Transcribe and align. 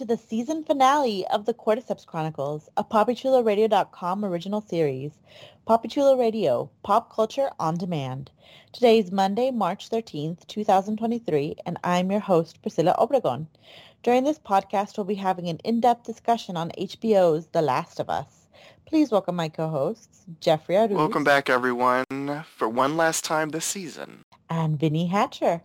To 0.00 0.06
the 0.06 0.16
season 0.16 0.64
finale 0.64 1.26
of 1.26 1.44
the 1.44 1.52
Cordyceps 1.52 2.06
Chronicles, 2.06 2.70
a 2.78 2.82
PapiChuloRadio.com 2.82 4.24
original 4.24 4.62
series. 4.62 5.12
Papi 5.68 5.90
Chulo 5.90 6.16
Radio, 6.16 6.70
pop 6.82 7.14
culture 7.14 7.50
on 7.60 7.76
demand. 7.76 8.30
Today 8.72 8.98
is 8.98 9.12
Monday, 9.12 9.50
March 9.50 9.90
13th, 9.90 10.46
2023, 10.46 11.56
and 11.66 11.76
I'm 11.84 12.10
your 12.10 12.20
host, 12.20 12.62
Priscilla 12.62 12.96
Obregon. 12.98 13.46
During 14.02 14.24
this 14.24 14.38
podcast, 14.38 14.96
we'll 14.96 15.04
be 15.04 15.16
having 15.16 15.50
an 15.50 15.58
in-depth 15.64 16.06
discussion 16.06 16.56
on 16.56 16.72
HBO's 16.78 17.48
The 17.48 17.60
Last 17.60 18.00
of 18.00 18.08
Us. 18.08 18.46
Please 18.86 19.10
welcome 19.10 19.36
my 19.36 19.50
co-hosts, 19.50 20.24
Jeffrey 20.40 20.76
Arauz. 20.76 20.96
Welcome 20.96 21.24
back, 21.24 21.50
everyone, 21.50 22.06
for 22.56 22.70
one 22.70 22.96
last 22.96 23.22
time 23.22 23.50
this 23.50 23.66
season. 23.66 24.22
And 24.48 24.80
Vinnie 24.80 25.08
Hatcher. 25.08 25.60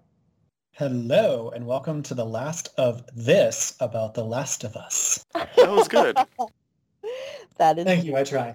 Hello, 0.78 1.52
and 1.56 1.66
welcome 1.66 2.04
to 2.04 2.14
the 2.14 2.26
last 2.26 2.68
of 2.78 3.06
this 3.16 3.78
about 3.80 4.14
The 4.14 4.26
Last 4.26 4.66
of 4.66 4.76
Us. 4.76 5.26
That 5.34 5.72
was 5.72 5.88
good. 5.88 6.17
that 7.58 7.78
is 7.78 7.86
Thank 7.86 8.04
you, 8.04 8.17
I 8.17 8.26
try. 8.26 8.54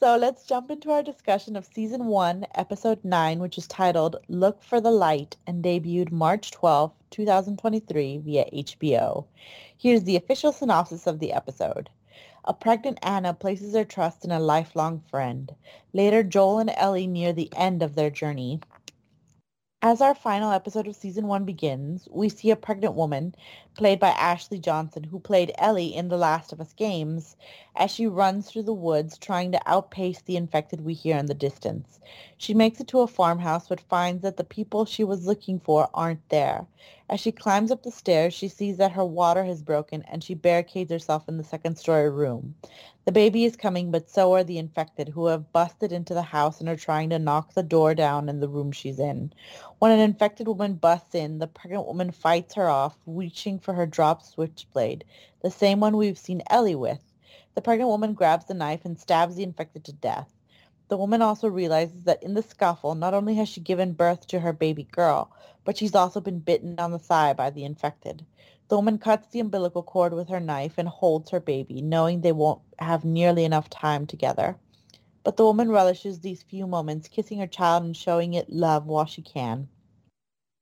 So 0.00 0.16
let's 0.16 0.44
jump 0.44 0.72
into 0.72 0.90
our 0.90 1.04
discussion 1.04 1.54
of 1.54 1.64
season 1.64 2.06
one, 2.06 2.46
episode 2.56 3.04
nine, 3.04 3.38
which 3.38 3.58
is 3.58 3.68
titled 3.68 4.16
Look 4.26 4.60
for 4.60 4.80
the 4.80 4.90
Light 4.90 5.36
and 5.46 5.62
debuted 5.62 6.10
March 6.10 6.50
12, 6.50 6.90
2023 7.10 8.18
via 8.18 8.44
HBO. 8.52 9.24
Here's 9.78 10.02
the 10.02 10.16
official 10.16 10.50
synopsis 10.50 11.06
of 11.06 11.20
the 11.20 11.32
episode. 11.32 11.88
A 12.44 12.52
pregnant 12.52 12.98
Anna 13.02 13.34
places 13.34 13.76
her 13.76 13.84
trust 13.84 14.24
in 14.24 14.32
a 14.32 14.40
lifelong 14.40 15.00
friend. 15.08 15.54
Later, 15.92 16.24
Joel 16.24 16.58
and 16.58 16.72
Ellie 16.76 17.06
near 17.06 17.32
the 17.32 17.52
end 17.54 17.84
of 17.84 17.94
their 17.94 18.10
journey. 18.10 18.58
As 19.84 20.00
our 20.00 20.14
final 20.14 20.52
episode 20.52 20.86
of 20.86 20.94
season 20.94 21.26
one 21.26 21.44
begins, 21.44 22.08
we 22.08 22.28
see 22.28 22.50
a 22.52 22.56
pregnant 22.56 22.94
woman, 22.94 23.34
played 23.74 23.98
by 23.98 24.10
Ashley 24.10 24.58
Johnson, 24.58 25.04
who 25.04 25.18
played 25.18 25.52
Ellie 25.56 25.94
in 25.94 26.08
The 26.08 26.16
Last 26.16 26.52
of 26.52 26.60
Us 26.60 26.72
games, 26.72 27.36
as 27.74 27.90
she 27.90 28.06
runs 28.06 28.48
through 28.48 28.64
the 28.64 28.72
woods 28.72 29.16
trying 29.16 29.52
to 29.52 29.60
outpace 29.66 30.20
the 30.20 30.36
infected 30.36 30.84
we 30.84 30.94
hear 30.94 31.16
in 31.16 31.26
the 31.26 31.34
distance. 31.34 31.98
She 32.36 32.54
makes 32.54 32.80
it 32.80 32.88
to 32.88 33.00
a 33.00 33.06
farmhouse 33.06 33.68
but 33.68 33.80
finds 33.80 34.22
that 34.22 34.36
the 34.36 34.44
people 34.44 34.84
she 34.84 35.04
was 35.04 35.26
looking 35.26 35.58
for 35.58 35.88
aren't 35.94 36.28
there. 36.28 36.66
As 37.08 37.20
she 37.20 37.32
climbs 37.32 37.70
up 37.70 37.82
the 37.82 37.90
stairs, 37.90 38.32
she 38.32 38.48
sees 38.48 38.78
that 38.78 38.92
her 38.92 39.04
water 39.04 39.44
has 39.44 39.62
broken 39.62 40.02
and 40.08 40.24
she 40.24 40.34
barricades 40.34 40.90
herself 40.90 41.28
in 41.28 41.36
the 41.36 41.44
second 41.44 41.76
story 41.76 42.08
room. 42.08 42.54
The 43.04 43.12
baby 43.12 43.44
is 43.44 43.56
coming, 43.56 43.90
but 43.90 44.08
so 44.08 44.32
are 44.34 44.44
the 44.44 44.58
infected, 44.58 45.08
who 45.08 45.26
have 45.26 45.52
busted 45.52 45.92
into 45.92 46.14
the 46.14 46.22
house 46.22 46.60
and 46.60 46.68
are 46.68 46.76
trying 46.76 47.10
to 47.10 47.18
knock 47.18 47.52
the 47.52 47.62
door 47.62 47.94
down 47.94 48.28
in 48.28 48.40
the 48.40 48.48
room 48.48 48.70
she's 48.70 49.00
in. 49.00 49.32
When 49.80 49.90
an 49.90 49.98
infected 49.98 50.46
woman 50.46 50.74
busts 50.74 51.14
in, 51.14 51.38
the 51.38 51.48
pregnant 51.48 51.86
woman 51.86 52.12
fights 52.12 52.54
her 52.54 52.68
off, 52.68 52.96
reaching 53.04 53.58
for 53.62 53.74
her 53.74 53.86
dropped 53.86 54.26
switchblade, 54.26 55.04
the 55.40 55.50
same 55.50 55.80
one 55.80 55.96
we've 55.96 56.18
seen 56.18 56.42
Ellie 56.50 56.74
with. 56.74 57.12
The 57.54 57.62
pregnant 57.62 57.90
woman 57.90 58.14
grabs 58.14 58.46
the 58.46 58.54
knife 58.54 58.84
and 58.84 58.98
stabs 58.98 59.36
the 59.36 59.42
infected 59.42 59.84
to 59.84 59.92
death. 59.92 60.30
The 60.88 60.96
woman 60.96 61.22
also 61.22 61.48
realizes 61.48 62.04
that 62.04 62.22
in 62.22 62.34
the 62.34 62.42
scuffle, 62.42 62.94
not 62.94 63.14
only 63.14 63.34
has 63.36 63.48
she 63.48 63.60
given 63.60 63.92
birth 63.92 64.26
to 64.26 64.40
her 64.40 64.52
baby 64.52 64.84
girl, 64.84 65.30
but 65.64 65.78
she's 65.78 65.94
also 65.94 66.20
been 66.20 66.40
bitten 66.40 66.78
on 66.78 66.90
the 66.90 66.98
thigh 66.98 67.32
by 67.32 67.50
the 67.50 67.64
infected. 67.64 68.26
The 68.68 68.76
woman 68.76 68.98
cuts 68.98 69.28
the 69.28 69.40
umbilical 69.40 69.82
cord 69.82 70.12
with 70.12 70.28
her 70.28 70.40
knife 70.40 70.78
and 70.78 70.88
holds 70.88 71.30
her 71.30 71.40
baby, 71.40 71.80
knowing 71.80 72.20
they 72.20 72.32
won't 72.32 72.60
have 72.78 73.04
nearly 73.04 73.44
enough 73.44 73.70
time 73.70 74.06
together. 74.06 74.56
But 75.24 75.36
the 75.36 75.44
woman 75.44 75.70
relishes 75.70 76.20
these 76.20 76.42
few 76.42 76.66
moments, 76.66 77.08
kissing 77.08 77.38
her 77.38 77.46
child 77.46 77.84
and 77.84 77.96
showing 77.96 78.34
it 78.34 78.50
love 78.50 78.86
while 78.86 79.06
she 79.06 79.22
can. 79.22 79.68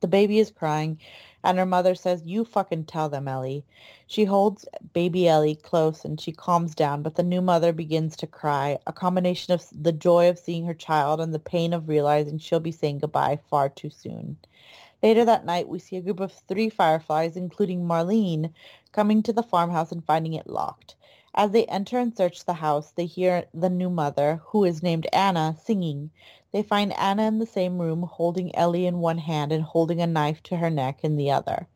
The 0.01 0.09
baby 0.09 0.39
is 0.39 0.51
crying, 0.51 0.99
and 1.45 1.59
her 1.59 1.67
mother 1.67 1.95
says, 1.95 2.27
you 2.27 2.45
fucking 2.45 2.85
tell 2.85 3.09
them, 3.09 3.29
Ellie. 3.29 3.65
She 4.07 4.25
holds 4.25 4.67
baby 4.93 5.29
Ellie 5.29 5.55
close 5.55 6.05
and 6.05 6.21
she 6.21 6.33
calms 6.33 6.75
down, 6.75 7.03
but 7.03 7.15
the 7.15 7.23
new 7.23 7.41
mother 7.41 7.73
begins 7.73 8.17
to 8.17 8.27
cry, 8.27 8.79
a 8.87 8.93
combination 8.93 9.53
of 9.55 9.65
the 9.73 9.93
joy 9.93 10.29
of 10.29 10.39
seeing 10.39 10.65
her 10.65 10.75
child 10.75 11.21
and 11.21 11.33
the 11.35 11.39
pain 11.39 11.73
of 11.73 11.89
realizing 11.89 12.39
she'll 12.39 12.61
be 12.61 12.73
saying 12.73 12.99
goodbye 12.99 13.39
far 13.49 13.69
too 13.69 13.91
soon. 13.91 14.39
Later 15.03 15.25
that 15.25 15.47
night, 15.47 15.69
we 15.69 15.79
see 15.79 15.97
a 15.97 16.03
group 16.03 16.21
of 16.21 16.33
three 16.33 16.69
fireflies, 16.69 17.37
including 17.37 17.85
Marlene, 17.87 18.53
coming 18.93 19.23
to 19.23 19.33
the 19.33 19.43
farmhouse 19.43 19.93
and 19.93 20.05
finding 20.05 20.35
it 20.35 20.47
locked. 20.47 20.97
As 21.35 21.53
they 21.53 21.65
enter 21.67 21.99
and 21.99 22.17
search 22.17 22.45
the 22.45 22.55
house, 22.55 22.91
they 22.91 23.07
hear 23.07 23.45
the 23.55 23.71
new 23.71 23.89
mother, 23.89 24.43
who 24.47 24.65
is 24.65 24.83
named 24.83 25.07
Anna, 25.13 25.57
singing. 25.63 26.11
They 26.53 26.63
find 26.63 26.93
Anna 26.99 27.25
in 27.25 27.39
the 27.39 27.47
same 27.47 27.81
room, 27.81 28.03
holding 28.03 28.55
Ellie 28.57 28.87
in 28.87 28.99
one 28.99 29.19
hand 29.19 29.53
and 29.53 29.63
holding 29.63 30.01
a 30.01 30.07
knife 30.09 30.43
to 30.45 30.57
her 30.57 30.71
neck 30.71 31.05
in 31.05 31.17
the 31.17 31.31
other. 31.31 31.69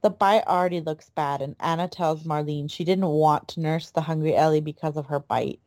The 0.00 0.10
bite 0.10 0.46
already 0.46 0.80
looks 0.80 1.10
bad, 1.10 1.42
and 1.42 1.56
Anna 1.60 1.88
tells 1.88 2.24
Marlene 2.24 2.70
she 2.70 2.84
didn't 2.84 3.08
want 3.08 3.48
to 3.48 3.60
nurse 3.60 3.90
the 3.90 4.02
hungry 4.02 4.34
Ellie 4.36 4.60
because 4.60 4.96
of 4.96 5.06
her 5.06 5.20
bite. 5.20 5.60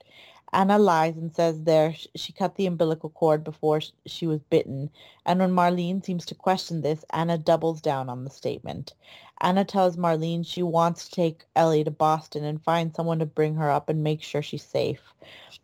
Anna 0.54 0.80
lies 0.80 1.18
and 1.18 1.36
says 1.36 1.64
there 1.64 1.94
she 2.16 2.32
cut 2.32 2.56
the 2.56 2.66
umbilical 2.66 3.10
cord 3.10 3.44
before 3.44 3.82
she 4.06 4.28
was 4.28 4.42
bitten, 4.44 4.90
and 5.26 5.40
when 5.40 5.52
Marlene 5.52 6.04
seems 6.04 6.26
to 6.26 6.36
question 6.36 6.82
this, 6.82 7.04
Anna 7.12 7.38
doubles 7.38 7.82
down 7.82 8.10
on 8.10 8.24
the 8.24 8.30
statement. 8.30 8.94
Anna 9.42 9.66
tells 9.66 9.98
Marlene 9.98 10.46
she 10.46 10.64
wants 10.64 11.10
to 11.10 11.16
take 11.16 11.46
Ellie 11.56 11.84
to 11.84 11.92
Boston 11.92 12.44
and 12.44 12.62
find 12.64 12.96
someone 12.96 13.20
to 13.20 13.26
bring 13.26 13.56
her 13.56 13.70
up 13.70 13.90
and 13.90 14.04
make 14.04 14.24
sure 14.24 14.42
she's 14.42 14.64
safe. 14.64 15.14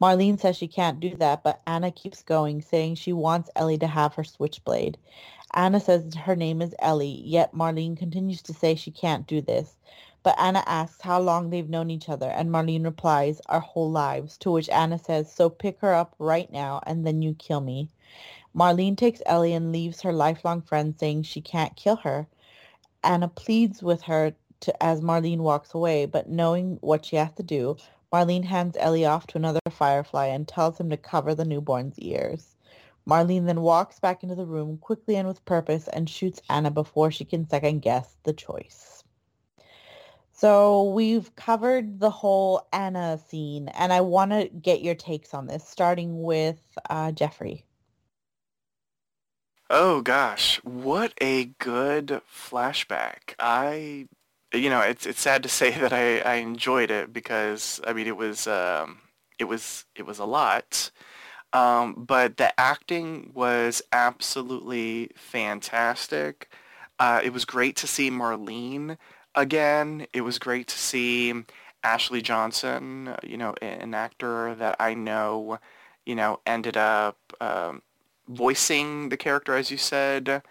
Marlene 0.02 0.40
says 0.40 0.58
she 0.58 0.68
can't 0.68 1.00
do 1.00 1.16
that, 1.18 1.44
but 1.44 1.62
Anna 1.66 1.90
keeps 1.90 2.22
going, 2.22 2.62
saying 2.62 2.96
she 2.96 3.14
wants 3.14 3.50
Ellie 3.56 3.78
to 3.78 3.88
have 3.88 4.14
her 4.16 4.24
switchblade. 4.24 4.98
Anna 5.54 5.80
says 5.80 6.14
her 6.16 6.36
name 6.36 6.62
is 6.62 6.76
Ellie, 6.80 7.22
yet 7.26 7.54
Marlene 7.54 7.98
continues 7.98 8.42
to 8.44 8.54
say 8.54 8.76
she 8.76 8.92
can't 8.92 9.28
do 9.28 9.40
this. 9.42 9.76
But 10.24 10.40
Anna 10.40 10.64
asks 10.66 11.02
how 11.02 11.20
long 11.20 11.50
they've 11.50 11.70
known 11.70 11.90
each 11.92 12.08
other, 12.08 12.30
and 12.30 12.50
Marlene 12.50 12.86
replies, 12.86 13.42
our 13.48 13.60
whole 13.60 13.92
lives, 13.92 14.38
to 14.40 14.52
which 14.52 14.70
Anna 14.70 14.98
says, 14.98 15.30
so 15.30 15.50
pick 15.50 15.80
her 15.82 15.94
up 15.94 16.16
right 16.18 16.50
now, 16.50 16.82
and 16.86 17.06
then 17.06 17.22
you 17.22 17.34
kill 17.34 17.60
me. 17.60 17.90
Marlene 18.56 18.96
takes 18.96 19.22
Ellie 19.26 19.54
and 19.54 19.72
leaves 19.72 20.02
her 20.02 20.14
lifelong 20.14 20.62
friend 20.62 20.96
saying 20.98 21.24
she 21.24 21.42
can't 21.42 21.76
kill 21.76 21.98
her. 21.98 22.28
Anna 23.04 23.28
pleads 23.28 23.84
with 23.84 24.04
her 24.04 24.34
to, 24.62 24.84
as 24.84 25.02
Marlene 25.02 25.40
walks 25.42 25.74
away, 25.74 26.06
but 26.06 26.30
knowing 26.30 26.78
what 26.80 27.04
she 27.04 27.18
has 27.18 27.34
to 27.34 27.44
do, 27.44 27.76
Marlene 28.14 28.46
hands 28.46 28.78
Ellie 28.80 29.06
off 29.06 29.28
to 29.28 29.38
another 29.38 29.60
firefly 29.70 30.28
and 30.28 30.48
tells 30.48 30.80
him 30.80 30.90
to 30.90 30.98
cover 30.98 31.36
the 31.36 31.44
newborn's 31.44 32.00
ears. 32.00 32.56
Marlene 33.06 33.46
then 33.46 33.62
walks 33.62 34.00
back 34.00 34.24
into 34.24 34.36
the 34.36 34.46
room 34.46 34.78
quickly 34.78 35.18
and 35.18 35.28
with 35.28 35.44
purpose 35.44 35.90
and 35.90 36.10
shoots 36.10 36.42
Anna 36.50 36.72
before 36.72 37.12
she 37.12 37.26
can 37.26 37.50
second 37.50 37.82
guess 37.82 38.16
the 38.24 38.32
choice. 38.32 39.03
So 40.44 40.84
we've 40.90 41.34
covered 41.38 42.02
the 42.02 42.10
whole 42.10 42.68
Anna 42.74 43.18
scene, 43.18 43.70
and 43.70 43.94
I 43.94 44.02
want 44.02 44.32
to 44.32 44.50
get 44.50 44.82
your 44.82 44.94
takes 44.94 45.34
on 45.34 45.48
this, 45.48 45.66
starting 45.66 46.22
with 46.22 46.60
uh, 46.90 47.14
Jeffrey. 47.14 47.64
Oh 49.70 50.02
gosh, 50.02 50.58
what 50.66 51.14
a 51.22 51.46
good 51.60 52.20
flashback! 52.30 53.36
I, 53.40 54.10
you 54.54 54.70
know, 54.70 54.82
it's 54.82 55.06
it's 55.06 55.22
sad 55.22 55.44
to 55.44 55.50
say 55.50 55.72
that 55.80 55.94
I, 55.94 56.20
I 56.20 56.36
enjoyed 56.36 56.92
it 56.92 57.14
because 57.14 57.80
I 57.88 57.94
mean 57.94 58.08
it 58.08 58.18
was 58.18 58.46
um, 58.46 58.98
it 59.40 59.46
was 59.46 59.86
it 59.96 60.06
was 60.06 60.20
a 60.20 60.26
lot, 60.26 60.92
um, 61.54 61.94
but 62.06 62.36
the 62.36 62.60
acting 62.60 63.32
was 63.34 63.82
absolutely 63.94 65.10
fantastic. 65.16 66.52
Uh, 67.00 67.22
it 67.24 67.32
was 67.32 67.46
great 67.46 67.78
to 67.78 67.88
see 67.88 68.12
Marlene 68.12 68.98
again. 69.36 70.08
It 70.14 70.22
was 70.22 70.40
great 70.40 70.68
to 70.68 70.78
see 70.78 71.34
Ashley 71.84 72.22
Johnson, 72.22 73.16
you 73.24 73.38
know, 73.38 73.54
an 73.62 73.94
actor 73.94 74.56
that 74.56 74.76
I 74.80 74.94
know, 74.94 75.60
you 76.06 76.16
know, 76.16 76.40
ended 76.46 76.78
up, 76.78 77.18
um, 77.42 77.82
voicing 78.28 79.10
the 79.10 79.18
character, 79.18 79.56
as 79.56 79.70
you 79.70 79.78
said, 79.78 80.42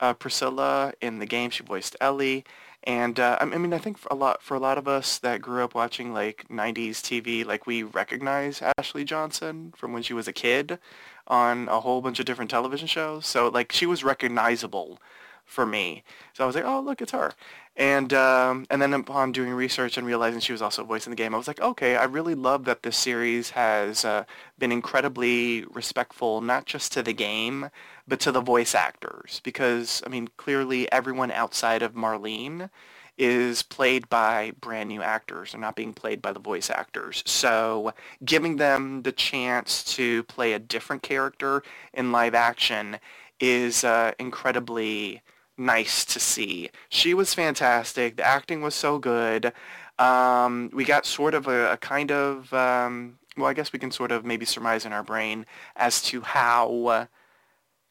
uh, 0.00 0.14
Priscilla. 0.14 0.92
In 1.00 1.18
the 1.18 1.26
game, 1.26 1.50
she 1.50 1.62
voiced 1.62 1.96
Ellie. 2.00 2.44
And 2.84 3.18
uh, 3.20 3.36
I 3.40 3.44
mean, 3.44 3.72
I 3.74 3.78
think 3.78 3.98
for 3.98 4.08
a 4.10 4.14
lot 4.14 4.42
for 4.42 4.54
a 4.54 4.60
lot 4.60 4.78
of 4.78 4.86
us 4.88 5.18
that 5.18 5.42
grew 5.42 5.64
up 5.64 5.74
watching 5.74 6.14
like 6.14 6.46
'90s 6.48 7.02
TV, 7.02 7.44
like 7.44 7.66
we 7.66 7.82
recognize 7.82 8.62
Ashley 8.78 9.04
Johnson 9.04 9.74
from 9.76 9.92
when 9.92 10.02
she 10.02 10.14
was 10.14 10.28
a 10.28 10.32
kid 10.32 10.78
on 11.26 11.68
a 11.68 11.80
whole 11.80 12.00
bunch 12.00 12.20
of 12.20 12.26
different 12.26 12.50
television 12.50 12.86
shows. 12.88 13.26
So 13.26 13.48
like 13.48 13.72
she 13.72 13.84
was 13.84 14.04
recognizable 14.04 15.00
for 15.48 15.66
me. 15.66 16.04
So 16.34 16.44
I 16.44 16.46
was 16.46 16.54
like, 16.54 16.64
oh 16.64 16.80
look, 16.80 17.02
it's 17.02 17.12
her. 17.12 17.32
And 17.76 18.12
um, 18.12 18.66
and 18.70 18.82
then 18.82 18.92
upon 18.92 19.32
doing 19.32 19.52
research 19.52 19.96
and 19.96 20.06
realizing 20.06 20.40
she 20.40 20.52
was 20.52 20.62
also 20.62 20.84
voicing 20.84 21.10
the 21.10 21.16
game, 21.16 21.34
I 21.34 21.38
was 21.38 21.48
like, 21.48 21.60
okay, 21.60 21.96
I 21.96 22.04
really 22.04 22.34
love 22.34 22.64
that 22.66 22.82
this 22.82 22.96
series 22.96 23.50
has 23.50 24.04
uh, 24.04 24.24
been 24.58 24.72
incredibly 24.72 25.64
respectful, 25.64 26.40
not 26.40 26.66
just 26.66 26.92
to 26.92 27.02
the 27.02 27.12
game, 27.14 27.70
but 28.06 28.20
to 28.20 28.32
the 28.32 28.40
voice 28.40 28.74
actors. 28.74 29.40
Because 29.44 30.02
I 30.06 30.10
mean, 30.10 30.28
clearly 30.36 30.90
everyone 30.92 31.30
outside 31.30 31.82
of 31.82 31.94
Marlene 31.94 32.70
is 33.16 33.62
played 33.62 34.08
by 34.08 34.52
brand 34.60 34.88
new 34.88 35.02
actors 35.02 35.52
They're 35.52 35.60
not 35.60 35.74
being 35.76 35.92
played 35.92 36.22
by 36.22 36.32
the 36.32 36.38
voice 36.40 36.70
actors. 36.70 37.22
So 37.26 37.92
giving 38.24 38.56
them 38.56 39.02
the 39.02 39.12
chance 39.12 39.82
to 39.96 40.22
play 40.24 40.52
a 40.52 40.58
different 40.60 41.02
character 41.02 41.62
in 41.92 42.12
live 42.12 42.34
action 42.34 42.98
is 43.40 43.84
uh, 43.84 44.12
incredibly 44.18 45.22
nice 45.58 46.04
to 46.06 46.20
see. 46.20 46.70
She 46.88 47.12
was 47.12 47.34
fantastic. 47.34 48.16
The 48.16 48.26
acting 48.26 48.62
was 48.62 48.74
so 48.74 48.98
good. 48.98 49.52
Um, 49.98 50.70
we 50.72 50.84
got 50.84 51.04
sort 51.04 51.34
of 51.34 51.48
a, 51.48 51.72
a 51.72 51.76
kind 51.76 52.12
of, 52.12 52.54
um, 52.54 53.18
well, 53.36 53.46
I 53.46 53.54
guess 53.54 53.72
we 53.72 53.78
can 53.78 53.90
sort 53.90 54.12
of 54.12 54.24
maybe 54.24 54.46
surmise 54.46 54.86
in 54.86 54.92
our 54.92 55.02
brain 55.02 55.44
as 55.74 56.00
to 56.02 56.20
how 56.20 57.08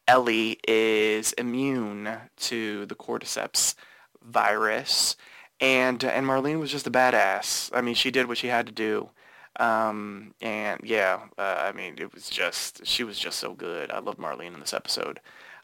Ellie 0.07 0.57
is 0.67 1.33
immune 1.33 2.09
to 2.37 2.85
the 2.85 2.95
cordyceps 2.95 3.75
virus. 4.23 5.17
And, 5.59 6.03
and 6.03 6.25
Marlene 6.25 6.59
was 6.59 6.71
just 6.71 6.87
a 6.87 6.91
badass. 6.91 7.71
I 7.73 7.81
mean, 7.81 7.95
she 7.95 8.11
did 8.11 8.27
what 8.27 8.37
she 8.37 8.47
had 8.47 8.67
to 8.67 8.71
do. 8.71 9.09
Um, 9.59 10.35
and 10.39 10.79
yeah, 10.83 11.21
uh, 11.37 11.57
I 11.59 11.71
mean, 11.71 11.95
it 11.97 12.13
was 12.13 12.29
just, 12.29 12.85
she 12.85 13.03
was 13.03 13.17
just 13.17 13.39
so 13.39 13.53
good. 13.53 13.91
I 13.91 13.99
love 13.99 14.17
Marlene 14.17 14.53
in 14.53 14.59
this 14.59 14.73
episode. 14.73 15.19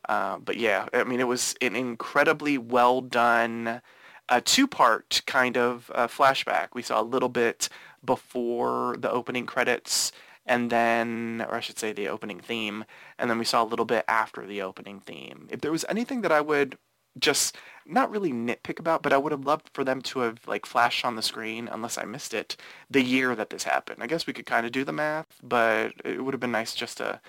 Uh, 0.07 0.37
but 0.37 0.57
yeah, 0.57 0.87
I 0.93 1.03
mean, 1.03 1.19
it 1.19 1.27
was 1.27 1.55
an 1.61 1.75
incredibly 1.75 2.57
well 2.57 3.01
done 3.01 3.81
uh, 4.29 4.41
two-part 4.43 5.21
kind 5.25 5.57
of 5.57 5.91
uh, 5.93 6.07
flashback. 6.07 6.69
We 6.73 6.81
saw 6.81 7.01
a 7.01 7.03
little 7.03 7.29
bit 7.29 7.69
before 8.03 8.95
the 8.97 9.11
opening 9.11 9.45
credits, 9.45 10.11
and 10.45 10.69
then, 10.69 11.45
or 11.47 11.55
I 11.55 11.59
should 11.59 11.79
say 11.79 11.93
the 11.93 12.07
opening 12.09 12.39
theme, 12.39 12.85
and 13.17 13.29
then 13.29 13.39
we 13.39 13.45
saw 13.45 13.63
a 13.63 13.65
little 13.65 13.85
bit 13.85 14.05
after 14.07 14.45
the 14.45 14.61
opening 14.61 14.99
theme. 14.99 15.47
If 15.49 15.61
there 15.61 15.71
was 15.71 15.85
anything 15.89 16.21
that 16.21 16.31
I 16.31 16.41
would 16.41 16.77
just 17.19 17.57
not 17.85 18.09
really 18.09 18.31
nitpick 18.31 18.79
about, 18.79 19.03
but 19.03 19.13
I 19.13 19.17
would 19.17 19.31
have 19.31 19.45
loved 19.45 19.69
for 19.73 19.83
them 19.83 20.01
to 20.01 20.19
have 20.19 20.39
like 20.47 20.65
flashed 20.65 21.05
on 21.05 21.15
the 21.15 21.21
screen, 21.21 21.69
unless 21.71 21.97
I 21.97 22.05
missed 22.05 22.33
it, 22.33 22.55
the 22.89 23.03
year 23.03 23.35
that 23.35 23.49
this 23.49 23.63
happened. 23.63 24.01
I 24.01 24.07
guess 24.07 24.25
we 24.25 24.33
could 24.33 24.45
kind 24.45 24.65
of 24.65 24.71
do 24.71 24.83
the 24.83 24.91
math, 24.91 25.39
but 25.43 25.93
it 26.03 26.23
would 26.23 26.33
have 26.33 26.41
been 26.41 26.51
nice 26.51 26.73
just 26.73 26.97
to 26.97 27.21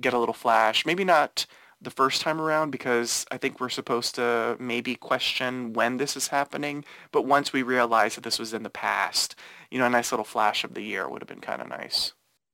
get 0.00 0.14
a 0.14 0.18
little 0.18 0.34
flash. 0.34 0.86
Maybe 0.86 1.04
not 1.04 1.46
the 1.84 1.90
first 1.90 2.22
time 2.22 2.40
around 2.40 2.70
because 2.70 3.26
I 3.30 3.36
think 3.36 3.60
we're 3.60 3.68
supposed 3.68 4.14
to 4.16 4.56
maybe 4.58 4.94
question 4.94 5.72
when 5.72 5.98
this 5.98 6.16
is 6.16 6.28
happening. 6.28 6.84
But 7.12 7.26
once 7.26 7.52
we 7.52 7.62
realize 7.62 8.14
that 8.16 8.24
this 8.24 8.38
was 8.38 8.52
in 8.52 8.62
the 8.62 8.70
past, 8.70 9.36
you 9.70 9.78
know, 9.78 9.86
a 9.86 9.90
nice 9.90 10.12
little 10.12 10.24
flash 10.24 10.64
of 10.64 10.74
the 10.74 10.82
year 10.82 11.08
would 11.08 11.22
have 11.22 11.28
been 11.28 11.40
kind 11.40 11.62
of 11.62 11.68
nice. 11.68 12.12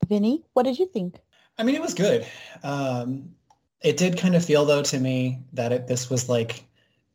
Vinnie, 0.09 0.45
what 0.53 0.65
did 0.65 0.79
you 0.79 0.87
think? 0.87 1.19
I 1.59 1.63
mean, 1.63 1.75
it 1.75 1.83
was 1.83 1.95
good. 1.95 2.27
Um, 2.63 3.31
it 3.83 3.97
did 3.97 4.19
kind 4.19 4.35
of 4.35 4.45
feel 4.45 4.65
though 4.65 4.83
to 4.83 4.99
me 4.99 5.39
that 5.53 5.73
it, 5.73 5.87
this 5.87 6.11
was 6.11 6.29
like 6.29 6.65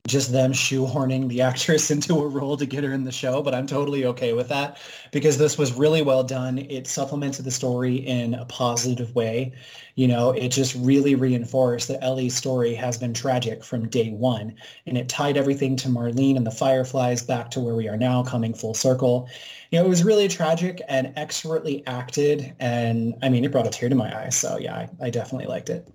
just 0.07 0.31
them 0.31 0.51
shoehorning 0.51 1.27
the 1.27 1.41
actress 1.49 1.91
into 1.91 2.19
a 2.19 2.27
role 2.27 2.57
to 2.57 2.65
get 2.65 2.83
her 2.83 2.93
in 2.93 3.03
the 3.03 3.11
show, 3.11 3.41
but 3.41 3.53
I'm 3.53 3.67
totally 3.67 4.05
okay 4.05 4.33
with 4.33 4.47
that 4.49 4.77
because 5.11 5.37
this 5.37 5.57
was 5.57 5.73
really 5.73 6.01
well 6.01 6.23
done. 6.23 6.59
It 6.59 6.87
supplemented 6.87 7.45
the 7.45 7.51
story 7.51 7.95
in 7.95 8.33
a 8.33 8.45
positive 8.45 9.13
way. 9.15 9.53
You 9.95 10.07
know, 10.07 10.31
it 10.31 10.49
just 10.49 10.75
really 10.75 11.15
reinforced 11.15 11.87
that 11.87 12.03
Ellie's 12.03 12.35
story 12.35 12.73
has 12.75 12.97
been 12.97 13.13
tragic 13.13 13.63
from 13.63 13.87
day 13.87 14.11
one, 14.11 14.55
and 14.85 14.97
it 14.97 15.09
tied 15.09 15.37
everything 15.37 15.75
to 15.77 15.87
Marlene 15.87 16.35
and 16.35 16.45
the 16.45 16.51
Fireflies 16.51 17.23
back 17.23 17.49
to 17.51 17.59
where 17.59 17.75
we 17.75 17.87
are 17.87 17.97
now, 17.97 18.21
coming 18.23 18.53
full 18.53 18.73
circle. 18.73 19.29
You 19.71 19.79
know, 19.79 19.85
it 19.85 19.89
was 19.89 20.03
really 20.03 20.27
tragic 20.27 20.81
and 20.89 21.13
expertly 21.15 21.85
acted, 21.87 22.53
and 22.59 23.15
I 23.23 23.29
mean, 23.29 23.45
it 23.45 23.51
brought 23.51 23.67
a 23.67 23.69
tear 23.69 23.89
to 23.89 23.95
my 23.95 24.25
eye. 24.25 24.29
So 24.29 24.57
yeah, 24.57 24.75
I, 24.75 24.89
I 25.01 25.09
definitely 25.09 25.47
liked 25.47 25.69
it. 25.69 25.87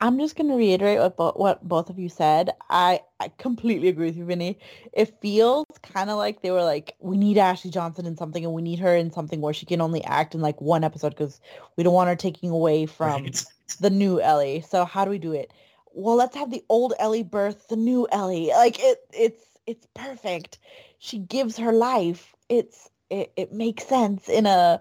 I'm 0.00 0.18
just 0.18 0.36
going 0.36 0.50
to 0.50 0.56
reiterate 0.56 0.98
what, 0.98 1.16
bo- 1.16 1.32
what 1.36 1.66
both 1.66 1.88
of 1.88 1.98
you 1.98 2.10
said. 2.10 2.50
I, 2.68 3.00
I 3.18 3.28
completely 3.38 3.88
agree 3.88 4.06
with 4.06 4.16
you, 4.16 4.26
Vinnie. 4.26 4.58
It 4.92 5.18
feels 5.20 5.64
kind 5.82 6.10
of 6.10 6.18
like 6.18 6.42
they 6.42 6.50
were 6.50 6.62
like, 6.62 6.96
we 7.00 7.16
need 7.16 7.38
Ashley 7.38 7.70
Johnson 7.70 8.04
in 8.04 8.16
something 8.16 8.44
and 8.44 8.52
we 8.52 8.60
need 8.60 8.78
her 8.80 8.94
in 8.94 9.10
something 9.10 9.40
where 9.40 9.54
she 9.54 9.64
can 9.64 9.80
only 9.80 10.04
act 10.04 10.34
in 10.34 10.42
like 10.42 10.60
one 10.60 10.84
episode 10.84 11.10
because 11.10 11.40
we 11.76 11.82
don't 11.82 11.94
want 11.94 12.10
her 12.10 12.16
taking 12.16 12.50
away 12.50 12.84
from 12.84 13.22
right. 13.22 13.44
the 13.80 13.88
new 13.88 14.20
Ellie. 14.20 14.60
So 14.60 14.84
how 14.84 15.04
do 15.04 15.10
we 15.10 15.18
do 15.18 15.32
it? 15.32 15.50
Well, 15.94 16.16
let's 16.16 16.36
have 16.36 16.50
the 16.50 16.64
old 16.68 16.92
Ellie 16.98 17.22
birth 17.22 17.68
the 17.68 17.76
new 17.76 18.06
Ellie. 18.12 18.48
Like 18.48 18.78
it, 18.78 18.98
it's, 19.14 19.44
it's 19.66 19.86
perfect. 19.94 20.58
She 20.98 21.18
gives 21.18 21.56
her 21.56 21.72
life. 21.72 22.34
It's, 22.50 22.90
it, 23.08 23.32
it 23.36 23.52
makes 23.52 23.86
sense 23.86 24.28
in 24.28 24.44
a 24.44 24.78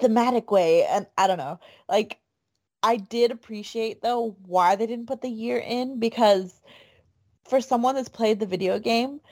thematic 0.00 0.50
way. 0.50 0.84
And 0.84 1.06
I 1.18 1.26
don't 1.26 1.38
know, 1.38 1.60
like 1.86 2.18
I 2.84 2.96
did 2.98 3.30
appreciate 3.30 4.02
though 4.02 4.36
why 4.46 4.76
they 4.76 4.86
didn't 4.86 5.06
put 5.06 5.22
the 5.22 5.28
year 5.28 5.56
in 5.56 5.98
because 5.98 6.60
for 7.48 7.62
someone 7.62 7.94
that's 7.94 8.10
played 8.10 8.40
the 8.40 8.46
video 8.46 8.78
game 8.78 9.22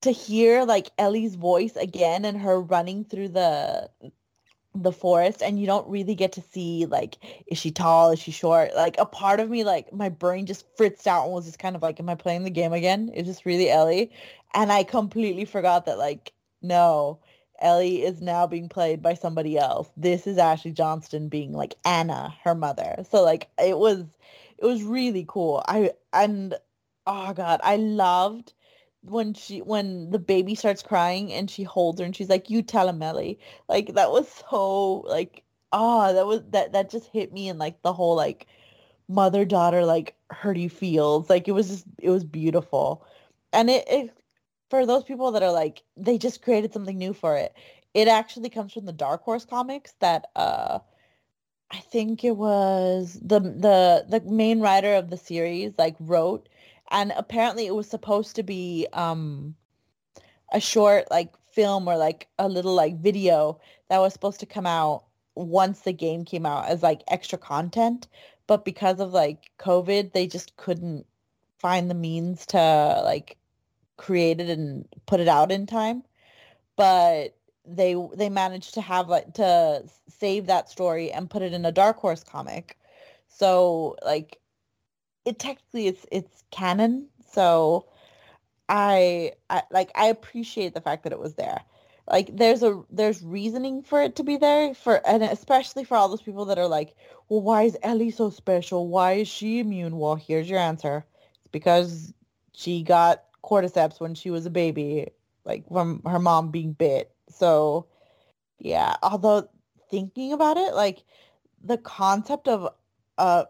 to 0.00 0.10
hear 0.10 0.64
like 0.64 0.90
Ellie's 0.98 1.36
voice 1.36 1.76
again 1.76 2.24
and 2.24 2.36
her 2.38 2.60
running 2.60 3.04
through 3.04 3.28
the 3.28 3.88
the 4.74 4.90
forest 4.92 5.40
and 5.42 5.60
you 5.60 5.66
don't 5.66 5.88
really 5.88 6.14
get 6.16 6.32
to 6.32 6.42
see 6.42 6.84
like 6.86 7.16
is 7.46 7.58
she 7.58 7.70
tall? 7.70 8.10
Is 8.10 8.18
she 8.18 8.32
short? 8.32 8.74
Like 8.74 8.96
a 8.98 9.06
part 9.06 9.38
of 9.38 9.48
me 9.48 9.62
like 9.62 9.92
my 9.92 10.08
brain 10.08 10.46
just 10.46 10.66
fritzed 10.76 11.06
out 11.06 11.24
and 11.26 11.32
was 11.32 11.46
just 11.46 11.60
kind 11.60 11.76
of 11.76 11.82
like 11.82 12.00
am 12.00 12.08
i 12.08 12.16
playing 12.16 12.42
the 12.42 12.50
game 12.50 12.72
again? 12.72 13.08
Is 13.10 13.28
this 13.28 13.46
really 13.46 13.70
ellie? 13.70 14.10
And 14.52 14.72
i 14.72 14.82
completely 14.82 15.44
forgot 15.44 15.86
that 15.86 15.98
like 15.98 16.32
no 16.60 17.20
Ellie 17.60 18.02
is 18.02 18.20
now 18.20 18.46
being 18.46 18.68
played 18.68 19.02
by 19.02 19.14
somebody 19.14 19.58
else. 19.58 19.90
This 19.96 20.26
is 20.26 20.38
Ashley 20.38 20.72
Johnson 20.72 21.28
being 21.28 21.52
like 21.52 21.74
Anna, 21.84 22.34
her 22.44 22.54
mother. 22.54 23.04
So 23.10 23.22
like 23.22 23.48
it 23.58 23.78
was 23.78 24.04
it 24.58 24.66
was 24.66 24.82
really 24.82 25.24
cool. 25.28 25.62
I 25.68 25.92
and 26.12 26.54
oh 27.06 27.32
god, 27.32 27.60
I 27.62 27.76
loved 27.76 28.52
when 29.02 29.34
she 29.34 29.60
when 29.62 30.10
the 30.10 30.18
baby 30.18 30.54
starts 30.54 30.82
crying 30.82 31.32
and 31.32 31.50
she 31.50 31.62
holds 31.62 32.00
her 32.00 32.06
and 32.06 32.14
she's 32.14 32.28
like, 32.28 32.50
You 32.50 32.62
tell 32.62 32.88
him 32.88 33.02
Ellie. 33.02 33.38
Like 33.68 33.94
that 33.94 34.10
was 34.10 34.28
so 34.50 35.00
like 35.00 35.42
ah, 35.72 36.10
oh, 36.10 36.14
that 36.14 36.26
was 36.26 36.42
that 36.50 36.72
that 36.72 36.90
just 36.90 37.06
hit 37.08 37.32
me 37.32 37.48
in 37.48 37.58
like 37.58 37.82
the 37.82 37.92
whole 37.92 38.16
like 38.16 38.46
mother 39.08 39.44
daughter 39.44 39.84
like 39.84 40.14
hurty 40.32 40.70
feels. 40.70 41.30
Like 41.30 41.48
it 41.48 41.52
was 41.52 41.68
just 41.68 41.86
it 41.98 42.10
was 42.10 42.24
beautiful. 42.24 43.04
And 43.52 43.68
it, 43.70 43.84
it 43.88 44.16
for 44.70 44.86
those 44.86 45.04
people 45.04 45.32
that 45.32 45.42
are 45.42 45.52
like 45.52 45.82
they 45.96 46.16
just 46.16 46.42
created 46.42 46.72
something 46.72 46.96
new 46.96 47.12
for 47.12 47.36
it 47.36 47.54
it 47.92 48.08
actually 48.08 48.48
comes 48.48 48.72
from 48.72 48.86
the 48.86 48.92
dark 48.92 49.22
horse 49.22 49.44
comics 49.44 49.94
that 50.00 50.26
uh 50.36 50.78
i 51.70 51.78
think 51.78 52.24
it 52.24 52.36
was 52.36 53.18
the 53.20 53.40
the 53.40 54.06
the 54.08 54.22
main 54.30 54.60
writer 54.60 54.94
of 54.94 55.10
the 55.10 55.16
series 55.16 55.72
like 55.76 55.96
wrote 56.00 56.48
and 56.90 57.12
apparently 57.16 57.66
it 57.66 57.74
was 57.74 57.88
supposed 57.88 58.36
to 58.36 58.42
be 58.42 58.86
um 58.92 59.54
a 60.52 60.60
short 60.60 61.10
like 61.10 61.32
film 61.52 61.88
or 61.88 61.96
like 61.96 62.28
a 62.38 62.48
little 62.48 62.74
like 62.74 62.96
video 63.00 63.60
that 63.88 63.98
was 63.98 64.12
supposed 64.12 64.40
to 64.40 64.46
come 64.46 64.66
out 64.66 65.04
once 65.34 65.80
the 65.80 65.92
game 65.92 66.24
came 66.24 66.46
out 66.46 66.66
as 66.68 66.82
like 66.82 67.02
extra 67.08 67.38
content 67.38 68.06
but 68.46 68.64
because 68.64 69.00
of 69.00 69.12
like 69.12 69.50
covid 69.58 70.12
they 70.12 70.26
just 70.26 70.56
couldn't 70.56 71.06
find 71.58 71.90
the 71.90 71.94
means 71.94 72.46
to 72.46 72.58
like 73.04 73.36
created 74.00 74.50
and 74.50 74.88
put 75.06 75.20
it 75.20 75.28
out 75.28 75.52
in 75.52 75.66
time 75.66 76.02
but 76.80 77.36
they 77.66 77.94
they 78.14 78.30
managed 78.30 78.74
to 78.74 78.80
have 78.80 79.08
like 79.08 79.34
to 79.34 79.84
save 80.08 80.46
that 80.46 80.70
story 80.70 81.12
and 81.12 81.30
put 81.30 81.42
it 81.42 81.52
in 81.52 81.66
a 81.66 81.72
dark 81.72 81.98
horse 81.98 82.24
comic. 82.24 82.78
So 83.28 83.96
like 84.04 84.38
it 85.24 85.38
technically 85.38 85.86
it's 85.86 86.06
it's 86.10 86.42
canon. 86.50 87.08
So 87.32 87.86
I, 88.68 89.32
I 89.50 89.62
like 89.70 89.90
i 89.94 90.06
appreciate 90.06 90.74
the 90.74 90.80
fact 90.80 91.02
that 91.04 91.12
it 91.12 91.18
was 91.18 91.34
there. 91.34 91.60
Like 92.10 92.34
there's 92.34 92.62
a 92.62 92.82
there's 92.90 93.22
reasoning 93.22 93.82
for 93.82 94.00
it 94.02 94.16
to 94.16 94.24
be 94.24 94.38
there 94.38 94.74
for 94.74 95.06
and 95.06 95.22
especially 95.22 95.84
for 95.84 95.96
all 95.96 96.08
those 96.08 96.22
people 96.22 96.46
that 96.46 96.58
are 96.58 96.68
like 96.68 96.96
well 97.28 97.42
why 97.42 97.64
is 97.64 97.76
ellie 97.82 98.10
so 98.10 98.30
special? 98.30 98.88
Why 98.88 99.12
is 99.12 99.28
she 99.28 99.58
immune? 99.58 99.98
Well 99.98 100.16
here's 100.16 100.48
your 100.48 100.60
answer. 100.60 101.04
It's 101.40 101.48
because 101.52 102.14
she 102.54 102.82
got 102.82 103.24
cordyceps 103.42 104.00
when 104.00 104.14
she 104.14 104.30
was 104.30 104.46
a 104.46 104.50
baby, 104.50 105.08
like 105.44 105.68
from 105.68 106.02
her 106.06 106.18
mom 106.18 106.50
being 106.50 106.72
bit. 106.72 107.12
So 107.28 107.86
yeah, 108.58 108.96
although 109.02 109.48
thinking 109.90 110.32
about 110.32 110.56
it, 110.56 110.74
like 110.74 111.04
the 111.62 111.78
concept 111.78 112.48
of 112.48 112.68
a 113.18 113.46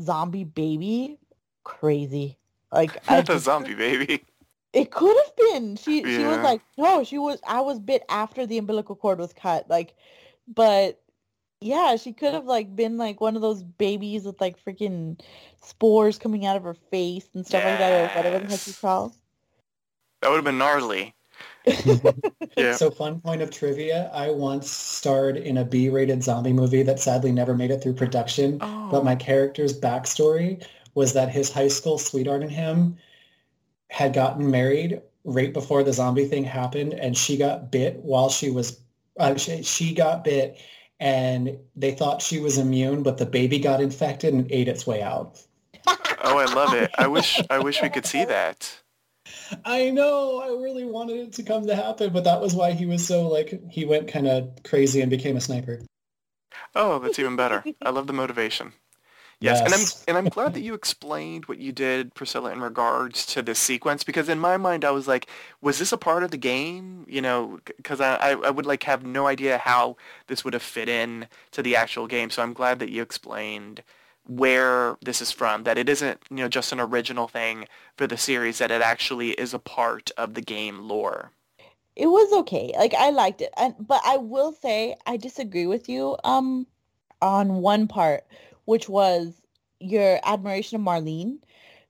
zombie 0.00 0.44
baby, 0.44 1.18
crazy. 1.64 2.38
Like 2.72 3.02
the 3.08 3.38
zombie 3.38 3.74
baby. 3.74 4.24
It 4.72 4.90
could 4.90 5.16
have 5.24 5.36
been. 5.36 5.76
She 5.76 6.08
she 6.08 6.24
was 6.24 6.42
like, 6.42 6.62
no, 6.76 7.04
she 7.04 7.18
was. 7.18 7.40
I 7.46 7.60
was 7.60 7.78
bit 7.78 8.02
after 8.08 8.46
the 8.46 8.58
umbilical 8.58 8.96
cord 8.96 9.18
was 9.18 9.32
cut. 9.32 9.68
Like, 9.70 9.94
but 10.48 11.00
yeah, 11.60 11.96
she 11.96 12.12
could 12.12 12.34
have 12.34 12.44
like 12.46 12.74
been 12.74 12.96
like 12.98 13.20
one 13.20 13.36
of 13.36 13.42
those 13.42 13.62
babies 13.62 14.24
with 14.24 14.40
like 14.40 14.62
freaking 14.62 15.20
spores 15.62 16.18
coming 16.18 16.44
out 16.46 16.56
of 16.56 16.64
her 16.64 16.74
face 16.74 17.28
and 17.34 17.46
stuff 17.46 17.64
like 17.64 17.78
that, 17.78 17.92
or 17.92 18.08
whatever 18.08 18.38
the 18.38 18.46
heck 18.46 18.66
you 18.66 18.74
Yes. 18.74 18.80
call. 18.80 19.14
That 20.24 20.30
would 20.30 20.36
have 20.36 20.44
been 20.44 20.56
gnarly. 20.56 21.14
Yeah. 22.56 22.72
So 22.76 22.90
fun 22.90 23.20
point 23.20 23.42
of 23.42 23.50
trivia, 23.50 24.10
I 24.14 24.30
once 24.30 24.70
starred 24.70 25.36
in 25.36 25.58
a 25.58 25.64
B-rated 25.64 26.22
zombie 26.22 26.52
movie 26.52 26.82
that 26.84 27.00
sadly 27.00 27.30
never 27.32 27.54
made 27.54 27.70
it 27.70 27.82
through 27.82 27.94
production, 27.94 28.58
Oh. 28.62 28.88
but 28.90 29.04
my 29.04 29.16
character's 29.16 29.78
backstory 29.78 30.64
was 30.94 31.12
that 31.12 31.28
his 31.30 31.50
high 31.50 31.68
school 31.68 31.98
sweetheart 31.98 32.42
and 32.42 32.50
him 32.50 32.96
had 33.88 34.14
gotten 34.14 34.50
married 34.50 35.02
right 35.24 35.52
before 35.52 35.82
the 35.82 35.92
zombie 35.92 36.26
thing 36.26 36.44
happened 36.44 36.94
and 36.94 37.18
she 37.18 37.36
got 37.36 37.70
bit 37.70 37.96
while 37.96 38.30
she 38.30 38.50
was 38.50 38.78
uh, 39.18 39.34
she, 39.36 39.62
she 39.62 39.92
got 39.94 40.22
bit 40.24 40.58
and 41.00 41.58
they 41.76 41.90
thought 41.90 42.22
she 42.22 42.38
was 42.40 42.56
immune 42.56 43.02
but 43.02 43.18
the 43.18 43.26
baby 43.26 43.58
got 43.58 43.80
infected 43.80 44.32
and 44.32 44.50
ate 44.50 44.68
its 44.68 44.86
way 44.86 45.02
out. 45.02 45.38
Oh, 45.86 46.38
I 46.38 46.46
love 46.54 46.72
it. 46.72 46.90
I 46.96 47.08
wish 47.08 47.42
I 47.50 47.58
wish 47.58 47.82
we 47.82 47.90
could 47.90 48.06
see 48.06 48.24
that. 48.24 48.80
I 49.64 49.90
know. 49.90 50.40
I 50.40 50.48
really 50.62 50.84
wanted 50.84 51.16
it 51.16 51.32
to 51.34 51.42
come 51.42 51.66
to 51.66 51.76
happen, 51.76 52.12
but 52.12 52.24
that 52.24 52.40
was 52.40 52.54
why 52.54 52.72
he 52.72 52.86
was 52.86 53.06
so 53.06 53.28
like 53.28 53.60
he 53.70 53.84
went 53.84 54.08
kind 54.08 54.26
of 54.26 54.50
crazy 54.64 55.00
and 55.00 55.10
became 55.10 55.36
a 55.36 55.40
sniper. 55.40 55.80
Oh, 56.74 56.98
that's 56.98 57.18
even 57.18 57.36
better. 57.36 57.64
I 57.82 57.90
love 57.90 58.06
the 58.06 58.12
motivation. 58.12 58.72
Yes, 59.40 59.60
and 59.60 59.74
I'm 59.74 60.16
and 60.16 60.16
I'm 60.16 60.32
glad 60.32 60.54
that 60.54 60.62
you 60.62 60.74
explained 60.74 61.46
what 61.46 61.58
you 61.58 61.72
did, 61.72 62.14
Priscilla, 62.14 62.52
in 62.52 62.60
regards 62.60 63.26
to 63.26 63.42
this 63.42 63.58
sequence 63.58 64.02
because 64.02 64.28
in 64.28 64.38
my 64.38 64.56
mind 64.56 64.84
I 64.84 64.90
was 64.90 65.06
like, 65.06 65.28
was 65.60 65.78
this 65.78 65.92
a 65.92 65.98
part 65.98 66.22
of 66.22 66.30
the 66.30 66.36
game? 66.36 67.04
You 67.08 67.20
know, 67.20 67.60
because 67.76 68.00
I 68.00 68.14
I 68.16 68.30
I 68.30 68.50
would 68.50 68.64
like 68.64 68.84
have 68.84 69.04
no 69.04 69.26
idea 69.26 69.58
how 69.58 69.96
this 70.28 70.44
would 70.44 70.54
have 70.54 70.62
fit 70.62 70.88
in 70.88 71.26
to 71.50 71.62
the 71.62 71.76
actual 71.76 72.06
game. 72.06 72.30
So 72.30 72.42
I'm 72.42 72.54
glad 72.54 72.78
that 72.78 72.90
you 72.90 73.02
explained 73.02 73.82
where 74.26 74.96
this 75.02 75.20
is 75.20 75.30
from. 75.32 75.64
That 75.64 75.78
it 75.78 75.88
isn't 75.88 76.20
you 76.30 76.36
know 76.38 76.48
just 76.48 76.72
an 76.72 76.80
original 76.80 77.28
thing 77.28 77.66
for 77.96 78.06
the 78.06 78.16
series. 78.18 78.58
That 78.58 78.70
it 78.70 78.82
actually 78.82 79.30
is 79.32 79.54
a 79.54 79.58
part 79.58 80.10
of 80.16 80.34
the 80.34 80.42
game 80.42 80.82
lore. 80.88 81.32
it 81.96 82.06
was 82.06 82.32
okay. 82.40 82.72
Like 82.76 82.94
I 82.94 83.10
liked 83.10 83.40
it, 83.40 83.52
and 83.56 83.74
but 83.78 84.00
I 84.04 84.16
will 84.16 84.52
say 84.52 84.96
I 85.06 85.16
disagree 85.16 85.66
with 85.66 85.88
you 85.88 86.16
um 86.24 86.66
on 87.22 87.56
one 87.62 87.86
part, 87.88 88.24
which 88.64 88.88
was 88.88 89.34
your 89.80 90.20
admiration 90.24 90.76
of 90.80 90.82
Marlene, 90.86 91.38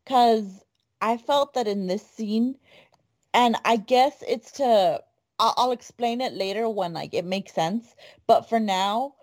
because 0.05 0.65
I 1.01 1.17
felt 1.17 1.55
that 1.55 1.67
in 1.69 1.87
this 1.87 2.07
scene, 2.07 2.57
and 3.35 3.57
I 3.65 3.77
guess 3.77 4.23
it's 4.29 4.53
to 4.53 5.03
I'll, 5.39 5.55
I'll 5.57 5.73
explain 5.73 6.21
it 6.21 6.33
later 6.35 6.69
when 6.69 6.93
like 6.93 7.15
it 7.15 7.25
makes 7.25 7.53
sense. 7.53 7.95
But 8.27 8.49
for 8.49 8.61
now, 8.61 9.15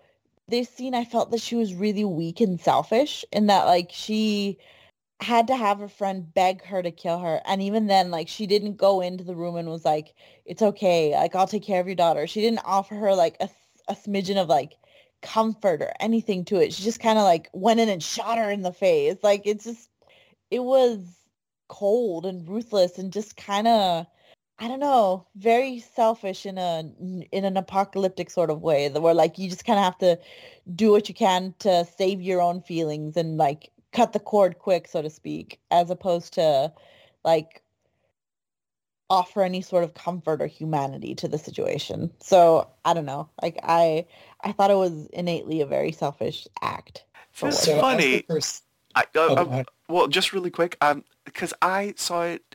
this 0.52 0.68
scene 0.68 0.94
I 0.94 1.04
felt 1.04 1.30
that 1.32 1.40
she 1.40 1.56
was 1.56 1.74
really 1.74 2.04
weak 2.04 2.40
and 2.40 2.60
selfish 2.60 3.24
in 3.32 3.46
that 3.48 3.64
like 3.64 3.90
she 3.90 4.58
had 5.20 5.46
to 5.48 5.56
have 5.56 5.78
her 5.78 5.88
friend 5.88 6.32
beg 6.34 6.64
her 6.64 6.82
to 6.82 6.90
kill 6.90 7.18
her. 7.20 7.40
And 7.46 7.62
even 7.62 7.86
then 7.86 8.10
like 8.10 8.28
she 8.28 8.46
didn't 8.46 8.76
go 8.76 9.00
into 9.00 9.24
the 9.24 9.34
room 9.34 9.56
and 9.56 9.68
was 9.68 9.84
like 9.84 10.14
it's 10.44 10.62
okay. 10.62 11.12
Like 11.14 11.34
i'll 11.34 11.46
take 11.46 11.64
care 11.64 11.80
of 11.80 11.86
your 11.86 11.96
daughter. 11.96 12.26
She 12.26 12.42
didn't 12.42 12.60
offer 12.66 12.94
her 12.94 13.14
like 13.14 13.36
a, 13.40 13.48
a 13.88 13.94
smidgen 13.94 14.36
of 14.36 14.48
like 14.48 14.74
comfort 15.22 15.80
or 15.80 15.92
anything 16.00 16.44
to 16.46 16.60
it. 16.60 16.72
She 16.74 16.82
just 16.82 17.00
kind 17.00 17.18
of 17.18 17.24
like 17.24 17.48
went 17.54 17.80
in 17.80 17.88
and 17.88 18.02
shot 18.02 18.38
her 18.38 18.50
in 18.50 18.62
the 18.62 18.72
face. 18.72 19.16
Like 19.22 19.42
it's 19.46 19.64
just 19.64 19.88
it 20.50 20.62
was 20.62 21.00
cold 21.68 22.26
and 22.26 22.46
ruthless 22.46 22.98
and 22.98 23.12
just 23.12 23.36
kind 23.38 23.66
of 23.66 24.06
i 24.62 24.68
don't 24.68 24.80
know 24.80 25.26
very 25.36 25.80
selfish 25.80 26.46
in 26.46 26.56
a 26.56 26.84
in 27.32 27.44
an 27.44 27.56
apocalyptic 27.56 28.30
sort 28.30 28.48
of 28.48 28.62
way 28.62 28.88
that 28.88 29.00
where 29.02 29.12
like 29.12 29.36
you 29.36 29.50
just 29.50 29.64
kind 29.66 29.78
of 29.78 29.84
have 29.84 29.98
to 29.98 30.18
do 30.74 30.90
what 30.92 31.08
you 31.08 31.14
can 31.14 31.52
to 31.58 31.84
save 31.98 32.22
your 32.22 32.40
own 32.40 32.62
feelings 32.62 33.16
and 33.16 33.36
like 33.36 33.70
cut 33.92 34.12
the 34.12 34.20
cord 34.20 34.58
quick 34.60 34.86
so 34.88 35.02
to 35.02 35.10
speak 35.10 35.58
as 35.72 35.90
opposed 35.90 36.32
to 36.32 36.72
like 37.24 37.60
offer 39.10 39.42
any 39.42 39.60
sort 39.60 39.84
of 39.84 39.92
comfort 39.94 40.40
or 40.40 40.46
humanity 40.46 41.14
to 41.14 41.26
the 41.28 41.36
situation 41.38 42.10
so 42.20 42.66
i 42.84 42.94
don't 42.94 43.04
know 43.04 43.28
like 43.42 43.58
i 43.64 44.06
i 44.42 44.52
thought 44.52 44.70
it 44.70 44.76
was 44.76 45.06
innately 45.12 45.60
a 45.60 45.66
very 45.66 45.90
selfish 45.92 46.46
act 46.62 47.04
for 47.32 47.48
It's 47.48 47.56
what- 47.58 47.64
So 47.64 47.72
as 47.72 47.76
the 47.76 47.80
funny. 47.80 48.22
first- 48.28 48.64
I, 48.94 49.00
uh, 49.02 49.04
oh, 49.16 49.34
uh. 49.34 49.64
Well, 49.88 50.06
just 50.06 50.34
really 50.34 50.50
quick, 50.50 50.76
um, 50.82 51.02
because 51.24 51.54
I 51.62 51.94
saw 51.96 52.24
it. 52.24 52.51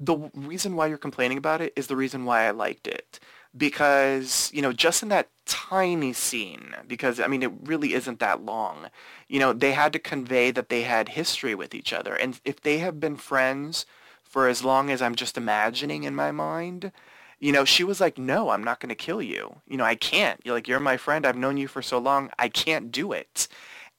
The 0.00 0.30
reason 0.34 0.76
why 0.76 0.86
you're 0.86 0.98
complaining 0.98 1.38
about 1.38 1.60
it 1.60 1.72
is 1.74 1.88
the 1.88 1.96
reason 1.96 2.24
why 2.24 2.46
I 2.46 2.50
liked 2.50 2.86
it. 2.86 3.18
Because, 3.56 4.50
you 4.52 4.62
know, 4.62 4.72
just 4.72 5.02
in 5.02 5.08
that 5.08 5.30
tiny 5.46 6.12
scene, 6.12 6.74
because, 6.86 7.18
I 7.18 7.26
mean, 7.26 7.42
it 7.42 7.50
really 7.64 7.94
isn't 7.94 8.20
that 8.20 8.44
long, 8.44 8.88
you 9.26 9.40
know, 9.40 9.52
they 9.52 9.72
had 9.72 9.92
to 9.94 9.98
convey 9.98 10.50
that 10.50 10.68
they 10.68 10.82
had 10.82 11.10
history 11.10 11.54
with 11.54 11.74
each 11.74 11.92
other. 11.92 12.14
And 12.14 12.40
if 12.44 12.60
they 12.60 12.78
have 12.78 13.00
been 13.00 13.16
friends 13.16 13.86
for 14.22 14.46
as 14.46 14.62
long 14.62 14.90
as 14.90 15.00
I'm 15.00 15.14
just 15.14 15.36
imagining 15.36 16.04
in 16.04 16.14
my 16.14 16.30
mind, 16.30 16.92
you 17.40 17.52
know, 17.52 17.64
she 17.64 17.84
was 17.84 18.00
like, 18.00 18.18
no, 18.18 18.50
I'm 18.50 18.62
not 18.62 18.80
going 18.80 18.90
to 18.90 18.94
kill 18.94 19.22
you. 19.22 19.60
You 19.66 19.78
know, 19.78 19.84
I 19.84 19.94
can't. 19.94 20.40
You're 20.44 20.54
like, 20.54 20.68
you're 20.68 20.80
my 20.80 20.96
friend. 20.96 21.24
I've 21.24 21.36
known 21.36 21.56
you 21.56 21.68
for 21.68 21.82
so 21.82 21.98
long. 21.98 22.30
I 22.38 22.48
can't 22.48 22.92
do 22.92 23.12
it 23.12 23.48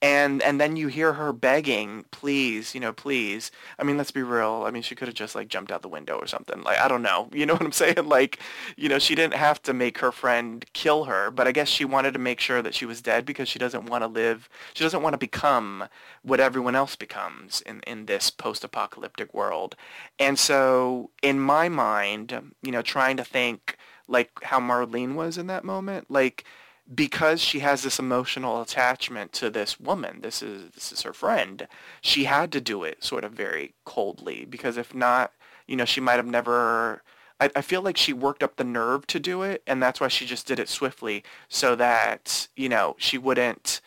and 0.01 0.41
and 0.41 0.61
then 0.61 0.75
you 0.75 0.87
hear 0.87 1.13
her 1.13 1.33
begging 1.33 2.05
please 2.11 2.73
you 2.73 2.79
know 2.79 2.93
please. 2.93 3.51
I 3.77 3.83
mean 3.83 3.97
let's 3.97 4.11
be 4.11 4.23
real 4.23 4.63
i 4.65 4.71
mean 4.71 4.81
she 4.81 4.95
could 4.95 5.07
have 5.07 5.15
just 5.15 5.35
like 5.35 5.47
jumped 5.47 5.71
out 5.71 5.81
the 5.81 5.89
window 5.89 6.17
or 6.17 6.27
something 6.27 6.61
like 6.61 6.79
i 6.79 6.87
don't 6.87 7.01
know 7.01 7.29
you 7.33 7.45
know 7.45 7.53
what 7.53 7.63
i'm 7.63 7.71
saying? 7.83 8.05
Like 8.05 8.39
you 8.77 8.89
know 8.89 8.99
she 8.99 9.15
didn't 9.15 9.33
have 9.35 9.61
to 9.63 9.73
make 9.73 9.99
her 9.99 10.11
friend 10.11 10.65
kill 10.73 11.05
her 11.05 11.31
but 11.31 11.47
i 11.47 11.51
guess 11.51 11.67
she 11.67 11.85
wanted 11.85 12.13
to 12.13 12.19
make 12.19 12.39
sure 12.39 12.61
that 12.61 12.73
she 12.75 12.85
was 12.85 13.01
dead 13.01 13.25
because 13.25 13.49
she 13.49 13.59
doesn't 13.59 13.85
want 13.85 14.03
to 14.03 14.07
live 14.07 14.49
she 14.73 14.83
doesn't 14.83 15.01
want 15.01 15.13
to 15.13 15.17
become 15.17 15.85
what 16.21 16.39
everyone 16.39 16.75
else 16.75 16.95
becomes 16.95 17.61
in 17.61 17.81
in 17.87 18.05
this 18.05 18.29
post-apocalyptic 18.29 19.33
world. 19.33 19.75
And 20.17 20.37
so 20.37 21.09
in 21.21 21.39
my 21.39 21.69
mind 21.69 22.53
you 22.61 22.71
know 22.71 22.81
trying 22.81 23.17
to 23.17 23.23
think 23.23 23.77
like 24.07 24.31
how 24.43 24.59
marlene 24.59 25.15
was 25.15 25.37
in 25.37 25.47
that 25.47 25.63
moment 25.63 26.09
like 26.09 26.45
because 26.93 27.41
she 27.41 27.59
has 27.59 27.83
this 27.83 27.99
emotional 27.99 28.61
attachment 28.61 29.31
to 29.33 29.49
this 29.49 29.79
woman, 29.79 30.21
this 30.21 30.41
is 30.41 30.71
this 30.71 30.91
is 30.91 31.03
her 31.03 31.13
friend, 31.13 31.67
she 32.01 32.25
had 32.25 32.51
to 32.53 32.61
do 32.61 32.83
it 32.83 33.03
sort 33.03 33.23
of 33.23 33.33
very 33.33 33.73
coldly 33.85 34.45
because 34.45 34.77
if 34.77 34.93
not, 34.95 35.31
you 35.67 35.75
know, 35.75 35.85
she 35.85 36.01
might 36.01 36.15
have 36.17 36.25
never 36.27 37.03
I, 37.39 37.49
I 37.55 37.61
feel 37.61 37.81
like 37.81 37.97
she 37.97 38.13
worked 38.13 38.43
up 38.43 38.57
the 38.57 38.63
nerve 38.63 39.07
to 39.07 39.19
do 39.19 39.43
it 39.43 39.63
and 39.67 39.81
that's 39.81 39.99
why 40.01 40.07
she 40.09 40.25
just 40.25 40.47
did 40.47 40.59
it 40.59 40.69
swiftly 40.69 41.23
so 41.49 41.75
that, 41.75 42.47
you 42.55 42.69
know, 42.69 42.95
she 42.99 43.17
wouldn't 43.17 43.81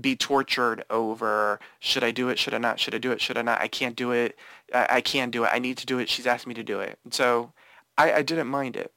be 0.00 0.16
tortured 0.16 0.84
over 0.90 1.60
should 1.80 2.04
I 2.04 2.10
do 2.12 2.28
it, 2.30 2.38
should 2.38 2.54
I 2.54 2.58
not, 2.58 2.80
should 2.80 2.94
I 2.94 2.98
do 2.98 3.12
it, 3.12 3.20
should 3.20 3.38
I 3.38 3.42
not, 3.42 3.60
I 3.60 3.68
can't 3.68 3.96
do 3.96 4.12
it, 4.12 4.38
I, 4.74 4.86
I 4.96 5.00
can't 5.02 5.32
do 5.32 5.44
it, 5.44 5.50
I 5.52 5.58
need 5.58 5.78
to 5.78 5.86
do 5.86 5.98
it, 5.98 6.08
she's 6.08 6.26
asked 6.26 6.46
me 6.46 6.54
to 6.54 6.62
do 6.64 6.80
it. 6.80 6.98
And 7.04 7.14
so 7.14 7.52
I, 7.98 8.12
I 8.14 8.22
didn't 8.22 8.48
mind 8.48 8.76
it. 8.76 8.92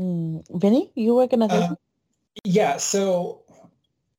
Mm, 0.00 0.44
Vinnie, 0.50 0.90
you 0.94 1.14
were 1.14 1.26
gonna 1.28 1.50
say 1.50 1.58
Uh, 1.58 1.62
something? 1.62 1.87
Yeah, 2.44 2.76
so 2.76 3.42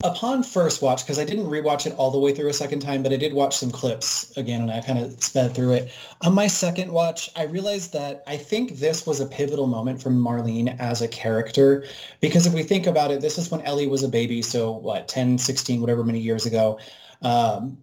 upon 0.02 0.44
first 0.44 0.82
watch, 0.82 1.04
because 1.04 1.20
I 1.20 1.26
didn't 1.26 1.48
rewatch 1.48 1.86
it 1.86 1.94
all 1.98 2.10
the 2.10 2.20
way 2.20 2.34
through 2.34 2.48
a 2.48 2.54
second 2.54 2.80
time, 2.80 3.04
but 3.04 3.12
I 3.12 3.18
did 3.18 3.34
watch 3.34 3.58
some 3.58 3.70
clips 3.70 4.36
again 4.38 4.62
and 4.62 4.72
I 4.72 4.80
kind 4.80 4.98
of 4.98 5.22
sped 5.22 5.54
through 5.54 5.74
it. 5.74 5.92
On 6.22 6.34
my 6.34 6.48
second 6.48 6.92
watch, 6.92 7.30
I 7.36 7.44
realized 7.44 7.92
that 7.94 8.24
I 8.26 8.38
think 8.38 8.78
this 8.78 9.06
was 9.06 9.20
a 9.20 9.26
pivotal 9.26 9.68
moment 9.68 10.02
for 10.02 10.10
Marlene 10.10 10.80
as 10.80 11.02
a 11.02 11.08
character. 11.08 11.84
Because 12.22 12.48
if 12.48 12.54
we 12.54 12.64
think 12.64 12.88
about 12.88 13.12
it, 13.12 13.20
this 13.20 13.38
is 13.38 13.52
when 13.52 13.62
Ellie 13.62 13.88
was 13.88 14.04
a 14.04 14.08
baby, 14.08 14.42
so 14.42 14.72
what, 14.72 15.10
10, 15.10 15.38
16, 15.38 15.82
whatever 15.82 16.04
many 16.04 16.20
years 16.20 16.46
ago. 16.46 16.80
Um, 17.22 17.78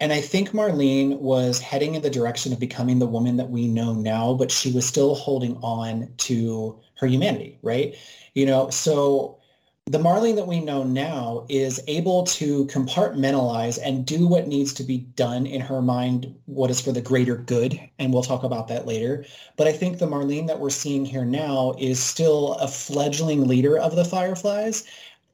and 0.00 0.12
I 0.12 0.20
think 0.22 0.50
Marlene 0.50 1.18
was 1.18 1.58
heading 1.58 1.94
in 1.94 2.02
the 2.02 2.10
direction 2.10 2.52
of 2.52 2.60
becoming 2.60 2.98
the 2.98 3.06
woman 3.06 3.36
that 3.36 3.50
we 3.50 3.66
know 3.66 3.92
now, 3.94 4.34
but 4.34 4.50
she 4.50 4.72
was 4.72 4.86
still 4.86 5.14
holding 5.14 5.56
on 5.58 6.12
to 6.18 6.78
her 6.98 7.06
humanity, 7.06 7.58
right? 7.62 7.94
You 8.34 8.46
know, 8.46 8.70
so 8.70 9.38
the 9.88 9.98
Marlene 9.98 10.34
that 10.34 10.48
we 10.48 10.58
know 10.58 10.82
now 10.82 11.46
is 11.48 11.80
able 11.86 12.24
to 12.24 12.66
compartmentalize 12.66 13.78
and 13.80 14.04
do 14.04 14.26
what 14.26 14.48
needs 14.48 14.72
to 14.72 14.82
be 14.82 14.98
done 14.98 15.46
in 15.46 15.60
her 15.60 15.80
mind, 15.80 16.34
what 16.46 16.70
is 16.70 16.80
for 16.80 16.90
the 16.90 17.00
greater 17.00 17.36
good. 17.36 17.78
And 18.00 18.12
we'll 18.12 18.24
talk 18.24 18.42
about 18.42 18.66
that 18.66 18.84
later. 18.84 19.24
But 19.56 19.68
I 19.68 19.72
think 19.72 19.98
the 19.98 20.08
Marlene 20.08 20.48
that 20.48 20.58
we're 20.58 20.70
seeing 20.70 21.04
here 21.04 21.24
now 21.24 21.76
is 21.78 22.02
still 22.02 22.54
a 22.54 22.66
fledgling 22.66 23.46
leader 23.46 23.78
of 23.78 23.94
the 23.94 24.04
Fireflies 24.04 24.82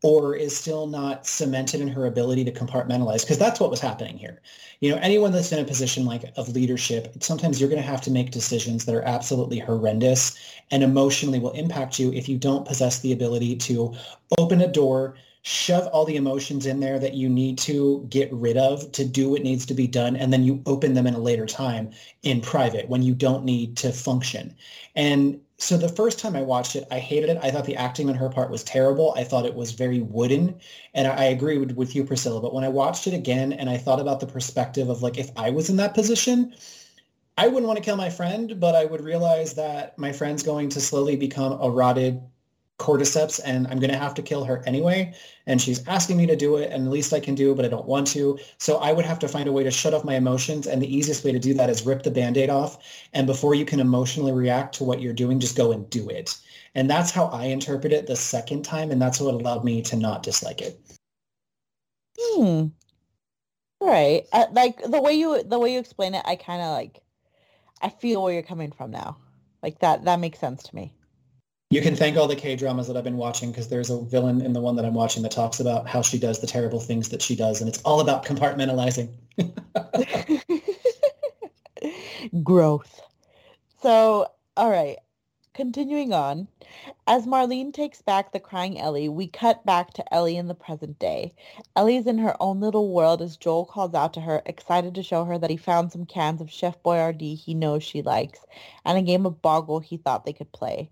or 0.03 0.35
is 0.35 0.57
still 0.57 0.87
not 0.89 1.27
cemented 1.27 1.81
in 1.81 1.89
her 1.89 2.07
ability 2.07 2.45
to 2.45 2.53
compartmentalize 2.53 3.23
because 3.23 3.39
that's 3.39 3.61
what 3.61 3.71
was 3.71 3.81
happening 3.81 4.19
here. 4.19 4.41
You 4.81 4.91
know, 4.91 4.99
anyone 5.01 5.31
that's 5.31 5.53
in 5.53 5.61
a 5.61 5.65
position 5.65 6.05
like 6.05 6.25
of 6.37 6.49
leadership, 6.49 7.15
sometimes 7.21 7.61
you're 7.61 7.71
going 7.71 7.81
to 7.81 7.89
have 7.89 8.01
to 8.03 8.11
make 8.11 8.33
decisions 8.33 8.85
that 8.85 8.95
are 8.97 9.03
absolutely 9.03 9.61
horrendous 9.61 10.37
and 10.73 10.83
emotionally 10.83 11.39
will 11.39 11.53
impact 11.53 12.01
you 12.01 12.13
if 12.13 12.29
you 12.29 12.37
don't 12.37 12.67
possess 12.67 12.99
the 12.99 13.13
ability 13.13 13.55
to 13.57 13.95
open 14.39 14.61
a 14.61 14.67
door, 14.67 15.15
shove 15.43 15.87
all 15.89 16.05
the 16.05 16.17
emotions 16.17 16.67
in 16.67 16.81
there 16.81 16.99
that 16.99 17.15
you 17.15 17.29
need 17.29 17.59
to 17.59 18.07
get 18.09 18.33
rid 18.33 18.57
of 18.57 18.91
to 18.93 19.05
do 19.05 19.31
what 19.31 19.43
needs 19.43 19.67
to 19.67 19.75
be 19.75 19.89
done 19.89 20.17
and 20.17 20.33
then 20.33 20.45
you 20.45 20.63
open 20.67 20.95
them 20.95 21.07
in 21.07 21.15
a 21.15 21.19
later 21.19 21.47
time 21.47 21.91
in 22.23 22.41
private 22.41 22.89
when 22.89 23.03
you 23.03 23.13
don't 23.13 23.45
need 23.45 23.77
to 23.77 23.93
function 23.93 24.55
and 24.95 25.41
so 25.63 25.77
the 25.77 25.89
first 25.89 26.19
time 26.19 26.35
I 26.35 26.43
watched 26.43 26.75
it, 26.75 26.89
I 26.91 26.99
hated 26.99 27.31
it. 27.31 27.39
I 27.41 27.51
thought 27.51 27.67
the 27.67 27.77
acting 27.77 28.09
on 28.09 28.17
her 28.17 28.29
part 28.29 28.51
was 28.51 28.65
terrible. 28.65 29.15
I 29.17 29.23
thought 29.23 29.47
it 29.47 29.55
was 29.55 29.71
very 29.71 30.01
wooden. 30.01 30.59
And 30.93 31.07
I, 31.07 31.15
I 31.15 31.25
agree 31.27 31.57
with, 31.57 31.73
with 31.73 31.95
you, 31.95 32.05
Priscilla. 32.05 32.41
But 32.41 32.53
when 32.53 32.65
I 32.65 32.69
watched 32.69 33.07
it 33.07 33.15
again 33.15 33.53
and 33.53 33.71
I 33.71 33.77
thought 33.77 34.01
about 34.01 34.19
the 34.19 34.27
perspective 34.27 34.89
of 34.89 35.03
like, 35.03 35.19
if 35.19 35.31
I 35.37 35.51
was 35.51 35.71
in 35.71 35.77
that 35.77 35.95
position, 35.95 36.55
I 37.39 37.47
wouldn't 37.47 37.67
want 37.67 37.79
to 37.79 37.85
kill 37.85 37.97
my 37.97 38.11
friend, 38.11 38.59
but 38.59 38.75
I 38.75 38.85
would 38.85 39.01
realize 39.03 39.55
that 39.55 39.97
my 39.99 40.13
friend's 40.13 40.43
going 40.43 40.69
to 40.71 40.81
slowly 40.81 41.15
become 41.17 41.53
a 41.61 41.71
rotted 41.71 42.21
cordyceps 42.79 43.41
and 43.45 43.67
I'm 43.69 43.79
going 43.79 43.93
to 43.93 43.99
have 43.99 44.15
to 44.15 44.23
kill 44.23 44.45
her 44.45 44.63
anyway. 44.67 45.15
And 45.47 45.61
she's 45.61 45.87
asking 45.87 46.17
me 46.17 46.27
to 46.27 46.37
do 46.37 46.57
it 46.57 46.71
and 46.73 46.87
the 46.87 46.91
least 46.91 47.13
I 47.13 47.21
can 47.21 47.35
do, 47.35 47.55
but 47.55 47.65
I 47.65 47.69
don't 47.69 47.87
want 47.87 48.07
to. 48.09 48.39
So 48.59 48.79
I 48.79 48.93
would 48.93 49.05
have 49.05 49.19
to 49.21 49.29
find 49.29 49.49
a 49.49 49.53
way 49.53 49.63
to 49.63 49.71
shut 49.71 49.95
off 49.95 50.05
my 50.05 50.15
emotions. 50.15 50.67
And 50.67 50.83
the 50.83 50.95
easiest 50.95 51.25
way 51.25 51.33
to 51.33 51.39
do 51.39 51.55
that 51.55 51.71
is 51.71 51.87
rip 51.87 52.03
the 52.03 52.11
band-aid 52.11 52.51
off. 52.51 52.79
And 53.13 53.27
before 53.27 53.55
you 53.55 53.65
can 53.65 53.81
emotionally 53.81 54.33
react 54.33 54.75
to 54.77 54.85
what 54.85 55.01
you're 55.01 55.13
doing, 55.13 55.39
just 55.39 55.57
go 55.57 55.73
and 55.73 55.89
do 55.91 56.09
it. 56.09 56.37
And 56.75 56.91
that's 56.91 57.11
how 57.11 57.27
I 57.27 57.45
interpret 57.45 57.93
it 57.93 58.07
the 58.07 58.17
second 58.17 58.65
time. 58.65 58.91
And 58.91 59.01
that's 59.01 59.21
what 59.21 59.35
allowed 59.35 59.65
me 59.65 59.83
to 59.83 59.97
not 59.97 60.23
dislike 60.23 60.61
it. 60.61 60.81
Hmm. 62.19 62.67
Right. 63.81 64.27
Uh, 64.33 64.47
like 64.53 64.81
the 64.83 65.01
way 65.01 65.13
you 65.13 65.43
the 65.43 65.59
way 65.59 65.73
you 65.73 65.81
explain 65.81 66.15
it, 66.15 66.23
I 66.25 66.37
kind 66.37 66.63
of 66.63 66.69
like 66.69 67.01
I 67.81 67.89
feel 67.89 68.23
where 68.23 68.33
you're 68.33 68.43
coming 68.43 68.71
from 68.71 68.93
now. 68.93 69.17
Like 69.63 69.81
that 69.81 70.05
that 70.05 70.21
makes 70.21 70.39
sense 70.39 70.63
to 70.65 70.77
me. 70.77 70.95
You 71.73 71.81
can 71.81 71.97
thank 71.97 72.19
all 72.19 72.29
the 72.29 72.37
K 72.37 72.55
dramas 72.55 72.87
that 72.89 72.99
I've 72.99 73.05
been 73.05 73.17
watching 73.17 73.51
because 73.51 73.69
there's 73.69 73.89
a 73.89 73.99
villain 73.99 74.43
in 74.43 74.53
the 74.53 74.61
one 74.61 74.77
that 74.77 74.85
I'm 74.85 74.93
watching 74.93 75.23
that 75.23 75.33
talks 75.33 75.59
about 75.59 75.89
how 75.89 76.03
she 76.03 76.19
does 76.19 76.39
the 76.39 76.47
terrible 76.47 76.81
things 76.81 77.09
that 77.09 77.23
she 77.23 77.35
does, 77.35 77.63
and 77.63 77.69
it's 77.69 77.81
all 77.81 78.01
about 78.01 78.27
compartmentalizing. 78.27 79.09
Growth. 82.45 83.01
So, 83.81 84.27
all 84.55 84.69
right. 84.69 84.99
Continuing 85.55 86.13
on, 86.13 86.47
as 87.07 87.27
Marlene 87.27 87.73
takes 87.73 88.03
back 88.03 88.33
the 88.33 88.41
crying 88.41 88.79
Ellie, 88.79 89.09
we 89.09 89.27
cut 89.27 89.65
back 89.65 89.95
to 89.95 90.15
Ellie 90.15 90.37
in 90.37 90.49
the 90.49 90.55
present 90.55 90.99
day. 90.99 91.33
Ellie's 91.75 92.07
in 92.07 92.19
her 92.19 92.37
own 92.39 92.61
little 92.61 92.91
world 92.91 93.23
as 93.23 93.39
Joel 93.39 93.65
calls 93.65 93.95
out 93.95 94.13
to 94.13 94.21
her, 94.21 94.43
excited 94.45 94.95
to 94.95 95.03
show 95.03 95.25
her 95.25 95.39
that 95.39 95.51
he 95.51 95.57
found 95.57 95.91
some 95.91 96.05
cans 96.05 96.43
of 96.43 96.51
Chef 96.51 96.83
Boyardee 96.83 97.39
he 97.39 97.55
knows 97.55 97.83
she 97.83 98.03
likes, 98.03 98.41
and 98.85 98.99
a 98.99 99.03
game 99.03 99.25
of 99.25 99.41
Boggle 99.41 99.81
he 99.81 99.97
thought 99.97 100.27
they 100.27 100.35
could 100.35 100.53
play. 100.53 100.91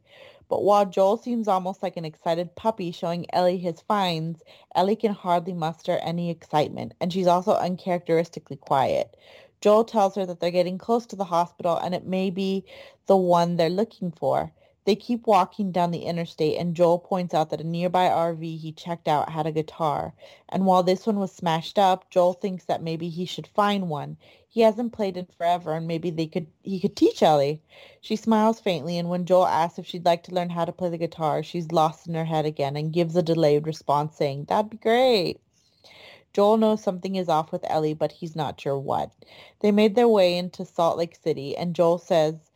But 0.51 0.65
while 0.65 0.85
Joel 0.85 1.17
seems 1.17 1.49
almost 1.49 1.83
like 1.83 1.97
an 1.97 2.05
excited 2.05 2.57
puppy 2.57 2.91
showing 2.91 3.33
Ellie 3.33 3.59
his 3.59 3.81
finds, 3.83 4.43
Ellie 4.75 4.97
can 4.97 5.15
hardly 5.15 5.55
muster 5.55 5.99
any 6.03 6.29
excitement, 6.31 6.93
and 7.01 7.13
she's 7.13 7.29
also 7.29 7.53
uncharacteristically 7.53 8.57
quiet. 8.57 9.17
Joel 9.61 9.85
tells 9.85 10.17
her 10.17 10.27
that 10.27 10.41
they're 10.41 10.51
getting 10.51 10.79
close 10.79 11.07
to 11.07 11.17
the 11.17 11.25
hospital 11.25 11.77
and 11.79 11.95
it 11.95 12.07
may 12.07 12.31
be 12.31 12.65
the 13.07 13.17
one 13.17 13.57
they're 13.57 13.71
looking 13.71 14.11
for. 14.11 14.53
They 14.87 14.97
keep 14.97 15.27
walking 15.27 15.73
down 15.73 15.91
the 15.91 16.07
interstate 16.07 16.57
and 16.59 16.75
Joel 16.75 16.99
points 16.99 17.35
out 17.35 17.51
that 17.51 17.61
a 17.61 17.65
nearby 17.65 18.09
RV 18.09 18.59
he 18.59 18.73
checked 18.73 19.09
out 19.09 19.29
had 19.29 19.47
a 19.47 19.53
guitar. 19.53 20.15
And 20.49 20.65
while 20.65 20.83
this 20.83 21.07
one 21.07 21.19
was 21.19 21.33
smashed 21.33 21.79
up, 21.79 22.09
Joel 22.09 22.33
thinks 22.33 22.65
that 22.65 22.83
maybe 22.83 23.11
he 23.11 23.27
should 23.27 23.47
find 23.47 23.91
one. 23.91 24.17
He 24.49 24.63
hasn't 24.63 24.95
played 24.95 25.19
in 25.19 25.27
forever 25.27 25.75
and 25.75 25.87
maybe 25.87 26.11
they 26.11 26.27
could 26.27 26.47
he 26.63 26.81
could 26.81 26.97
teach 26.97 27.23
Ellie. 27.23 27.61
She 28.01 28.17
smiles 28.17 28.59
faintly 28.59 28.97
and 28.97 29.11
when 29.11 29.27
Joel 29.27 29.47
asks 29.47 29.79
if 29.79 29.87
she'd 29.87 30.07
like 30.07 30.23
to 30.25 30.35
learn 30.35 30.49
how 30.49 30.65
to 30.65 30.73
play 30.73 30.89
the 30.89 30.97
guitar, 30.97 31.43
she's 31.43 31.73
lost 31.73 32.07
in 32.07 32.15
her 32.15 32.25
head 32.25 32.47
again 32.47 32.75
and 32.75 32.91
gives 32.91 33.15
a 33.17 33.23
delayed 33.23 33.67
response 33.67 34.17
saying, 34.17 34.45
That'd 34.45 34.71
be 34.71 34.79
great. 34.79 35.41
Joel 36.33 36.57
knows 36.57 36.83
something 36.83 37.17
is 37.17 37.29
off 37.29 37.53
with 37.53 37.65
Ellie, 37.69 37.93
but 37.93 38.13
he's 38.13 38.35
not 38.35 38.61
sure 38.61 38.79
what. 38.79 39.11
They 39.61 39.73
made 39.73 39.95
their 39.95 40.09
way 40.09 40.39
into 40.39 40.65
Salt 40.65 40.97
Lake 40.97 41.17
City 41.17 41.57
and 41.57 41.75
Joel 41.75 41.99
says 41.99 42.50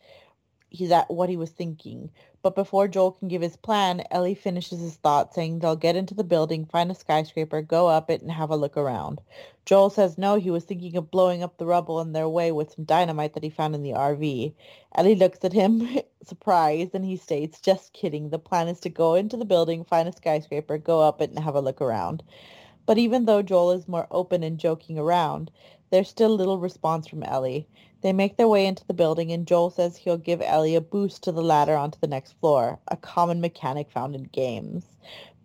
he's 0.75 0.91
at 0.91 1.09
what 1.09 1.29
he 1.29 1.37
was 1.37 1.49
thinking. 1.49 2.11
But 2.43 2.53
before 2.53 2.87
Joel 2.87 3.13
can 3.13 3.27
give 3.27 3.41
his 3.41 3.55
plan, 3.55 4.03
Ellie 4.11 4.35
finishes 4.35 4.79
his 4.79 4.95
thought 4.97 5.33
saying 5.33 5.59
they'll 5.59 5.75
get 5.75 5.95
into 5.95 6.13
the 6.13 6.23
building, 6.23 6.65
find 6.65 6.91
a 6.91 6.95
skyscraper, 6.95 7.61
go 7.63 7.87
up 7.87 8.11
it, 8.11 8.21
and 8.21 8.31
have 8.31 8.51
a 8.51 8.55
look 8.55 8.77
around. 8.77 9.19
Joel 9.65 9.89
says 9.89 10.17
no, 10.17 10.35
he 10.35 10.51
was 10.51 10.63
thinking 10.63 10.95
of 10.95 11.09
blowing 11.09 11.41
up 11.41 11.57
the 11.57 11.65
rubble 11.65 11.99
in 12.01 12.11
their 12.13 12.29
way 12.29 12.51
with 12.51 12.73
some 12.73 12.85
dynamite 12.85 13.33
that 13.33 13.43
he 13.43 13.49
found 13.49 13.73
in 13.73 13.81
the 13.81 13.93
RV. 13.93 14.53
Ellie 14.93 15.15
looks 15.15 15.43
at 15.43 15.53
him, 15.53 15.87
surprised, 16.23 16.93
and 16.93 17.03
he 17.03 17.17
states, 17.17 17.59
just 17.59 17.93
kidding. 17.93 18.29
The 18.29 18.37
plan 18.37 18.67
is 18.67 18.79
to 18.81 18.89
go 18.89 19.15
into 19.15 19.37
the 19.37 19.45
building, 19.45 19.83
find 19.83 20.07
a 20.07 20.13
skyscraper, 20.13 20.77
go 20.77 21.01
up 21.01 21.21
it, 21.21 21.31
and 21.31 21.39
have 21.39 21.55
a 21.55 21.61
look 21.61 21.81
around. 21.81 22.21
But 22.85 22.97
even 22.97 23.25
though 23.25 23.41
Joel 23.41 23.71
is 23.71 23.87
more 23.87 24.07
open 24.11 24.43
and 24.43 24.59
joking 24.59 24.99
around, 24.99 25.49
there's 25.89 26.09
still 26.09 26.29
little 26.29 26.59
response 26.59 27.07
from 27.07 27.23
Ellie. 27.23 27.67
They 28.01 28.13
make 28.13 28.37
their 28.37 28.47
way 28.47 28.67
into 28.67 28.85
the 28.85 28.93
building 28.93 29.31
and 29.31 29.47
Joel 29.47 29.71
says 29.71 29.97
he'll 29.97 30.17
give 30.17 30.41
Ellie 30.41 30.75
a 30.75 30.81
boost 30.81 31.23
to 31.23 31.31
the 31.31 31.41
ladder 31.41 31.75
onto 31.75 31.99
the 31.99 32.07
next 32.07 32.33
floor, 32.33 32.77
a 32.87 32.97
common 32.97 33.41
mechanic 33.41 33.89
found 33.89 34.15
in 34.15 34.25
games. 34.25 34.85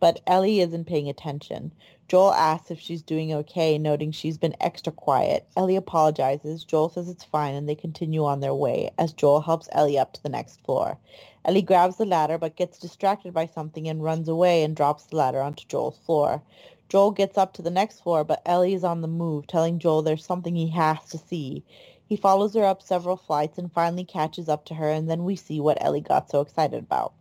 But 0.00 0.20
Ellie 0.26 0.61
isn't 0.61 0.87
paying 0.87 1.09
attention. 1.09 1.72
Joel 2.09 2.33
asks 2.33 2.70
if 2.70 2.81
she's 2.81 3.03
doing 3.03 3.33
okay, 3.33 3.79
noting 3.79 4.11
she's 4.11 4.37
been 4.37 4.57
extra 4.61 4.92
quiet. 4.92 5.46
Ellie 5.57 5.76
apologizes. 5.76 6.64
Joel 6.64 6.88
says 6.88 7.09
it's 7.09 7.24
fine 7.24 7.55
and 7.55 7.68
they 7.68 7.74
continue 7.74 8.24
on 8.24 8.40
their 8.40 8.55
way 8.55 8.90
as 8.98 9.12
Joel 9.12 9.40
helps 9.40 9.68
Ellie 9.72 9.98
up 9.98 10.12
to 10.14 10.22
the 10.22 10.29
next 10.29 10.61
floor. 10.64 10.98
Ellie 11.44 11.62
grabs 11.62 11.96
the 11.96 12.05
ladder 12.05 12.37
but 12.37 12.57
gets 12.57 12.79
distracted 12.79 13.33
by 13.33 13.46
something 13.46 13.88
and 13.88 14.03
runs 14.03 14.29
away 14.29 14.62
and 14.62 14.76
drops 14.76 15.05
the 15.05 15.16
ladder 15.16 15.40
onto 15.40 15.64
Joel's 15.68 15.98
floor. 15.98 16.42
Joel 16.90 17.12
gets 17.12 17.38
up 17.38 17.53
to 17.53 17.62
the 17.62 17.70
next 17.70 18.00
floor, 18.00 18.24
but 18.24 18.42
Ellie 18.44 18.74
is 18.74 18.83
on 18.83 19.00
the 19.00 19.07
move, 19.07 19.46
telling 19.46 19.79
Joel 19.79 20.03
there's 20.03 20.26
something 20.26 20.57
he 20.57 20.70
has 20.70 20.98
to 21.11 21.18
see. 21.18 21.62
He 22.05 22.16
follows 22.16 22.53
her 22.55 22.64
up 22.64 22.83
several 22.83 23.16
flights 23.16 23.59
and 23.59 23.72
finally 23.72 24.03
catches 24.05 24.48
up 24.48 24.64
to 24.64 24.74
her, 24.74 24.90
and 24.90 25.09
then 25.09 25.22
we 25.22 25.37
see 25.37 25.61
what 25.61 25.81
Ellie 25.81 26.00
got 26.00 26.29
so 26.29 26.40
excited 26.40 26.83
about. 26.83 27.12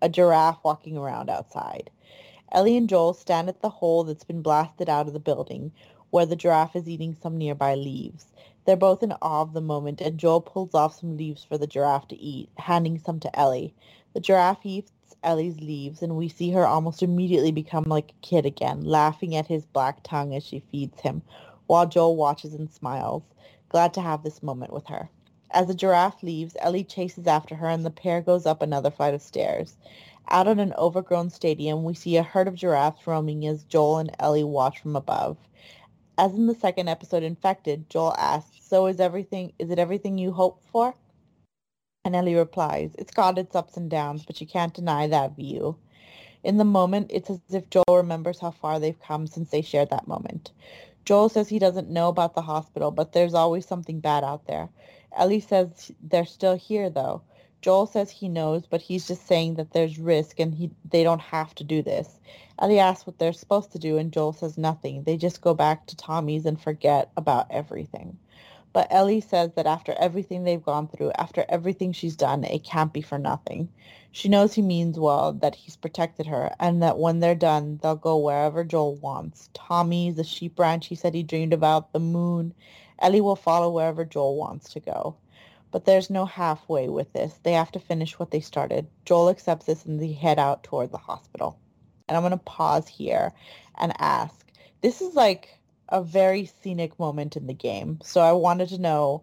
A 0.00 0.08
giraffe 0.08 0.64
walking 0.64 0.96
around 0.96 1.28
outside. 1.28 1.90
Ellie 2.50 2.78
and 2.78 2.88
Joel 2.88 3.12
stand 3.12 3.50
at 3.50 3.60
the 3.60 3.68
hole 3.68 4.04
that's 4.04 4.24
been 4.24 4.40
blasted 4.40 4.88
out 4.88 5.06
of 5.06 5.12
the 5.12 5.20
building, 5.20 5.70
where 6.08 6.24
the 6.24 6.34
giraffe 6.34 6.74
is 6.74 6.88
eating 6.88 7.14
some 7.14 7.36
nearby 7.36 7.74
leaves. 7.74 8.24
They're 8.64 8.74
both 8.74 9.02
in 9.02 9.12
awe 9.20 9.42
of 9.42 9.52
the 9.52 9.60
moment, 9.60 10.00
and 10.00 10.16
Joel 10.16 10.40
pulls 10.40 10.74
off 10.74 10.98
some 10.98 11.18
leaves 11.18 11.44
for 11.44 11.58
the 11.58 11.66
giraffe 11.66 12.08
to 12.08 12.16
eat, 12.16 12.48
handing 12.56 12.98
some 12.98 13.20
to 13.20 13.38
Ellie. 13.38 13.74
The 14.14 14.20
giraffe 14.20 14.64
eats 14.64 14.92
Ellie's 15.22 15.60
leaves, 15.60 16.02
and 16.02 16.16
we 16.16 16.28
see 16.28 16.50
her 16.50 16.66
almost 16.66 17.02
immediately 17.02 17.52
become 17.52 17.84
like 17.84 18.10
a 18.10 18.26
kid 18.26 18.46
again, 18.46 18.84
laughing 18.84 19.36
at 19.36 19.46
his 19.46 19.66
black 19.66 20.02
tongue 20.02 20.34
as 20.34 20.44
she 20.44 20.60
feeds 20.70 21.00
him, 21.00 21.22
while 21.66 21.86
Joel 21.86 22.16
watches 22.16 22.54
and 22.54 22.70
smiles 22.70 23.22
glad 23.70 23.94
to 23.94 24.00
have 24.00 24.22
this 24.22 24.42
moment 24.42 24.72
with 24.72 24.86
her. 24.88 25.08
As 25.52 25.66
the 25.68 25.74
giraffe 25.74 26.22
leaves, 26.22 26.56
Ellie 26.60 26.84
chases 26.84 27.26
after 27.26 27.54
her 27.54 27.68
and 27.68 27.86
the 27.86 27.90
pair 27.90 28.20
goes 28.20 28.46
up 28.46 28.62
another 28.62 28.90
flight 28.90 29.14
of 29.14 29.22
stairs. 29.22 29.76
Out 30.28 30.46
on 30.46 30.58
an 30.60 30.74
overgrown 30.74 31.30
stadium, 31.30 31.82
we 31.82 31.94
see 31.94 32.16
a 32.16 32.22
herd 32.22 32.46
of 32.46 32.54
giraffes 32.54 33.06
roaming 33.06 33.46
as 33.46 33.64
Joel 33.64 33.98
and 33.98 34.14
Ellie 34.18 34.44
watch 34.44 34.80
from 34.80 34.94
above. 34.94 35.36
As 36.18 36.34
in 36.34 36.46
the 36.46 36.54
second 36.54 36.88
episode, 36.88 37.22
Infected, 37.22 37.88
Joel 37.88 38.14
asks, 38.18 38.58
so 38.62 38.86
is 38.86 39.00
everything, 39.00 39.52
is 39.58 39.70
it 39.70 39.78
everything 39.78 40.18
you 40.18 40.32
hoped 40.32 40.64
for? 40.70 40.94
And 42.04 42.16
Ellie 42.16 42.34
replies, 42.34 42.94
it's 42.98 43.12
got 43.12 43.36
its 43.36 43.54
ups 43.54 43.76
and 43.76 43.90
downs, 43.90 44.24
but 44.24 44.40
you 44.40 44.46
can't 44.46 44.72
deny 44.72 45.06
that 45.08 45.36
view. 45.36 45.76
In 46.42 46.56
the 46.56 46.64
moment, 46.64 47.10
it's 47.10 47.28
as 47.28 47.40
if 47.50 47.68
Joel 47.68 47.84
remembers 47.90 48.40
how 48.40 48.52
far 48.52 48.80
they've 48.80 48.98
come 49.02 49.26
since 49.26 49.50
they 49.50 49.60
shared 49.60 49.90
that 49.90 50.08
moment. 50.08 50.52
Joel 51.04 51.28
says 51.28 51.48
he 51.48 51.58
doesn't 51.58 51.90
know 51.90 52.08
about 52.08 52.34
the 52.34 52.40
hospital, 52.40 52.90
but 52.90 53.12
there's 53.12 53.34
always 53.34 53.66
something 53.66 54.00
bad 54.00 54.24
out 54.24 54.46
there. 54.46 54.70
Ellie 55.14 55.40
says 55.40 55.92
they're 56.02 56.24
still 56.24 56.56
here, 56.56 56.88
though. 56.88 57.20
Joel 57.60 57.86
says 57.86 58.10
he 58.10 58.30
knows, 58.30 58.64
but 58.64 58.80
he's 58.80 59.06
just 59.06 59.26
saying 59.26 59.56
that 59.56 59.72
there's 59.72 59.98
risk 59.98 60.40
and 60.40 60.54
he 60.54 60.70
they 60.90 61.04
don't 61.04 61.20
have 61.20 61.54
to 61.56 61.64
do 61.64 61.82
this. 61.82 62.18
Ellie 62.58 62.78
asks 62.78 63.06
what 63.06 63.18
they're 63.18 63.34
supposed 63.34 63.72
to 63.72 63.78
do, 63.78 63.98
and 63.98 64.12
Joel 64.12 64.32
says 64.32 64.56
nothing. 64.56 65.02
They 65.02 65.18
just 65.18 65.42
go 65.42 65.52
back 65.52 65.86
to 65.86 65.96
Tommy's 65.96 66.46
and 66.46 66.58
forget 66.58 67.10
about 67.18 67.48
everything. 67.50 68.16
But 68.72 68.86
Ellie 68.90 69.20
says 69.20 69.52
that 69.54 69.66
after 69.66 69.94
everything 69.98 70.44
they've 70.44 70.62
gone 70.62 70.86
through, 70.86 71.10
after 71.18 71.44
everything 71.48 71.92
she's 71.92 72.14
done, 72.14 72.44
it 72.44 72.62
can't 72.62 72.92
be 72.92 73.02
for 73.02 73.18
nothing. 73.18 73.68
She 74.12 74.28
knows 74.28 74.54
he 74.54 74.62
means 74.62 74.98
well, 74.98 75.32
that 75.32 75.56
he's 75.56 75.76
protected 75.76 76.26
her, 76.26 76.54
and 76.60 76.82
that 76.82 76.98
when 76.98 77.18
they're 77.18 77.34
done, 77.34 77.80
they'll 77.82 77.96
go 77.96 78.16
wherever 78.16 78.62
Joel 78.62 78.96
wants. 78.96 79.50
Tommy, 79.54 80.12
the 80.12 80.24
sheep 80.24 80.58
ranch 80.58 80.86
he 80.86 80.94
said 80.94 81.14
he 81.14 81.22
dreamed 81.24 81.52
about, 81.52 81.92
the 81.92 81.98
moon. 81.98 82.54
Ellie 83.00 83.20
will 83.20 83.36
follow 83.36 83.70
wherever 83.70 84.04
Joel 84.04 84.36
wants 84.36 84.72
to 84.72 84.80
go. 84.80 85.16
But 85.72 85.84
there's 85.84 86.10
no 86.10 86.24
halfway 86.24 86.88
with 86.88 87.12
this. 87.12 87.38
They 87.42 87.52
have 87.52 87.70
to 87.72 87.80
finish 87.80 88.18
what 88.18 88.30
they 88.30 88.40
started. 88.40 88.88
Joel 89.04 89.30
accepts 89.30 89.66
this 89.66 89.84
and 89.84 90.00
they 90.00 90.12
head 90.12 90.38
out 90.38 90.64
toward 90.64 90.90
the 90.90 90.98
hospital. 90.98 91.58
And 92.08 92.16
I'm 92.16 92.22
going 92.22 92.32
to 92.32 92.38
pause 92.38 92.88
here 92.88 93.32
and 93.76 93.92
ask. 94.00 94.46
This 94.80 95.00
is 95.00 95.14
like 95.14 95.59
a 95.90 96.02
very 96.02 96.50
scenic 96.62 96.98
moment 96.98 97.36
in 97.36 97.46
the 97.46 97.54
game. 97.54 97.98
So 98.02 98.20
I 98.20 98.32
wanted 98.32 98.68
to 98.70 98.78
know, 98.78 99.22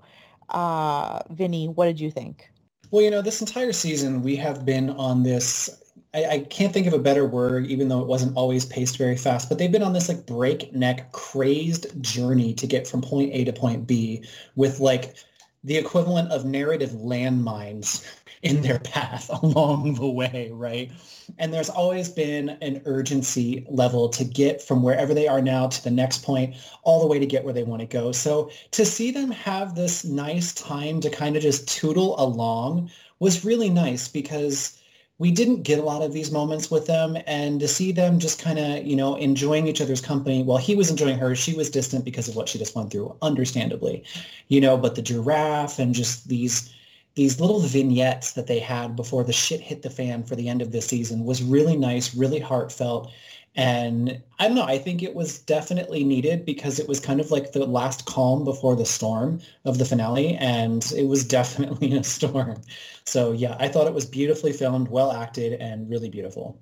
uh, 0.50 1.20
Vinnie, 1.30 1.68
what 1.68 1.86
did 1.86 2.00
you 2.00 2.12
think? 2.12 2.50
Well, 2.92 3.04
you 3.04 3.12
know, 3.12 3.22
this 3.22 3.42
entire 3.42 3.74
season 3.74 4.24
we 4.24 4.36
have 4.38 4.66
been 4.66 4.90
on 4.92 5.24
this 5.24 5.70
I, 6.14 6.26
I, 6.26 6.40
can't 6.40 6.74
think 6.74 6.88
of 6.88 6.94
a 6.94 7.00
better 7.00 7.28
word, 7.28 7.68
even 7.68 7.90
though 7.90 8.00
it 8.00 8.08
wasn't 8.08 8.36
always 8.36 8.66
paced 8.66 8.98
very 8.98 9.18
fast, 9.18 9.50
but 9.50 9.58
they've 9.58 9.72
been 9.72 9.84
on 9.84 9.94
this 9.94 10.10
like 10.10 10.26
breakneck, 10.26 11.12
crazed 11.12 12.02
journey 12.02 12.54
to 12.56 12.66
get 12.66 12.88
from 12.88 13.02
point 13.02 13.32
A 13.34 13.44
to 13.44 13.54
point 13.54 13.86
B 13.86 14.24
with 14.56 14.80
like 14.80 15.16
the 15.64 15.76
equivalent 15.76 16.32
of 16.32 16.46
narrative 16.46 16.92
landmines 16.92 18.08
in 18.48 18.62
their 18.62 18.80
path 18.80 19.30
along 19.44 19.96
the 19.96 20.08
way, 20.08 20.50
right? 20.54 20.92
And 21.38 21.54
there's 21.54 21.70
always 21.70 22.10
been 22.10 22.50
an 22.62 22.82
urgency 22.86 23.66
level 23.70 24.10
to 24.10 24.24
get 24.24 24.62
from 24.62 24.82
wherever 24.82 25.14
they 25.14 25.28
are 25.28 25.42
now 25.42 25.68
to 25.68 25.84
the 25.84 25.92
next 25.92 26.24
point, 26.24 26.56
all 26.84 27.02
the 27.02 27.08
way 27.08 27.20
to 27.20 27.26
get 27.26 27.44
where 27.44 27.54
they 27.54 27.64
want 27.64 27.82
to 27.82 27.88
go. 27.88 28.12
So 28.12 28.50
to 28.72 28.86
see 28.86 29.12
them 29.12 29.32
have 29.32 29.76
this 29.76 30.06
nice 30.06 30.54
time 30.54 31.02
to 31.02 31.10
kind 31.10 31.36
of 31.36 31.42
just 31.42 31.68
tootle 31.68 32.20
along 32.20 32.90
was 33.20 33.44
really 33.44 33.70
nice 33.70 34.08
because 34.08 34.78
we 35.20 35.32
didn't 35.32 35.64
get 35.64 35.80
a 35.80 35.84
lot 35.84 36.04
of 36.04 36.14
these 36.14 36.32
moments 36.32 36.70
with 36.70 36.86
them 36.86 37.18
and 37.26 37.60
to 37.60 37.68
see 37.68 37.92
them 37.92 38.20
just 38.20 38.40
kind 38.40 38.60
of 38.60 38.86
you 38.86 38.96
know 38.96 39.16
enjoying 39.16 39.68
each 39.68 39.82
other's 39.82 40.02
company 40.02 40.44
while 40.44 40.60
he 40.60 40.76
was 40.76 40.92
enjoying 40.92 41.18
her 41.18 41.36
she 41.36 41.56
was 41.56 41.72
distant 41.72 42.06
because 42.06 42.28
of 42.28 42.36
what 42.36 42.48
she 42.48 42.60
just 42.60 42.76
went 42.76 42.92
through 42.92 43.16
understandably 43.24 44.04
you 44.48 44.62
know 44.62 44.78
but 44.78 44.94
the 44.94 45.02
giraffe 45.02 45.80
and 45.80 45.96
just 45.96 46.28
these 46.28 46.72
these 47.18 47.42
little 47.42 47.60
vignettes 47.60 48.32
that 48.32 48.48
they 48.48 48.60
had 48.60 48.96
before 48.96 49.24
the 49.26 49.34
shit 49.34 49.60
hit 49.60 49.82
the 49.82 49.90
fan 49.90 50.24
for 50.24 50.36
the 50.36 50.48
end 50.48 50.62
of 50.62 50.72
this 50.72 50.88
season 50.88 51.26
was 51.26 51.44
really 51.44 51.76
nice 51.76 52.16
really 52.16 52.40
heartfelt 52.40 53.12
and 53.58 54.22
I 54.38 54.46
don't 54.46 54.56
know, 54.56 54.66
I 54.66 54.78
think 54.78 55.02
it 55.02 55.16
was 55.16 55.40
definitely 55.40 56.04
needed 56.04 56.46
because 56.46 56.78
it 56.78 56.88
was 56.88 57.00
kind 57.00 57.20
of 57.20 57.32
like 57.32 57.54
the 57.54 57.66
last 57.66 58.06
calm 58.06 58.44
before 58.44 58.76
the 58.76 58.86
storm 58.86 59.42
of 59.66 59.80
the 59.80 59.86
finale. 59.86 60.36
And 60.36 60.86
it 60.96 61.08
was 61.08 61.26
definitely 61.38 61.94
a 61.98 62.04
storm. 62.04 62.62
So 63.06 63.32
yeah, 63.32 63.58
I 63.60 63.68
thought 63.68 63.88
it 63.88 63.96
was 63.96 64.06
beautifully 64.06 64.54
filmed, 64.54 64.90
well 64.90 65.12
acted, 65.12 65.60
and 65.60 65.90
really 65.90 66.10
beautiful. 66.10 66.62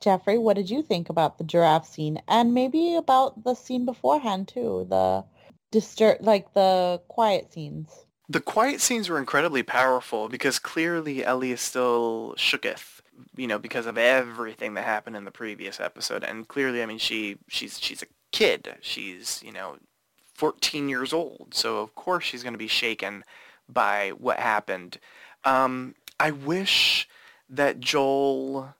Jeffrey, 0.00 0.38
what 0.38 0.54
did 0.54 0.70
you 0.70 0.82
think 0.82 1.10
about 1.10 1.38
the 1.38 1.44
giraffe 1.44 1.88
scene 1.88 2.22
and 2.28 2.54
maybe 2.54 2.94
about 2.94 3.42
the 3.42 3.54
scene 3.54 3.84
beforehand 3.84 4.46
too? 4.46 4.86
The 4.88 5.24
disturb, 5.72 6.18
like 6.20 6.54
the 6.54 7.02
quiet 7.08 7.52
scenes. 7.52 8.05
The 8.28 8.40
quiet 8.40 8.80
scenes 8.80 9.08
were 9.08 9.18
incredibly 9.18 9.62
powerful 9.62 10.28
because 10.28 10.58
clearly 10.58 11.24
Ellie 11.24 11.52
is 11.52 11.60
still 11.60 12.34
shooketh 12.36 12.96
you 13.36 13.46
know, 13.46 13.58
because 13.58 13.86
of 13.86 13.98
everything 13.98 14.74
that 14.74 14.84
happened 14.84 15.16
in 15.16 15.24
the 15.24 15.30
previous 15.30 15.80
episode. 15.80 16.24
And 16.24 16.46
clearly, 16.48 16.82
I 16.82 16.86
mean, 16.86 16.98
she 16.98 17.38
she's 17.48 17.80
she's 17.80 18.02
a 18.02 18.06
kid. 18.32 18.76
She's 18.80 19.42
you 19.44 19.52
know, 19.52 19.76
14 20.34 20.88
years 20.88 21.12
old. 21.12 21.48
So 21.52 21.78
of 21.78 21.94
course 21.94 22.24
she's 22.24 22.42
going 22.42 22.54
to 22.54 22.58
be 22.58 22.68
shaken 22.68 23.24
by 23.68 24.10
what 24.10 24.38
happened. 24.38 24.98
Um, 25.44 25.94
I 26.18 26.30
wish 26.30 27.08
that 27.48 27.80
Joel 27.80 28.74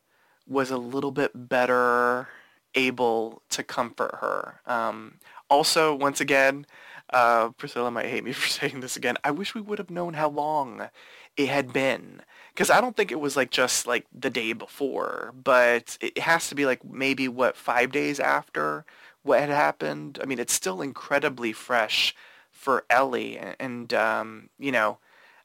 was 0.46 0.70
a 0.70 0.78
little 0.78 1.10
bit 1.10 1.48
better 1.48 2.28
able 2.74 3.42
to 3.50 3.62
comfort 3.62 4.16
her. 4.20 4.60
Um, 4.66 5.18
also, 5.48 5.94
once 5.94 6.20
again, 6.20 6.66
uh, 7.12 7.50
Priscilla 7.50 7.90
might 7.90 8.06
hate 8.06 8.24
me 8.24 8.32
for 8.34 8.48
saying 8.48 8.80
this 8.80 8.96
again. 8.96 9.16
I 9.24 9.30
wish 9.30 9.54
we 9.54 9.60
would 9.60 9.78
have 9.78 9.90
known 9.90 10.14
how 10.14 10.28
long 10.28 10.88
it 11.36 11.48
had 11.48 11.72
been 11.72 12.22
because 12.54 12.70
I 12.70 12.80
don't 12.80 12.96
think 12.96 13.12
it 13.12 13.20
was 13.20 13.36
like 13.36 13.50
just 13.50 13.86
like 13.86 14.06
the 14.18 14.30
day 14.30 14.52
before, 14.52 15.34
but 15.42 15.98
it 16.00 16.18
has 16.18 16.48
to 16.48 16.54
be 16.54 16.66
like 16.66 16.84
maybe 16.84 17.28
what 17.28 17.56
five 17.56 17.92
days 17.92 18.18
after 18.18 18.84
what 19.22 19.40
had 19.40 19.50
happened. 19.50 20.18
I 20.22 20.26
mean, 20.26 20.38
it's 20.38 20.52
still 20.52 20.80
incredibly 20.80 21.52
fresh 21.52 22.14
for 22.50 22.84
Ellie, 22.88 23.38
and 23.38 23.92
um, 23.92 24.48
you 24.58 24.72
know, 24.72 24.98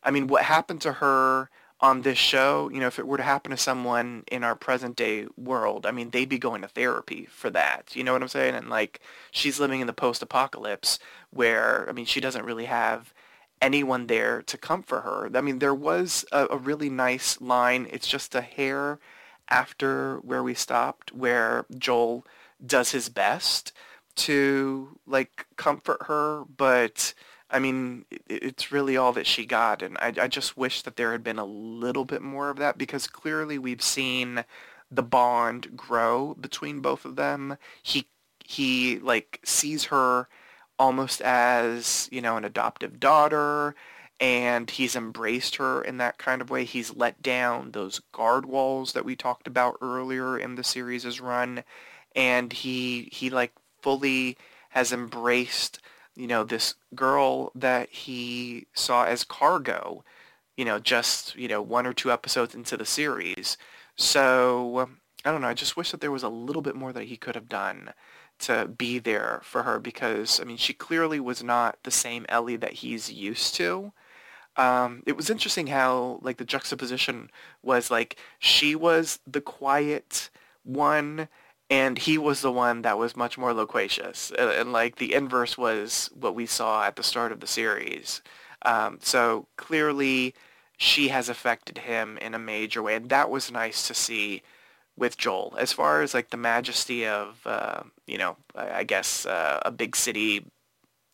I 0.04 0.12
mean, 0.12 0.28
what 0.28 0.44
happened 0.44 0.82
to 0.82 0.94
her 0.94 1.50
on 1.82 2.04
this 2.04 2.18
show, 2.18 2.70
you 2.72 2.80
know, 2.80 2.88
if 2.88 3.00
it 3.00 3.08
were 3.08 3.18
to 3.18 3.24
happen 3.24 3.50
to 3.50 3.58
someone 3.58 4.24
in 4.32 4.44
our 4.44 4.56
present 4.56 4.96
day 4.96 5.26
world, 5.36 5.86
I 5.86 5.92
mean, 5.92 6.12
they'd 6.12 6.30
be 6.30 6.38
going 6.38 6.62
to 6.62 6.68
therapy 6.68 7.26
for 7.26 7.50
that. 7.50 7.96
You 7.96 8.04
know 8.04 8.14
what 8.14 8.22
I'm 8.22 8.28
saying? 8.28 8.54
And 8.54 8.70
like, 8.70 9.00
she's 9.32 9.60
living 9.60 9.82
in 9.82 9.88
the 9.88 9.94
post-apocalypse 9.94 11.00
where, 11.32 11.90
I 11.90 11.94
mean, 11.94 12.06
she 12.06 12.22
doesn't 12.22 12.46
really 12.46 12.66
have 12.66 13.14
anyone 13.62 14.08
there 14.08 14.44
to 14.44 14.58
comfort 14.58 15.02
her. 15.02 15.30
I 15.34 15.42
mean, 15.42 15.60
there 15.60 15.74
was 15.74 16.24
a, 16.32 16.48
a 16.52 16.58
really 16.58 16.90
nice 16.90 17.42
line. 17.42 17.88
It's 17.90 18.08
just 18.08 18.36
a 18.36 18.42
hair 18.42 19.00
after 19.50 20.18
where 20.18 20.44
we 20.44 20.54
stopped, 20.54 21.14
where 21.14 21.66
Joel 21.76 22.26
does 22.64 22.92
his 22.92 23.10
best 23.10 23.74
to 24.14 25.00
like 25.08 25.48
comfort 25.56 26.04
her, 26.08 26.44
but 26.58 27.14
I 27.52 27.60
mean, 27.60 28.06
it's 28.30 28.72
really 28.72 28.98
all 28.98 29.14
that 29.14 29.28
she 29.28 29.46
got, 29.46 29.82
and 29.82 29.98
I, 30.00 30.14
I 30.22 30.28
just 30.28 30.58
wish 30.58 30.82
that 30.84 30.96
there 30.96 31.12
had 31.12 31.24
been 31.24 31.40
a 31.40 31.46
little 31.46 32.06
bit 32.06 32.22
more 32.22 32.50
of 32.50 32.58
that 32.58 32.78
because 32.78 33.08
clearly 33.08 33.58
we've 33.60 33.82
seen 33.82 34.46
the 34.90 35.04
bond 35.04 35.76
grow 35.78 36.36
between 36.40 36.82
both 36.82 37.06
of 37.06 37.16
them. 37.16 37.58
He 37.84 38.08
he 38.46 39.00
like 39.00 39.40
sees 39.46 39.86
her 39.86 40.28
almost 40.80 41.22
as, 41.22 42.10
you 42.12 42.22
know, 42.22 42.38
an 42.38 42.46
adoptive 42.46 43.00
daughter 43.00 43.76
and 44.20 44.70
he's 44.70 44.96
embraced 44.96 45.56
her 45.58 45.82
in 45.82 45.98
that 45.98 46.18
kind 46.18 46.42
of 46.42 46.50
way. 46.50 46.64
He's 46.64 46.96
let 46.96 47.22
down 47.22 47.72
those 47.72 48.00
guard 48.12 48.46
walls 48.46 48.94
that 48.94 49.06
we 49.06 49.16
talked 49.16 49.48
about 49.48 49.78
earlier 49.82 50.38
in 50.38 50.56
the 50.56 50.64
series' 50.64 51.20
run 51.22 51.64
and 52.16 52.52
he 52.54 53.10
he 53.12 53.30
like 53.30 53.54
fully 53.82 54.38
has 54.70 54.92
embraced, 54.94 55.80
you 56.22 56.28
know, 56.28 56.44
this 56.44 56.76
girl 56.94 57.52
that 57.56 57.90
he 57.90 58.68
saw 58.76 59.06
as 59.06 59.24
cargo, 59.24 60.04
you 60.56 60.64
know, 60.64 60.78
just, 60.78 61.36
you 61.36 61.48
know, 61.48 61.64
one 61.64 61.88
or 61.88 61.94
two 61.94 62.12
episodes 62.12 62.54
into 62.54 62.78
the 62.78 62.86
series. 62.86 63.58
So, 63.96 64.88
I 65.26 65.32
don't 65.32 65.42
know, 65.42 65.48
I 65.48 65.56
just 65.56 65.76
wish 65.76 65.90
that 65.90 66.00
there 66.00 66.12
was 66.12 66.22
a 66.22 66.30
little 66.30 66.62
bit 66.62 66.76
more 66.76 66.94
that 66.94 67.06
he 67.06 67.18
could 67.18 67.34
have 67.34 67.50
done 67.50 67.94
to 68.42 68.68
be 68.68 69.00
there 69.00 69.42
for 69.44 69.64
her 69.64 69.80
because 69.80 70.40
I 70.40 70.44
mean 70.44 70.58
she 70.58 70.74
clearly 70.74 71.20
was 71.20 71.44
not 71.44 71.80
the 71.84 71.92
same 71.92 72.28
Ellie 72.30 72.56
that 72.56 72.74
he's 72.74 73.12
used 73.12 73.56
to. 73.56 73.92
Um, 74.58 75.02
it 75.08 75.18
was 75.18 75.32
interesting 75.32 75.68
how 75.68 76.20
like 76.22 76.38
the 76.38 76.46
juxtaposition 76.46 77.32
was 77.64 77.90
like 77.90 78.18
she 78.38 78.76
was 78.76 79.20
the 79.26 79.42
quiet 79.42 80.30
one 80.64 81.30
and 81.72 81.98
he 81.98 82.18
was 82.18 82.42
the 82.42 82.52
one 82.52 82.82
that 82.82 82.98
was 82.98 83.16
much 83.16 83.38
more 83.38 83.54
loquacious 83.54 84.32
and, 84.38 84.52
and 84.52 84.74
like 84.74 84.98
the 84.98 85.14
inverse 85.14 85.58
was 85.58 86.12
what 86.14 86.36
we 86.36 86.46
saw 86.46 86.84
at 86.84 86.98
the 86.98 87.04
start 87.04 87.32
of 87.32 87.40
the 87.40 87.48
series. 87.48 88.22
Um, 88.64 89.00
so 89.02 89.48
clearly 89.58 90.36
she 90.78 91.08
has 91.08 91.30
affected 91.30 91.80
him 91.80 92.18
in 92.18 92.36
a 92.36 92.40
major 92.40 92.84
way 92.84 92.96
and 92.96 93.10
that 93.10 93.30
was 93.30 93.52
nice 93.52 93.88
to 93.88 93.94
see 93.94 94.44
with 94.98 95.18
Joel. 95.18 95.56
As 95.58 95.72
far 95.72 96.02
as 96.02 96.14
like 96.14 96.30
the 96.30 96.38
majesty 96.38 97.08
of, 97.08 97.40
uh, 97.46 97.84
you 98.06 98.18
know, 98.18 98.36
I 98.54 98.84
guess 98.84 99.26
uh, 99.26 99.62
a 99.64 99.72
big 99.72 99.96
city 99.96 100.46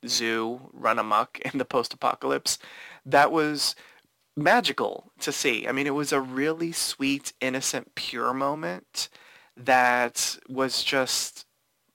zoo 0.06 0.60
run 0.74 1.00
amok 1.00 1.40
in 1.40 1.60
the 1.60 1.66
post-apocalypse, 1.66 2.58
that 3.06 3.32
was 3.32 3.76
magical 4.36 5.12
to 5.20 5.32
see. 5.32 5.68
I 5.68 5.72
mean, 5.72 5.88
it 5.88 5.94
was 5.94 6.12
a 6.12 6.20
really 6.20 6.72
sweet, 6.72 7.34
innocent, 7.40 7.94
pure 7.96 8.34
moment 8.34 9.10
that 9.58 10.38
was 10.48 10.84
just 10.84 11.46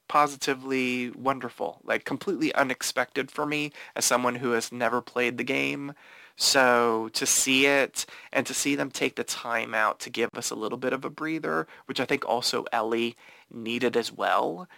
positively 0.09 1.11
wonderful, 1.11 1.81
like 1.85 2.05
completely 2.05 2.55
unexpected 2.55 3.31
for 3.31 3.47
me 3.47 3.73
as 3.97 4.05
someone 4.05 4.35
who 4.35 4.51
has 4.51 4.71
never 4.71 5.01
played 5.01 5.39
the 5.39 5.45
game. 5.45 5.95
So 6.37 7.09
to 7.13 7.25
see 7.25 7.67
it 7.67 8.05
and 8.33 8.47
to 8.47 8.55
see 8.55 8.75
them 8.75 8.91
take 8.91 9.17
the 9.17 9.25
time 9.25 9.75
out 9.75 10.01
to 10.01 10.11
give 10.11 10.29
us 10.35 10.51
a 10.51 10.55
little 10.55 10.79
bit 10.79 10.93
of 10.93 11.05
a 11.05 11.11
breather, 11.11 11.67
which 11.87 12.01
I 12.01 12.05
think 12.05 12.27
also 12.27 12.65
Ellie 12.73 13.17
needed 13.51 13.97
as 13.97 14.13
well, 14.13 14.69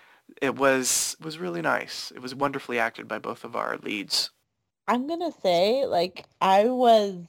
it 0.40 0.56
was 0.56 1.16
was 1.20 1.38
really 1.38 1.62
nice. 1.62 2.12
It 2.14 2.20
was 2.20 2.34
wonderfully 2.34 2.78
acted 2.78 3.08
by 3.08 3.18
both 3.18 3.44
of 3.44 3.56
our 3.56 3.76
leads. 3.78 4.30
I'm 4.86 5.06
gonna 5.06 5.32
say, 5.42 5.86
like, 5.86 6.26
I 6.40 6.64
was 6.66 7.24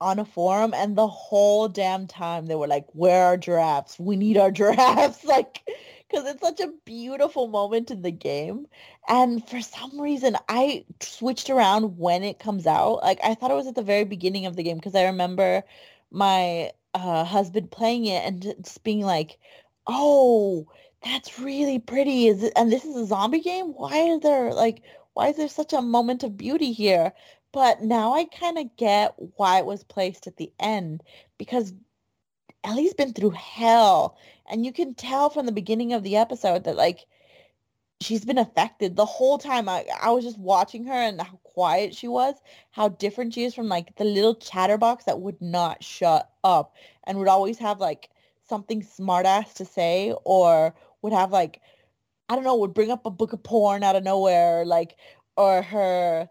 on 0.00 0.18
a 0.18 0.24
forum 0.24 0.74
and 0.74 0.96
the 0.96 1.06
whole 1.08 1.68
damn 1.68 2.06
time 2.06 2.46
they 2.46 2.54
were 2.54 2.66
like, 2.68 2.86
where 2.92 3.24
are 3.26 3.36
giraffes? 3.36 3.98
We 3.98 4.16
need 4.16 4.36
our 4.36 4.50
giraffes. 4.52 5.24
like, 5.24 5.62
because 6.08 6.26
it's 6.28 6.40
such 6.42 6.60
a 6.60 6.72
beautiful 6.84 7.48
moment 7.48 7.90
in 7.90 8.02
the 8.02 8.10
game. 8.10 8.66
And 9.08 9.46
for 9.48 9.60
some 9.60 10.00
reason, 10.00 10.36
I 10.48 10.84
switched 11.00 11.50
around 11.50 11.98
when 11.98 12.22
it 12.22 12.38
comes 12.38 12.66
out. 12.66 13.02
Like 13.02 13.18
I 13.24 13.34
thought 13.34 13.50
it 13.50 13.54
was 13.54 13.66
at 13.66 13.74
the 13.74 13.82
very 13.82 14.04
beginning 14.04 14.46
of 14.46 14.56
the 14.56 14.62
game 14.62 14.76
because 14.76 14.94
I 14.94 15.04
remember 15.06 15.62
my 16.10 16.72
uh, 16.94 17.24
husband 17.24 17.70
playing 17.70 18.06
it 18.06 18.24
and 18.24 18.42
just 18.42 18.82
being 18.84 19.00
like, 19.00 19.38
"Oh, 19.86 20.66
that's 21.02 21.38
really 21.38 21.78
pretty." 21.78 22.26
Is 22.28 22.42
it? 22.42 22.52
And 22.56 22.70
this 22.72 22.84
is 22.84 22.96
a 22.96 23.06
zombie 23.06 23.40
game. 23.40 23.66
Why 23.74 23.96
is 23.98 24.20
there 24.20 24.52
like? 24.52 24.82
Why 25.14 25.28
is 25.28 25.36
there 25.36 25.48
such 25.48 25.72
a 25.72 25.82
moment 25.82 26.22
of 26.24 26.36
beauty 26.36 26.72
here? 26.72 27.12
But 27.56 27.80
now 27.80 28.12
I 28.12 28.26
kind 28.26 28.58
of 28.58 28.76
get 28.76 29.14
why 29.36 29.56
it 29.56 29.64
was 29.64 29.82
placed 29.82 30.26
at 30.26 30.36
the 30.36 30.52
end 30.60 31.02
because 31.38 31.72
Ellie's 32.62 32.92
been 32.92 33.14
through 33.14 33.30
hell 33.30 34.18
and 34.44 34.66
you 34.66 34.74
can 34.74 34.92
tell 34.92 35.30
from 35.30 35.46
the 35.46 35.52
beginning 35.52 35.94
of 35.94 36.02
the 36.02 36.16
episode 36.16 36.64
that 36.64 36.76
like 36.76 37.06
she's 38.02 38.26
been 38.26 38.36
affected 38.36 38.94
the 38.94 39.06
whole 39.06 39.38
time. 39.38 39.70
I, 39.70 39.86
I 40.02 40.10
was 40.10 40.22
just 40.22 40.38
watching 40.38 40.84
her 40.84 40.92
and 40.92 41.18
how 41.18 41.40
quiet 41.44 41.94
she 41.94 42.08
was 42.08 42.34
how 42.72 42.90
different 42.90 43.32
she 43.32 43.44
is 43.44 43.54
from 43.54 43.68
like 43.68 43.96
the 43.96 44.04
little 44.04 44.34
chatterbox 44.34 45.04
that 45.04 45.22
would 45.22 45.40
not 45.40 45.82
shut 45.82 46.30
up 46.44 46.74
and 47.04 47.16
would 47.18 47.26
always 47.26 47.56
have 47.56 47.80
like 47.80 48.10
something 48.46 48.82
smartass 48.82 49.54
to 49.54 49.64
say 49.64 50.12
or 50.24 50.74
would 51.00 51.14
have 51.14 51.32
like 51.32 51.62
I 52.28 52.34
don't 52.34 52.44
know, 52.44 52.56
would 52.56 52.74
bring 52.74 52.90
up 52.90 53.06
a 53.06 53.10
book 53.10 53.32
of 53.32 53.42
porn 53.42 53.82
out 53.82 53.96
of 53.96 54.04
nowhere, 54.04 54.66
like 54.66 54.96
or 55.38 55.62
her 55.62 56.28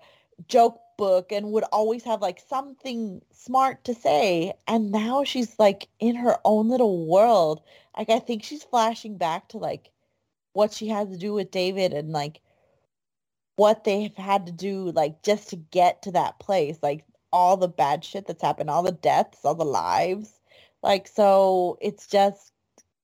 joke 0.47 0.81
book 0.97 1.31
and 1.31 1.51
would 1.51 1.63
always 1.71 2.03
have 2.03 2.21
like 2.21 2.39
something 2.47 3.21
smart 3.31 3.83
to 3.83 3.93
say 3.93 4.53
and 4.67 4.91
now 4.91 5.23
she's 5.23 5.57
like 5.59 5.87
in 5.99 6.15
her 6.15 6.37
own 6.45 6.69
little 6.69 7.05
world. 7.05 7.61
Like 7.97 8.09
i 8.09 8.19
think 8.19 8.43
she's 8.43 8.63
flashing 8.63 9.17
back 9.17 9.49
to 9.49 9.57
like 9.57 9.89
what 10.53 10.73
she 10.73 10.87
had 10.87 11.11
to 11.11 11.17
do 11.17 11.33
with 11.33 11.51
david 11.51 11.93
and 11.93 12.11
like 12.11 12.41
what 13.55 13.83
they've 13.85 14.15
had 14.15 14.45
to 14.45 14.51
do 14.51 14.91
like 14.91 15.21
just 15.23 15.49
to 15.49 15.55
get 15.55 16.01
to 16.01 16.11
that 16.11 16.39
place 16.39 16.77
like 16.81 17.05
all 17.35 17.57
the 17.57 17.67
bad 17.67 18.03
shit 18.03 18.25
that's 18.27 18.41
happened 18.41 18.69
all 18.69 18.83
the 18.83 18.93
deaths 18.93 19.43
all 19.43 19.55
the 19.55 19.65
lives. 19.65 20.39
Like 20.81 21.07
so 21.07 21.77
it's 21.81 22.07
just 22.07 22.53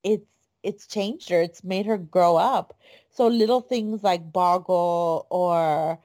it's 0.02 0.26
it's 0.62 0.86
changed 0.86 1.28
her. 1.28 1.42
It's 1.42 1.64
made 1.64 1.86
her 1.86 1.98
grow 1.98 2.36
up. 2.36 2.74
So 3.10 3.26
little 3.26 3.60
things 3.60 4.02
like 4.02 4.32
boggle 4.32 5.26
or 5.30 5.98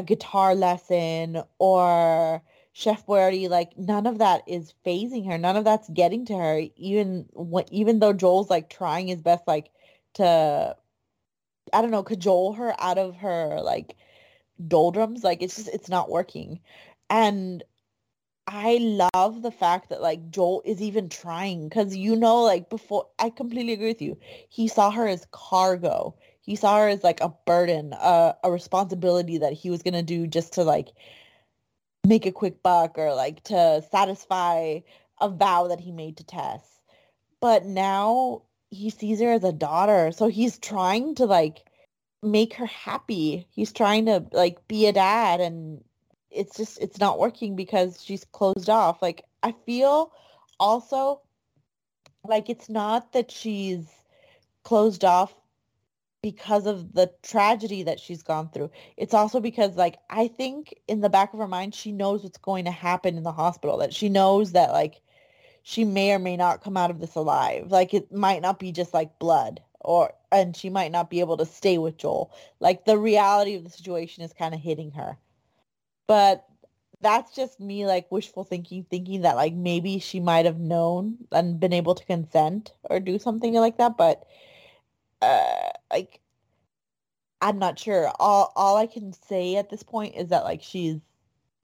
a 0.00 0.02
guitar 0.02 0.54
lesson 0.54 1.42
or 1.58 2.42
Chef 2.72 3.06
Boyardee, 3.06 3.48
like 3.48 3.76
none 3.76 4.06
of 4.06 4.18
that 4.18 4.42
is 4.46 4.74
phasing 4.84 5.26
her. 5.26 5.38
None 5.38 5.56
of 5.56 5.64
that's 5.64 5.88
getting 5.90 6.24
to 6.26 6.36
her. 6.36 6.62
Even 6.76 7.26
when, 7.32 7.64
even 7.70 8.00
though 8.00 8.12
Joel's 8.12 8.50
like 8.50 8.70
trying 8.70 9.08
his 9.08 9.20
best, 9.20 9.46
like 9.46 9.70
to, 10.14 10.76
I 11.72 11.82
don't 11.82 11.90
know, 11.90 12.02
cajole 12.02 12.54
her 12.54 12.74
out 12.80 12.98
of 12.98 13.16
her 13.16 13.60
like 13.62 13.96
doldrums. 14.66 15.22
Like 15.22 15.42
it's 15.42 15.56
just 15.56 15.68
it's 15.68 15.88
not 15.88 16.10
working. 16.10 16.60
And 17.10 17.62
I 18.46 18.78
love 19.14 19.42
the 19.42 19.52
fact 19.52 19.90
that 19.90 20.00
like 20.00 20.30
Joel 20.30 20.62
is 20.64 20.80
even 20.80 21.08
trying 21.08 21.68
because 21.68 21.94
you 21.94 22.16
know 22.16 22.42
like 22.42 22.70
before 22.70 23.06
I 23.18 23.30
completely 23.30 23.74
agree 23.74 23.88
with 23.88 24.02
you. 24.02 24.18
He 24.48 24.68
saw 24.68 24.90
her 24.90 25.06
as 25.06 25.26
cargo 25.30 26.14
he 26.40 26.56
saw 26.56 26.78
her 26.78 26.88
as 26.88 27.04
like 27.04 27.20
a 27.20 27.32
burden, 27.46 27.92
uh, 27.92 28.32
a 28.42 28.50
responsibility 28.50 29.38
that 29.38 29.52
he 29.52 29.70
was 29.70 29.82
gonna 29.82 30.02
do 30.02 30.26
just 30.26 30.54
to 30.54 30.64
like 30.64 30.88
make 32.06 32.26
a 32.26 32.32
quick 32.32 32.62
buck 32.62 32.98
or 32.98 33.14
like 33.14 33.42
to 33.44 33.84
satisfy 33.90 34.80
a 35.20 35.28
vow 35.28 35.68
that 35.68 35.80
he 35.80 35.92
made 35.92 36.16
to 36.16 36.24
Tess. 36.24 36.62
But 37.40 37.64
now 37.64 38.42
he 38.70 38.90
sees 38.90 39.20
her 39.20 39.32
as 39.32 39.44
a 39.44 39.52
daughter, 39.52 40.12
so 40.12 40.28
he's 40.28 40.58
trying 40.58 41.14
to 41.16 41.26
like 41.26 41.64
make 42.22 42.54
her 42.54 42.66
happy. 42.66 43.46
He's 43.50 43.72
trying 43.72 44.06
to 44.06 44.24
like 44.32 44.66
be 44.68 44.86
a 44.86 44.92
dad 44.92 45.40
and 45.40 45.82
it's 46.30 46.56
just 46.56 46.80
it's 46.80 47.00
not 47.00 47.18
working 47.18 47.56
because 47.56 48.02
she's 48.02 48.24
closed 48.24 48.70
off. 48.70 49.02
Like 49.02 49.24
I 49.42 49.54
feel 49.66 50.12
also 50.58 51.22
like 52.24 52.50
it's 52.50 52.68
not 52.68 53.12
that 53.12 53.30
she's 53.30 53.86
closed 54.62 55.04
off 55.04 55.34
because 56.22 56.66
of 56.66 56.92
the 56.92 57.10
tragedy 57.22 57.82
that 57.84 57.98
she's 58.00 58.22
gone 58.22 58.50
through. 58.50 58.70
It's 58.96 59.14
also 59.14 59.40
because 59.40 59.76
like 59.76 59.98
I 60.10 60.28
think 60.28 60.74
in 60.86 61.00
the 61.00 61.08
back 61.08 61.32
of 61.32 61.38
her 61.40 61.48
mind 61.48 61.74
she 61.74 61.92
knows 61.92 62.22
what's 62.22 62.38
going 62.38 62.64
to 62.66 62.70
happen 62.70 63.16
in 63.16 63.22
the 63.22 63.32
hospital 63.32 63.78
that 63.78 63.94
she 63.94 64.08
knows 64.08 64.52
that 64.52 64.72
like 64.72 65.00
she 65.62 65.84
may 65.84 66.12
or 66.12 66.18
may 66.18 66.36
not 66.36 66.62
come 66.62 66.76
out 66.76 66.90
of 66.90 67.00
this 67.00 67.14
alive. 67.14 67.70
Like 67.70 67.94
it 67.94 68.12
might 68.12 68.42
not 68.42 68.58
be 68.58 68.72
just 68.72 68.92
like 68.92 69.18
blood 69.18 69.60
or 69.80 70.12
and 70.32 70.56
she 70.56 70.70
might 70.70 70.92
not 70.92 71.10
be 71.10 71.20
able 71.20 71.36
to 71.38 71.46
stay 71.46 71.78
with 71.78 71.96
Joel. 71.96 72.32
Like 72.60 72.84
the 72.84 72.98
reality 72.98 73.54
of 73.54 73.64
the 73.64 73.70
situation 73.70 74.22
is 74.22 74.32
kind 74.32 74.54
of 74.54 74.60
hitting 74.60 74.92
her. 74.92 75.16
But 76.06 76.44
that's 77.00 77.34
just 77.34 77.60
me 77.60 77.86
like 77.86 78.10
wishful 78.12 78.44
thinking 78.44 78.84
thinking 78.90 79.22
that 79.22 79.36
like 79.36 79.54
maybe 79.54 79.98
she 79.98 80.20
might 80.20 80.44
have 80.44 80.58
known 80.58 81.16
and 81.32 81.58
been 81.58 81.72
able 81.72 81.94
to 81.94 82.04
consent 82.04 82.74
or 82.84 83.00
do 83.00 83.18
something 83.18 83.54
like 83.54 83.78
that 83.78 83.96
but 83.96 84.26
uh, 85.22 85.70
like 85.92 86.20
I'm 87.40 87.58
not 87.58 87.78
sure. 87.78 88.10
All 88.18 88.52
all 88.56 88.76
I 88.76 88.86
can 88.86 89.12
say 89.12 89.56
at 89.56 89.70
this 89.70 89.82
point 89.82 90.16
is 90.16 90.28
that 90.28 90.44
like 90.44 90.62
she's 90.62 90.98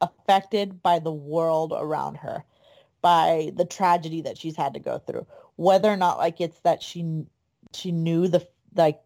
affected 0.01 0.83
by 0.83 0.99
the 0.99 1.13
world 1.13 1.73
around 1.77 2.17
her, 2.17 2.45
by 3.03 3.53
the 3.55 3.65
tragedy 3.65 4.23
that 4.23 4.39
she's 4.39 4.57
had 4.57 4.75
to 4.75 4.81
go 4.81 4.99
through. 4.99 5.27
Whether 5.57 5.91
or 5.91 5.97
not 5.97 6.19
like 6.19 6.41
it's 6.41 6.61
that 6.61 6.83
she 6.83 7.25
she 7.75 7.93
knew 7.93 8.29
the 8.29 8.47
like 8.75 9.01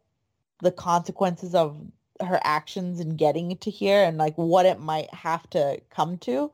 the 0.62 0.72
consequences 0.72 1.54
of 1.54 1.76
her 2.20 2.40
actions 2.44 3.00
and 3.00 3.16
getting 3.16 3.56
to 3.56 3.70
here 3.70 4.04
and 4.04 4.18
like 4.18 4.36
what 4.36 4.66
it 4.66 4.78
might 4.78 5.12
have 5.14 5.48
to 5.50 5.80
come 5.90 6.18
to 6.18 6.52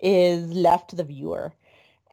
is 0.00 0.50
left 0.52 0.90
to 0.90 0.96
the 0.96 1.04
viewer. 1.04 1.52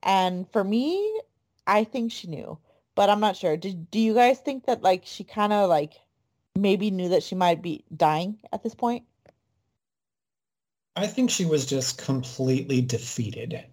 And 0.03 0.49
for 0.51 0.63
me, 0.63 1.21
I 1.67 1.83
think 1.83 2.11
she 2.11 2.27
knew 2.27 2.57
but 2.95 3.09
I'm 3.09 3.19
not 3.19 3.35
sure. 3.35 3.57
Did 3.57 3.89
do 3.91 3.99
you 3.99 4.13
guys 4.13 4.39
think 4.39 4.65
that 4.65 4.81
like 4.81 5.03
she 5.05 5.23
kind 5.23 5.53
of 5.53 5.69
like 5.69 5.93
maybe 6.55 6.91
knew 6.91 7.09
that 7.09 7.23
she 7.23 7.35
might 7.35 7.61
be 7.61 7.83
dying 7.95 8.37
at 8.51 8.63
this 8.63 8.75
point? 8.75 9.03
I 10.95 11.07
think 11.07 11.29
she 11.29 11.45
was 11.45 11.65
just 11.65 11.97
completely 11.97 12.81
defeated. 12.81 13.63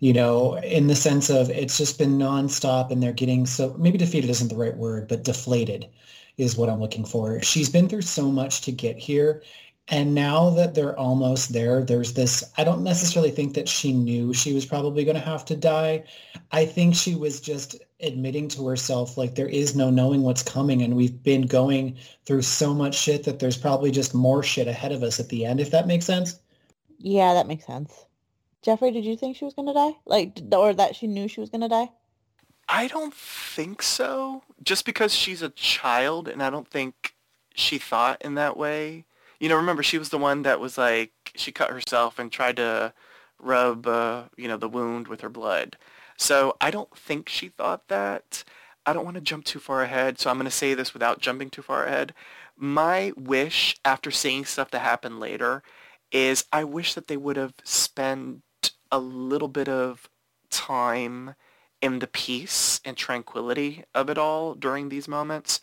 You 0.00 0.12
know, 0.12 0.56
in 0.58 0.86
the 0.86 0.94
sense 0.94 1.28
of 1.28 1.50
it's 1.50 1.76
just 1.76 1.98
been 1.98 2.18
nonstop 2.18 2.92
and 2.92 3.02
they're 3.02 3.12
getting 3.12 3.46
so 3.46 3.74
maybe 3.78 3.98
defeated 3.98 4.30
isn't 4.30 4.48
the 4.48 4.56
right 4.56 4.76
word, 4.76 5.08
but 5.08 5.24
deflated 5.24 5.88
is 6.36 6.56
what 6.56 6.68
I'm 6.68 6.80
looking 6.80 7.04
for. 7.04 7.42
She's 7.42 7.68
been 7.68 7.88
through 7.88 8.02
so 8.02 8.30
much 8.30 8.60
to 8.62 8.72
get 8.72 8.96
here 8.96 9.42
and 9.90 10.14
now 10.14 10.50
that 10.50 10.74
they're 10.74 10.98
almost 10.98 11.52
there, 11.52 11.82
there's 11.82 12.12
this, 12.12 12.44
I 12.58 12.64
don't 12.64 12.84
necessarily 12.84 13.30
think 13.30 13.54
that 13.54 13.68
she 13.68 13.92
knew 13.92 14.34
she 14.34 14.52
was 14.52 14.66
probably 14.66 15.04
going 15.04 15.16
to 15.16 15.22
have 15.22 15.46
to 15.46 15.56
die. 15.56 16.04
I 16.52 16.66
think 16.66 16.94
she 16.94 17.14
was 17.14 17.40
just 17.40 17.76
admitting 18.00 18.48
to 18.48 18.66
herself, 18.66 19.16
like, 19.16 19.34
there 19.34 19.48
is 19.48 19.74
no 19.74 19.90
knowing 19.90 20.22
what's 20.22 20.42
coming. 20.42 20.82
And 20.82 20.96
we've 20.96 21.22
been 21.22 21.46
going 21.46 21.96
through 22.24 22.42
so 22.42 22.72
much 22.72 22.96
shit 22.96 23.24
that 23.24 23.38
there's 23.38 23.56
probably 23.56 23.90
just 23.90 24.14
more 24.14 24.42
shit 24.42 24.68
ahead 24.68 24.92
of 24.92 25.02
us 25.02 25.18
at 25.18 25.28
the 25.28 25.44
end, 25.44 25.60
if 25.60 25.70
that 25.70 25.86
makes 25.86 26.06
sense. 26.06 26.38
Yeah, 26.98 27.34
that 27.34 27.46
makes 27.46 27.66
sense. 27.66 28.06
Jeffrey, 28.62 28.90
did 28.90 29.04
you 29.04 29.16
think 29.16 29.36
she 29.36 29.44
was 29.44 29.54
going 29.54 29.68
to 29.68 29.74
die? 29.74 29.92
Like, 30.04 30.40
or 30.52 30.74
that 30.74 30.96
she 30.96 31.06
knew 31.06 31.28
she 31.28 31.40
was 31.40 31.50
going 31.50 31.60
to 31.62 31.68
die? 31.68 31.90
I 32.68 32.88
don't 32.88 33.14
think 33.14 33.82
so. 33.82 34.42
Just 34.62 34.84
because 34.84 35.14
she's 35.14 35.42
a 35.42 35.48
child 35.50 36.28
and 36.28 36.42
I 36.42 36.50
don't 36.50 36.68
think 36.68 37.14
she 37.54 37.78
thought 37.78 38.20
in 38.22 38.34
that 38.34 38.56
way 38.56 39.04
you 39.40 39.48
know, 39.48 39.56
remember 39.56 39.82
she 39.82 39.98
was 39.98 40.08
the 40.08 40.18
one 40.18 40.42
that 40.42 40.60
was 40.60 40.76
like 40.76 41.12
she 41.34 41.52
cut 41.52 41.70
herself 41.70 42.18
and 42.18 42.30
tried 42.30 42.56
to 42.56 42.92
rub 43.40 43.86
uh, 43.86 44.24
you 44.36 44.48
know 44.48 44.56
the 44.56 44.68
wound 44.68 45.08
with 45.08 45.20
her 45.20 45.28
blood. 45.28 45.76
So 46.18 46.56
I 46.60 46.70
don't 46.70 46.94
think 46.96 47.28
she 47.28 47.48
thought 47.48 47.88
that. 47.88 48.44
I 48.84 48.92
don't 48.92 49.04
want 49.04 49.16
to 49.16 49.20
jump 49.20 49.44
too 49.44 49.58
far 49.58 49.82
ahead, 49.82 50.18
so 50.18 50.30
I'm 50.30 50.36
going 50.36 50.46
to 50.46 50.50
say 50.50 50.74
this 50.74 50.92
without 50.92 51.20
jumping 51.20 51.50
too 51.50 51.62
far 51.62 51.84
ahead. 51.84 52.14
My 52.56 53.12
wish 53.16 53.76
after 53.84 54.10
seeing 54.10 54.44
stuff 54.44 54.70
that 54.72 54.80
happened 54.80 55.20
later 55.20 55.62
is 56.10 56.44
I 56.52 56.64
wish 56.64 56.94
that 56.94 57.06
they 57.06 57.16
would 57.16 57.36
have 57.36 57.54
spent 57.64 58.42
a 58.90 58.98
little 58.98 59.48
bit 59.48 59.68
of 59.68 60.08
time 60.50 61.34
in 61.80 62.00
the 62.00 62.06
peace 62.06 62.80
and 62.84 62.96
tranquility 62.96 63.84
of 63.94 64.10
it 64.10 64.18
all 64.18 64.54
during 64.54 64.88
these 64.88 65.06
moments 65.06 65.60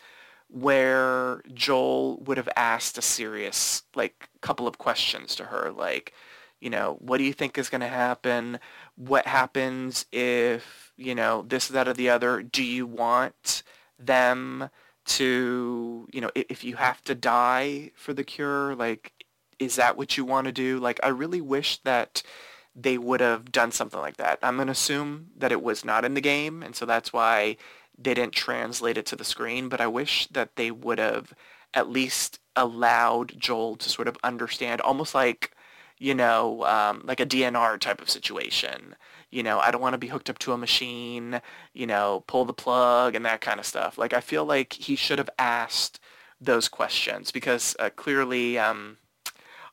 where 0.48 1.42
Joel 1.52 2.18
would 2.20 2.36
have 2.36 2.48
asked 2.56 2.96
a 2.96 3.02
serious, 3.02 3.82
like, 3.94 4.30
couple 4.40 4.68
of 4.68 4.78
questions 4.78 5.34
to 5.34 5.44
her, 5.44 5.72
like, 5.72 6.14
you 6.60 6.70
know, 6.70 6.96
what 7.00 7.18
do 7.18 7.24
you 7.24 7.32
think 7.32 7.58
is 7.58 7.68
going 7.68 7.82
to 7.82 7.88
happen? 7.88 8.58
What 8.96 9.26
happens 9.26 10.06
if, 10.12 10.92
you 10.96 11.14
know, 11.14 11.44
this, 11.46 11.68
that, 11.68 11.88
or 11.88 11.92
the 11.92 12.10
other? 12.10 12.42
Do 12.42 12.64
you 12.64 12.86
want 12.86 13.62
them 13.98 14.70
to, 15.06 16.08
you 16.12 16.20
know, 16.20 16.30
if 16.34 16.64
you 16.64 16.76
have 16.76 17.02
to 17.04 17.14
die 17.14 17.92
for 17.94 18.12
the 18.12 18.24
cure, 18.24 18.74
like, 18.74 19.12
is 19.58 19.76
that 19.76 19.96
what 19.96 20.16
you 20.16 20.24
want 20.24 20.46
to 20.46 20.52
do? 20.52 20.78
Like, 20.78 21.00
I 21.02 21.08
really 21.08 21.40
wish 21.40 21.78
that 21.84 22.22
they 22.74 22.98
would 22.98 23.20
have 23.20 23.52
done 23.52 23.72
something 23.72 24.00
like 24.00 24.18
that. 24.18 24.38
I'm 24.42 24.56
going 24.56 24.66
to 24.66 24.72
assume 24.72 25.28
that 25.36 25.52
it 25.52 25.62
was 25.62 25.84
not 25.84 26.04
in 26.04 26.14
the 26.14 26.20
game, 26.20 26.62
and 26.62 26.76
so 26.76 26.84
that's 26.84 27.12
why 27.12 27.56
they 27.96 28.12
didn't 28.12 28.34
translate 28.34 28.98
it 28.98 29.06
to 29.06 29.16
the 29.16 29.24
screen, 29.24 29.70
but 29.70 29.80
I 29.80 29.86
wish 29.86 30.26
that 30.28 30.56
they 30.56 30.70
would 30.70 30.98
have 30.98 31.32
at 31.72 31.88
least 31.88 32.38
allowed 32.54 33.38
Joel 33.38 33.76
to 33.76 33.88
sort 33.88 34.08
of 34.08 34.18
understand, 34.22 34.82
almost 34.82 35.14
like, 35.14 35.55
you 35.98 36.14
know, 36.14 36.64
um, 36.64 37.02
like 37.04 37.20
a 37.20 37.26
DNR 37.26 37.78
type 37.80 38.00
of 38.00 38.10
situation. 38.10 38.96
You 39.30 39.42
know, 39.42 39.58
I 39.58 39.70
don't 39.70 39.80
want 39.80 39.94
to 39.94 39.98
be 39.98 40.08
hooked 40.08 40.30
up 40.30 40.38
to 40.40 40.52
a 40.52 40.58
machine, 40.58 41.40
you 41.72 41.86
know, 41.86 42.24
pull 42.26 42.44
the 42.44 42.52
plug 42.52 43.14
and 43.14 43.24
that 43.24 43.40
kind 43.40 43.58
of 43.58 43.66
stuff. 43.66 43.98
Like, 43.98 44.12
I 44.12 44.20
feel 44.20 44.44
like 44.44 44.74
he 44.74 44.96
should 44.96 45.18
have 45.18 45.30
asked 45.38 46.00
those 46.40 46.68
questions 46.68 47.30
because 47.30 47.74
uh, 47.78 47.90
clearly 47.90 48.58
um, 48.58 48.98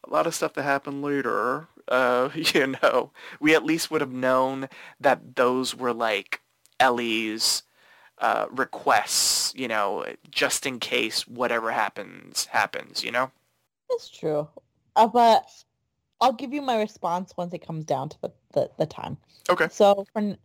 a 0.04 0.10
lot 0.10 0.28
of 0.28 0.36
stuff 0.36 0.54
that 0.54 0.64
happened 0.64 1.02
later, 1.02 1.68
uh, 1.88 2.30
you 2.36 2.76
know, 2.82 3.12
we 3.40 3.54
at 3.56 3.66
least 3.66 3.92
would 3.92 4.02
have 4.02 4.12
known 4.12 4.70
that 5.00 5.36
those 5.36 5.76
were 5.76 5.94
like 5.94 6.42
Ellie's 6.80 7.64
uh, 8.20 8.46
requests, 8.52 9.54
you 9.56 9.68
know, 9.68 10.06
just 10.30 10.66
in 10.66 10.80
case 10.80 11.28
whatever 11.28 11.72
happens, 11.72 12.46
happens, 12.46 13.04
you 13.04 13.12
know? 13.12 13.32
It's 13.90 14.10
true. 14.10 14.48
Uh, 14.96 15.08
but 15.08 15.46
I'll 16.24 16.32
give 16.32 16.54
you 16.54 16.62
my 16.62 16.80
response 16.80 17.34
once 17.36 17.54
it 17.54 17.68
comes 17.68 17.84
down 17.84 18.08
to 18.08 18.22
the, 18.22 18.32
the, 18.54 18.70
the 18.78 18.86
time. 18.86 19.18
Okay. 19.50 19.68
So 19.70 20.06
for, 20.14 20.38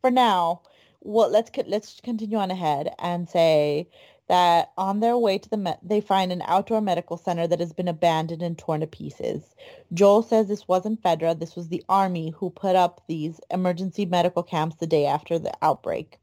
for 0.00 0.10
now, 0.10 0.62
well, 1.02 1.30
let's 1.30 1.50
let's 1.66 2.00
continue 2.00 2.38
on 2.38 2.50
ahead 2.50 2.94
and 2.98 3.28
say 3.28 3.86
that 4.28 4.72
on 4.78 5.00
their 5.00 5.18
way 5.18 5.36
to 5.36 5.50
the 5.50 5.58
me- 5.58 5.74
they 5.82 6.00
find 6.00 6.32
an 6.32 6.42
outdoor 6.46 6.80
medical 6.80 7.18
center 7.18 7.46
that 7.46 7.60
has 7.60 7.74
been 7.74 7.86
abandoned 7.86 8.42
and 8.42 8.56
torn 8.56 8.80
to 8.80 8.86
pieces. 8.86 9.54
Joel 9.92 10.22
says 10.22 10.48
this 10.48 10.66
wasn't 10.66 11.02
Fedra, 11.02 11.38
this 11.38 11.54
was 11.54 11.68
the 11.68 11.84
army 11.88 12.30
who 12.30 12.48
put 12.48 12.74
up 12.74 13.02
these 13.06 13.38
emergency 13.50 14.06
medical 14.06 14.42
camps 14.42 14.76
the 14.76 14.86
day 14.86 15.04
after 15.04 15.38
the 15.38 15.52
outbreak. 15.60 16.18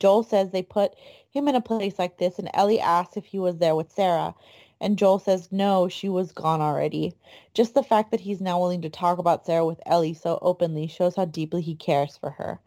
Joel 0.00 0.22
says 0.22 0.50
they 0.50 0.62
put 0.62 0.94
him 1.30 1.48
in 1.48 1.54
a 1.54 1.60
place 1.60 1.98
like 1.98 2.16
this 2.16 2.38
and 2.38 2.50
Ellie 2.54 2.80
asks 2.80 3.16
if 3.18 3.26
he 3.26 3.38
was 3.38 3.58
there 3.58 3.76
with 3.76 3.92
Sarah 3.92 4.34
and 4.80 4.98
Joel 4.98 5.18
says 5.18 5.50
no, 5.50 5.88
she 5.88 6.08
was 6.08 6.32
gone 6.32 6.60
already. 6.60 7.14
Just 7.54 7.74
the 7.74 7.82
fact 7.82 8.10
that 8.10 8.20
he's 8.20 8.40
now 8.40 8.60
willing 8.60 8.82
to 8.82 8.90
talk 8.90 9.18
about 9.18 9.46
Sarah 9.46 9.66
with 9.66 9.80
Ellie 9.86 10.14
so 10.14 10.38
openly 10.42 10.86
shows 10.86 11.16
how 11.16 11.24
deeply 11.24 11.62
he 11.62 11.74
cares 11.74 12.16
for 12.16 12.30
her. 12.30 12.60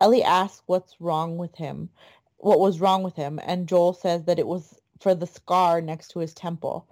Ellie 0.00 0.22
asks 0.22 0.62
what's 0.66 1.00
wrong 1.00 1.36
with 1.36 1.54
him 1.56 1.88
what 2.44 2.60
was 2.60 2.80
wrong 2.80 3.02
with 3.02 3.16
him, 3.16 3.40
and 3.44 3.66
Joel 3.66 3.94
says 3.94 4.24
that 4.24 4.38
it 4.38 4.46
was 4.46 4.78
for 5.00 5.14
the 5.14 5.26
scar 5.26 5.80
next 5.80 6.08
to 6.08 6.18
his 6.18 6.34
temple. 6.34 6.86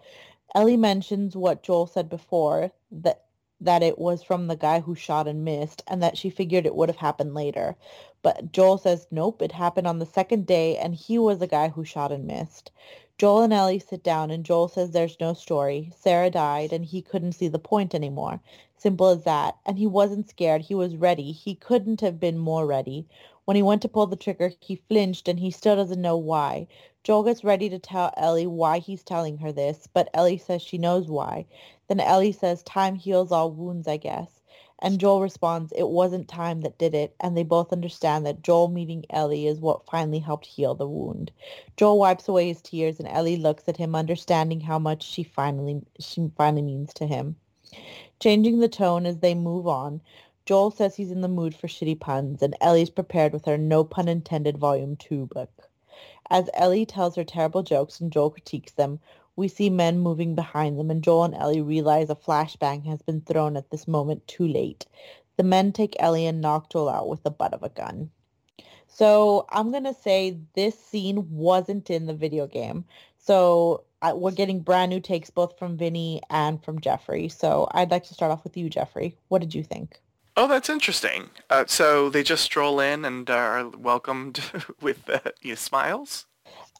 Ellie 0.54 0.78
mentions 0.78 1.36
what 1.36 1.62
Joel 1.62 1.86
said 1.86 2.08
before, 2.08 2.72
that 2.90 3.24
that 3.60 3.82
it 3.82 3.98
was 3.98 4.24
from 4.24 4.48
the 4.48 4.56
guy 4.56 4.80
who 4.80 4.94
shot 4.94 5.28
and 5.28 5.44
missed, 5.44 5.82
and 5.86 6.02
that 6.02 6.16
she 6.16 6.30
figured 6.30 6.64
it 6.66 6.74
would 6.74 6.88
have 6.88 6.96
happened 6.96 7.34
later. 7.34 7.76
But 8.22 8.50
Joel 8.50 8.78
says, 8.78 9.06
nope, 9.10 9.42
it 9.42 9.52
happened 9.52 9.86
on 9.86 9.98
the 9.98 10.06
second 10.06 10.46
day, 10.46 10.76
and 10.78 10.94
he 10.94 11.18
was 11.18 11.38
the 11.38 11.46
guy 11.46 11.68
who 11.68 11.84
shot 11.84 12.10
and 12.10 12.26
missed. 12.26 12.72
Joel 13.18 13.42
and 13.42 13.52
Ellie 13.52 13.78
sit 13.78 14.02
down, 14.02 14.30
and 14.30 14.44
Joel 14.44 14.68
says 14.68 14.90
there's 14.90 15.20
no 15.20 15.34
story. 15.34 15.92
Sarah 15.96 16.30
died, 16.30 16.72
and 16.72 16.84
he 16.84 17.02
couldn't 17.02 17.32
see 17.32 17.48
the 17.48 17.58
point 17.58 17.94
anymore. 17.94 18.40
Simple 18.76 19.08
as 19.08 19.24
that. 19.24 19.56
And 19.66 19.78
he 19.78 19.86
wasn't 19.86 20.28
scared. 20.28 20.62
He 20.62 20.74
was 20.74 20.96
ready. 20.96 21.32
He 21.32 21.54
couldn't 21.54 22.00
have 22.00 22.20
been 22.20 22.38
more 22.38 22.66
ready. 22.66 23.06
When 23.44 23.56
he 23.56 23.62
went 23.62 23.82
to 23.82 23.88
pull 23.88 24.06
the 24.08 24.16
trigger, 24.16 24.52
he 24.60 24.76
flinched 24.88 25.28
and 25.28 25.40
he 25.40 25.50
still 25.50 25.76
doesn't 25.76 26.02
know 26.02 26.16
why. 26.16 26.68
Joel 27.04 27.24
gets 27.24 27.44
ready 27.44 27.68
to 27.70 27.78
tell 27.78 28.12
Ellie 28.16 28.46
why 28.46 28.78
he's 28.80 29.04
telling 29.04 29.38
her 29.38 29.52
this, 29.52 29.88
but 29.92 30.10
Ellie 30.14 30.38
says 30.38 30.62
she 30.62 30.78
knows 30.78 31.08
why. 31.08 31.46
Then 31.88 32.00
Ellie 32.00 32.32
says 32.32 32.62
time 32.64 32.96
heals 32.96 33.32
all 33.32 33.52
wounds, 33.52 33.88
I 33.88 33.98
guess. 33.98 34.41
And 34.84 34.98
Joel 34.98 35.20
responds, 35.20 35.72
it 35.76 35.88
wasn't 35.88 36.26
time 36.26 36.62
that 36.62 36.76
did 36.76 36.92
it, 36.92 37.14
and 37.20 37.36
they 37.36 37.44
both 37.44 37.72
understand 37.72 38.26
that 38.26 38.42
Joel 38.42 38.66
meeting 38.66 39.04
Ellie 39.10 39.46
is 39.46 39.60
what 39.60 39.86
finally 39.86 40.18
helped 40.18 40.44
heal 40.44 40.74
the 40.74 40.88
wound. 40.88 41.30
Joel 41.76 42.00
wipes 42.00 42.26
away 42.26 42.48
his 42.48 42.60
tears, 42.60 42.98
and 42.98 43.06
Ellie 43.06 43.36
looks 43.36 43.68
at 43.68 43.76
him, 43.76 43.94
understanding 43.94 44.60
how 44.60 44.80
much 44.80 45.04
she 45.04 45.22
finally 45.22 45.82
she 46.00 46.32
finally 46.36 46.62
means 46.62 46.92
to 46.94 47.06
him. 47.06 47.36
Changing 48.18 48.58
the 48.58 48.68
tone 48.68 49.06
as 49.06 49.18
they 49.18 49.36
move 49.36 49.68
on, 49.68 50.00
Joel 50.46 50.72
says 50.72 50.96
he's 50.96 51.12
in 51.12 51.20
the 51.20 51.28
mood 51.28 51.54
for 51.54 51.68
shitty 51.68 52.00
puns, 52.00 52.42
and 52.42 52.56
Ellie's 52.60 52.90
prepared 52.90 53.32
with 53.32 53.44
her 53.44 53.56
no 53.56 53.84
pun 53.84 54.08
intended 54.08 54.58
volume 54.58 54.96
2 54.96 55.26
book. 55.26 55.70
As 56.30 56.48
Ellie 56.54 56.86
tells 56.86 57.16
her 57.16 57.24
terrible 57.24 57.62
jokes 57.62 58.00
and 58.00 58.12
Joel 58.12 58.30
critiques 58.30 58.72
them, 58.72 59.00
we 59.36 59.48
see 59.48 59.70
men 59.70 59.98
moving 59.98 60.34
behind 60.34 60.78
them, 60.78 60.90
and 60.90 61.02
Joel 61.02 61.24
and 61.24 61.34
Ellie 61.34 61.62
realize 61.62 62.10
a 62.10 62.14
flashbang 62.14 62.86
has 62.86 63.02
been 63.02 63.22
thrown 63.22 63.56
at 63.56 63.70
this 63.70 63.88
moment 63.88 64.26
too 64.26 64.46
late. 64.46 64.86
The 65.36 65.42
men 65.42 65.72
take 65.72 65.96
Ellie 65.98 66.26
and 66.26 66.40
knock 66.40 66.70
Joel 66.70 66.88
out 66.88 67.08
with 67.08 67.22
the 67.22 67.30
butt 67.30 67.54
of 67.54 67.62
a 67.62 67.68
gun. 67.68 68.10
So 68.86 69.46
I'm 69.48 69.70
going 69.70 69.84
to 69.84 69.94
say 69.94 70.38
this 70.54 70.78
scene 70.78 71.30
wasn't 71.30 71.88
in 71.88 72.06
the 72.06 72.14
video 72.14 72.46
game. 72.46 72.84
So 73.16 73.84
I, 74.02 74.12
we're 74.12 74.32
getting 74.32 74.60
brand 74.60 74.90
new 74.90 75.00
takes 75.00 75.30
both 75.30 75.58
from 75.58 75.78
Vinnie 75.78 76.20
and 76.28 76.62
from 76.62 76.80
Jeffrey. 76.80 77.28
So 77.28 77.68
I'd 77.72 77.90
like 77.90 78.04
to 78.04 78.14
start 78.14 78.32
off 78.32 78.44
with 78.44 78.56
you, 78.56 78.68
Jeffrey. 78.68 79.16
What 79.28 79.40
did 79.40 79.54
you 79.54 79.62
think? 79.62 80.00
Oh, 80.36 80.48
that's 80.48 80.70
interesting. 80.70 81.30
Uh, 81.50 81.64
so 81.66 82.08
they 82.08 82.22
just 82.22 82.44
stroll 82.44 82.80
in 82.80 83.04
and 83.04 83.28
are 83.28 83.68
welcomed 83.68 84.40
with 84.80 85.08
uh, 85.08 85.20
you 85.42 85.50
know, 85.50 85.54
smiles. 85.56 86.26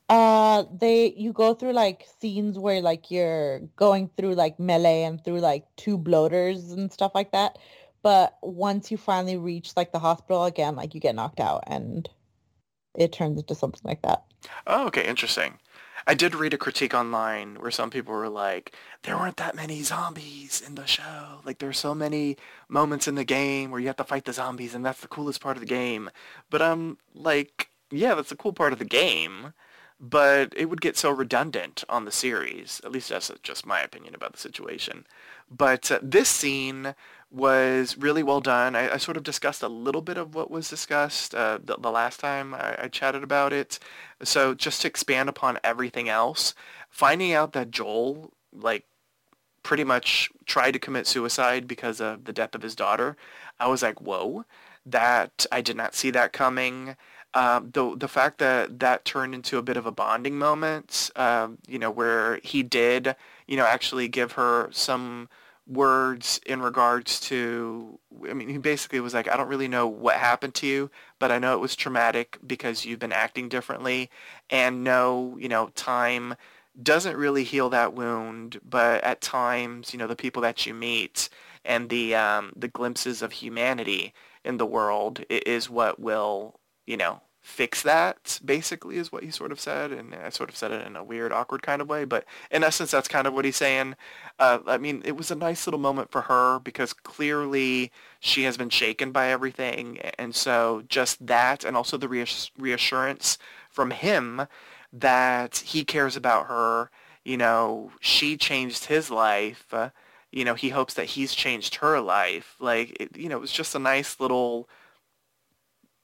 Uh, 0.09 0.65
they 0.79 1.13
you 1.17 1.33
go 1.33 1.55
through 1.55 1.73
like 1.73 2.07
scenes 2.21 2.59
where 2.59 2.83
like 2.83 3.11
you're 3.11 3.61
going 3.77 4.11
through 4.17 4.35
like 4.35 4.59
melee 4.59 5.05
and 5.05 5.25
through 5.25 5.41
like 5.41 5.65
two 5.77 5.97
bloaters 5.97 6.73
and 6.73 6.93
stuff 6.93 7.13
like 7.15 7.33
that. 7.33 7.59
But 8.03 8.37
once 8.43 8.91
you 8.91 8.97
finally 8.97 9.37
reach 9.37 9.77
like 9.77 9.93
the 9.93 9.99
hospital 9.99 10.45
again, 10.45 10.77
like 10.77 10.95
you 10.95 11.01
get 11.01 11.15
knocked 11.15 11.41
out 11.41 11.65
and 11.67 12.09
it 12.99 13.13
turns 13.13 13.39
into 13.41 13.55
something 13.55 13.83
like 13.85 14.03
that. 14.03 14.25
Oh, 14.67 14.87
okay, 14.89 15.07
interesting. 15.07 15.59
I 16.07 16.15
did 16.15 16.35
read 16.35 16.55
a 16.55 16.59
critique 16.59 16.95
online 16.95 17.57
where 17.61 17.71
some 17.71 17.91
people 17.91 18.15
were 18.15 18.29
like, 18.29 18.75
there 19.03 19.17
weren't 19.17 19.37
that 19.37 19.55
many 19.55 19.83
zombies 19.83 20.63
in 20.65 20.75
the 20.75 20.87
show. 20.87 21.41
Like 21.45 21.59
there's 21.59 21.79
so 21.79 21.95
many 21.95 22.37
moments 22.69 23.07
in 23.07 23.15
the 23.15 23.25
game 23.25 23.71
where 23.71 23.81
you 23.81 23.87
have 23.87 23.97
to 23.97 24.05
fight 24.05 24.25
the 24.25 24.33
zombies 24.33 24.75
and 24.75 24.85
that's 24.85 25.01
the 25.01 25.09
coolest 25.09 25.41
part 25.41 25.57
of 25.57 25.61
the 25.61 25.67
game. 25.67 26.11
But 26.51 26.63
I'm 26.63 26.99
like, 27.15 27.69
yeah, 27.91 28.15
that's 28.15 28.31
the 28.31 28.37
cool 28.37 28.53
part 28.53 28.73
of 28.73 28.79
the 28.79 28.85
game. 28.85 29.55
But 30.01 30.53
it 30.57 30.65
would 30.65 30.81
get 30.81 30.97
so 30.97 31.11
redundant 31.11 31.85
on 31.89 32.05
the 32.05 32.11
series. 32.11 32.81
At 32.85 32.91
least 32.91 33.11
that's 33.11 33.31
just 33.45 33.65
my 33.65 33.81
opinion 33.81 34.17
about 34.17 34.33
the 34.33 34.39
situation. 34.41 35.07
But 35.49 35.93
uh, 35.93 36.01
this 36.03 36.29
scene 36.29 36.97
was 37.33 37.97
really 37.97 38.23
well 38.23 38.41
done. 38.41 38.77
I, 38.77 38.95
I, 38.95 38.97
sort 38.99 39.17
of 39.17 39.23
discussed 39.23 39.63
a 39.63 39.69
little 39.69 40.03
bit 40.03 40.19
of 40.19 40.35
what 40.35 40.51
was 40.51 40.69
discussed 40.69 41.35
uh, 41.35 41.59
the, 41.65 41.77
the, 41.79 41.91
last 41.91 42.21
time 42.21 42.55
I, 42.55 42.77
I, 42.83 42.89
chatted 42.89 43.23
about 43.23 43.53
it. 43.55 43.79
So 44.23 44.55
just 44.55 44.83
to 44.83 44.89
expand 44.89 45.31
upon 45.31 45.59
everything 45.65 46.11
else, 46.11 46.55
finding 46.91 47.33
out 47.33 47.55
that 47.55 47.71
Joel, 47.71 48.33
like, 48.53 48.85
pretty 49.63 49.85
much 49.85 50.31
tried 50.45 50.73
to 50.73 50.79
commit 50.79 51.07
suicide 51.07 51.67
because 51.67 52.01
of 52.01 52.25
the 52.25 52.33
death 52.33 52.55
of 52.55 52.63
his 52.63 52.75
daughter, 52.75 53.17
I 53.59 53.69
was 53.69 53.83
like, 53.83 54.01
whoa, 54.01 54.45
that 54.85 55.47
I 55.51 55.61
did 55.63 55.77
not 55.77 55.95
see 55.95 56.11
that 56.11 56.33
coming. 56.33 56.97
Um, 57.35 57.71
the 57.73 57.97
the 57.97 58.09
fact 58.09 58.39
that 58.39 58.81
that 58.81 59.07
turned 59.07 59.35
into 59.35 59.57
a 59.57 59.63
bit 59.63 59.79
of 59.79 59.87
a 59.87 59.93
bonding 59.93 60.39
moment, 60.39 61.11
um, 61.17 61.59
you 61.67 61.79
know, 61.79 61.91
where 61.91 62.41
he 62.43 62.63
did, 62.63 63.17
you 63.47 63.57
know, 63.57 63.65
actually 63.65 64.09
give 64.09 64.33
her 64.33 64.69
some 64.71 65.29
words 65.67 66.41
in 66.45 66.61
regards 66.61 67.21
to 67.21 67.99
I 68.29 68.35
mean 68.35 68.49
he 68.49 68.59
basically 68.59 69.01
was 69.01 69.15
like 69.15 69.29
I 69.29 69.37
don't 69.37 69.49
really 69.49 69.69
know 69.69 69.87
what 69.87 70.17
happened 70.17 70.55
to 70.57 70.67
you 70.67 70.91
but 71.21 71.31
I 71.31 71.39
know 71.39 71.55
it 71.55 71.61
was 71.61 71.77
traumatic 71.77 72.37
because 72.45 72.85
you've 72.85 72.99
been 72.99 73.13
acting 73.13 73.49
differently 73.49 74.11
and 74.51 74.83
no 74.83 75.37
you 75.39 75.49
know 75.49 75.69
time 75.69 76.35
doesn't 76.83 77.17
really 77.17 77.45
heal 77.45 77.71
that 77.71 77.95
wound 77.95 78.59
but 78.69 79.05
at 79.05 79.21
times 79.21 79.93
you 79.93 79.99
know 80.01 80.09
the 80.09 80.17
people 80.17 80.43
that 80.43 80.67
you 80.67 80.75
meet 80.75 81.29
and 81.65 81.89
the 81.91 82.15
um, 82.15 82.53
the 82.57 82.69
glimpses 82.69 83.23
of 83.23 83.33
humanity 83.33 84.13
in 84.45 84.57
the 84.57 84.67
world 84.67 85.25
is 85.29 85.71
what 85.71 86.01
will 86.01 86.59
you 86.87 86.97
know 86.97 87.21
fix 87.43 87.83
that 87.83 88.41
basically 88.45 88.97
is 88.97 89.11
what 89.11 89.25
he 89.25 89.31
sort 89.31 89.51
of 89.51 89.59
said 89.59 89.91
and 89.91 90.15
i 90.15 90.29
sort 90.29 90.49
of 90.49 90.57
said 90.57 90.71
it 90.71 90.87
in 90.87 90.95
a 90.95 91.03
weird 91.03 91.33
awkward 91.33 91.61
kind 91.61 91.83
of 91.83 91.89
way 91.89 92.05
but 92.05 92.25
in 92.53 92.63
essence 92.63 92.93
that's 92.93 93.09
kind 93.09 93.27
of 93.27 93.35
what 93.35 93.45
he's 93.45 93.57
saying. 93.57 93.97
Uh, 94.39 94.61
i 94.67 94.79
mean 94.79 95.03
it 95.05 95.17
was 95.17 95.31
a 95.31 95.35
nice 95.35 95.67
little 95.67 95.81
moment 95.81 96.11
for 96.11 96.23
her 96.23 96.61
because 96.61 96.93
clearly 96.93 97.91
she 98.21 98.45
has 98.45 98.57
been 98.57 98.71
shaken 98.71 99.11
by 99.11 99.29
everything 99.29 99.99
and 100.19 100.35
so 100.37 100.85
just 100.89 101.27
that 101.27 101.65
and 101.65 101.77
also 101.77 101.97
the 101.97 102.09
reassurance 102.57 103.39
from 103.69 103.91
him 103.91 104.47
that 104.93 105.59
he 105.59 105.85
cares 105.85 106.17
about 106.17 106.47
her. 106.47 106.91
You 107.25 107.37
know 107.37 107.93
she 108.01 108.37
changed 108.37 108.87
his 108.87 109.11
life 109.11 109.67
uh, 109.73 109.91
you 110.31 110.45
know 110.45 110.55
he 110.55 110.71
hopes 110.71 110.95
that 110.95 111.07
he's 111.07 111.35
changed 111.35 111.77
her 111.77 112.01
life. 112.01 112.57
Like 112.61 112.97
it, 113.01 113.17
you 113.17 113.29
know 113.29 113.37
it 113.37 113.41
was 113.41 113.53
just 113.53 113.75
a 113.75 113.79
nice 113.79 114.21
little 114.21 114.69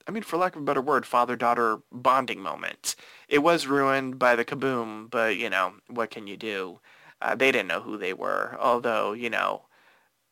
I 0.08 0.10
mean, 0.10 0.22
for 0.22 0.38
lack 0.38 0.56
of 0.56 0.62
a 0.62 0.64
better 0.64 0.80
word, 0.80 1.04
father-daughter 1.04 1.80
bonding 1.92 2.40
moment. 2.40 2.96
It 3.28 3.40
was 3.40 3.66
ruined 3.66 4.18
by 4.18 4.36
the 4.36 4.44
kaboom, 4.44 5.10
but, 5.10 5.36
you 5.36 5.50
know, 5.50 5.74
what 5.88 6.10
can 6.10 6.26
you 6.26 6.36
do? 6.38 6.80
Uh, 7.20 7.34
they 7.34 7.52
didn't 7.52 7.68
know 7.68 7.82
who 7.82 7.98
they 7.98 8.14
were, 8.14 8.56
although, 8.58 9.12
you 9.12 9.28
know, 9.28 9.66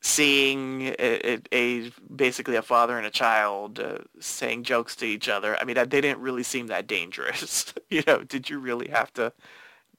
seeing 0.00 0.94
a, 0.98 1.40
a, 1.52 1.90
basically 2.14 2.56
a 2.56 2.62
father 2.62 2.96
and 2.96 3.06
a 3.06 3.10
child 3.10 3.80
uh, 3.80 3.98
saying 4.20 4.62
jokes 4.64 4.96
to 4.96 5.06
each 5.06 5.28
other, 5.28 5.58
I 5.60 5.64
mean, 5.64 5.76
they 5.76 5.84
didn't 6.00 6.20
really 6.20 6.42
seem 6.42 6.68
that 6.68 6.86
dangerous. 6.86 7.74
you 7.90 8.02
know, 8.06 8.22
did 8.22 8.48
you 8.48 8.58
really 8.58 8.88
have 8.88 9.12
to 9.14 9.32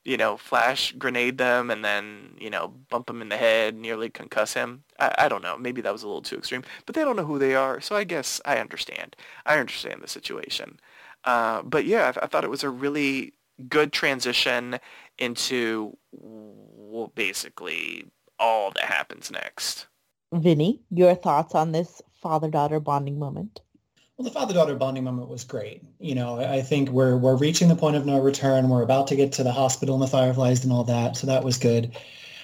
you 0.08 0.16
know, 0.16 0.38
flash 0.38 0.94
grenade 0.94 1.38
them 1.38 1.70
and 1.70 1.84
then, 1.84 2.34
you 2.40 2.50
know, 2.50 2.74
bump 2.90 3.08
them 3.08 3.22
in 3.22 3.28
the 3.28 3.36
head, 3.36 3.76
nearly 3.76 4.10
concuss 4.10 4.54
him. 4.54 4.86
I, 4.98 5.14
I 5.18 5.28
don't 5.28 5.44
know. 5.44 5.58
Maybe 5.58 5.82
that 5.82 5.92
was 5.92 6.02
a 6.02 6.08
little 6.08 6.22
too 6.22 6.38
extreme. 6.38 6.64
But 6.86 6.96
they 6.96 7.04
don't 7.04 7.18
know 7.18 7.26
who 7.26 7.38
they 7.38 7.56
are, 7.56 7.82
so 7.82 7.94
I 7.94 8.06
guess 8.06 8.40
I 8.46 8.58
understand. 8.58 9.18
I 9.46 9.60
understand 9.60 10.02
the 10.02 10.08
situation. 10.08 10.80
Uh, 11.26 11.62
but 11.62 11.84
yeah, 11.84 12.14
I, 12.16 12.24
I, 12.24 12.28
thought 12.28 12.46
it 12.46 12.50
was 12.50 12.64
a 12.64 12.70
really 12.70 13.34
good 13.68 13.92
transition 13.92 14.80
into 15.18 15.98
well, 16.14 17.12
basically 17.14 18.06
all 18.40 18.72
that 18.72 18.86
happens 18.86 19.30
next. 19.30 19.88
Vinnie, 20.32 20.80
your 20.90 21.16
thoughts 21.16 21.54
on 21.54 21.74
this 21.74 22.02
father-daughter 22.14 22.80
bonding 22.80 23.20
moment? 23.20 23.60
Well, 24.18 24.26
the 24.26 24.32
father-daughter 24.32 24.74
bonding 24.76 25.04
moment 25.04 25.30
was 25.30 25.44
great. 25.44 25.84
You 26.00 26.16
know, 26.16 26.40
I 26.40 26.62
think 26.62 26.90
we're 26.90 27.18
we're 27.18 27.36
reaching 27.36 27.68
the 27.68 27.76
point 27.76 27.96
of 27.96 28.06
no 28.08 28.20
return. 28.20 28.68
We're 28.68 28.82
about 28.82 29.06
to 29.08 29.16
get 29.16 29.32
to 29.34 29.44
the 29.44 29.52
hospital 29.52 29.94
and 29.94 30.02
the 30.02 30.08
fireflies 30.08 30.64
and 30.64 30.74
all 30.74 30.84
that, 30.86 31.16
so 31.16 31.28
that 31.28 31.44
was 31.44 31.58
good. 31.58 31.96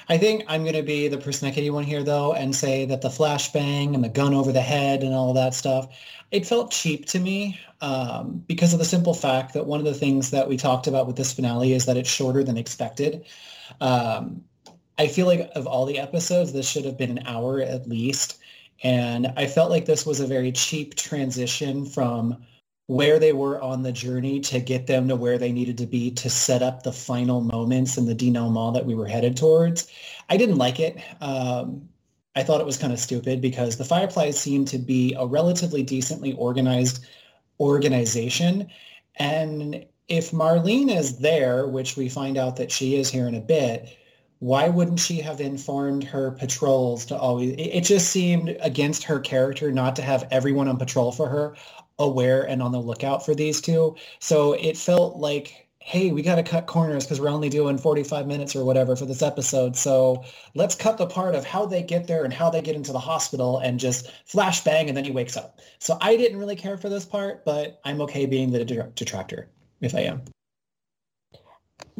I 0.07 0.19
think 0.19 0.43
I'm 0.47 0.61
going 0.61 0.75
to 0.75 0.83
be 0.83 1.07
the 1.07 1.17
persnickety 1.17 1.71
one 1.71 1.83
here, 1.83 2.03
though, 2.03 2.33
and 2.33 2.55
say 2.55 2.85
that 2.85 3.01
the 3.01 3.09
flashbang 3.09 3.95
and 3.95 4.03
the 4.03 4.09
gun 4.09 4.35
over 4.35 4.51
the 4.51 4.61
head 4.61 5.01
and 5.01 5.15
all 5.15 5.33
that 5.33 5.55
stuff, 5.55 5.87
it 6.29 6.45
felt 6.45 6.69
cheap 6.69 7.07
to 7.07 7.19
me 7.19 7.59
um, 7.81 8.43
because 8.45 8.73
of 8.73 8.79
the 8.79 8.85
simple 8.85 9.15
fact 9.15 9.53
that 9.53 9.65
one 9.65 9.79
of 9.79 9.85
the 9.85 9.93
things 9.95 10.29
that 10.29 10.47
we 10.47 10.57
talked 10.57 10.85
about 10.85 11.07
with 11.07 11.15
this 11.15 11.33
finale 11.33 11.73
is 11.73 11.85
that 11.85 11.97
it's 11.97 12.09
shorter 12.09 12.43
than 12.43 12.57
expected. 12.57 13.25
Um, 13.81 14.43
I 14.99 15.07
feel 15.07 15.25
like 15.25 15.49
of 15.55 15.65
all 15.65 15.85
the 15.85 15.97
episodes, 15.97 16.53
this 16.53 16.69
should 16.69 16.85
have 16.85 16.97
been 16.99 17.17
an 17.17 17.25
hour 17.25 17.61
at 17.61 17.87
least. 17.87 18.37
And 18.83 19.33
I 19.37 19.47
felt 19.47 19.71
like 19.71 19.85
this 19.85 20.05
was 20.05 20.19
a 20.19 20.27
very 20.27 20.51
cheap 20.51 20.95
transition 20.95 21.85
from 21.85 22.43
where 22.87 23.17
they 23.17 23.31
were 23.31 23.61
on 23.61 23.81
the 23.81 23.93
journey 23.93 24.41
to 24.41 24.59
get 24.59 24.87
them 24.87 25.07
to 25.07 25.15
where 25.15 25.37
they 25.37 25.53
needed 25.53 25.77
to 25.77 25.85
be 25.85 26.11
to 26.11 26.29
set 26.29 26.61
up 26.61 26.83
the 26.83 26.91
final 26.91 27.39
moments 27.39 27.95
and 27.95 28.07
the 28.07 28.15
denouement 28.15 28.73
that 28.73 28.85
we 28.85 28.93
were 28.93 29.07
headed 29.07 29.37
towards. 29.37 29.87
I 30.29 30.35
didn't 30.35 30.57
like 30.57 30.81
it. 30.81 30.97
Um, 31.21 31.87
I 32.35 32.43
thought 32.43 32.59
it 32.59 32.65
was 32.65 32.77
kind 32.77 32.91
of 32.91 32.99
stupid 32.99 33.41
because 33.41 33.77
the 33.77 33.85
Fireflies 33.85 34.39
seemed 34.39 34.67
to 34.69 34.77
be 34.77 35.15
a 35.17 35.25
relatively 35.25 35.83
decently 35.83 36.33
organized 36.33 37.05
organization. 37.59 38.69
And 39.15 39.85
if 40.09 40.31
Marlene 40.31 40.93
is 40.93 41.19
there, 41.19 41.67
which 41.67 41.95
we 41.95 42.09
find 42.09 42.37
out 42.37 42.57
that 42.57 42.71
she 42.71 42.95
is 42.95 43.09
here 43.09 43.27
in 43.27 43.35
a 43.35 43.41
bit, 43.41 43.97
why 44.43 44.67
wouldn't 44.67 44.99
she 44.99 45.21
have 45.21 45.39
informed 45.39 46.03
her 46.03 46.31
patrols 46.31 47.05
to 47.05 47.17
always 47.17 47.55
it 47.57 47.79
just 47.79 48.09
seemed 48.09 48.57
against 48.59 49.01
her 49.01 49.17
character 49.17 49.71
not 49.71 49.95
to 49.95 50.01
have 50.01 50.27
everyone 50.31 50.67
on 50.67 50.75
patrol 50.75 51.13
for 51.13 51.29
her 51.29 51.55
aware 51.97 52.41
and 52.43 52.61
on 52.61 52.73
the 52.73 52.81
lookout 52.81 53.25
for 53.25 53.33
these 53.33 53.61
two. 53.61 53.95
So 54.19 54.51
it 54.51 54.75
felt 54.75 55.15
like, 55.15 55.69
hey, 55.79 56.11
we 56.11 56.21
got 56.21 56.35
to 56.35 56.43
cut 56.43 56.65
corners 56.65 57.05
because 57.05 57.21
we're 57.21 57.29
only 57.29 57.47
doing 57.47 57.77
45 57.77 58.27
minutes 58.27 58.53
or 58.53 58.65
whatever 58.65 58.97
for 58.97 59.05
this 59.05 59.21
episode. 59.21 59.77
So 59.77 60.25
let's 60.55 60.75
cut 60.75 60.97
the 60.97 61.07
part 61.07 61.35
of 61.35 61.45
how 61.45 61.65
they 61.65 61.81
get 61.81 62.07
there 62.07 62.25
and 62.25 62.33
how 62.33 62.49
they 62.49 62.61
get 62.61 62.75
into 62.75 62.91
the 62.91 62.99
hospital 62.99 63.59
and 63.59 63.79
just 63.79 64.11
flashbang 64.29 64.89
and 64.89 64.97
then 64.97 65.05
he 65.05 65.11
wakes 65.11 65.37
up. 65.37 65.61
So 65.79 65.97
I 66.01 66.17
didn't 66.17 66.37
really 66.37 66.57
care 66.57 66.75
for 66.75 66.89
this 66.89 67.05
part, 67.05 67.45
but 67.45 67.79
I'm 67.85 68.01
okay 68.01 68.25
being 68.25 68.51
the 68.51 68.65
detractor 68.65 69.47
if 69.79 69.95
I 69.95 70.01
am. 70.01 70.23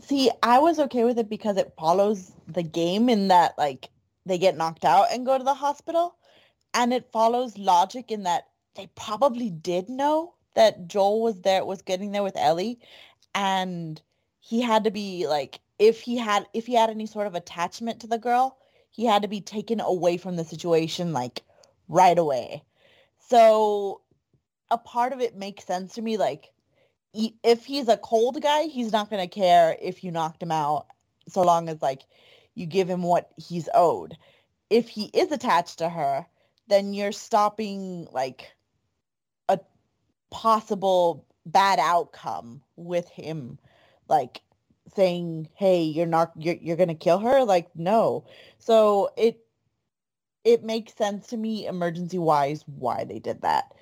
See, 0.02 0.30
I 0.42 0.60
was 0.60 0.80
okay 0.80 1.04
with 1.04 1.18
it 1.18 1.30
because 1.30 1.58
it 1.58 1.74
follows 1.78 2.32
the 2.48 2.64
game 2.64 3.10
in 3.10 3.30
that 3.30 3.58
like 3.58 3.90
they 4.26 4.38
get 4.38 4.58
knocked 4.58 4.86
out 4.86 5.08
and 5.12 5.26
go 5.26 5.38
to 5.38 5.44
the 5.44 5.54
hospital 5.54 6.16
and 6.74 6.94
it 6.94 7.12
follows 7.12 7.58
logic 7.58 8.12
in 8.12 8.24
that 8.24 8.48
they 8.76 8.88
probably 8.96 9.50
did 9.50 9.90
know 9.90 10.34
that 10.56 10.88
Joel 10.88 11.22
was 11.22 11.42
there, 11.42 11.66
was 11.66 11.82
getting 11.82 12.12
there 12.12 12.24
with 12.24 12.38
Ellie, 12.38 12.80
and 13.36 14.02
he 14.40 14.62
had 14.62 14.84
to 14.84 14.92
be 14.92 15.28
like, 15.28 15.60
if 15.80 16.02
he 16.02 16.18
had, 16.18 16.46
if 16.54 16.66
he 16.66 16.76
had 16.76 16.90
any 16.90 17.06
sort 17.06 17.28
of 17.28 17.36
attachment 17.36 18.00
to 18.02 18.08
the 18.08 18.18
girl, 18.18 18.58
he 18.92 19.06
had 19.06 19.22
to 19.24 19.28
be 19.28 19.42
taken 19.42 19.80
away 19.80 20.18
from 20.18 20.36
the 20.36 20.44
situation 20.44 21.14
like 21.14 21.42
right 21.88 22.18
away. 22.18 22.64
So 23.30 24.02
a 24.70 24.78
part 24.78 25.14
of 25.14 25.22
it 25.22 25.36
makes 25.36 25.66
sense 25.66 25.94
to 25.94 26.02
me. 26.02 26.18
Like, 26.18 26.53
if 27.14 27.66
he's 27.66 27.88
a 27.88 27.98
cold 27.98 28.42
guy, 28.42 28.64
he's 28.64 28.92
not 28.92 29.10
gonna 29.10 29.28
care 29.28 29.78
if 29.82 30.04
you 30.04 30.12
knocked 30.12 30.42
him 30.42 30.52
out, 30.52 30.88
so 31.28 31.42
long 31.42 31.70
as 31.70 31.82
like 31.82 32.04
you 32.56 32.66
give 32.66 32.90
him 32.90 33.04
what 33.04 33.30
he's 33.38 33.70
owed. 33.74 34.18
If 34.70 34.90
he 34.90 35.06
is 35.14 35.32
attached 35.32 35.80
to 35.80 35.90
her, 35.90 36.26
then 36.68 36.94
you're 36.94 37.12
stopping 37.12 38.08
like 38.12 38.56
a 39.50 39.60
possible 40.32 41.26
bad 41.46 41.78
outcome 41.80 42.62
with 42.78 43.08
him 43.10 43.60
like 44.08 44.42
saying 44.96 45.50
hey 45.56 45.84
you're 45.84 46.06
not 46.06 46.32
you're, 46.38 46.56
you're 46.56 46.78
gonna 46.78 46.96
kill 46.96 47.20
her? 47.20 47.44
Like 47.44 47.70
no. 47.76 48.26
So 48.58 49.12
it 49.18 49.40
it 50.44 50.64
makes 50.64 50.94
sense 50.96 51.28
to 51.28 51.38
me 51.38 51.68
emergency 51.68 52.18
wise 52.18 52.64
why 52.68 53.04
they 53.04 53.20
did 53.20 53.42
that 53.42 53.74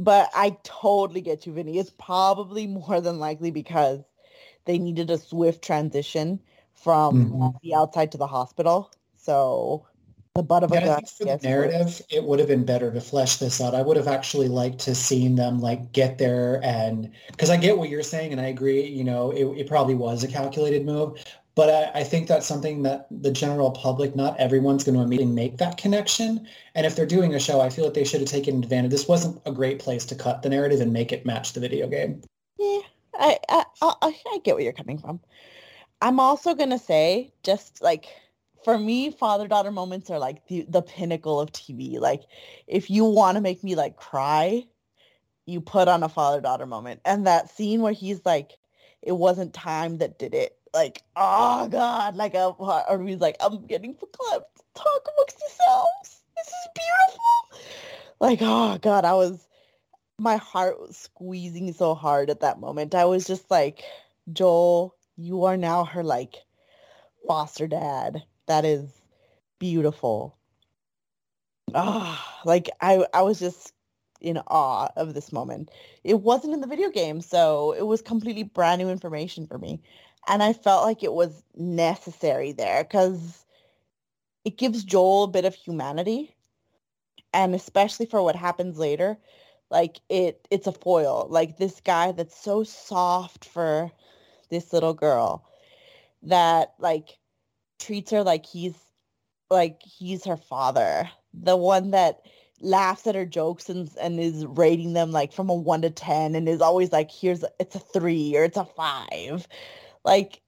but 0.00 0.28
i 0.34 0.56
totally 0.64 1.20
get 1.20 1.46
you 1.46 1.52
vinnie 1.52 1.78
it's 1.78 1.90
probably 1.98 2.66
more 2.66 3.00
than 3.00 3.18
likely 3.18 3.50
because 3.50 4.00
they 4.64 4.78
needed 4.78 5.10
a 5.10 5.18
swift 5.18 5.62
transition 5.62 6.40
from 6.74 7.30
mm-hmm. 7.30 7.48
the 7.62 7.74
outside 7.74 8.10
to 8.10 8.18
the 8.18 8.26
hospital 8.26 8.90
so 9.16 9.86
the 10.34 10.42
butt 10.44 10.62
of 10.62 10.70
a 10.70 10.80
gun. 10.80 11.04
for 11.04 11.24
the 11.24 11.38
narrative, 11.42 12.00
it 12.08 12.22
would 12.22 12.38
have 12.38 12.46
been 12.46 12.64
better 12.64 12.92
to 12.92 13.00
flesh 13.00 13.38
this 13.38 13.60
out. 13.60 13.74
I 13.74 13.82
would 13.82 13.96
have 13.96 14.06
actually 14.06 14.46
liked 14.46 14.78
to 14.80 14.94
seen 14.94 15.34
them 15.34 15.58
like 15.58 15.92
get 15.92 16.18
there 16.18 16.60
and 16.62 17.10
because 17.32 17.50
I 17.50 17.56
get 17.56 17.76
what 17.76 17.88
you're 17.88 18.04
saying 18.04 18.30
and 18.30 18.40
I 18.40 18.46
agree. 18.46 18.86
You 18.86 19.02
know, 19.02 19.32
it, 19.32 19.44
it 19.58 19.66
probably 19.66 19.96
was 19.96 20.22
a 20.22 20.28
calculated 20.28 20.86
move, 20.86 21.22
but 21.54 21.68
I, 21.68 22.00
I, 22.00 22.04
think 22.04 22.28
that's 22.28 22.46
something 22.46 22.82
that 22.82 23.06
the 23.10 23.30
general 23.30 23.70
public, 23.70 24.14
not 24.14 24.38
everyone's 24.38 24.84
going 24.84 24.96
to 24.96 25.02
immediately 25.02 25.34
make 25.34 25.58
that 25.58 25.76
connection. 25.76 26.46
And 26.74 26.86
if 26.86 26.96
they're 26.96 27.06
doing 27.06 27.34
a 27.34 27.40
show, 27.40 27.60
I 27.60 27.70
feel 27.70 27.84
like 27.84 27.94
they 27.94 28.04
should 28.04 28.20
have 28.20 28.28
taken 28.28 28.62
advantage. 28.62 28.90
This 28.90 29.08
wasn't 29.08 29.40
a 29.46 29.52
great 29.52 29.78
place 29.78 30.04
to 30.06 30.14
cut 30.14 30.42
the 30.42 30.48
narrative 30.48 30.80
and 30.80 30.92
make 30.92 31.12
it 31.12 31.26
match 31.26 31.52
the 31.52 31.60
video 31.60 31.88
game. 31.88 32.22
Yeah, 32.58 32.80
I 33.14 33.38
I, 33.48 33.64
I, 33.82 33.92
I 34.02 34.38
get 34.44 34.54
where 34.54 34.64
you're 34.64 34.72
coming 34.72 34.98
from. 34.98 35.20
I'm 36.02 36.20
also 36.20 36.54
gonna 36.54 36.78
say, 36.78 37.32
just 37.42 37.82
like 37.82 38.06
for 38.64 38.78
me, 38.78 39.10
father 39.10 39.48
daughter 39.48 39.72
moments 39.72 40.10
are 40.10 40.18
like 40.18 40.46
the, 40.46 40.66
the 40.68 40.82
pinnacle 40.82 41.40
of 41.40 41.52
TV. 41.52 41.98
Like 41.98 42.22
if 42.66 42.90
you 42.90 43.04
want 43.04 43.36
to 43.36 43.40
make 43.40 43.64
me 43.64 43.74
like 43.74 43.96
cry, 43.96 44.64
you 45.46 45.60
put 45.60 45.88
on 45.88 46.02
a 46.02 46.08
father 46.08 46.40
daughter 46.40 46.66
moment. 46.66 47.00
And 47.04 47.26
that 47.26 47.50
scene 47.50 47.80
where 47.80 47.92
he's 47.92 48.20
like, 48.24 48.52
it 49.02 49.12
wasn't 49.12 49.54
time 49.54 49.98
that 49.98 50.18
did 50.18 50.34
it. 50.34 50.56
Like, 50.72 51.02
oh 51.16 51.68
God, 51.68 52.16
like 52.16 52.34
a 52.34 52.46
or 52.46 53.04
he's 53.04 53.18
like, 53.20 53.36
I'm 53.40 53.66
getting 53.66 53.94
verklempt. 53.94 54.44
Talk 54.74 55.08
amongst 55.16 55.40
yourselves. 55.40 56.22
This 56.36 56.46
is 56.46 56.68
beautiful. 56.74 57.60
Like, 58.20 58.38
oh 58.42 58.78
God, 58.78 59.04
I 59.04 59.14
was 59.14 59.46
my 60.18 60.36
heart 60.36 60.78
was 60.80 60.96
squeezing 60.96 61.72
so 61.72 61.94
hard 61.94 62.30
at 62.30 62.40
that 62.40 62.60
moment. 62.60 62.94
I 62.94 63.06
was 63.06 63.26
just 63.26 63.50
like, 63.50 63.82
Joel, 64.32 64.94
you 65.16 65.44
are 65.44 65.56
now 65.56 65.84
her 65.84 66.04
like 66.04 66.36
foster 67.26 67.66
dad 67.66 68.22
that 68.46 68.64
is 68.64 68.88
beautiful. 69.58 70.36
Ah, 71.74 72.40
like 72.44 72.68
I 72.80 73.06
I 73.14 73.22
was 73.22 73.38
just 73.38 73.72
in 74.20 74.38
awe 74.48 74.88
of 74.96 75.14
this 75.14 75.32
moment. 75.32 75.70
It 76.04 76.20
wasn't 76.20 76.54
in 76.54 76.60
the 76.60 76.66
video 76.66 76.90
game, 76.90 77.20
so 77.20 77.72
it 77.72 77.86
was 77.86 78.02
completely 78.02 78.42
brand 78.42 78.80
new 78.82 78.90
information 78.90 79.46
for 79.46 79.58
me. 79.58 79.80
And 80.28 80.42
I 80.42 80.52
felt 80.52 80.84
like 80.84 81.02
it 81.02 81.12
was 81.12 81.42
necessary 81.56 82.52
there 82.52 82.84
because 82.84 83.44
it 84.44 84.58
gives 84.58 84.84
Joel 84.84 85.24
a 85.24 85.28
bit 85.28 85.44
of 85.44 85.54
humanity. 85.54 86.34
And 87.32 87.54
especially 87.54 88.06
for 88.06 88.22
what 88.22 88.36
happens 88.36 88.78
later, 88.78 89.16
like 89.70 90.00
it 90.08 90.46
it's 90.50 90.66
a 90.66 90.72
foil. 90.72 91.26
Like 91.30 91.56
this 91.56 91.80
guy 91.80 92.12
that's 92.12 92.36
so 92.36 92.64
soft 92.64 93.44
for 93.44 93.90
this 94.50 94.72
little 94.72 94.94
girl 94.94 95.44
that 96.22 96.74
like 96.78 97.18
treats 97.78 98.10
her 98.10 98.22
like 98.22 98.44
he's 98.44 98.74
like 99.48 99.80
he's 99.82 100.24
her 100.24 100.36
father. 100.36 101.10
The 101.32 101.56
one 101.56 101.92
that 101.92 102.22
laughs 102.60 103.06
at 103.06 103.14
her 103.14 103.24
jokes 103.24 103.68
and 103.68 103.90
and 104.00 104.20
is 104.20 104.44
rating 104.44 104.92
them 104.92 105.12
like 105.12 105.32
from 105.32 105.48
a 105.48 105.54
1 105.54 105.82
to 105.82 105.90
10 105.90 106.34
and 106.34 106.48
is 106.48 106.60
always 106.60 106.92
like 106.92 107.10
here's 107.10 107.44
it's 107.58 107.74
a 107.74 107.78
3 107.78 108.36
or 108.36 108.44
it's 108.44 108.56
a 108.56 108.64
5. 108.64 109.46
Like 110.04 110.40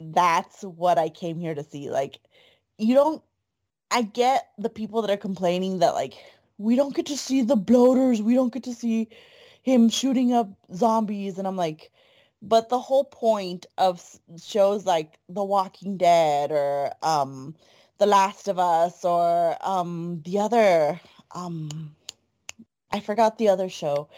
that's 0.00 0.62
what 0.62 0.98
I 0.98 1.08
came 1.08 1.38
here 1.38 1.54
to 1.54 1.64
see. 1.64 1.90
Like 1.90 2.18
you 2.78 2.94
don't 2.94 3.22
I 3.90 4.02
get 4.02 4.48
the 4.58 4.70
people 4.70 5.02
that 5.02 5.10
are 5.10 5.16
complaining 5.16 5.78
that 5.80 5.94
like 5.94 6.14
we 6.58 6.76
don't 6.76 6.94
get 6.94 7.06
to 7.06 7.16
see 7.16 7.42
the 7.42 7.56
bloaters, 7.56 8.22
we 8.22 8.34
don't 8.34 8.52
get 8.52 8.64
to 8.64 8.74
see 8.74 9.08
him 9.62 9.88
shooting 9.88 10.32
up 10.32 10.48
zombies 10.72 11.38
and 11.38 11.46
I'm 11.46 11.56
like 11.56 11.90
but 12.42 12.68
the 12.68 12.78
whole 12.78 13.04
point 13.04 13.66
of 13.78 14.02
shows 14.42 14.86
like 14.86 15.18
The 15.28 15.44
Walking 15.44 15.96
Dead 15.96 16.52
or 16.52 16.92
um, 17.02 17.54
The 17.98 18.06
Last 18.06 18.48
of 18.48 18.58
Us 18.58 19.04
or 19.04 19.56
um, 19.66 20.22
the 20.24 20.38
other, 20.38 21.00
um, 21.34 21.96
I 22.92 23.00
forgot 23.00 23.38
the 23.38 23.48
other 23.48 23.68
show, 23.68 24.08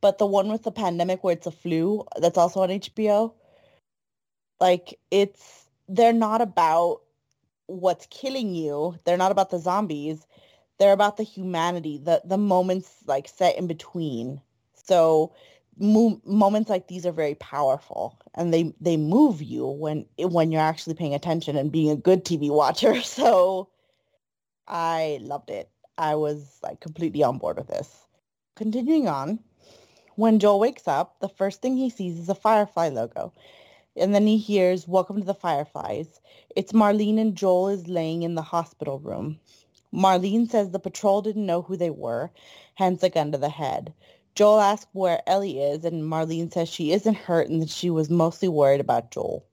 but 0.00 0.18
the 0.18 0.26
one 0.26 0.50
with 0.50 0.64
the 0.64 0.72
pandemic 0.72 1.24
where 1.24 1.34
it's 1.34 1.46
a 1.46 1.50
flu 1.50 2.04
that's 2.20 2.38
also 2.38 2.60
on 2.60 2.68
HBO. 2.68 3.32
Like 4.60 4.98
it's, 5.10 5.68
they're 5.88 6.12
not 6.12 6.40
about 6.40 7.00
what's 7.66 8.06
killing 8.10 8.54
you. 8.54 8.96
They're 9.04 9.16
not 9.16 9.32
about 9.32 9.50
the 9.50 9.58
zombies. 9.58 10.26
They're 10.78 10.92
about 10.92 11.16
the 11.16 11.22
humanity, 11.22 11.98
the 11.98 12.22
the 12.24 12.38
moments 12.38 12.96
like 13.06 13.28
set 13.28 13.56
in 13.58 13.66
between. 13.66 14.40
So 14.74 15.32
mo- 15.78 16.20
moments 16.24 16.70
like 16.70 16.88
these 16.88 17.06
are 17.06 17.12
very 17.12 17.34
powerful 17.36 18.18
and 18.34 18.52
they 18.52 18.72
they 18.80 18.96
move 18.96 19.42
you 19.42 19.66
when 19.66 20.06
when 20.18 20.50
you're 20.52 20.62
actually 20.62 20.94
paying 20.94 21.14
attention 21.14 21.56
and 21.56 21.72
being 21.72 21.90
a 21.90 21.96
good 21.96 22.24
TV 22.24 22.50
watcher. 22.50 23.00
So 23.02 23.68
I 24.66 25.18
loved 25.22 25.50
it. 25.50 25.70
I 25.96 26.14
was 26.14 26.58
like 26.62 26.80
completely 26.80 27.22
on 27.22 27.38
board 27.38 27.56
with 27.56 27.68
this. 27.68 28.06
Continuing 28.56 29.08
on, 29.08 29.40
when 30.16 30.38
Joel 30.38 30.60
wakes 30.60 30.86
up, 30.88 31.20
the 31.20 31.28
first 31.28 31.60
thing 31.62 31.76
he 31.76 31.90
sees 31.90 32.18
is 32.18 32.28
a 32.28 32.34
Firefly 32.34 32.88
logo. 32.88 33.32
And 33.98 34.14
then 34.14 34.26
he 34.26 34.38
hears, 34.38 34.86
Welcome 34.86 35.18
to 35.18 35.26
the 35.26 35.34
Fireflies. 35.34 36.20
It's 36.54 36.72
Marlene 36.72 37.18
and 37.18 37.34
Joel 37.34 37.68
is 37.68 37.88
laying 37.88 38.22
in 38.22 38.36
the 38.36 38.42
hospital 38.42 39.00
room. 39.00 39.40
Marlene 39.92 40.48
says 40.48 40.70
the 40.70 40.78
patrol 40.78 41.20
didn't 41.20 41.46
know 41.46 41.62
who 41.62 41.76
they 41.76 41.90
were, 41.90 42.30
hence 42.74 43.02
a 43.02 43.08
gun 43.08 43.32
to 43.32 43.38
the 43.38 43.48
head. 43.48 43.92
Joel 44.36 44.60
asks 44.60 44.90
where 44.92 45.22
Ellie 45.26 45.60
is, 45.60 45.84
and 45.84 46.04
Marlene 46.04 46.52
says 46.52 46.68
she 46.68 46.92
isn't 46.92 47.16
hurt 47.16 47.48
and 47.48 47.60
that 47.60 47.70
she 47.70 47.90
was 47.90 48.08
mostly 48.08 48.48
worried 48.48 48.80
about 48.80 49.10
Joel. 49.10 49.44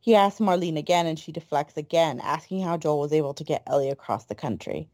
He 0.00 0.14
asks 0.14 0.40
Marlene 0.40 0.78
again, 0.78 1.06
and 1.06 1.18
she 1.18 1.32
deflects 1.32 1.76
again, 1.76 2.20
asking 2.20 2.60
how 2.60 2.78
Joel 2.78 3.00
was 3.00 3.12
able 3.12 3.34
to 3.34 3.44
get 3.44 3.64
Ellie 3.66 3.90
across 3.90 4.24
the 4.24 4.34
country. 4.34 4.88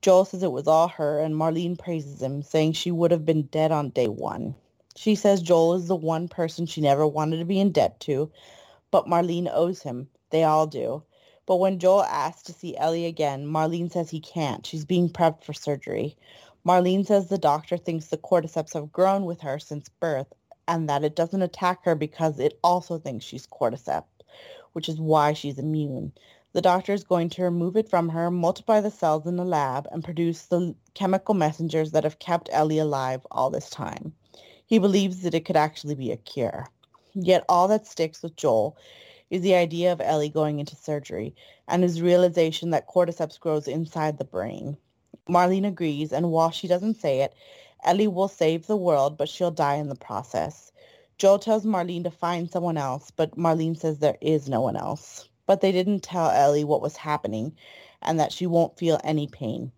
Joel 0.00 0.24
says 0.24 0.44
it 0.44 0.52
was 0.52 0.68
all 0.68 0.86
her, 0.86 1.20
and 1.20 1.34
Marlene 1.34 1.76
praises 1.76 2.22
him, 2.22 2.42
saying 2.42 2.74
she 2.74 2.92
would 2.92 3.10
have 3.10 3.24
been 3.24 3.42
dead 3.42 3.72
on 3.72 3.90
day 3.90 4.08
one. 4.08 4.54
She 5.00 5.14
says 5.14 5.42
Joel 5.42 5.74
is 5.74 5.86
the 5.86 5.94
one 5.94 6.26
person 6.26 6.66
she 6.66 6.80
never 6.80 7.06
wanted 7.06 7.36
to 7.36 7.44
be 7.44 7.60
in 7.60 7.70
debt 7.70 8.00
to, 8.00 8.32
but 8.90 9.06
Marlene 9.06 9.48
owes 9.48 9.80
him. 9.82 10.08
They 10.30 10.42
all 10.42 10.66
do. 10.66 11.04
But 11.46 11.60
when 11.60 11.78
Joel 11.78 12.02
asks 12.02 12.42
to 12.42 12.52
see 12.52 12.76
Ellie 12.76 13.06
again, 13.06 13.46
Marlene 13.46 13.92
says 13.92 14.10
he 14.10 14.18
can't. 14.18 14.66
She's 14.66 14.84
being 14.84 15.08
prepped 15.08 15.44
for 15.44 15.52
surgery. 15.52 16.16
Marlene 16.66 17.06
says 17.06 17.28
the 17.28 17.38
doctor 17.38 17.76
thinks 17.76 18.06
the 18.06 18.16
cordyceps 18.16 18.74
have 18.74 18.90
grown 18.90 19.24
with 19.24 19.40
her 19.42 19.60
since 19.60 19.88
birth 19.88 20.34
and 20.66 20.88
that 20.88 21.04
it 21.04 21.14
doesn't 21.14 21.42
attack 21.42 21.84
her 21.84 21.94
because 21.94 22.40
it 22.40 22.58
also 22.64 22.98
thinks 22.98 23.24
she's 23.24 23.46
cordyceps, 23.46 24.02
which 24.72 24.88
is 24.88 24.98
why 24.98 25.32
she's 25.32 25.60
immune. 25.60 26.10
The 26.54 26.60
doctor 26.60 26.92
is 26.92 27.04
going 27.04 27.30
to 27.30 27.44
remove 27.44 27.76
it 27.76 27.88
from 27.88 28.08
her, 28.08 28.32
multiply 28.32 28.80
the 28.80 28.90
cells 28.90 29.28
in 29.28 29.36
the 29.36 29.44
lab, 29.44 29.86
and 29.92 30.02
produce 30.02 30.46
the 30.46 30.74
chemical 30.94 31.36
messengers 31.36 31.92
that 31.92 32.02
have 32.02 32.18
kept 32.18 32.48
Ellie 32.50 32.78
alive 32.78 33.24
all 33.30 33.48
this 33.48 33.70
time. 33.70 34.12
He 34.68 34.78
believes 34.78 35.22
that 35.22 35.34
it 35.34 35.44
could 35.44 35.56
actually 35.56 35.96
be 35.96 36.12
a 36.12 36.16
cure. 36.16 36.68
Yet 37.14 37.44
all 37.48 37.66
that 37.66 37.88
sticks 37.88 38.22
with 38.22 38.36
Joel 38.36 38.76
is 39.30 39.42
the 39.42 39.56
idea 39.56 39.92
of 39.92 40.00
Ellie 40.00 40.28
going 40.28 40.60
into 40.60 40.76
surgery 40.76 41.34
and 41.66 41.82
his 41.82 42.00
realization 42.00 42.70
that 42.70 42.86
cordyceps 42.86 43.40
grows 43.40 43.66
inside 43.66 44.18
the 44.18 44.24
brain. 44.24 44.76
Marlene 45.28 45.66
agrees, 45.66 46.12
and 46.12 46.30
while 46.30 46.52
she 46.52 46.68
doesn't 46.68 47.00
say 47.00 47.22
it, 47.22 47.34
Ellie 47.82 48.06
will 48.06 48.28
save 48.28 48.68
the 48.68 48.76
world, 48.76 49.18
but 49.18 49.28
she'll 49.28 49.50
die 49.50 49.74
in 49.74 49.88
the 49.88 49.96
process. 49.96 50.70
Joel 51.18 51.40
tells 51.40 51.66
Marlene 51.66 52.04
to 52.04 52.10
find 52.12 52.48
someone 52.48 52.76
else, 52.76 53.10
but 53.10 53.36
Marlene 53.36 53.76
says 53.76 53.98
there 53.98 54.18
is 54.20 54.48
no 54.48 54.60
one 54.60 54.76
else 54.76 55.28
but 55.48 55.62
they 55.62 55.72
didn't 55.72 56.02
tell 56.02 56.30
Ellie 56.30 56.62
what 56.62 56.82
was 56.82 56.98
happening 56.98 57.56
and 58.02 58.20
that 58.20 58.30
she 58.32 58.46
won't 58.46 58.78
feel 58.78 59.00
any 59.02 59.26
pain. 59.26 59.72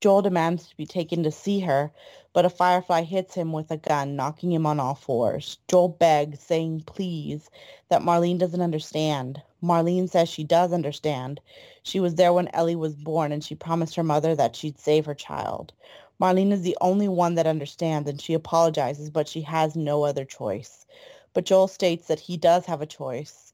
Joel 0.00 0.22
demands 0.22 0.68
to 0.68 0.76
be 0.76 0.86
taken 0.86 1.22
to 1.24 1.30
see 1.30 1.60
her, 1.60 1.92
but 2.32 2.46
a 2.46 2.50
firefly 2.50 3.02
hits 3.02 3.34
him 3.34 3.52
with 3.52 3.70
a 3.70 3.76
gun, 3.76 4.16
knocking 4.16 4.52
him 4.52 4.64
on 4.66 4.80
all 4.80 4.94
fours. 4.94 5.58
Joel 5.68 5.88
begs, 5.88 6.40
saying 6.40 6.84
please, 6.86 7.50
that 7.90 8.02
Marlene 8.02 8.38
doesn't 8.38 8.62
understand. 8.62 9.42
Marlene 9.62 10.08
says 10.08 10.28
she 10.30 10.44
does 10.44 10.72
understand. 10.72 11.40
She 11.82 12.00
was 12.00 12.14
there 12.14 12.32
when 12.32 12.48
Ellie 12.54 12.76
was 12.76 12.94
born, 12.94 13.32
and 13.32 13.44
she 13.44 13.54
promised 13.54 13.94
her 13.96 14.02
mother 14.02 14.34
that 14.36 14.56
she'd 14.56 14.78
save 14.78 15.06
her 15.06 15.14
child. 15.14 15.72
Marlene 16.20 16.52
is 16.52 16.62
the 16.62 16.78
only 16.80 17.08
one 17.08 17.34
that 17.34 17.46
understands, 17.46 18.08
and 18.08 18.22
she 18.22 18.34
apologizes, 18.34 19.10
but 19.10 19.28
she 19.28 19.42
has 19.42 19.76
no 19.76 20.04
other 20.04 20.24
choice. 20.24 20.86
But 21.34 21.44
Joel 21.44 21.68
states 21.68 22.08
that 22.08 22.20
he 22.20 22.38
does 22.38 22.66
have 22.66 22.80
a 22.80 22.86
choice. 22.86 23.49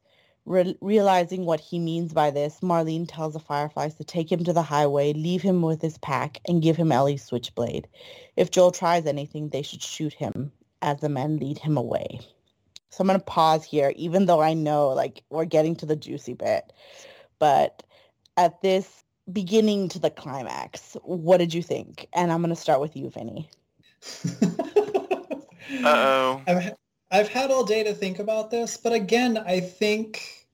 Re- 0.47 0.79
realizing 0.81 1.45
what 1.45 1.61
he 1.61 1.79
means 1.79 2.13
by 2.13 2.31
this, 2.31 2.61
Marlene 2.61 3.07
tells 3.09 3.35
the 3.35 3.41
Fireflies 3.41 3.97
to 3.97 4.05
take 4.05 4.31
him 4.31 4.45
to 4.45 4.53
the 4.53 4.63
highway, 4.63 5.13
leave 5.13 5.43
him 5.43 5.61
with 5.61 5.83
his 5.83 5.99
pack, 5.99 6.41
and 6.47 6.63
give 6.63 6.77
him 6.77 6.93
Ellie's 6.93 7.25
switchblade. 7.25 7.89
If 8.37 8.53
Joel 8.53 8.71
tries 8.71 9.07
anything, 9.07 9.49
they 9.49 9.63
should 9.63 9.83
shoot 9.83 10.13
him 10.13 10.53
as 10.83 11.01
the 11.01 11.09
men 11.09 11.39
lead 11.39 11.59
him 11.59 11.77
away. 11.77 12.21
So 12.91 13.03
I'm 13.03 13.09
going 13.09 13.19
to 13.19 13.25
pause 13.25 13.65
here, 13.65 13.93
even 13.97 14.27
though 14.27 14.41
I 14.41 14.55
know 14.55 14.89
like 14.89 15.23
we're 15.29 15.45
getting 15.45 15.77
to 15.77 15.87
the 15.87 15.97
juicy 15.97 16.35
bit. 16.35 16.73
But 17.39 17.83
at 18.37 18.63
this 18.63 19.05
beginning 19.31 19.89
to 19.91 19.99
the 19.99 20.11
climax, 20.11 20.97
what 21.03 21.39
did 21.39 21.53
you 21.53 21.63
think? 21.63 22.07
And 22.13 22.33
I'm 22.33 22.41
going 22.41 22.55
to 22.55 22.61
start 22.61 22.81
with 22.81 22.97
you, 22.97 23.11
Vinnie. 23.11 23.51
Uh-oh. 25.85 26.77
I've 27.11 27.29
had 27.29 27.51
all 27.51 27.65
day 27.65 27.85
to 27.85 27.95
think 27.95 28.19
about 28.19 28.51
this, 28.51 28.77
but 28.77 28.93
again, 28.93 29.39
I 29.39 29.61
think 29.61 30.47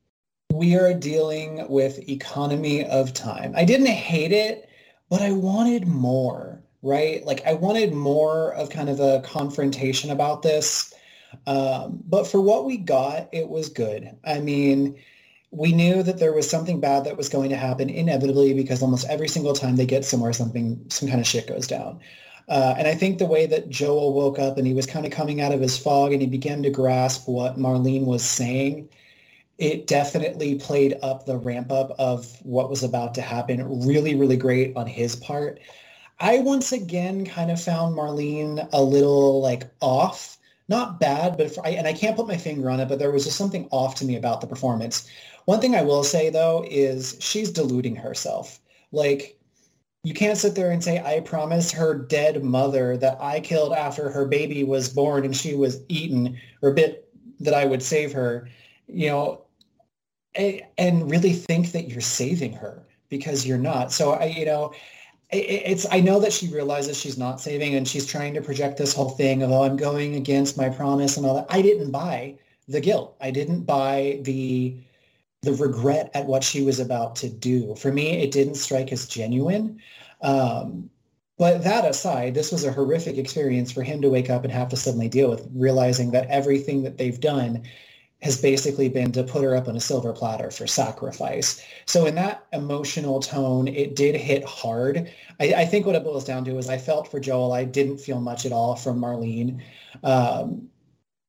we 0.52 0.76
are 0.76 0.92
dealing 0.92 1.66
with 1.68 2.08
economy 2.08 2.84
of 2.84 3.14
time. 3.14 3.54
I 3.56 3.64
didn't 3.64 3.86
hate 3.86 4.32
it, 4.32 4.68
but 5.08 5.22
I 5.22 5.32
wanted 5.32 5.86
more, 5.86 6.62
right? 6.82 7.24
Like 7.24 7.46
I 7.46 7.54
wanted 7.54 7.94
more 7.94 8.52
of 8.54 8.68
kind 8.68 8.90
of 8.90 9.00
a 9.00 9.22
confrontation 9.24 10.10
about 10.10 10.42
this. 10.42 10.92
Um, 11.46 12.00
but 12.06 12.26
for 12.26 12.40
what 12.40 12.66
we 12.66 12.76
got, 12.76 13.30
it 13.32 13.48
was 13.48 13.70
good. 13.70 14.14
I 14.22 14.40
mean, 14.40 14.98
we 15.52 15.72
knew 15.72 16.02
that 16.02 16.18
there 16.18 16.34
was 16.34 16.48
something 16.48 16.80
bad 16.80 17.04
that 17.04 17.16
was 17.16 17.30
going 17.30 17.48
to 17.48 17.56
happen 17.56 17.88
inevitably 17.88 18.52
because 18.52 18.82
almost 18.82 19.08
every 19.08 19.28
single 19.28 19.54
time 19.54 19.76
they 19.76 19.86
get 19.86 20.04
somewhere, 20.04 20.34
something, 20.34 20.84
some 20.90 21.08
kind 21.08 21.20
of 21.20 21.26
shit 21.26 21.46
goes 21.46 21.66
down. 21.66 22.00
Uh, 22.48 22.74
and 22.76 22.88
I 22.88 22.94
think 22.94 23.18
the 23.18 23.26
way 23.26 23.46
that 23.46 23.68
Joel 23.68 24.12
woke 24.12 24.38
up 24.38 24.58
and 24.58 24.66
he 24.66 24.74
was 24.74 24.86
kind 24.86 25.06
of 25.06 25.12
coming 25.12 25.40
out 25.40 25.52
of 25.52 25.60
his 25.60 25.78
fog 25.78 26.12
and 26.12 26.20
he 26.20 26.26
began 26.26 26.62
to 26.62 26.70
grasp 26.70 27.28
what 27.28 27.58
Marlene 27.58 28.04
was 28.04 28.24
saying, 28.24 28.88
it 29.58 29.86
definitely 29.86 30.56
played 30.56 30.98
up 31.02 31.24
the 31.24 31.36
ramp 31.36 31.70
up 31.70 31.94
of 31.98 32.36
what 32.42 32.70
was 32.70 32.82
about 32.82 33.14
to 33.14 33.22
happen. 33.22 33.86
Really, 33.86 34.14
really 34.16 34.36
great 34.36 34.76
on 34.76 34.86
his 34.86 35.14
part. 35.14 35.60
I 36.18 36.38
once 36.38 36.72
again 36.72 37.26
kind 37.26 37.50
of 37.50 37.60
found 37.60 37.96
Marlene 37.96 38.68
a 38.72 38.82
little 38.82 39.40
like 39.40 39.64
off. 39.80 40.38
Not 40.68 41.00
bad, 41.00 41.36
but 41.36 41.56
I, 41.64 41.70
and 41.70 41.86
I 41.86 41.92
can't 41.92 42.16
put 42.16 42.28
my 42.28 42.36
finger 42.36 42.70
on 42.70 42.80
it, 42.80 42.88
but 42.88 42.98
there 42.98 43.10
was 43.10 43.24
just 43.24 43.36
something 43.36 43.68
off 43.70 43.96
to 43.96 44.04
me 44.04 44.16
about 44.16 44.40
the 44.40 44.46
performance. 44.46 45.08
One 45.44 45.60
thing 45.60 45.74
I 45.74 45.82
will 45.82 46.04
say 46.04 46.30
though 46.30 46.64
is 46.70 47.16
she's 47.20 47.50
deluding 47.50 47.96
herself. 47.96 48.60
Like 48.92 49.38
you 50.04 50.14
can't 50.14 50.38
sit 50.38 50.54
there 50.54 50.72
and 50.72 50.82
say, 50.82 51.00
I 51.02 51.20
promised 51.20 51.72
her 51.72 51.94
dead 51.94 52.42
mother 52.42 52.96
that 52.96 53.18
I 53.20 53.40
killed 53.40 53.72
after 53.72 54.10
her 54.10 54.26
baby 54.26 54.64
was 54.64 54.88
born 54.88 55.24
and 55.24 55.36
she 55.36 55.54
was 55.54 55.80
eaten, 55.88 56.38
or 56.60 56.72
bit 56.72 57.08
that 57.40 57.54
I 57.54 57.64
would 57.64 57.82
save 57.82 58.12
her, 58.12 58.48
you 58.88 59.08
know, 59.08 59.42
and 60.34 61.10
really 61.10 61.32
think 61.32 61.72
that 61.72 61.88
you're 61.88 62.00
saving 62.00 62.52
her 62.54 62.82
because 63.10 63.46
you're 63.46 63.58
not. 63.58 63.92
So 63.92 64.12
I, 64.12 64.24
you 64.24 64.46
know, 64.46 64.72
it's 65.30 65.86
I 65.90 66.00
know 66.00 66.20
that 66.20 66.32
she 66.32 66.48
realizes 66.48 66.98
she's 66.98 67.16
not 67.16 67.40
saving 67.40 67.74
and 67.74 67.88
she's 67.88 68.06
trying 68.06 68.34
to 68.34 68.42
project 68.42 68.76
this 68.76 68.92
whole 68.92 69.10
thing 69.10 69.42
of 69.42 69.50
oh 69.50 69.62
I'm 69.62 69.76
going 69.76 70.16
against 70.16 70.58
my 70.58 70.68
promise 70.68 71.16
and 71.16 71.24
all 71.24 71.36
that. 71.36 71.46
I 71.48 71.62
didn't 71.62 71.90
buy 71.90 72.36
the 72.68 72.80
guilt. 72.80 73.16
I 73.20 73.30
didn't 73.30 73.62
buy 73.62 74.20
the 74.22 74.76
the 75.42 75.52
regret 75.54 76.10
at 76.14 76.26
what 76.26 76.44
she 76.44 76.62
was 76.62 76.80
about 76.80 77.16
to 77.16 77.28
do. 77.28 77.74
For 77.74 77.92
me, 77.92 78.22
it 78.22 78.30
didn't 78.30 78.54
strike 78.54 78.92
as 78.92 79.08
genuine. 79.08 79.80
Um, 80.22 80.88
but 81.36 81.64
that 81.64 81.84
aside, 81.84 82.34
this 82.34 82.52
was 82.52 82.64
a 82.64 82.72
horrific 82.72 83.18
experience 83.18 83.72
for 83.72 83.82
him 83.82 84.00
to 84.02 84.08
wake 84.08 84.30
up 84.30 84.44
and 84.44 84.52
have 84.52 84.68
to 84.68 84.76
suddenly 84.76 85.08
deal 85.08 85.28
with, 85.30 85.48
realizing 85.52 86.12
that 86.12 86.28
everything 86.28 86.84
that 86.84 86.98
they've 86.98 87.18
done 87.18 87.64
has 88.20 88.40
basically 88.40 88.88
been 88.88 89.10
to 89.10 89.24
put 89.24 89.42
her 89.42 89.56
up 89.56 89.66
on 89.66 89.74
a 89.74 89.80
silver 89.80 90.12
platter 90.12 90.52
for 90.52 90.68
sacrifice. 90.68 91.60
So 91.86 92.06
in 92.06 92.14
that 92.14 92.46
emotional 92.52 93.18
tone, 93.18 93.66
it 93.66 93.96
did 93.96 94.14
hit 94.14 94.44
hard. 94.44 95.10
I, 95.40 95.54
I 95.54 95.64
think 95.64 95.86
what 95.86 95.96
it 95.96 96.04
boils 96.04 96.24
down 96.24 96.44
to 96.44 96.56
is 96.58 96.68
I 96.68 96.78
felt 96.78 97.10
for 97.10 97.18
Joel. 97.18 97.52
I 97.52 97.64
didn't 97.64 97.98
feel 97.98 98.20
much 98.20 98.46
at 98.46 98.52
all 98.52 98.76
from 98.76 99.00
Marlene. 99.00 99.60
Um, 100.04 100.68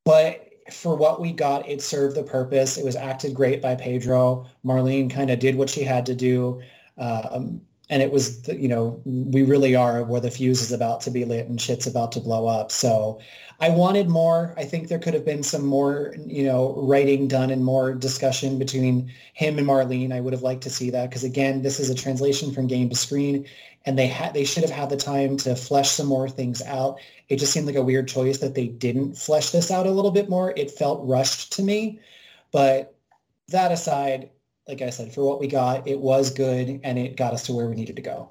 but 0.05 0.52
for 0.71 0.95
what 0.95 1.19
we 1.19 1.31
got, 1.31 1.67
it 1.67 1.81
served 1.81 2.15
the 2.15 2.23
purpose. 2.23 2.77
It 2.77 2.85
was 2.85 2.95
acted 2.95 3.33
great 3.33 3.61
by 3.61 3.75
Pedro. 3.75 4.45
Marlene 4.65 5.09
kind 5.09 5.29
of 5.29 5.39
did 5.39 5.55
what 5.55 5.69
she 5.69 5.83
had 5.83 6.05
to 6.05 6.15
do. 6.15 6.61
Um, 6.97 7.61
and 7.89 8.01
it 8.01 8.11
was, 8.11 8.47
you 8.47 8.69
know, 8.69 9.01
we 9.05 9.43
really 9.43 9.75
are 9.75 10.03
where 10.03 10.21
the 10.21 10.31
fuse 10.31 10.61
is 10.61 10.71
about 10.71 11.01
to 11.01 11.11
be 11.11 11.25
lit 11.25 11.47
and 11.47 11.59
shit's 11.59 11.85
about 11.85 12.11
to 12.13 12.19
blow 12.19 12.47
up. 12.47 12.71
So 12.71 13.19
I 13.59 13.69
wanted 13.69 14.09
more. 14.09 14.53
I 14.57 14.63
think 14.63 14.87
there 14.87 14.99
could 14.99 15.13
have 15.13 15.25
been 15.25 15.43
some 15.43 15.65
more, 15.65 16.15
you 16.25 16.43
know, 16.43 16.75
writing 16.77 17.27
done 17.27 17.51
and 17.51 17.63
more 17.63 17.93
discussion 17.93 18.57
between 18.57 19.11
him 19.33 19.57
and 19.57 19.67
Marlene. 19.67 20.13
I 20.13 20.21
would 20.21 20.33
have 20.33 20.41
liked 20.41 20.63
to 20.63 20.69
see 20.69 20.89
that 20.91 21.09
because 21.09 21.23
again, 21.23 21.61
this 21.61 21.79
is 21.79 21.89
a 21.89 21.95
translation 21.95 22.53
from 22.53 22.67
game 22.67 22.89
to 22.89 22.95
screen 22.95 23.45
and 23.85 23.97
they 23.97 24.07
had 24.07 24.33
they 24.33 24.45
should 24.45 24.63
have 24.63 24.71
had 24.71 24.89
the 24.89 24.97
time 24.97 25.37
to 25.37 25.55
flesh 25.55 25.91
some 25.91 26.07
more 26.07 26.29
things 26.29 26.61
out. 26.61 26.99
It 27.29 27.37
just 27.37 27.51
seemed 27.51 27.67
like 27.67 27.75
a 27.75 27.83
weird 27.83 28.07
choice 28.07 28.39
that 28.39 28.55
they 28.55 28.67
didn't 28.67 29.17
flesh 29.17 29.49
this 29.49 29.71
out 29.71 29.85
a 29.85 29.91
little 29.91 30.11
bit 30.11 30.29
more. 30.29 30.53
It 30.55 30.71
felt 30.71 31.05
rushed 31.05 31.53
to 31.53 31.63
me. 31.63 31.99
But 32.51 32.95
that 33.49 33.71
aside, 33.71 34.29
like 34.67 34.81
I 34.81 34.89
said, 34.89 35.13
for 35.13 35.23
what 35.23 35.39
we 35.39 35.47
got, 35.47 35.87
it 35.87 35.99
was 35.99 36.29
good 36.29 36.79
and 36.83 36.97
it 36.97 37.17
got 37.17 37.33
us 37.33 37.43
to 37.47 37.53
where 37.53 37.67
we 37.67 37.75
needed 37.75 37.95
to 37.95 38.01
go. 38.01 38.29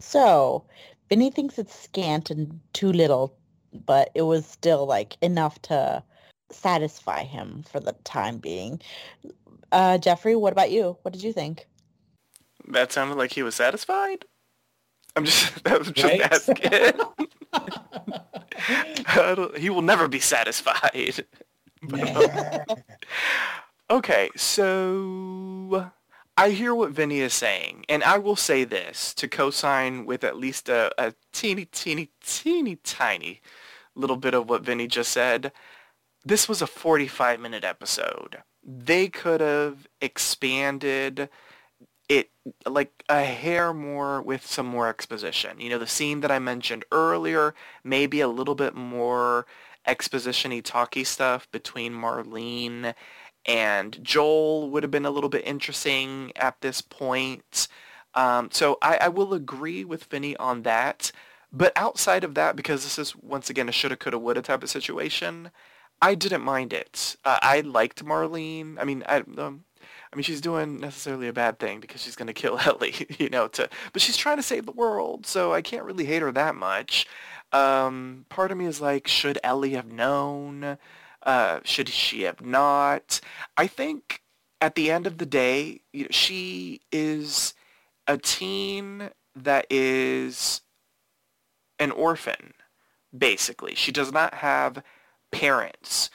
So, 0.00 0.64
Vinnie 1.08 1.30
thinks 1.30 1.58
it's 1.58 1.74
scant 1.74 2.30
and 2.30 2.60
too 2.72 2.92
little, 2.92 3.36
but 3.72 4.10
it 4.14 4.22
was 4.22 4.46
still 4.46 4.86
like 4.86 5.16
enough 5.22 5.60
to 5.62 6.02
satisfy 6.50 7.24
him 7.24 7.64
for 7.70 7.80
the 7.80 7.92
time 8.04 8.38
being. 8.38 8.80
Uh, 9.70 9.98
Jeffrey, 9.98 10.34
what 10.34 10.52
about 10.52 10.70
you? 10.70 10.96
What 11.02 11.12
did 11.12 11.22
you 11.22 11.32
think? 11.32 11.66
That 12.68 12.92
sounded 12.92 13.16
like 13.16 13.32
he 13.32 13.42
was 13.42 13.54
satisfied. 13.54 14.24
I'm 15.18 15.24
just 15.24 15.64
that 15.64 15.78
was 15.80 15.90
just 15.90 16.04
right? 16.04 16.20
asking. 19.12 19.52
he 19.60 19.68
will 19.68 19.82
never 19.82 20.06
be 20.06 20.20
satisfied. 20.20 21.24
okay, 23.90 24.30
so 24.36 25.90
I 26.36 26.50
hear 26.50 26.72
what 26.72 26.92
Vinnie 26.92 27.18
is 27.18 27.34
saying, 27.34 27.84
and 27.88 28.04
I 28.04 28.18
will 28.18 28.36
say 28.36 28.62
this 28.62 29.12
to 29.14 29.26
co-sign 29.26 30.06
with 30.06 30.22
at 30.22 30.36
least 30.36 30.68
a, 30.68 30.92
a 30.96 31.14
teeny, 31.32 31.64
teeny, 31.64 32.10
teeny, 32.24 32.76
tiny 32.76 33.40
little 33.96 34.16
bit 34.16 34.34
of 34.34 34.48
what 34.48 34.62
Vinnie 34.62 34.86
just 34.86 35.10
said. 35.10 35.50
This 36.24 36.48
was 36.48 36.62
a 36.62 36.66
45-minute 36.66 37.64
episode. 37.64 38.38
They 38.62 39.08
could 39.08 39.40
have 39.40 39.88
expanded 40.00 41.28
it 42.08 42.30
like 42.66 43.04
a 43.08 43.24
hair 43.24 43.74
more 43.74 44.22
with 44.22 44.46
some 44.46 44.66
more 44.66 44.88
exposition. 44.88 45.60
You 45.60 45.70
know, 45.70 45.78
the 45.78 45.86
scene 45.86 46.20
that 46.20 46.30
I 46.30 46.38
mentioned 46.38 46.84
earlier, 46.90 47.54
maybe 47.84 48.20
a 48.20 48.28
little 48.28 48.54
bit 48.54 48.74
more 48.74 49.46
exposition-y 49.86 50.60
talky 50.60 51.04
stuff 51.04 51.50
between 51.50 51.92
Marlene 51.92 52.94
and 53.46 53.98
Joel 54.02 54.70
would 54.70 54.82
have 54.82 54.90
been 54.90 55.06
a 55.06 55.10
little 55.10 55.30
bit 55.30 55.46
interesting 55.46 56.32
at 56.36 56.60
this 56.60 56.80
point. 56.80 57.68
Um, 58.14 58.50
so 58.52 58.78
I, 58.82 58.98
I, 59.02 59.08
will 59.08 59.32
agree 59.32 59.84
with 59.84 60.04
Vinnie 60.04 60.36
on 60.36 60.62
that. 60.62 61.12
But 61.52 61.72
outside 61.76 62.24
of 62.24 62.34
that, 62.34 62.56
because 62.56 62.82
this 62.82 62.98
is 62.98 63.16
once 63.16 63.48
again 63.48 63.68
a 63.68 63.72
shoulda, 63.72 63.96
coulda, 63.96 64.18
woulda 64.18 64.42
type 64.42 64.62
of 64.62 64.70
situation, 64.70 65.50
I 66.00 66.14
didn't 66.14 66.42
mind 66.42 66.72
it. 66.72 67.16
Uh, 67.24 67.38
I 67.42 67.60
liked 67.60 68.04
Marlene. 68.04 68.76
I 68.78 68.84
mean, 68.84 69.02
I, 69.08 69.18
um, 69.36 69.64
I 70.12 70.16
mean, 70.16 70.22
she's 70.22 70.40
doing 70.40 70.78
necessarily 70.78 71.28
a 71.28 71.32
bad 71.32 71.58
thing 71.58 71.80
because 71.80 72.02
she's 72.02 72.16
going 72.16 72.28
to 72.28 72.32
kill 72.32 72.58
Ellie, 72.64 73.06
you 73.18 73.28
know. 73.28 73.48
To 73.48 73.68
but 73.92 74.02
she's 74.02 74.16
trying 74.16 74.36
to 74.36 74.42
save 74.42 74.66
the 74.66 74.72
world, 74.72 75.26
so 75.26 75.52
I 75.52 75.62
can't 75.62 75.84
really 75.84 76.04
hate 76.04 76.22
her 76.22 76.32
that 76.32 76.54
much. 76.54 77.06
Um, 77.52 78.26
part 78.28 78.52
of 78.52 78.58
me 78.58 78.66
is 78.66 78.80
like, 78.80 79.08
should 79.08 79.38
Ellie 79.42 79.74
have 79.74 79.90
known? 79.90 80.78
Uh, 81.22 81.60
should 81.64 81.88
she 81.88 82.22
have 82.22 82.40
not? 82.40 83.20
I 83.56 83.66
think 83.66 84.22
at 84.60 84.74
the 84.74 84.90
end 84.90 85.06
of 85.06 85.18
the 85.18 85.26
day, 85.26 85.80
you 85.92 86.04
know, 86.04 86.08
she 86.10 86.80
is 86.92 87.54
a 88.06 88.18
teen 88.18 89.10
that 89.34 89.66
is 89.70 90.62
an 91.78 91.90
orphan, 91.90 92.54
basically. 93.16 93.74
She 93.74 93.92
does 93.92 94.12
not 94.12 94.34
have 94.34 94.82
parents. 95.30 96.10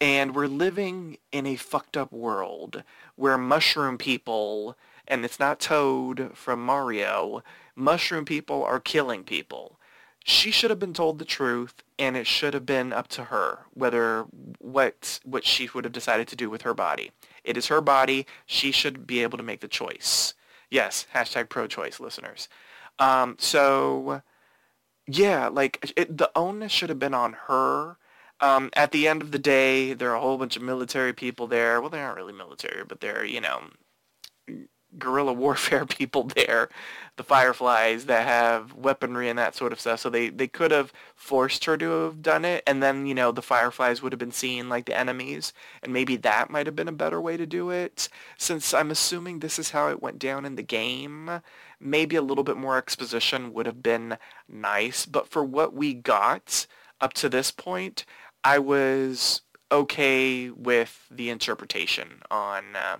And 0.00 0.34
we're 0.34 0.46
living 0.46 1.18
in 1.32 1.46
a 1.46 1.56
fucked 1.56 1.96
up 1.96 2.12
world 2.12 2.84
where 3.16 3.36
mushroom 3.36 3.98
people, 3.98 4.76
and 5.08 5.24
it's 5.24 5.40
not 5.40 5.58
Toad 5.58 6.30
from 6.34 6.64
Mario, 6.64 7.42
mushroom 7.74 8.24
people 8.24 8.62
are 8.64 8.80
killing 8.80 9.24
people. 9.24 9.78
She 10.24 10.50
should 10.50 10.70
have 10.70 10.78
been 10.78 10.92
told 10.92 11.18
the 11.18 11.24
truth 11.24 11.82
and 11.98 12.16
it 12.16 12.26
should 12.26 12.52
have 12.52 12.66
been 12.66 12.92
up 12.92 13.08
to 13.08 13.24
her 13.24 13.60
whether 13.72 14.26
what 14.58 15.20
what 15.24 15.46
she 15.46 15.70
would 15.72 15.84
have 15.84 15.92
decided 15.92 16.28
to 16.28 16.36
do 16.36 16.50
with 16.50 16.62
her 16.62 16.74
body. 16.74 17.12
It 17.44 17.56
is 17.56 17.68
her 17.68 17.80
body. 17.80 18.26
She 18.44 18.70
should 18.70 19.06
be 19.06 19.22
able 19.22 19.38
to 19.38 19.44
make 19.44 19.60
the 19.60 19.68
choice. 19.68 20.34
Yes 20.70 21.06
hashtag 21.14 21.48
pro-choice 21.48 21.98
listeners. 21.98 22.48
Um, 22.98 23.36
so 23.38 24.22
yeah 25.06 25.48
like 25.48 25.92
it, 25.96 26.18
the 26.18 26.30
onus 26.36 26.72
should 26.72 26.90
have 26.90 26.98
been 26.98 27.14
on 27.14 27.34
her 27.46 27.96
um, 28.40 28.70
at 28.74 28.92
the 28.92 29.08
end 29.08 29.22
of 29.22 29.30
the 29.32 29.38
day 29.38 29.92
there 29.94 30.10
are 30.10 30.16
a 30.16 30.20
whole 30.20 30.38
bunch 30.38 30.56
of 30.56 30.62
military 30.62 31.12
people 31.12 31.46
there 31.46 31.80
well 31.80 31.90
they 31.90 32.00
aren't 32.02 32.16
really 32.16 32.32
military 32.32 32.84
but 32.84 33.00
they're 33.00 33.24
you 33.24 33.40
know 33.40 33.62
guerrilla 34.98 35.32
warfare 35.34 35.84
people 35.86 36.24
there, 36.34 36.68
the 37.16 37.22
Fireflies 37.22 38.06
that 38.06 38.26
have 38.26 38.74
weaponry 38.74 39.28
and 39.28 39.38
that 39.38 39.54
sort 39.54 39.72
of 39.72 39.80
stuff. 39.80 40.00
So 40.00 40.10
they, 40.10 40.30
they 40.30 40.48
could 40.48 40.70
have 40.70 40.92
forced 41.14 41.64
her 41.66 41.76
to 41.76 41.90
have 42.04 42.22
done 42.22 42.44
it, 42.44 42.62
and 42.66 42.82
then, 42.82 43.06
you 43.06 43.14
know, 43.14 43.32
the 43.32 43.42
Fireflies 43.42 44.02
would 44.02 44.12
have 44.12 44.18
been 44.18 44.32
seen 44.32 44.68
like 44.68 44.86
the 44.86 44.96
enemies, 44.96 45.52
and 45.82 45.92
maybe 45.92 46.16
that 46.16 46.50
might 46.50 46.66
have 46.66 46.76
been 46.76 46.88
a 46.88 46.92
better 46.92 47.20
way 47.20 47.36
to 47.36 47.46
do 47.46 47.70
it. 47.70 48.08
Since 48.38 48.72
I'm 48.72 48.90
assuming 48.90 49.38
this 49.40 49.58
is 49.58 49.70
how 49.70 49.88
it 49.90 50.02
went 50.02 50.18
down 50.18 50.44
in 50.44 50.56
the 50.56 50.62
game, 50.62 51.40
maybe 51.80 52.16
a 52.16 52.22
little 52.22 52.44
bit 52.44 52.56
more 52.56 52.78
exposition 52.78 53.52
would 53.52 53.66
have 53.66 53.82
been 53.82 54.18
nice, 54.48 55.06
but 55.06 55.28
for 55.28 55.44
what 55.44 55.74
we 55.74 55.94
got 55.94 56.66
up 57.00 57.12
to 57.14 57.28
this 57.28 57.50
point, 57.50 58.04
I 58.44 58.58
was 58.58 59.42
okay 59.70 60.50
with 60.50 61.06
the 61.10 61.28
interpretation 61.30 62.22
on 62.30 62.64
uh, 62.74 62.96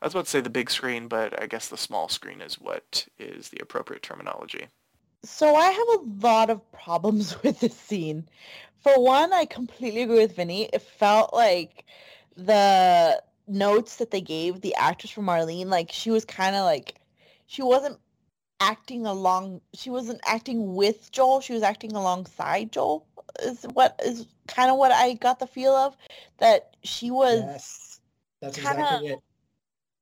I 0.00 0.06
was 0.06 0.14
about 0.14 0.26
to 0.26 0.30
say 0.30 0.40
the 0.40 0.50
big 0.50 0.70
screen, 0.70 1.08
but 1.08 1.40
I 1.40 1.46
guess 1.46 1.68
the 1.68 1.76
small 1.76 2.08
screen 2.08 2.40
is 2.40 2.60
what 2.60 3.06
is 3.18 3.48
the 3.48 3.58
appropriate 3.60 4.02
terminology. 4.02 4.68
So 5.24 5.56
I 5.56 5.70
have 5.70 5.88
a 6.00 6.26
lot 6.26 6.50
of 6.50 6.72
problems 6.72 7.36
with 7.42 7.60
this 7.60 7.74
scene. 7.74 8.28
For 8.82 9.00
one, 9.02 9.32
I 9.32 9.44
completely 9.44 10.02
agree 10.02 10.18
with 10.18 10.36
Vinnie. 10.36 10.70
It 10.72 10.82
felt 10.82 11.34
like 11.34 11.84
the 12.36 13.20
notes 13.48 13.96
that 13.96 14.12
they 14.12 14.20
gave 14.20 14.60
the 14.60 14.74
actress 14.76 15.10
for 15.10 15.22
Marlene, 15.22 15.66
like 15.66 15.90
she 15.90 16.10
was 16.10 16.24
kind 16.24 16.54
of 16.54 16.64
like 16.64 17.00
she 17.46 17.62
wasn't 17.62 17.98
acting 18.60 19.06
along 19.06 19.60
she 19.74 19.90
wasn't 19.90 20.20
acting 20.24 20.74
with 20.74 21.10
Joel, 21.12 21.40
she 21.40 21.52
was 21.52 21.62
acting 21.62 21.92
alongside 21.92 22.72
Joel. 22.72 23.06
Is 23.42 23.64
what 23.74 24.00
is 24.04 24.26
kind 24.48 24.70
of 24.70 24.78
what 24.78 24.90
I 24.90 25.14
got 25.14 25.38
the 25.38 25.46
feel 25.46 25.74
of 25.74 25.96
that 26.38 26.76
she 26.82 27.10
was 27.10 27.40
yes, 27.40 28.00
that's 28.40 28.58
kinda, 28.58 28.80
exactly 28.80 29.08
it 29.08 29.18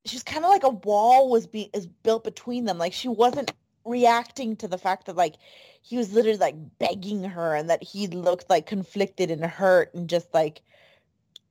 she's 0.07 0.23
kind 0.23 0.45
of 0.45 0.49
like 0.49 0.63
a 0.63 0.69
wall 0.69 1.29
was 1.29 1.47
be 1.47 1.69
is 1.73 1.85
built 1.87 2.23
between 2.23 2.65
them. 2.65 2.77
Like 2.77 2.93
she 2.93 3.07
wasn't 3.07 3.51
reacting 3.85 4.55
to 4.57 4.67
the 4.67 4.77
fact 4.77 5.05
that 5.05 5.15
like 5.15 5.35
he 5.81 5.97
was 5.97 6.13
literally 6.13 6.37
like 6.37 6.55
begging 6.79 7.23
her 7.23 7.55
and 7.55 7.69
that 7.69 7.83
he 7.83 8.07
looked 8.07 8.49
like 8.49 8.65
conflicted 8.65 9.31
and 9.31 9.45
hurt 9.45 9.93
and 9.93 10.09
just 10.09 10.33
like 10.33 10.61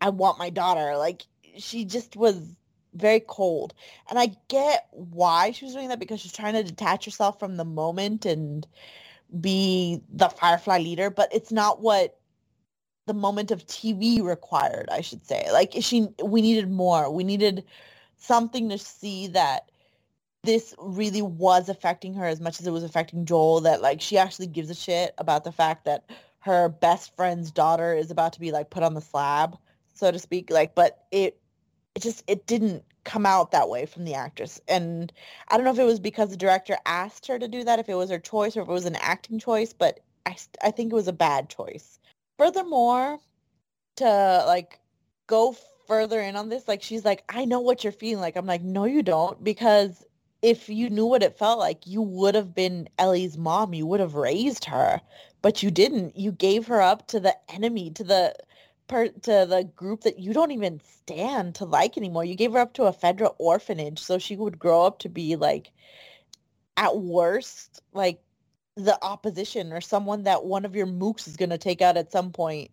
I 0.01 0.11
want 0.11 0.39
my 0.39 0.51
daughter. 0.51 0.97
Like 0.97 1.23
she 1.59 1.85
just 1.85 2.17
was 2.17 2.55
very 2.97 3.21
cold. 3.21 3.75
And 4.09 4.19
I 4.19 4.37
get 4.49 4.89
why 4.91 5.53
she 5.53 5.65
was 5.65 5.75
doing 5.75 5.89
that 5.89 6.01
because 6.01 6.21
she's 6.21 6.33
trying 6.33 6.55
to 6.55 6.65
detach 6.65 7.05
herself 7.05 7.39
from 7.39 7.57
the 7.57 7.65
moment 7.65 8.27
and 8.27 8.67
be 9.41 10.01
the 10.13 10.29
Firefly 10.29 10.79
leader, 10.79 11.11
but 11.11 11.29
it's 11.33 11.53
not 11.53 11.81
what 11.81 12.19
the 13.07 13.15
moment 13.15 13.51
of 13.51 13.67
TV 13.67 14.23
required, 14.23 14.89
I 14.91 15.01
should 15.01 15.25
say. 15.27 15.47
Like 15.53 15.75
she 15.81 16.09
we 16.23 16.43
needed 16.43 16.71
more. 16.71 17.11
We 17.11 17.25
needed 17.25 17.65
something 18.19 18.69
to 18.69 18.79
see 18.79 19.29
that 19.29 19.71
this 20.43 20.75
really 20.79 21.23
was 21.23 21.69
affecting 21.69 22.15
her 22.15 22.25
as 22.25 22.41
much 22.41 22.61
as 22.61 22.67
it 22.67 22.73
was 22.73 22.85
affecting 22.85 23.25
Joel 23.25 23.61
that 23.63 23.83
like 23.83 24.01
she 24.01 24.17
actually 24.17 24.47
gives 24.47 24.71
a 24.71 24.75
shit 24.75 25.15
about 25.19 25.45
the 25.45 25.53
fact 25.53 25.85
that 25.85 26.05
her 26.39 26.69
best 26.69 27.15
friend's 27.17 27.51
daughter 27.51 27.93
is 27.95 28.11
about 28.11 28.33
to 28.33 28.41
be 28.41 28.53
like 28.53 28.71
put 28.71 28.85
on 28.85 28.95
the 28.95 29.01
slab 29.01 29.59
so 29.95 30.13
to 30.13 30.19
speak 30.19 30.49
like 30.49 30.77
but 30.77 31.05
it 31.11 31.41
it 31.97 32.03
just 32.03 32.23
it 32.29 32.47
didn't 32.47 32.85
come 33.07 33.25
out 33.25 33.53
that 33.53 33.71
way 33.71 33.87
from 33.87 34.05
the 34.05 34.15
actress 34.15 34.61
and 34.69 35.13
I 35.49 35.57
don't 35.57 35.65
know 35.65 35.73
if 35.73 35.79
it 35.79 35.85
was 35.85 36.01
because 36.01 36.29
the 36.29 36.37
director 36.37 36.77
asked 36.85 37.27
her 37.29 37.39
to 37.39 37.49
do 37.49 37.65
that 37.65 37.79
if 37.79 37.89
it 37.89 37.95
was 37.95 38.11
her 38.11 38.19
choice 38.19 38.57
or 38.57 38.63
if 38.63 38.69
it 38.69 38.73
was 38.73 38.85
an 38.85 38.97
acting 38.97 39.39
choice 39.39 39.73
but 39.73 40.01
I 40.27 40.37
I 40.63 40.71
think 40.71 40.93
it 40.93 40.97
was 40.97 41.09
a 41.09 41.13
bad 41.15 41.49
choice 41.49 41.99
furthermore 42.39 43.19
to 43.97 44.45
like 44.47 44.81
go 45.27 45.57
further 45.87 46.21
in 46.21 46.37
on 46.37 46.49
this, 46.49 46.69
like 46.69 46.83
she's 46.83 47.05
like, 47.05 47.25
I 47.29 47.45
know 47.45 47.61
what 47.61 47.85
you're 47.85 47.93
feeling 47.93 48.21
like. 48.21 48.37
I'm 48.37 48.47
like, 48.47 48.63
no, 48.63 48.85
you 48.85 49.03
don't, 49.03 49.43
because 49.43 50.05
if 50.43 50.69
you 50.69 50.91
knew 50.91 51.07
what 51.07 51.23
it 51.23 51.39
felt 51.39 51.59
like, 51.59 51.87
you 51.87 52.03
would 52.03 52.35
have 52.35 52.55
been 52.55 52.89
Ellie's 52.99 53.39
mom. 53.39 53.75
You 53.75 53.87
would 53.87 54.01
have 54.01 54.15
raised 54.15 54.65
her, 54.67 55.01
but 55.43 55.63
you 55.63 55.71
didn't. 55.71 56.17
You 56.17 56.33
gave 56.33 56.67
her 56.67 56.81
up 56.81 57.09
to 57.09 57.21
the 57.21 57.37
enemy, 57.53 57.91
to 57.93 58.05
the 58.05 58.35
per, 58.89 59.09
to 59.09 59.47
the 59.49 59.69
group 59.75 60.03
that 60.03 60.19
you 60.19 60.33
don't 60.33 60.53
even 60.53 60.81
stand 60.81 61.55
to 61.57 61.65
like 61.65 61.97
anymore. 61.97 62.25
You 62.25 62.35
gave 62.35 62.53
her 62.53 62.59
up 62.59 62.75
to 62.75 62.85
a 62.85 62.93
federal 62.93 63.35
orphanage 63.39 63.99
so 63.99 64.19
she 64.19 64.37
would 64.37 64.59
grow 64.59 64.83
up 64.83 64.99
to 65.01 65.09
be 65.09 65.37
like, 65.37 65.73
at 66.77 66.99
worst, 66.99 67.83
like 67.93 68.21
the 68.77 68.99
opposition 69.03 69.73
or 69.73 69.81
someone 69.81 70.25
that 70.25 70.45
one 70.45 70.65
of 70.65 70.77
your 70.77 70.87
mooks 70.87 71.27
is 71.27 71.37
going 71.37 71.51
to 71.51 71.59
take 71.59 71.81
out 71.81 71.97
at 71.97 72.13
some 72.13 72.31
point 72.31 72.71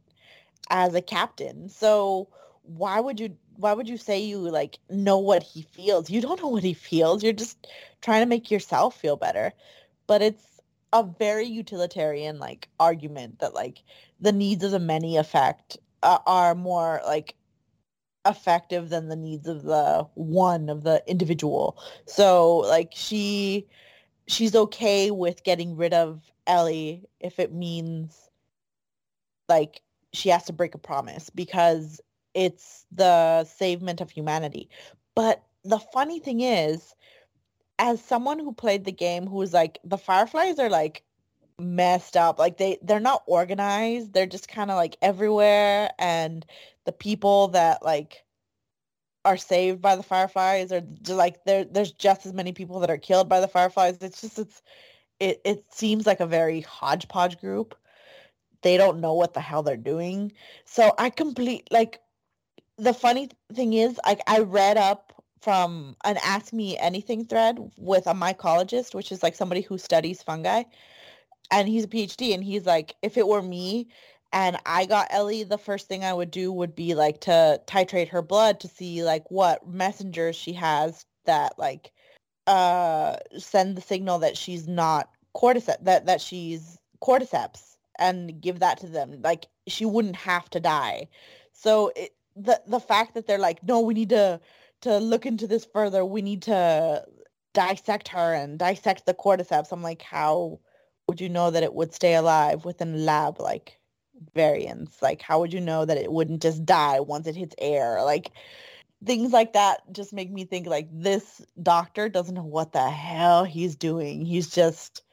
as 0.70 0.93
a 0.93 1.01
captain. 1.01 1.70
So 1.70 2.28
why 2.64 2.99
would 2.99 3.20
you 3.20 3.36
why 3.55 3.74
would 3.74 3.88
you 3.88 3.97
say 3.97 4.20
you 4.20 4.38
like 4.38 4.80
know 4.89 5.18
what 5.18 5.43
he 5.43 5.61
feels? 5.61 6.09
You 6.09 6.22
don't 6.22 6.41
know 6.41 6.49
what 6.49 6.64
he 6.64 6.74
feels. 6.74 7.24
You're 7.24 7.34
just 7.34 7.68
trying 8.01 8.22
to 8.22 8.26
make 8.26 8.51
yourself 8.51 8.99
feel 8.99 9.16
better. 9.16 9.53
But 10.07 10.22
it's 10.22 10.59
a 10.91 11.03
very 11.03 11.45
utilitarian 11.45 12.39
like 12.39 12.68
argument 12.80 13.39
that 13.39 13.53
like 13.53 13.84
the 14.20 14.32
needs 14.32 14.64
of 14.64 14.72
the 14.72 14.80
many 14.80 15.18
effect 15.18 15.78
uh, 16.04 16.20
are 16.28 16.54
more 16.54 17.01
like 17.06 17.36
effective 18.26 18.89
than 18.89 19.10
the 19.10 19.16
needs 19.16 19.47
of 19.47 19.64
the 19.64 20.08
one 20.14 20.70
of 20.70 20.84
the 20.84 21.04
individual. 21.08 21.78
So 22.06 22.58
like 22.58 22.91
she 22.93 23.66
she's 24.28 24.56
okay 24.56 25.12
with 25.12 25.43
getting 25.43 25.76
rid 25.76 25.93
of 25.93 26.22
Ellie 26.47 27.04
if 27.20 27.39
it 27.39 27.54
means 27.54 28.30
like 29.49 29.82
she 30.14 30.30
has 30.30 30.45
to 30.45 30.54
break 30.54 30.76
a 30.76 30.78
promise 30.80 31.30
because 31.30 31.99
it's 32.34 32.86
the 32.91 33.43
savement 33.45 34.01
of 34.01 34.10
humanity. 34.10 34.70
But 35.16 35.43
the 35.64 35.80
funny 35.80 36.20
thing 36.20 36.41
is, 36.41 36.95
as 37.80 38.01
someone 38.01 38.39
who 38.39 38.54
played 38.54 38.86
the 38.86 38.91
game 38.91 39.28
who 39.28 39.38
was 39.38 39.54
like, 39.54 39.80
the 39.84 39.97
Fireflies 39.97 40.60
are 40.60 40.70
like 40.70 41.04
messed 41.64 42.18
up. 42.18 42.39
Like 42.39 42.57
they 42.57 42.78
they're 42.82 42.99
not 42.99 43.24
organized. 43.28 44.14
They're 44.14 44.26
just 44.26 44.47
kind 44.47 44.72
of 44.72 44.78
like 44.78 44.97
everywhere 45.01 45.91
and 45.99 46.45
the 46.86 46.91
people 46.91 47.49
that 47.49 47.84
like 47.84 48.24
are 49.26 49.38
saved 49.38 49.82
by 49.82 49.95
the 49.95 50.03
fireflies 50.03 50.72
or 50.72 50.84
like 51.07 51.43
there 51.45 51.64
there's 51.64 51.91
just 51.93 52.26
as 52.26 52.34
many 52.34 52.51
people 52.51 52.80
that 52.80 52.89
are 52.89 52.97
killed 52.97 53.30
by 53.30 53.39
the 53.39 53.47
fireflies. 53.47 53.97
It's 54.01 54.22
just 54.22 54.39
it's 54.39 54.61
it 55.20 55.41
it 55.45 55.66
seems 55.74 56.05
like 56.05 56.20
a 56.20 56.28
very 56.28 56.61
hodgepodge 56.61 57.39
group. 57.39 57.76
They 58.61 58.78
don't 58.78 59.01
know 59.01 59.14
what 59.14 59.34
the 59.34 59.41
hell 59.41 59.64
they're 59.64 59.78
doing. 59.78 60.34
So 60.66 60.93
I 60.97 61.09
complete 61.09 61.68
like 61.72 62.01
the 62.78 62.93
funny 62.93 63.30
thing 63.53 63.74
is 63.74 63.99
like 64.05 64.22
I 64.28 64.39
read 64.39 64.78
up 64.78 65.14
from 65.41 65.95
an 66.05 66.18
Ask 66.24 66.53
Me 66.53 66.78
Anything 66.78 67.26
thread 67.26 67.59
with 67.78 68.07
a 68.07 68.14
mycologist, 68.14 68.95
which 68.95 69.11
is 69.11 69.22
like 69.22 69.36
somebody 69.36 69.61
who 69.61 69.78
studies 69.78 70.24
fungi. 70.24 70.64
And 71.51 71.67
he's 71.67 71.83
a 71.83 71.87
PhD 71.87 72.33
and 72.33 72.43
he's 72.43 72.65
like, 72.65 72.95
if 73.01 73.17
it 73.17 73.27
were 73.27 73.41
me 73.41 73.87
and 74.31 74.57
I 74.65 74.85
got 74.85 75.07
Ellie, 75.11 75.43
the 75.43 75.57
first 75.57 75.87
thing 75.87 76.03
I 76.03 76.13
would 76.13 76.31
do 76.31 76.51
would 76.51 76.75
be 76.75 76.95
like 76.95 77.21
to 77.21 77.61
titrate 77.67 78.09
her 78.09 78.21
blood 78.21 78.59
to 78.61 78.67
see 78.67 79.03
like 79.03 79.29
what 79.29 79.67
messengers 79.67 80.35
she 80.35 80.53
has 80.53 81.05
that 81.25 81.57
like 81.57 81.91
uh 82.47 83.15
send 83.37 83.77
the 83.77 83.81
signal 83.81 84.19
that 84.19 84.35
she's 84.35 84.67
not 84.67 85.09
cordyceps 85.33 85.81
that 85.85 86.05
that 86.05 86.19
she's 86.19 86.77
cordyceps 87.01 87.75
and 87.99 88.41
give 88.41 88.59
that 88.59 88.79
to 88.79 88.87
them. 88.87 89.21
Like 89.21 89.47
she 89.67 89.85
wouldn't 89.85 90.15
have 90.15 90.49
to 90.51 90.59
die. 90.59 91.07
So 91.51 91.91
it, 91.95 92.11
the 92.35 92.61
the 92.67 92.79
fact 92.79 93.13
that 93.13 93.27
they're 93.27 93.37
like, 93.37 93.63
no, 93.63 93.79
we 93.81 93.93
need 93.93 94.09
to 94.09 94.39
to 94.81 94.97
look 94.97 95.25
into 95.25 95.47
this 95.47 95.65
further, 95.65 96.03
we 96.03 96.21
need 96.21 96.41
to 96.43 97.05
dissect 97.53 98.07
her 98.09 98.33
and 98.33 98.59
dissect 98.59 99.05
the 99.05 99.13
cordyceps. 99.13 99.71
I'm 99.71 99.83
like, 99.83 100.01
how 100.01 100.59
would 101.08 101.22
you 101.22 101.30
know 101.30 101.51
that 101.51 101.64
it 101.64 101.74
would 101.74 101.93
stay 101.93 102.16
alive 102.16 102.66
within 102.66 103.06
lab 103.06 103.39
like 103.39 103.80
variants? 104.34 105.01
Like, 105.01 105.22
how 105.22 105.39
would 105.39 105.54
you 105.54 105.62
know 105.62 105.86
that 105.86 105.97
it 105.97 106.12
wouldn't 106.12 106.41
just 106.41 106.66
die 106.66 106.99
once 106.99 107.28
it 107.28 107.36
hits 107.36 107.56
air? 107.58 108.01
Like, 108.04 108.32
things 109.06 109.32
like 109.32 109.54
that 109.54 109.82
just 109.91 110.14
make 110.14 110.32
me 110.32 110.45
think 110.45 110.68
like 110.68 110.88
this 110.91 111.41
doctor 111.62 112.08
doesn't 112.10 112.36
know 112.36 112.43
what 112.43 112.72
the 112.72 112.89
hell 112.89 113.43
he's 113.43 113.76
doing. 113.76 114.26
He's 114.26 114.49
just 114.49 115.04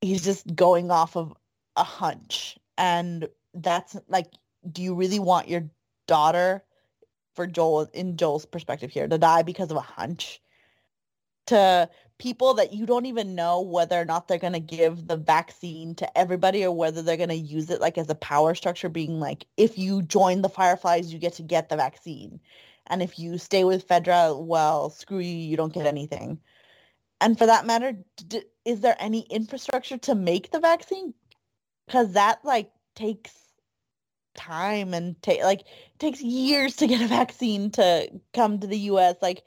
he's 0.00 0.24
just 0.24 0.54
going 0.54 0.90
off 0.90 1.16
of 1.16 1.34
a 1.76 1.84
hunch. 1.84 2.58
And 2.78 3.28
that's 3.54 3.96
like, 4.08 4.26
do 4.70 4.82
you 4.82 4.94
really 4.94 5.18
want 5.18 5.48
your 5.48 5.68
daughter 6.06 6.62
for 7.34 7.46
Joel 7.46 7.88
in 7.92 8.16
Joel's 8.16 8.46
perspective 8.46 8.90
here 8.90 9.08
to 9.08 9.18
die 9.18 9.42
because 9.42 9.70
of 9.70 9.76
a 9.76 9.80
hunch 9.80 10.40
to 11.46 11.88
people 12.18 12.54
that 12.54 12.72
you 12.72 12.86
don't 12.86 13.06
even 13.06 13.34
know 13.34 13.60
whether 13.60 14.00
or 14.00 14.04
not 14.04 14.28
they're 14.28 14.38
going 14.38 14.52
to 14.52 14.60
give 14.60 15.06
the 15.08 15.16
vaccine 15.16 15.94
to 15.96 16.18
everybody 16.18 16.64
or 16.64 16.72
whether 16.72 17.02
they're 17.02 17.16
going 17.16 17.28
to 17.28 17.34
use 17.34 17.70
it 17.70 17.80
like 17.80 17.98
as 17.98 18.08
a 18.08 18.14
power 18.14 18.54
structure 18.54 18.88
being 18.88 19.18
like 19.18 19.46
if 19.56 19.76
you 19.76 20.00
join 20.02 20.42
the 20.42 20.48
fireflies 20.48 21.12
you 21.12 21.18
get 21.18 21.34
to 21.34 21.42
get 21.42 21.68
the 21.68 21.76
vaccine. 21.76 22.40
And 22.86 23.02
if 23.02 23.18
you 23.18 23.38
stay 23.38 23.64
with 23.64 23.86
FEDRA 23.88 24.38
well 24.38 24.90
screw 24.90 25.18
you 25.18 25.34
you 25.34 25.56
don't 25.56 25.72
get 25.72 25.86
anything. 25.86 26.38
And 27.20 27.36
for 27.36 27.46
that 27.46 27.66
matter 27.66 27.96
d- 28.28 28.44
is 28.64 28.80
there 28.80 28.96
any 29.00 29.22
infrastructure 29.30 29.98
to 29.98 30.14
make 30.14 30.50
the 30.50 30.60
vaccine? 30.60 31.14
Because 31.86 32.12
that 32.12 32.44
like 32.44 32.70
takes 32.94 33.32
time 34.34 34.94
and 34.94 35.20
take 35.22 35.42
like 35.42 35.64
takes 35.98 36.20
years 36.20 36.76
to 36.76 36.86
get 36.86 37.00
a 37.00 37.06
vaccine 37.06 37.70
to 37.72 38.08
come 38.32 38.58
to 38.60 38.66
the 38.66 38.78
US 38.78 39.16
like 39.20 39.44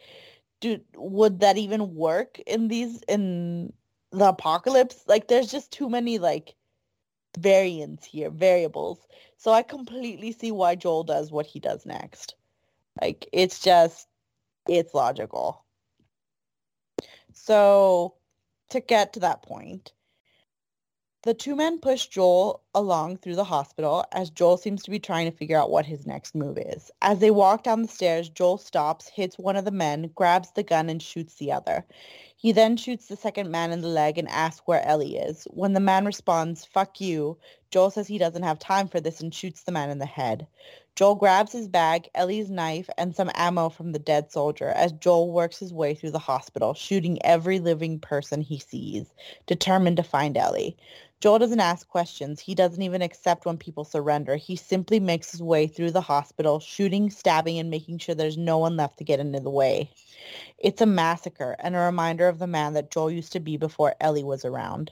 do 0.60 0.80
would 0.96 1.40
that 1.42 1.58
even 1.58 1.96
work 1.96 2.40
in 2.40 2.68
these 2.68 3.02
in 3.08 3.74
the 4.12 4.30
apocalypse? 4.30 5.04
Like 5.08 5.28
there's 5.28 5.52
just 5.52 5.72
too 5.72 5.90
many 5.90 6.20
like 6.20 6.56
variants 7.38 8.06
here 8.06 8.30
variables. 8.30 9.00
So 9.38 9.52
I 9.52 9.62
completely 9.62 10.32
see 10.32 10.52
why 10.52 10.76
Joel 10.76 11.04
does 11.04 11.32
what 11.32 11.46
he 11.46 11.60
does 11.60 11.86
next. 11.86 12.36
Like 13.02 13.28
it's 13.32 13.60
just 13.60 14.08
it's 14.68 14.94
logical. 14.94 15.64
So 17.34 18.16
to 18.70 18.80
get 18.80 19.14
to 19.14 19.20
that 19.22 19.44
point 19.44 19.94
the 21.24 21.34
two 21.34 21.56
men 21.56 21.80
push 21.80 22.08
Joel 22.08 22.62
along 22.76 23.18
through 23.18 23.36
the 23.36 23.44
hospital 23.44 24.06
as 24.12 24.30
Joel 24.30 24.58
seems 24.58 24.84
to 24.84 24.92
be 24.92 25.00
trying 25.00 25.30
to 25.30 25.36
figure 25.36 25.60
out 25.60 25.72
what 25.72 25.86
his 25.86 26.06
next 26.06 26.36
move 26.36 26.58
is. 26.58 26.92
As 27.02 27.20
they 27.20 27.32
walk 27.32 27.64
down 27.64 27.82
the 27.82 27.88
stairs, 27.88 28.30
Joel 28.30 28.58
stops, 28.58 29.10
hits 29.10 29.38
one 29.38 29.56
of 29.56 29.66
the 29.66 29.72
men, 29.72 30.12
grabs 30.16 30.52
the 30.52 30.64
gun, 30.64 30.90
and 30.90 31.02
shoots 31.02 31.36
the 31.36 31.52
other. 31.52 31.86
He 32.36 32.52
then 32.52 32.78
shoots 32.78 33.08
the 33.08 33.16
second 33.16 33.50
man 33.50 33.72
in 33.72 33.82
the 33.82 33.88
leg 33.88 34.20
and 34.20 34.30
asks 34.30 34.62
where 34.66 34.86
Ellie 34.86 35.18
is. 35.18 35.48
When 35.50 35.74
the 35.74 35.80
man 35.80 36.06
responds, 36.06 36.66
fuck 36.66 37.02
you, 37.02 37.38
Joel 37.72 37.90
says 37.90 38.08
he 38.08 38.20
doesn't 38.20 38.44
have 38.44 38.60
time 38.60 38.88
for 38.88 39.02
this 39.02 39.20
and 39.20 39.34
shoots 39.34 39.64
the 39.64 39.72
man 39.72 39.90
in 39.90 39.98
the 39.98 40.06
head. 40.06 40.46
Joel 40.96 41.16
grabs 41.16 41.52
his 41.52 41.68
bag, 41.68 42.10
Ellie's 42.16 42.50
knife, 42.50 42.90
and 42.98 43.16
some 43.16 43.30
ammo 43.36 43.70
from 43.70 43.92
the 43.92 44.00
dead 44.00 44.32
soldier 44.32 44.70
as 44.70 44.92
Joel 44.94 45.32
works 45.32 45.60
his 45.60 45.74
way 45.74 45.94
through 45.94 46.12
the 46.12 46.20
hospital, 46.20 46.74
shooting 46.74 47.24
every 47.24 47.60
living 47.60 48.00
person 48.00 48.42
he 48.42 48.58
sees, 48.58 49.14
determined 49.46 49.98
to 49.98 50.04
find 50.04 50.38
Ellie. 50.38 50.78
Joel 51.20 51.40
doesn't 51.40 51.60
ask 51.60 51.88
questions. 51.88 52.40
He 52.40 52.54
doesn't 52.54 52.84
even 52.84 53.02
accept 53.02 53.48
when 53.48 53.58
people 53.58 53.84
surrender. 53.84 54.36
He 54.36 54.56
simply 54.56 55.00
makes 55.00 55.32
his 55.32 55.42
way 55.42 55.66
through 55.66 55.90
the 55.90 56.02
hospital, 56.02 56.60
shooting, 56.60 57.10
stabbing, 57.10 57.58
and 57.58 57.72
making 57.72 57.98
sure 57.98 58.14
there's 58.14 58.38
no 58.38 58.60
one 58.60 58.78
left 58.78 59.00
to 59.00 59.04
get 59.04 59.20
into 59.20 59.40
the 59.40 59.50
way. 59.50 59.90
It's 60.60 60.80
a 60.80 60.86
massacre 60.86 61.56
and 61.58 61.76
a 61.76 61.80
reminder 61.80 62.28
of 62.28 62.38
the 62.38 62.46
man 62.46 62.74
that 62.74 62.92
Joel 62.92 63.10
used 63.10 63.32
to 63.32 63.40
be 63.40 63.58
before 63.58 63.96
Ellie 64.00 64.24
was 64.24 64.46
around. 64.46 64.92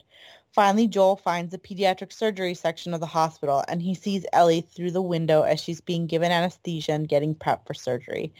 Finally, 0.50 0.88
Joel 0.88 1.14
finds 1.14 1.52
the 1.52 1.58
pediatric 1.58 2.12
surgery 2.12 2.54
section 2.54 2.92
of 2.92 2.98
the 2.98 3.06
hospital 3.06 3.62
and 3.68 3.80
he 3.80 3.94
sees 3.94 4.26
Ellie 4.32 4.62
through 4.62 4.90
the 4.90 5.02
window 5.02 5.42
as 5.42 5.60
she's 5.60 5.80
being 5.80 6.08
given 6.08 6.32
anesthesia 6.32 6.90
and 6.90 7.08
getting 7.08 7.36
prepped 7.36 7.68
for 7.68 7.74
surgery. 7.74 8.34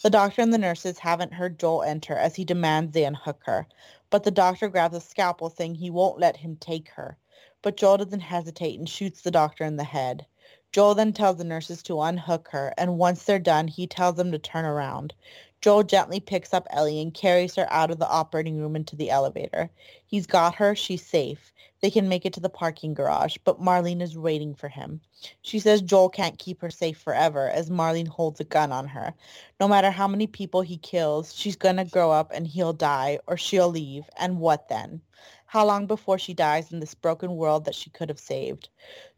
The 0.00 0.10
doctor 0.10 0.42
and 0.42 0.54
the 0.54 0.58
nurses 0.58 1.00
haven't 1.00 1.34
heard 1.34 1.58
Joel 1.58 1.82
enter 1.82 2.14
as 2.16 2.36
he 2.36 2.44
demands 2.44 2.92
they 2.92 3.04
unhook 3.04 3.40
her, 3.46 3.66
but 4.10 4.22
the 4.22 4.30
doctor 4.30 4.68
grabs 4.68 4.96
a 4.96 5.00
scalpel 5.00 5.50
saying 5.50 5.74
he 5.74 5.90
won't 5.90 6.20
let 6.20 6.36
him 6.36 6.56
take 6.56 6.90
her 6.90 7.16
but 7.62 7.76
Joel 7.76 7.98
doesn't 7.98 8.20
hesitate 8.20 8.78
and 8.78 8.88
shoots 8.88 9.22
the 9.22 9.30
doctor 9.30 9.64
in 9.64 9.76
the 9.76 9.84
head. 9.84 10.26
Joel 10.72 10.94
then 10.94 11.12
tells 11.12 11.36
the 11.36 11.44
nurses 11.44 11.82
to 11.84 12.00
unhook 12.00 12.48
her, 12.48 12.74
and 12.76 12.98
once 12.98 13.24
they're 13.24 13.38
done, 13.38 13.68
he 13.68 13.86
tells 13.86 14.16
them 14.16 14.32
to 14.32 14.38
turn 14.38 14.64
around. 14.64 15.14
Joel 15.60 15.84
gently 15.84 16.18
picks 16.18 16.52
up 16.52 16.66
Ellie 16.70 17.00
and 17.00 17.14
carries 17.14 17.54
her 17.54 17.72
out 17.72 17.90
of 17.90 17.98
the 17.98 18.08
operating 18.08 18.58
room 18.58 18.74
into 18.74 18.96
the 18.96 19.10
elevator. 19.10 19.70
He's 20.04 20.26
got 20.26 20.56
her. 20.56 20.74
She's 20.74 21.06
safe. 21.06 21.52
They 21.82 21.90
can 21.90 22.08
make 22.08 22.24
it 22.24 22.32
to 22.34 22.40
the 22.40 22.48
parking 22.48 22.94
garage, 22.94 23.36
but 23.44 23.60
Marlene 23.60 24.00
is 24.02 24.16
waiting 24.16 24.54
for 24.54 24.68
him. 24.68 25.00
She 25.42 25.58
says 25.58 25.82
Joel 25.82 26.08
can't 26.08 26.38
keep 26.38 26.60
her 26.60 26.70
safe 26.70 26.98
forever 26.98 27.48
as 27.48 27.70
Marlene 27.70 28.08
holds 28.08 28.40
a 28.40 28.44
gun 28.44 28.72
on 28.72 28.88
her. 28.88 29.14
No 29.60 29.68
matter 29.68 29.90
how 29.90 30.08
many 30.08 30.26
people 30.26 30.62
he 30.62 30.78
kills, 30.78 31.34
she's 31.34 31.56
going 31.56 31.76
to 31.76 31.84
grow 31.84 32.10
up 32.10 32.30
and 32.32 32.46
he'll 32.46 32.72
die 32.72 33.18
or 33.26 33.36
she'll 33.36 33.68
leave. 33.68 34.08
And 34.18 34.40
what 34.40 34.68
then? 34.68 35.02
How 35.52 35.66
long 35.66 35.86
before 35.86 36.18
she 36.18 36.32
dies 36.32 36.72
in 36.72 36.80
this 36.80 36.94
broken 36.94 37.36
world 37.36 37.66
that 37.66 37.74
she 37.74 37.90
could 37.90 38.08
have 38.08 38.18
saved? 38.18 38.70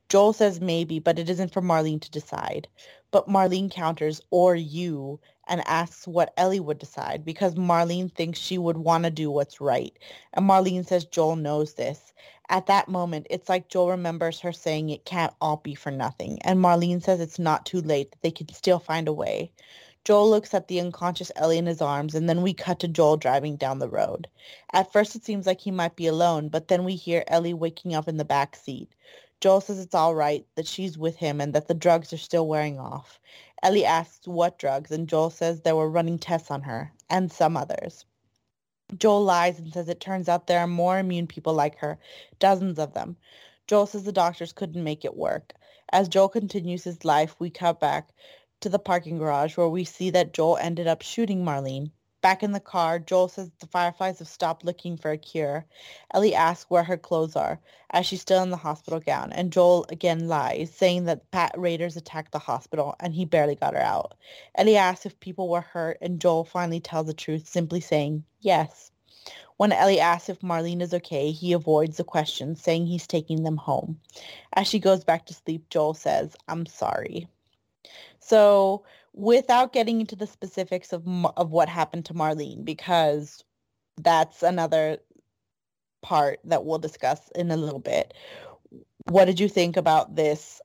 Joel 0.08 0.32
says 0.32 0.60
maybe, 0.60 0.98
but 0.98 1.16
it 1.16 1.30
isn't 1.30 1.52
for 1.52 1.62
Marlene 1.62 2.00
to 2.00 2.10
decide. 2.10 2.66
But 3.12 3.28
Marlene 3.28 3.70
counters, 3.70 4.20
or 4.32 4.56
you, 4.56 5.20
and 5.46 5.62
asks 5.68 6.08
what 6.08 6.34
Ellie 6.36 6.58
would 6.58 6.80
decide 6.80 7.24
because 7.24 7.54
Marlene 7.54 8.12
thinks 8.12 8.40
she 8.40 8.58
would 8.58 8.78
want 8.78 9.04
to 9.04 9.10
do 9.10 9.30
what's 9.30 9.60
right. 9.60 9.96
And 10.32 10.44
Marlene 10.44 10.84
says 10.84 11.04
Joel 11.04 11.36
knows 11.36 11.74
this. 11.74 12.12
At 12.48 12.66
that 12.66 12.88
moment, 12.88 13.28
it's 13.30 13.48
like 13.48 13.68
Joel 13.68 13.90
remembers 13.90 14.40
her 14.40 14.52
saying 14.52 14.90
it 14.90 15.04
can't 15.04 15.34
all 15.40 15.58
be 15.58 15.76
for 15.76 15.92
nothing. 15.92 16.42
And 16.42 16.58
Marlene 16.58 17.00
says 17.00 17.20
it's 17.20 17.38
not 17.38 17.64
too 17.64 17.80
late, 17.80 18.10
that 18.10 18.22
they 18.22 18.32
can 18.32 18.52
still 18.52 18.80
find 18.80 19.06
a 19.06 19.12
way. 19.12 19.52
Joel 20.04 20.28
looks 20.28 20.52
at 20.52 20.68
the 20.68 20.80
unconscious 20.80 21.32
Ellie 21.34 21.56
in 21.56 21.64
his 21.64 21.80
arms, 21.80 22.14
and 22.14 22.28
then 22.28 22.42
we 22.42 22.52
cut 22.52 22.78
to 22.80 22.88
Joel 22.88 23.16
driving 23.16 23.56
down 23.56 23.78
the 23.78 23.88
road. 23.88 24.28
At 24.74 24.92
first, 24.92 25.16
it 25.16 25.24
seems 25.24 25.46
like 25.46 25.62
he 25.62 25.70
might 25.70 25.96
be 25.96 26.06
alone, 26.06 26.50
but 26.50 26.68
then 26.68 26.84
we 26.84 26.94
hear 26.94 27.24
Ellie 27.26 27.54
waking 27.54 27.94
up 27.94 28.06
in 28.06 28.18
the 28.18 28.24
back 28.24 28.54
seat. 28.54 28.94
Joel 29.40 29.62
says 29.62 29.78
it's 29.78 29.94
all 29.94 30.14
right, 30.14 30.46
that 30.56 30.66
she's 30.66 30.98
with 30.98 31.16
him, 31.16 31.40
and 31.40 31.54
that 31.54 31.68
the 31.68 31.74
drugs 31.74 32.12
are 32.12 32.18
still 32.18 32.46
wearing 32.46 32.78
off. 32.78 33.18
Ellie 33.62 33.86
asks 33.86 34.28
what 34.28 34.58
drugs, 34.58 34.90
and 34.90 35.08
Joel 35.08 35.30
says 35.30 35.62
they 35.62 35.72
were 35.72 35.88
running 35.88 36.18
tests 36.18 36.50
on 36.50 36.60
her, 36.60 36.92
and 37.08 37.32
some 37.32 37.56
others. 37.56 38.04
Joel 38.98 39.24
lies 39.24 39.58
and 39.58 39.72
says 39.72 39.88
it 39.88 40.00
turns 40.00 40.28
out 40.28 40.46
there 40.46 40.60
are 40.60 40.66
more 40.66 40.98
immune 40.98 41.26
people 41.26 41.54
like 41.54 41.78
her, 41.78 41.98
dozens 42.38 42.78
of 42.78 42.92
them. 42.92 43.16
Joel 43.66 43.86
says 43.86 44.04
the 44.04 44.12
doctors 44.12 44.52
couldn't 44.52 44.84
make 44.84 45.06
it 45.06 45.16
work. 45.16 45.54
As 45.92 46.08
Joel 46.08 46.28
continues 46.28 46.84
his 46.84 47.06
life, 47.06 47.36
we 47.38 47.48
cut 47.48 47.80
back 47.80 48.10
to 48.64 48.70
the 48.70 48.78
parking 48.78 49.18
garage 49.18 49.58
where 49.58 49.68
we 49.68 49.84
see 49.84 50.08
that 50.08 50.32
Joel 50.32 50.56
ended 50.56 50.86
up 50.86 51.02
shooting 51.02 51.44
Marlene. 51.44 51.90
Back 52.22 52.42
in 52.42 52.52
the 52.52 52.60
car, 52.60 52.98
Joel 52.98 53.28
says 53.28 53.50
the 53.60 53.66
fireflies 53.66 54.20
have 54.20 54.28
stopped 54.28 54.64
looking 54.64 54.96
for 54.96 55.10
a 55.10 55.18
cure. 55.18 55.66
Ellie 56.14 56.34
asks 56.34 56.70
where 56.70 56.82
her 56.82 56.96
clothes 56.96 57.36
are, 57.36 57.60
as 57.90 58.06
she's 58.06 58.22
still 58.22 58.42
in 58.42 58.48
the 58.48 58.56
hospital 58.56 59.00
gown, 59.00 59.32
and 59.32 59.52
Joel 59.52 59.84
again 59.90 60.28
lies, 60.28 60.74
saying 60.74 61.04
that 61.04 61.30
Pat 61.30 61.54
Raiders 61.58 61.94
attacked 61.98 62.32
the 62.32 62.38
hospital 62.38 62.96
and 63.00 63.12
he 63.12 63.26
barely 63.26 63.54
got 63.54 63.74
her 63.74 63.82
out. 63.82 64.14
Ellie 64.54 64.78
asks 64.78 65.04
if 65.04 65.20
people 65.20 65.50
were 65.50 65.60
hurt, 65.60 65.98
and 66.00 66.18
Joel 66.18 66.44
finally 66.44 66.80
tells 66.80 67.06
the 67.06 67.12
truth, 67.12 67.46
simply 67.46 67.82
saying, 67.82 68.24
yes. 68.40 68.90
When 69.58 69.72
Ellie 69.72 70.00
asks 70.00 70.30
if 70.30 70.40
Marlene 70.40 70.80
is 70.80 70.94
okay, 70.94 71.32
he 71.32 71.52
avoids 71.52 71.98
the 71.98 72.04
question, 72.04 72.56
saying 72.56 72.86
he's 72.86 73.06
taking 73.06 73.42
them 73.42 73.58
home. 73.58 74.00
As 74.54 74.66
she 74.66 74.78
goes 74.78 75.04
back 75.04 75.26
to 75.26 75.34
sleep, 75.34 75.68
Joel 75.68 75.92
says, 75.92 76.34
I'm 76.48 76.64
sorry. 76.64 77.28
So 78.26 78.84
without 79.12 79.72
getting 79.72 80.00
into 80.00 80.16
the 80.16 80.26
specifics 80.26 80.92
of, 80.92 81.06
of 81.36 81.50
what 81.50 81.68
happened 81.68 82.06
to 82.06 82.14
Marlene, 82.14 82.64
because 82.64 83.44
that's 84.00 84.42
another 84.42 84.98
part 86.02 86.40
that 86.44 86.64
we'll 86.64 86.78
discuss 86.78 87.28
in 87.34 87.50
a 87.50 87.56
little 87.56 87.78
bit. 87.78 88.14
What 89.10 89.26
did 89.26 89.38
you 89.38 89.48
think 89.48 89.76
about 89.76 90.16
this 90.16 90.62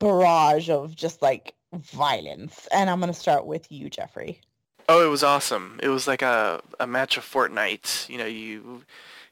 barrage 0.00 0.68
of 0.70 0.96
just 0.96 1.22
like 1.22 1.54
violence? 1.72 2.68
And 2.72 2.90
I'm 2.90 2.98
going 2.98 3.12
to 3.12 3.18
start 3.18 3.46
with 3.46 3.70
you, 3.70 3.88
Jeffrey. 3.88 4.40
Oh, 4.88 5.06
it 5.06 5.10
was 5.10 5.22
awesome. 5.22 5.78
It 5.82 5.88
was 5.88 6.08
like 6.08 6.22
a, 6.22 6.60
a 6.80 6.86
match 6.88 7.16
of 7.16 7.24
Fortnite. 7.24 8.08
You 8.08 8.18
know, 8.18 8.26
you 8.26 8.82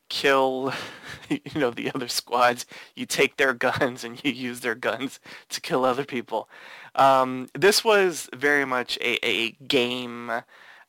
kill, 0.08 0.72
you 1.28 1.40
know, 1.56 1.70
the 1.70 1.90
other 1.94 2.08
squads. 2.08 2.66
You 2.94 3.06
take 3.06 3.38
their 3.38 3.54
guns 3.54 4.04
and 4.04 4.22
you 4.22 4.30
use 4.30 4.60
their 4.60 4.74
guns 4.76 5.18
to 5.48 5.60
kill 5.60 5.84
other 5.84 6.04
people. 6.04 6.48
Um, 6.94 7.48
this 7.54 7.84
was 7.84 8.28
very 8.34 8.64
much 8.64 8.98
a, 8.98 9.24
a 9.26 9.50
game 9.52 10.30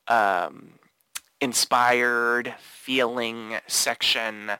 um, 0.08 0.74
inspired 1.40 2.56
feeling 2.60 3.58
section 3.68 4.52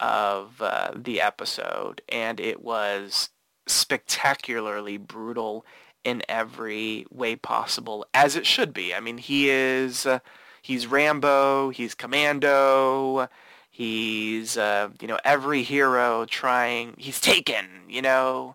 of 0.00 0.60
uh, 0.60 0.90
the 0.94 1.20
episode, 1.20 2.02
and 2.08 2.38
it 2.40 2.62
was 2.62 3.30
spectacularly 3.66 4.96
brutal 4.96 5.64
in 6.04 6.22
every 6.28 7.04
way 7.10 7.34
possible, 7.34 8.06
as 8.14 8.36
it 8.36 8.46
should 8.46 8.72
be. 8.72 8.94
I 8.94 9.00
mean, 9.00 9.18
he 9.18 9.50
is, 9.50 10.06
uh, 10.06 10.20
he's 10.62 10.86
Rambo, 10.86 11.70
he's 11.70 11.94
Commando, 11.94 13.28
he's, 13.70 14.56
uh, 14.56 14.90
you 15.00 15.08
know, 15.08 15.18
every 15.24 15.62
hero 15.62 16.24
trying, 16.26 16.94
he's 16.96 17.20
taken, 17.20 17.66
you 17.88 18.02
know, 18.02 18.54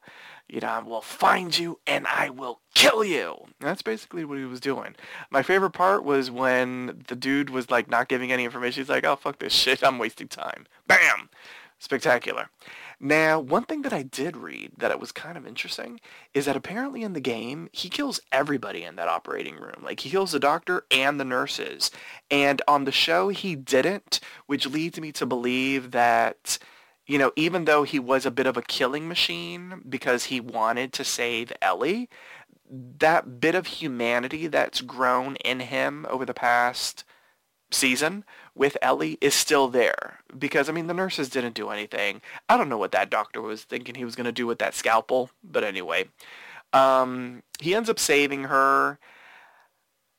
you 0.52 0.60
know, 0.60 0.68
I 0.68 0.80
will 0.80 1.02
find 1.02 1.58
you 1.58 1.80
and 1.88 2.06
I 2.06 2.30
will 2.30 2.60
kill 2.74 3.06
you. 3.06 3.38
And 3.62 3.70
that's 3.70 3.82
basically 3.82 4.26
what 4.26 4.38
he 4.38 4.44
was 4.44 4.60
doing. 4.60 4.96
My 5.30 5.44
favorite 5.44 5.72
part 5.72 6.04
was 6.04 6.30
when 6.30 7.06
the 7.08 7.16
dude 7.16 7.50
was 7.50 7.72
like 7.72 7.90
not 7.90 8.10
giving 8.10 8.34
any 8.34 8.44
information. 8.44 8.84
He's 8.84 8.90
like, 8.90 9.06
oh, 9.06 9.16
fuck 9.16 9.40
this 9.40 9.54
shit. 9.54 9.82
I'm 9.82 9.98
wasting 9.98 10.28
time. 10.28 10.68
Bam! 10.88 11.30
Spectacular. 11.80 12.50
Now, 13.00 13.40
one 13.40 13.64
thing 13.64 13.82
that 13.84 13.94
I 13.94 14.04
did 14.04 14.36
read 14.36 14.74
that 14.78 14.92
it 14.92 15.00
was 15.00 15.14
kind 15.14 15.38
of 15.38 15.48
interesting 15.48 16.02
is 16.34 16.46
that 16.46 16.58
apparently 16.58 17.02
in 17.02 17.14
the 17.14 17.22
game, 17.22 17.70
he 17.72 17.88
kills 17.90 18.20
everybody 18.32 18.84
in 18.84 18.98
that 18.98 19.08
operating 19.08 19.56
room. 19.56 19.82
Like, 19.82 20.02
he 20.02 20.10
kills 20.10 20.34
the 20.34 20.40
doctor 20.40 20.84
and 20.92 21.20
the 21.20 21.26
nurses. 21.26 21.92
And 22.30 22.62
on 22.68 22.84
the 22.84 22.92
show, 22.92 23.30
he 23.30 23.56
didn't, 23.56 24.20
which 24.48 24.68
leads 24.68 25.00
me 25.00 25.14
to 25.14 25.26
believe 25.26 25.92
that, 25.92 26.60
you 27.12 27.18
know, 27.18 27.34
even 27.36 27.66
though 27.66 27.84
he 27.84 28.00
was 28.00 28.26
a 28.26 28.32
bit 28.32 28.48
of 28.48 28.56
a 28.56 28.62
killing 28.62 29.06
machine 29.06 29.82
because 29.90 30.26
he 30.26 30.40
wanted 30.40 30.94
to 30.94 31.04
save 31.04 31.52
Ellie, 31.62 32.08
that 32.70 33.42
bit 33.42 33.54
of 33.54 33.68
humanity 33.68 34.48
that's 34.48 34.80
grown 34.80 35.36
in 35.44 35.60
him 35.60 36.06
over 36.10 36.26
the 36.26 36.34
past 36.34 37.04
season 37.70 38.24
with 38.56 38.78
Ellie 38.82 39.18
is 39.20 39.34
still 39.34 39.68
there 39.68 40.20
because 40.40 40.70
I 40.70 40.72
mean 40.72 40.88
the 40.88 40.94
nurses 40.94 41.28
didn't 41.28 41.54
do 41.54 41.68
anything. 41.70 42.22
I 42.48 42.56
don't 42.56 42.70
know 42.70 42.78
what 42.78 42.94
that 42.94 43.10
doctor 43.10 43.42
was 43.42 43.64
thinking 43.64 43.96
he 43.96 44.06
was 44.06 44.16
going 44.16 44.24
to 44.24 44.32
do 44.32 44.48
with 44.48 44.60
that 44.60 44.74
scalpel, 44.74 45.32
but 45.44 45.66
anyway, 45.66 46.06
um, 46.72 47.44
he 47.60 47.76
ends 47.76 47.90
up 47.90 48.00
saving 48.00 48.46
her. 48.46 49.00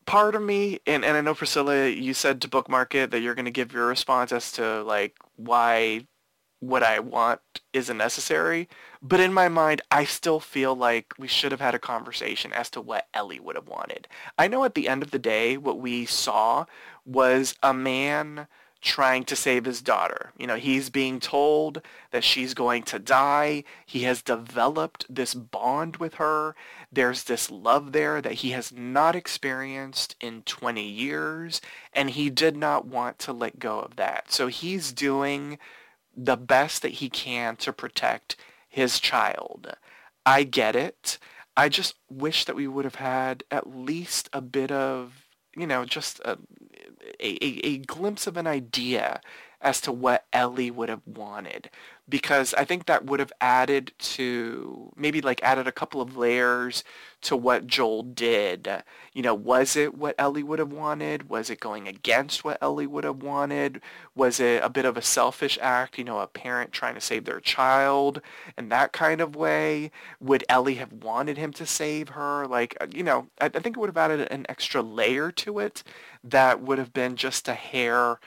Part 0.05 0.34
of 0.34 0.43
me, 0.43 0.80
and, 0.86 1.07
and 1.07 1.16
I 1.16 1.22
know 1.22 1.34
Priscilla, 1.34 1.88
you 1.88 2.12
said 2.12 2.43
to 2.43 2.49
bookmark 2.49 2.95
it 2.95 3.12
that 3.12 3.20
you're 3.20 3.36
going 3.36 3.47
to 3.47 3.51
give 3.51 3.72
your 3.72 3.86
response 3.86 4.30
as 4.30 4.53
to 4.53 4.82
like 4.82 5.16
why 5.36 6.07
what 6.63 6.85
I 6.85 7.01
want 7.01 7.41
isn't 7.73 7.97
necessary. 7.97 8.69
But 9.03 9.19
in 9.19 9.33
my 9.33 9.49
mind, 9.49 9.83
I 9.91 10.05
still 10.05 10.39
feel 10.39 10.77
like 10.77 11.13
we 11.19 11.27
should 11.27 11.51
have 11.51 11.61
had 11.61 11.75
a 11.75 11.81
conversation 11.81 12.53
as 12.53 12.71
to 12.71 12.81
what 12.81 13.09
Ellie 13.13 13.41
would 13.41 13.57
have 13.57 13.67
wanted. 13.67 14.07
I 14.39 14.47
know 14.47 14.65
at 14.65 14.77
the 14.77 14.89
end 14.89 15.03
of 15.03 15.11
the 15.11 15.19
day, 15.19 15.57
what 15.57 15.81
we 15.81 16.07
saw 16.07 16.67
was 17.05 17.57
a 17.65 17.75
man 17.75 18.47
trying 18.81 19.25
to 19.25 19.35
save 19.35 19.65
his 19.65 19.83
daughter. 19.83 20.33
You 20.39 20.47
know, 20.47 20.55
he's 20.55 20.89
being 20.89 21.19
told 21.19 21.83
that 22.13 22.23
she's 22.23 22.55
going 22.55 22.85
to 22.85 23.01
die. 23.01 23.65
He 23.85 24.05
has 24.05 24.23
developed 24.23 25.05
this 25.09 25.35
bond 25.35 25.97
with 25.97 26.15
her. 26.15 26.55
There's 26.93 27.25
this 27.25 27.51
love 27.51 27.91
there 27.91 28.21
that 28.21 28.35
he 28.35 28.51
has 28.51 28.71
not 28.71 29.17
experienced 29.17 30.15
in 30.21 30.43
20 30.43 30.81
years, 30.81 31.61
and 31.93 32.11
he 32.11 32.31
did 32.31 32.57
not 32.57 32.87
want 32.87 33.19
to 33.21 33.33
let 33.33 33.59
go 33.59 33.81
of 33.81 33.97
that. 33.97 34.31
So 34.31 34.47
he's 34.47 34.93
doing 34.93 35.59
the 36.17 36.37
best 36.37 36.83
that 36.83 36.93
he 36.93 37.09
can 37.09 37.57
to 37.57 37.73
protect 37.73 38.37
his 38.69 39.01
child. 39.01 39.77
I 40.25 40.45
get 40.45 40.77
it. 40.77 41.19
I 41.57 41.69
just 41.69 41.95
wish 42.09 42.45
that 42.45 42.57
we 42.57 42.67
would 42.67 42.85
have 42.85 42.97
had 42.97 43.45
at 43.51 43.75
least 43.75 44.29
a 44.33 44.41
bit 44.41 44.71
of, 44.71 45.27
you 45.57 45.67
know, 45.67 45.85
just 45.85 46.21
a, 46.21 46.39
a, 47.21 47.67
a 47.67 47.79
glimpse 47.79 48.27
of 48.27 48.37
an 48.37 48.47
idea 48.47 49.21
as 49.63 49.81
to 49.83 49.93
what 49.93 50.27
Ellie 50.33 50.71
would 50.71 50.89
have 50.89 51.07
wanted 51.07 51.71
because 52.09 52.53
I 52.55 52.65
think 52.65 52.87
that 52.87 53.07
would 53.07 53.21
have 53.21 53.33
added 53.41 53.93
to 53.99 54.93
maybe 54.97 55.23
like 55.23 55.43
added 55.43 55.67
a 55.67 55.73
couple 55.73 56.01
of 56.01 56.17
layers 56.17 56.83
to 57.23 57.37
what 57.37 57.67
Joel 57.67 58.03
did. 58.03 58.69
You 59.13 59.23
know, 59.23 59.35
was 59.35 59.77
it 59.77 59.97
what 59.97 60.17
Ellie 60.19 60.43
would 60.43 60.59
have 60.59 60.73
wanted? 60.73 61.31
Was 61.31 61.49
it 61.49 61.61
going 61.61 61.87
against 61.87 62.45
what 62.45 62.59
Ellie 62.61 62.89
would 62.89 63.05
have 63.05 63.23
wanted? 63.23 63.81
Was 64.17 64.41
it 64.41 64.63
a 64.65 64.69
bit 64.69 64.85
of 64.85 64.97
a 64.97 65.03
selfish 65.03 65.59
act, 65.63 65.97
you 65.97 66.05
know, 66.05 66.19
a 66.19 66.27
parent 66.27 66.73
trying 66.73 66.97
to 66.97 67.01
save 67.01 67.25
their 67.25 67.41
child 67.41 68.21
in 68.59 68.69
that 68.69 68.93
kind 68.93 69.21
of 69.21 69.37
way? 69.37 69.93
Would 70.21 70.45
Ellie 70.49 70.75
have 70.75 70.93
wanted 70.93 71.39
him 71.39 71.53
to 71.55 71.65
save 71.65 72.11
her? 72.11 72.47
Like, 72.47 72.77
uh, 72.81 72.89
you 72.93 73.05
know, 73.05 73.29
I, 73.41 73.47
I 73.47 73.61
think 73.61 73.77
it 73.77 73.81
would 73.81 73.89
have 73.89 73.97
added 73.97 74.29
an 74.31 74.45
extra 74.49 74.83
layer 74.83 75.31
to 75.33 75.61
it 75.61 75.85
that 76.25 76.61
would 76.61 76.79
have 76.79 76.93
been 76.93 77.15
just 77.15 77.47
a 77.49 77.55
hair 77.55 78.19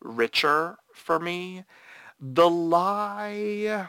richer 0.00 0.78
for 0.94 1.18
me. 1.18 1.64
The 2.20 2.48
lie. 2.48 3.88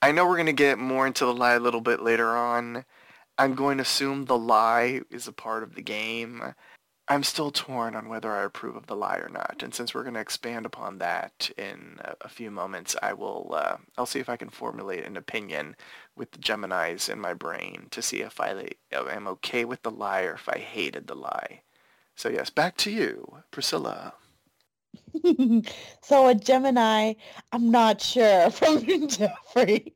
I 0.00 0.12
know 0.12 0.26
we're 0.26 0.36
going 0.36 0.46
to 0.46 0.52
get 0.52 0.78
more 0.78 1.06
into 1.06 1.24
the 1.24 1.34
lie 1.34 1.54
a 1.54 1.60
little 1.60 1.80
bit 1.80 2.02
later 2.02 2.36
on. 2.36 2.84
I'm 3.38 3.54
going 3.54 3.78
to 3.78 3.82
assume 3.82 4.26
the 4.26 4.38
lie 4.38 5.00
is 5.10 5.26
a 5.26 5.32
part 5.32 5.62
of 5.62 5.74
the 5.74 5.82
game. 5.82 6.54
I'm 7.06 7.22
still 7.22 7.50
torn 7.50 7.94
on 7.94 8.08
whether 8.08 8.32
I 8.32 8.44
approve 8.44 8.76
of 8.76 8.86
the 8.86 8.96
lie 8.96 9.16
or 9.16 9.28
not. 9.28 9.62
And 9.62 9.74
since 9.74 9.94
we're 9.94 10.04
going 10.04 10.14
to 10.14 10.20
expand 10.20 10.64
upon 10.64 10.98
that 10.98 11.50
in 11.58 11.98
a, 12.20 12.28
few 12.28 12.50
moments, 12.50 12.96
I 13.02 13.12
will, 13.12 13.52
uh, 13.54 13.76
I'll 13.98 14.06
see 14.06 14.20
if 14.20 14.28
I 14.28 14.36
can 14.36 14.48
formulate 14.48 15.04
an 15.04 15.16
opinion 15.16 15.76
with 16.16 16.30
the 16.30 16.38
Geminis 16.38 17.10
in 17.10 17.20
my 17.20 17.34
brain 17.34 17.88
to 17.90 18.00
see 18.00 18.22
if 18.22 18.40
I 18.40 18.70
am 18.92 19.28
okay 19.28 19.66
with 19.66 19.82
the 19.82 19.90
lie 19.90 20.22
or 20.22 20.34
if 20.34 20.48
I 20.48 20.58
hated 20.58 21.06
the 21.06 21.14
lie. 21.14 21.60
So 22.16 22.30
yes, 22.30 22.48
back 22.48 22.76
to 22.78 22.90
you, 22.90 23.42
Priscilla. 23.50 24.14
so 26.02 26.28
a 26.28 26.34
Gemini, 26.34 27.14
I'm 27.52 27.70
not 27.70 28.00
sure 28.00 28.50
from 28.50 29.08
Jeffrey. 29.08 29.94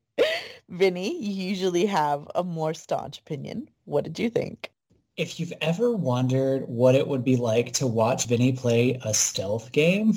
Vinnie, 0.68 1.22
you 1.22 1.48
usually 1.48 1.86
have 1.86 2.28
a 2.34 2.42
more 2.44 2.74
staunch 2.74 3.18
opinion. 3.20 3.68
What 3.84 4.04
did 4.04 4.18
you 4.18 4.30
think? 4.30 4.70
If 5.16 5.40
you've 5.40 5.52
ever 5.60 5.92
wondered 5.92 6.68
what 6.68 6.94
it 6.94 7.08
would 7.08 7.24
be 7.24 7.36
like 7.36 7.72
to 7.74 7.86
watch 7.86 8.26
Vinnie 8.26 8.52
play 8.52 9.00
a 9.04 9.14
stealth 9.14 9.72
game, 9.72 10.14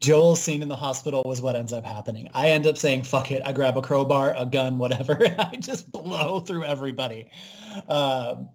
Joel's 0.00 0.42
scene 0.42 0.62
in 0.62 0.68
the 0.68 0.76
hospital 0.76 1.22
was 1.24 1.40
what 1.40 1.56
ends 1.56 1.72
up 1.72 1.84
happening. 1.84 2.28
I 2.34 2.50
end 2.50 2.66
up 2.66 2.76
saying, 2.76 3.02
fuck 3.02 3.30
it. 3.30 3.42
I 3.44 3.52
grab 3.52 3.76
a 3.76 3.82
crowbar, 3.82 4.34
a 4.36 4.46
gun, 4.46 4.78
whatever, 4.78 5.12
and 5.24 5.40
I 5.40 5.56
just 5.56 5.90
blow 5.90 6.40
through 6.40 6.64
everybody. 6.64 7.30
Um, 7.88 8.48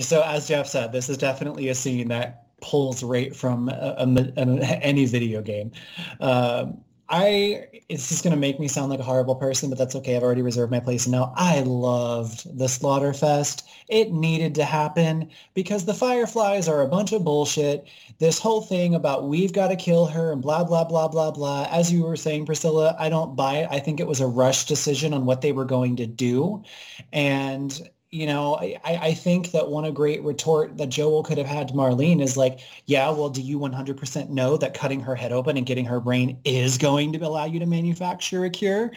so 0.00 0.22
as 0.22 0.48
Jeff 0.48 0.66
said, 0.66 0.92
this 0.92 1.08
is 1.08 1.16
definitely 1.16 1.68
a 1.68 1.74
scene 1.74 2.08
that 2.08 2.47
pulls 2.60 3.02
right 3.02 3.34
from 3.34 3.68
a, 3.68 3.94
a, 3.98 4.32
a, 4.36 4.42
any 4.82 5.06
video 5.06 5.42
game. 5.42 5.72
Um, 6.20 6.82
I 7.10 7.68
it's 7.88 8.10
just 8.10 8.22
gonna 8.22 8.36
make 8.36 8.60
me 8.60 8.68
sound 8.68 8.90
like 8.90 9.00
a 9.00 9.04
horrible 9.04 9.34
person, 9.34 9.70
but 9.70 9.78
that's 9.78 9.94
okay. 9.96 10.14
I've 10.14 10.22
already 10.22 10.42
reserved 10.42 10.70
my 10.70 10.80
place. 10.80 11.06
Now 11.06 11.32
I 11.36 11.60
loved 11.60 12.58
the 12.58 12.66
Slaughterfest. 12.66 13.62
It 13.88 14.12
needed 14.12 14.54
to 14.56 14.64
happen 14.64 15.30
because 15.54 15.86
the 15.86 15.94
Fireflies 15.94 16.68
are 16.68 16.82
a 16.82 16.88
bunch 16.88 17.12
of 17.12 17.24
bullshit. 17.24 17.88
This 18.18 18.38
whole 18.38 18.60
thing 18.60 18.94
about 18.94 19.26
we've 19.26 19.54
got 19.54 19.68
to 19.68 19.76
kill 19.76 20.04
her 20.06 20.32
and 20.32 20.42
blah 20.42 20.64
blah 20.64 20.84
blah 20.84 21.08
blah 21.08 21.30
blah. 21.30 21.66
As 21.70 21.90
you 21.90 22.02
were 22.02 22.16
saying, 22.16 22.44
Priscilla, 22.44 22.94
I 22.98 23.08
don't 23.08 23.34
buy 23.34 23.58
it. 23.58 23.68
I 23.70 23.78
think 23.78 24.00
it 24.00 24.06
was 24.06 24.20
a 24.20 24.26
rush 24.26 24.66
decision 24.66 25.14
on 25.14 25.24
what 25.24 25.40
they 25.40 25.52
were 25.52 25.64
going 25.64 25.96
to 25.96 26.06
do, 26.06 26.62
and 27.10 27.88
you 28.10 28.26
know, 28.26 28.56
I, 28.56 28.78
I 28.84 29.14
think 29.14 29.50
that 29.50 29.68
one 29.68 29.84
a 29.84 29.92
great 29.92 30.22
retort 30.22 30.78
that 30.78 30.88
Joel 30.88 31.22
could 31.22 31.36
have 31.36 31.46
had 31.46 31.68
to 31.68 31.74
Marlene 31.74 32.22
is 32.22 32.36
like, 32.36 32.60
yeah, 32.86 33.10
well, 33.10 33.28
do 33.28 33.42
you 33.42 33.58
100% 33.58 34.30
know 34.30 34.56
that 34.56 34.72
cutting 34.72 35.00
her 35.00 35.14
head 35.14 35.32
open 35.32 35.56
and 35.56 35.66
getting 35.66 35.84
her 35.84 36.00
brain 36.00 36.38
is 36.44 36.78
going 36.78 37.12
to 37.12 37.18
allow 37.18 37.44
you 37.44 37.58
to 37.58 37.66
manufacture 37.66 38.44
a 38.44 38.50
cure? 38.50 38.92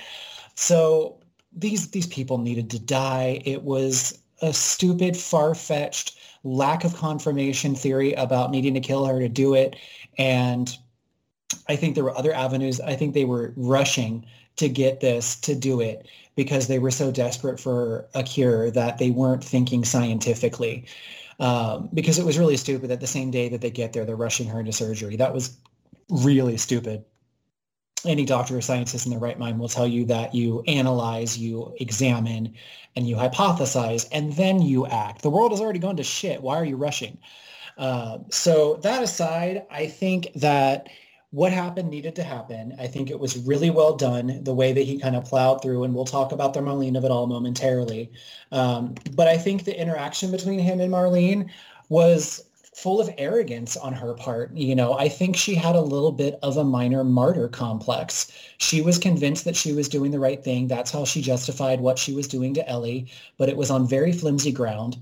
So 0.56 1.20
these 1.52 1.90
these 1.92 2.08
people 2.08 2.38
needed 2.38 2.70
to 2.72 2.80
die. 2.80 3.42
It 3.44 3.64
was 3.64 4.22
a 4.42 4.54
stupid, 4.54 5.18
far-fetched 5.18 6.18
lack 6.44 6.84
of 6.84 6.96
confirmation 6.96 7.76
theory 7.76 8.14
about 8.14 8.50
needing 8.50 8.74
to 8.74 8.80
kill 8.80 9.06
her 9.06 9.20
to 9.20 9.30
do 9.30 9.54
it. 9.54 9.76
And 10.18 10.76
I 11.72 11.78
think 11.78 11.96
there 11.96 12.04
were 12.04 12.18
other 12.18 12.34
avenues. 12.34 12.82
I 12.82 12.96
think 12.96 13.14
they 13.14 13.24
were 13.24 13.54
rushing 13.56 14.26
to 14.58 14.68
get 14.68 15.00
this 15.00 15.40
to 15.40 15.56
do 15.56 15.80
it 15.80 16.06
because 16.36 16.68
they 16.68 16.80
were 16.80 16.92
so 16.92 17.12
desperate 17.12 17.62
for 17.62 18.10
a 18.14 18.24
cure 18.24 18.70
that 18.72 18.98
they 18.98 19.10
weren't 19.10 19.44
thinking 19.44 19.86
scientifically. 19.86 20.86
Um, 21.40 21.90
because 21.94 22.20
it 22.20 22.26
was 22.26 22.38
really 22.38 22.58
stupid 22.58 22.90
that 22.90 23.00
the 23.00 23.08
same 23.08 23.32
day 23.32 23.48
that 23.50 23.62
they 23.62 23.72
get 23.72 23.94
there, 23.94 24.04
they're 24.04 24.18
rushing 24.18 24.50
her 24.50 24.60
into 24.60 24.74
surgery. 24.74 25.16
That 25.16 25.34
was 25.34 25.58
really 26.10 26.58
stupid. 26.58 27.06
Any 28.06 28.26
doctor 28.26 28.58
or 28.58 28.62
scientist 28.62 29.06
in 29.06 29.12
their 29.12 29.20
right 29.20 29.40
mind 29.40 29.58
will 29.58 29.70
tell 29.70 29.88
you 29.88 30.04
that 30.06 30.36
you 30.36 30.64
analyze, 30.68 31.38
you 31.38 31.74
examine, 31.80 32.54
and 32.98 33.08
you 33.08 33.16
hypothesize, 33.16 34.10
and 34.12 34.34
then 34.34 34.62
you 34.62 34.88
act. 34.88 35.22
The 35.22 35.30
world 35.30 35.52
has 35.52 35.62
already 35.62 35.80
gone 35.80 35.96
to 35.98 36.04
shit. 36.04 36.42
Why 36.42 36.58
are 36.58 36.66
you 36.66 36.76
rushing? 36.76 37.18
Uh, 37.78 38.18
so 38.30 38.76
that 38.84 39.02
aside, 39.02 39.66
I 39.72 39.88
think 39.88 40.34
that 40.36 40.90
what 41.32 41.54
happened 41.54 41.90
needed 41.90 42.16
to 42.18 42.24
happen. 42.24 42.76
I 42.78 42.88
think 42.88 43.10
it 43.10 43.20
was 43.20 43.38
really 43.38 43.70
well 43.70 43.96
done 43.96 44.44
the 44.44 44.54
way 44.54 44.74
that 44.74 44.84
he 44.84 45.00
kind 45.00 45.16
of 45.16 45.26
plowed 45.26 45.62
through, 45.62 45.84
and 45.84 45.96
we'll 45.96 46.06
talk 46.06 46.34
about 46.34 46.54
the 46.54 46.60
Marlene 46.60 46.98
of 46.98 47.06
it 47.06 47.12
all 47.12 47.26
momentarily. 47.26 48.12
Um, 48.52 48.96
but 49.16 49.28
I 49.28 49.38
think 49.38 49.64
the 49.64 49.80
interaction 49.80 50.30
between 50.30 50.60
him 50.60 50.82
and 50.82 50.92
Marlene 50.92 51.50
was 51.88 52.44
full 52.76 53.02
of 53.02 53.10
arrogance 53.18 53.78
on 53.78 53.94
her 53.94 54.14
part. 54.14 54.54
You 54.54 54.76
know, 54.76 54.94
I 54.98 55.08
think 55.08 55.36
she 55.36 55.56
had 55.56 55.76
a 55.76 55.82
little 55.82 56.12
bit 56.12 56.38
of 56.42 56.58
a 56.58 56.64
minor 56.64 57.04
martyr 57.04 57.48
complex. 57.48 58.32
She 58.58 58.82
was 58.82 58.98
convinced 58.98 59.46
that 59.46 59.56
she 59.56 59.74
was 59.74 59.90
doing 59.90 60.12
the 60.12 60.20
right 60.20 60.44
thing. 60.44 60.68
That's 60.68 60.92
how 60.92 61.06
she 61.06 61.22
justified 61.22 61.80
what 61.80 62.00
she 62.00 62.14
was 62.14 62.28
doing 62.28 62.54
to 62.56 62.68
Ellie, 62.68 63.08
but 63.38 63.50
it 63.50 63.58
was 63.58 63.72
on 63.72 63.88
very 63.88 64.12
flimsy 64.12 64.52
ground. 64.52 64.98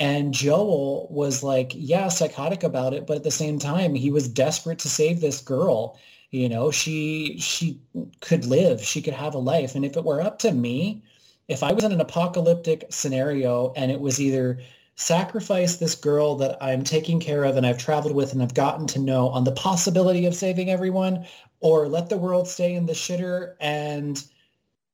And 0.00 0.32
Joel 0.32 1.08
was 1.10 1.42
like, 1.42 1.72
yeah, 1.76 2.08
psychotic 2.08 2.62
about 2.62 2.94
it, 2.94 3.06
but 3.06 3.18
at 3.18 3.22
the 3.22 3.30
same 3.30 3.58
time, 3.58 3.94
he 3.94 4.10
was 4.10 4.28
desperate 4.28 4.78
to 4.80 4.88
save 4.88 5.20
this 5.20 5.42
girl. 5.42 5.98
You 6.30 6.48
know, 6.48 6.70
she 6.70 7.38
she 7.38 7.78
could 8.20 8.46
live, 8.46 8.82
she 8.82 9.02
could 9.02 9.14
have 9.14 9.34
a 9.34 9.38
life. 9.38 9.74
And 9.74 9.84
if 9.84 9.96
it 9.96 10.04
were 10.04 10.22
up 10.22 10.38
to 10.40 10.52
me, 10.52 11.02
if 11.48 11.62
I 11.62 11.72
was 11.72 11.84
in 11.84 11.92
an 11.92 12.00
apocalyptic 12.00 12.86
scenario 12.90 13.74
and 13.76 13.90
it 13.92 14.00
was 14.00 14.20
either 14.20 14.60
sacrifice 14.94 15.76
this 15.76 15.94
girl 15.94 16.34
that 16.36 16.56
I'm 16.62 16.82
taking 16.82 17.20
care 17.20 17.44
of 17.44 17.56
and 17.56 17.66
I've 17.66 17.78
traveled 17.78 18.14
with 18.14 18.32
and 18.32 18.42
I've 18.42 18.54
gotten 18.54 18.86
to 18.88 18.98
know 18.98 19.28
on 19.28 19.44
the 19.44 19.52
possibility 19.52 20.24
of 20.26 20.34
saving 20.34 20.70
everyone, 20.70 21.26
or 21.60 21.88
let 21.88 22.08
the 22.08 22.16
world 22.16 22.48
stay 22.48 22.74
in 22.74 22.86
the 22.86 22.94
shitter 22.94 23.54
and 23.60 24.24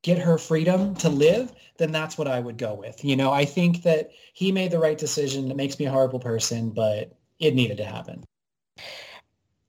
get 0.07 0.19
her 0.19 0.39
freedom 0.39 0.95
to 0.95 1.09
live, 1.09 1.53
then 1.79 1.91
that's 1.91 2.17
what 2.17 2.29
I 2.29 2.39
would 2.39 2.57
go 2.57 2.75
with. 2.75 3.05
You 3.05 3.17
know, 3.17 3.33
I 3.33 3.45
think 3.45 3.83
that 3.83 4.13
he 4.35 4.53
made 4.53 4.71
the 4.71 4.79
right 4.79 4.97
decision. 4.97 5.51
It 5.51 5.57
makes 5.57 5.81
me 5.81 5.87
a 5.87 5.91
horrible 5.91 6.21
person, 6.21 6.71
but 6.71 7.13
it 7.41 7.57
needed 7.57 7.77
to 7.79 7.85
happen. 7.85 8.23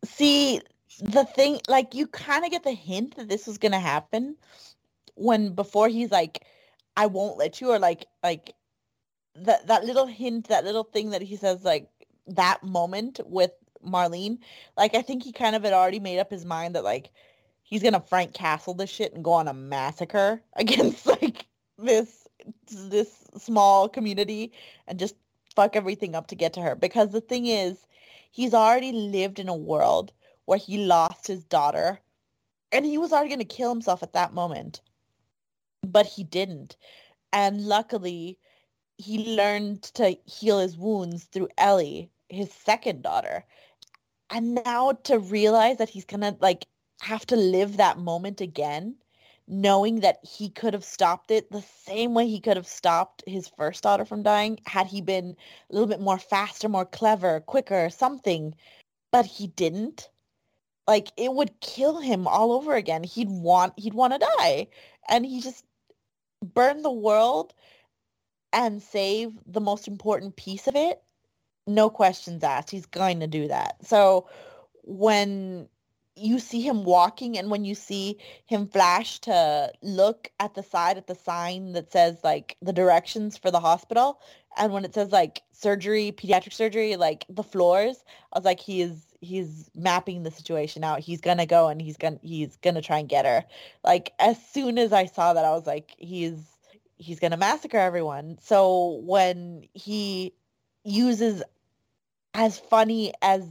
See, 0.05 0.61
the 1.01 1.25
thing, 1.25 1.59
like, 1.67 1.95
you 1.95 2.05
kind 2.05 2.45
of 2.45 2.51
get 2.51 2.63
the 2.63 2.71
hint 2.71 3.15
that 3.15 3.29
this 3.29 3.47
was 3.47 3.57
going 3.57 3.71
to 3.71 3.79
happen 3.79 4.35
when 5.15 5.55
before 5.55 5.87
he's 5.87 6.11
like, 6.11 6.45
I 6.95 7.07
won't 7.07 7.39
let 7.39 7.59
you, 7.59 7.71
or 7.71 7.79
like, 7.79 8.05
like 8.21 8.53
that 9.33 9.65
that 9.65 9.85
little 9.85 10.05
hint, 10.05 10.49
that 10.49 10.65
little 10.65 10.83
thing 10.83 11.09
that 11.09 11.23
he 11.23 11.35
says, 11.35 11.63
like 11.63 11.89
that 12.27 12.63
moment 12.63 13.19
with 13.25 13.51
Marlene, 13.83 14.37
like 14.77 14.93
I 14.93 15.01
think 15.01 15.23
he 15.23 15.31
kind 15.31 15.55
of 15.55 15.63
had 15.63 15.73
already 15.73 15.99
made 15.99 16.19
up 16.19 16.29
his 16.29 16.45
mind 16.45 16.75
that 16.75 16.83
like 16.83 17.09
he's 17.67 17.83
gonna 17.83 17.99
Frank 17.99 18.33
Castle 18.33 18.73
this 18.73 18.89
shit 18.89 19.13
and 19.13 19.23
go 19.23 19.33
on 19.33 19.47
a 19.47 19.53
massacre 19.53 20.41
against 20.55 21.05
like 21.05 21.45
this 21.77 22.27
this 22.71 23.25
small 23.37 23.89
community 23.89 24.53
and 24.87 24.97
just 24.97 25.15
fuck 25.55 25.75
everything 25.75 26.15
up 26.15 26.27
to 26.27 26.35
get 26.35 26.53
to 26.53 26.61
her. 26.61 26.75
Because 26.75 27.11
the 27.11 27.21
thing 27.21 27.45
is, 27.45 27.85
he's 28.31 28.53
already 28.53 28.93
lived 28.93 29.37
in 29.37 29.49
a 29.49 29.55
world 29.55 30.13
where 30.45 30.57
he 30.57 30.77
lost 30.77 31.27
his 31.27 31.43
daughter 31.43 31.99
and 32.71 32.85
he 32.85 32.97
was 32.97 33.11
already 33.11 33.29
gonna 33.29 33.43
kill 33.45 33.69
himself 33.69 34.01
at 34.01 34.13
that 34.13 34.33
moment. 34.33 34.81
But 35.85 36.05
he 36.05 36.23
didn't. 36.23 36.77
And 37.33 37.65
luckily 37.65 38.39
he 38.97 39.35
learned 39.35 39.83
to 39.83 40.15
heal 40.25 40.59
his 40.59 40.77
wounds 40.77 41.25
through 41.25 41.49
Ellie, 41.57 42.09
his 42.29 42.51
second 42.51 43.03
daughter. 43.03 43.43
And 44.29 44.55
now 44.55 44.93
to 45.03 45.19
realize 45.19 45.77
that 45.77 45.89
he's 45.89 46.05
gonna 46.05 46.37
like 46.39 46.65
have 47.01 47.25
to 47.27 47.35
live 47.35 47.77
that 47.77 47.97
moment 47.97 48.41
again, 48.41 48.95
knowing 49.47 50.01
that 50.01 50.19
he 50.23 50.49
could 50.49 50.73
have 50.73 50.83
stopped 50.83 51.31
it 51.31 51.51
the 51.51 51.61
same 51.61 52.13
way 52.13 52.27
he 52.27 52.39
could 52.39 52.57
have 52.57 52.67
stopped 52.67 53.23
his 53.27 53.47
first 53.47 53.83
daughter 53.83 54.05
from 54.05 54.23
dying 54.23 54.59
had 54.65 54.87
he 54.87 55.01
been 55.01 55.35
a 55.69 55.73
little 55.73 55.87
bit 55.87 56.01
more 56.01 56.19
faster, 56.19 56.67
more 56.67 56.85
clever, 56.85 57.39
quicker, 57.41 57.89
something. 57.89 58.53
But 59.11 59.25
he 59.25 59.47
didn't. 59.47 60.09
Like 60.87 61.09
it 61.17 61.33
would 61.33 61.59
kill 61.61 61.99
him 61.99 62.27
all 62.27 62.51
over 62.51 62.75
again. 62.75 63.03
He'd 63.03 63.29
want 63.29 63.73
he'd 63.77 63.93
want 63.93 64.13
to 64.13 64.27
die. 64.37 64.67
And 65.09 65.25
he 65.25 65.41
just 65.41 65.63
burned 66.43 66.83
the 66.83 66.91
world 66.91 67.53
and 68.53 68.81
save 68.81 69.31
the 69.45 69.61
most 69.61 69.87
important 69.87 70.35
piece 70.35 70.67
of 70.67 70.75
it. 70.75 71.01
No 71.67 71.89
questions 71.89 72.43
asked. 72.43 72.71
He's 72.71 72.85
going 72.85 73.19
to 73.19 73.27
do 73.27 73.47
that. 73.49 73.85
So 73.85 74.29
when 74.83 75.67
you 76.17 76.39
see 76.39 76.61
him 76.61 76.83
walking 76.83 77.37
and 77.37 77.49
when 77.49 77.63
you 77.63 77.75
see 77.75 78.17
him 78.45 78.67
flash 78.67 79.19
to 79.19 79.71
look 79.81 80.31
at 80.39 80.53
the 80.55 80.63
side 80.63 80.97
at 80.97 81.07
the 81.07 81.15
sign 81.15 81.73
that 81.73 81.91
says 81.91 82.17
like 82.23 82.57
the 82.61 82.73
directions 82.73 83.37
for 83.37 83.51
the 83.51 83.59
hospital 83.59 84.19
and 84.57 84.73
when 84.73 84.83
it 84.83 84.93
says 84.93 85.11
like 85.11 85.41
surgery 85.51 86.11
pediatric 86.11 86.53
surgery 86.53 86.95
like 86.95 87.25
the 87.29 87.43
floors 87.43 88.03
i 88.33 88.37
was 88.39 88.45
like 88.45 88.59
he 88.59 88.81
is 88.81 89.07
he's 89.21 89.69
mapping 89.75 90.23
the 90.23 90.31
situation 90.31 90.83
out. 90.83 90.99
He's 90.99 91.21
gonna 91.21 91.45
go 91.45 91.67
and 91.67 91.81
he's 91.81 91.97
gonna 91.97 92.19
he's 92.21 92.55
gonna 92.57 92.81
try 92.81 92.99
and 92.99 93.09
get 93.09 93.25
her. 93.25 93.43
Like 93.83 94.13
as 94.19 94.37
soon 94.47 94.77
as 94.77 94.93
i 94.93 95.05
saw 95.05 95.33
that 95.33 95.45
i 95.45 95.51
was 95.51 95.65
like 95.65 95.95
he's 95.97 96.39
he's 96.97 97.19
gonna 97.19 97.37
massacre 97.37 97.77
everyone. 97.77 98.37
So 98.41 99.01
when 99.03 99.67
he 99.73 100.33
uses 100.83 101.43
as 102.33 102.59
funny 102.59 103.13
as 103.21 103.43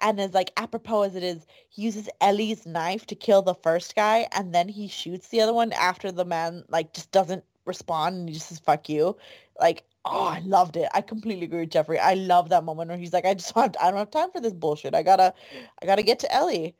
and 0.00 0.20
as 0.20 0.34
like 0.34 0.52
apropos 0.56 1.02
as 1.02 1.16
it 1.16 1.22
is, 1.22 1.46
he 1.68 1.82
uses 1.82 2.08
Ellie's 2.20 2.66
knife 2.66 3.06
to 3.06 3.14
kill 3.14 3.42
the 3.42 3.54
first 3.54 3.94
guy 3.96 4.28
and 4.32 4.54
then 4.54 4.68
he 4.68 4.88
shoots 4.88 5.28
the 5.28 5.40
other 5.40 5.54
one 5.54 5.72
after 5.72 6.12
the 6.12 6.24
man 6.24 6.64
like 6.68 6.92
just 6.92 7.10
doesn't 7.10 7.44
respond 7.64 8.16
and 8.16 8.28
he 8.28 8.34
just 8.34 8.48
says 8.48 8.58
fuck 8.58 8.88
you. 8.88 9.16
Like, 9.60 9.84
oh 10.04 10.26
I 10.26 10.40
loved 10.40 10.76
it. 10.76 10.88
I 10.94 11.00
completely 11.00 11.44
agree 11.44 11.60
with 11.60 11.70
Jeffrey. 11.70 11.98
I 11.98 12.14
love 12.14 12.48
that 12.50 12.64
moment 12.64 12.88
where 12.88 12.98
he's 12.98 13.12
like, 13.12 13.24
I 13.24 13.34
just 13.34 13.54
want 13.56 13.76
I 13.80 13.90
don't 13.90 13.98
have 13.98 14.10
time 14.10 14.30
for 14.30 14.40
this 14.40 14.54
bullshit. 14.54 14.94
I 14.94 15.02
gotta 15.02 15.34
I 15.82 15.86
gotta 15.86 16.02
get 16.02 16.18
to 16.20 16.34
Ellie. 16.34 16.74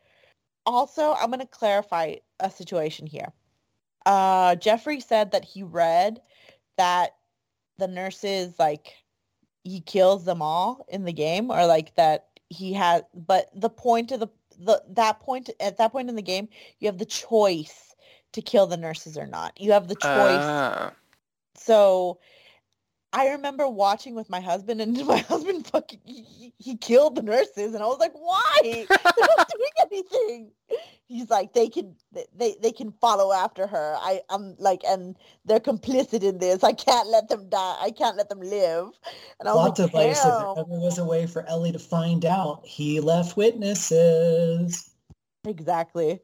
Also, 0.67 1.15
I'm 1.15 1.31
gonna 1.31 1.47
clarify 1.47 2.17
a 2.41 2.51
situation 2.51 3.07
here. 3.07 3.33
Uh 4.07 4.55
Jeffrey 4.57 5.01
said 5.01 5.33
that 5.33 5.45
he 5.45 5.63
read 5.63 6.21
that 6.77 7.17
the 7.79 7.89
nurses 7.89 8.59
like 8.59 8.95
he 9.65 9.81
kills 9.81 10.25
them 10.25 10.41
all 10.43 10.87
in 10.89 11.05
the 11.05 11.13
game 11.13 11.51
or 11.51 11.67
like 11.67 11.95
that 11.97 12.28
he 12.49 12.73
has 12.73 13.03
but 13.15 13.49
the 13.55 13.71
point 13.71 14.13
of 14.13 14.21
the 14.21 14.29
the 14.59 14.83
that 14.89 15.21
point 15.21 15.51
at 15.61 15.77
that 15.77 15.93
point 15.93 16.09
in 16.09 16.17
the 16.17 16.23
game 16.23 16.49
you 16.79 16.89
have 16.89 16.99
the 16.99 17.05
choice 17.05 17.95
to 18.33 18.43
kill 18.43 18.67
the 18.67 18.77
nurses 18.77 19.17
or 19.17 19.27
not 19.27 19.59
you 19.61 19.73
have 19.73 19.89
the 19.89 19.95
choice 19.95 20.05
uh. 20.05 20.91
so 21.55 22.19
I 23.13 23.31
remember 23.31 23.67
watching 23.69 24.15
with 24.15 24.29
my 24.29 24.41
husband, 24.41 24.81
and 24.81 24.95
my 25.07 25.19
husband 25.19 25.67
fucking 25.67 26.01
he, 26.05 26.53
he 26.59 26.77
killed 26.77 27.17
the 27.17 27.23
nurses, 27.23 27.75
and 27.75 27.83
I 27.83 27.87
was 27.87 27.99
like, 27.99 28.13
"Why? 28.15 28.61
They're 28.63 28.87
not 29.37 29.51
doing 29.51 29.71
anything." 29.91 30.51
He's 31.07 31.31
like, 31.31 31.55
"They 31.55 31.69
can 31.69 31.97
they 32.37 32.57
they 32.61 32.71
can 32.71 32.93
follow 33.01 33.33
after 33.33 33.67
her. 33.67 33.97
I 33.99 34.21
I'm 34.29 34.57
like, 34.59 34.83
and 34.87 35.17
they're 35.47 35.61
complicit 35.61 36.23
in 36.23 36.39
this. 36.39 36.63
I 36.63 36.73
can't 36.73 37.09
let 37.09 37.29
them 37.29 37.49
die. 37.49 37.77
I 37.81 37.91
can't 37.91 38.17
let 38.17 38.29
them 38.29 38.41
live." 38.41 38.89
And 39.41 39.49
I 39.49 39.55
was 39.55 39.73
Plot 39.75 39.79
like, 39.79 39.91
device. 39.91 40.19
If 40.19 40.25
there 40.25 40.65
ever 40.65 40.65
was 40.67 40.99
a 40.99 41.05
way 41.05 41.27
for 41.27 41.47
Ellie 41.47 41.73
to 41.73 41.79
find 41.79 42.25
out, 42.25 42.67
he 42.67 43.01
left 43.01 43.37
witnesses. 43.37 44.91
Exactly. 45.47 46.21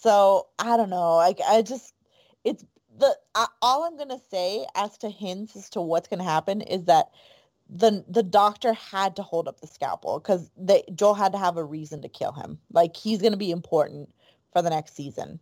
So 0.00 0.48
I 0.58 0.76
don't 0.76 0.90
know. 0.90 1.16
Like 1.16 1.38
I 1.46 1.62
just, 1.62 1.94
it's 2.42 2.64
the 2.98 3.16
uh, 3.34 3.46
all 3.62 3.84
I'm 3.84 3.96
gonna 3.96 4.20
say 4.30 4.66
as 4.74 4.98
to 4.98 5.08
hints 5.10 5.56
as 5.56 5.70
to 5.70 5.80
what's 5.80 6.08
gonna 6.08 6.24
happen 6.24 6.60
is 6.62 6.84
that 6.84 7.10
the 7.68 8.04
the 8.08 8.22
doctor 8.22 8.72
had 8.72 9.16
to 9.16 9.22
hold 9.22 9.46
up 9.46 9.60
the 9.60 9.66
scalpel 9.66 10.18
because 10.18 10.50
they 10.56 10.82
Joel 10.94 11.14
had 11.14 11.32
to 11.32 11.38
have 11.38 11.56
a 11.56 11.64
reason 11.64 12.02
to 12.02 12.08
kill 12.08 12.32
him. 12.32 12.58
Like 12.72 12.96
he's 12.96 13.22
gonna 13.22 13.36
be 13.36 13.50
important 13.50 14.12
for 14.52 14.62
the 14.62 14.70
next 14.70 14.94
season. 14.94 15.40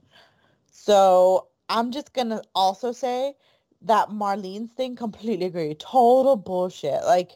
So 0.71 1.49
I'm 1.69 1.91
just 1.91 2.13
gonna 2.13 2.43
also 2.55 2.93
say 2.93 3.35
that 3.83 4.11
Marlene's 4.11 4.73
thing 4.73 4.97
completely 4.97 5.47
agree. 5.47 5.75
Total 5.75 6.37
bullshit. 6.37 7.03
Like 7.05 7.33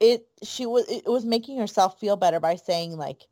it 0.00 0.26
she 0.42 0.66
was 0.66 0.88
it 0.88 1.06
was 1.06 1.24
making 1.24 1.58
herself 1.58 2.00
feel 2.00 2.16
better 2.16 2.40
by 2.40 2.56
saying 2.56 2.96
like 2.96 3.26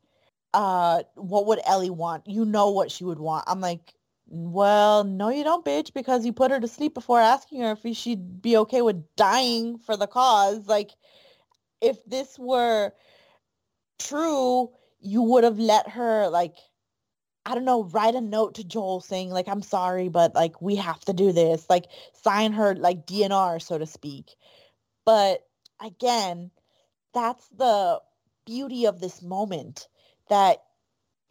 uh 0.53 1.03
what 1.15 1.47
would 1.47 1.59
Ellie 1.65 1.89
want? 1.89 2.27
You 2.27 2.45
know 2.45 2.69
what 2.69 2.91
she 2.91 3.03
would 3.03 3.19
want. 3.19 3.45
I'm 3.47 3.61
like 3.61 3.93
well, 4.27 5.03
no, 5.03 5.29
you 5.29 5.43
don't, 5.43 5.65
bitch, 5.65 5.93
because 5.93 6.25
you 6.25 6.33
put 6.33 6.51
her 6.51 6.59
to 6.59 6.67
sleep 6.67 6.93
before 6.93 7.19
asking 7.19 7.61
her 7.61 7.77
if 7.83 7.97
she'd 7.97 8.41
be 8.41 8.57
okay 8.57 8.81
with 8.81 9.15
dying 9.15 9.77
for 9.77 9.97
the 9.97 10.07
cause. 10.07 10.67
Like, 10.67 10.91
if 11.81 12.03
this 12.05 12.39
were 12.39 12.93
true, 13.99 14.71
you 14.99 15.21
would 15.21 15.43
have 15.43 15.59
let 15.59 15.89
her, 15.89 16.29
like, 16.29 16.55
I 17.45 17.55
don't 17.55 17.65
know, 17.65 17.83
write 17.83 18.15
a 18.15 18.21
note 18.21 18.55
to 18.55 18.63
Joel 18.63 19.01
saying 19.01 19.29
like, 19.29 19.47
I'm 19.47 19.61
sorry, 19.61 20.07
but 20.07 20.33
like 20.33 20.61
we 20.61 20.75
have 20.77 21.01
to 21.01 21.13
do 21.13 21.31
this, 21.33 21.69
like 21.69 21.85
sign 22.13 22.53
her 22.53 22.75
like 22.75 23.05
DNR, 23.05 23.61
so 23.61 23.77
to 23.77 23.85
speak. 23.85 24.35
But 25.05 25.45
again, 25.81 26.51
that's 27.13 27.47
the 27.49 28.01
beauty 28.45 28.85
of 28.85 29.01
this 29.01 29.21
moment 29.21 29.87
that 30.29 30.63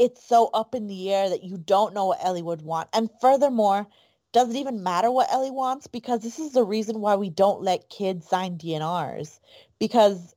it's 0.02 0.24
so 0.24 0.50
up 0.52 0.74
in 0.74 0.88
the 0.88 1.12
air 1.14 1.30
that 1.30 1.44
you 1.44 1.56
don't 1.56 1.94
know 1.94 2.06
what 2.06 2.18
Ellie 2.24 2.42
would 2.42 2.62
want. 2.62 2.88
And 2.92 3.08
furthermore, 3.20 3.86
doesn't 4.32 4.56
even 4.56 4.82
matter 4.82 5.12
what 5.12 5.32
Ellie 5.32 5.52
wants 5.52 5.86
because 5.86 6.22
this 6.22 6.40
is 6.40 6.52
the 6.52 6.64
reason 6.64 7.00
why 7.00 7.14
we 7.14 7.30
don't 7.30 7.62
let 7.62 7.88
kids 7.88 8.26
sign 8.26 8.58
DNRs 8.58 9.38
because 9.78 10.34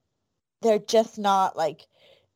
they're 0.62 0.78
just 0.78 1.18
not 1.18 1.58
like 1.58 1.88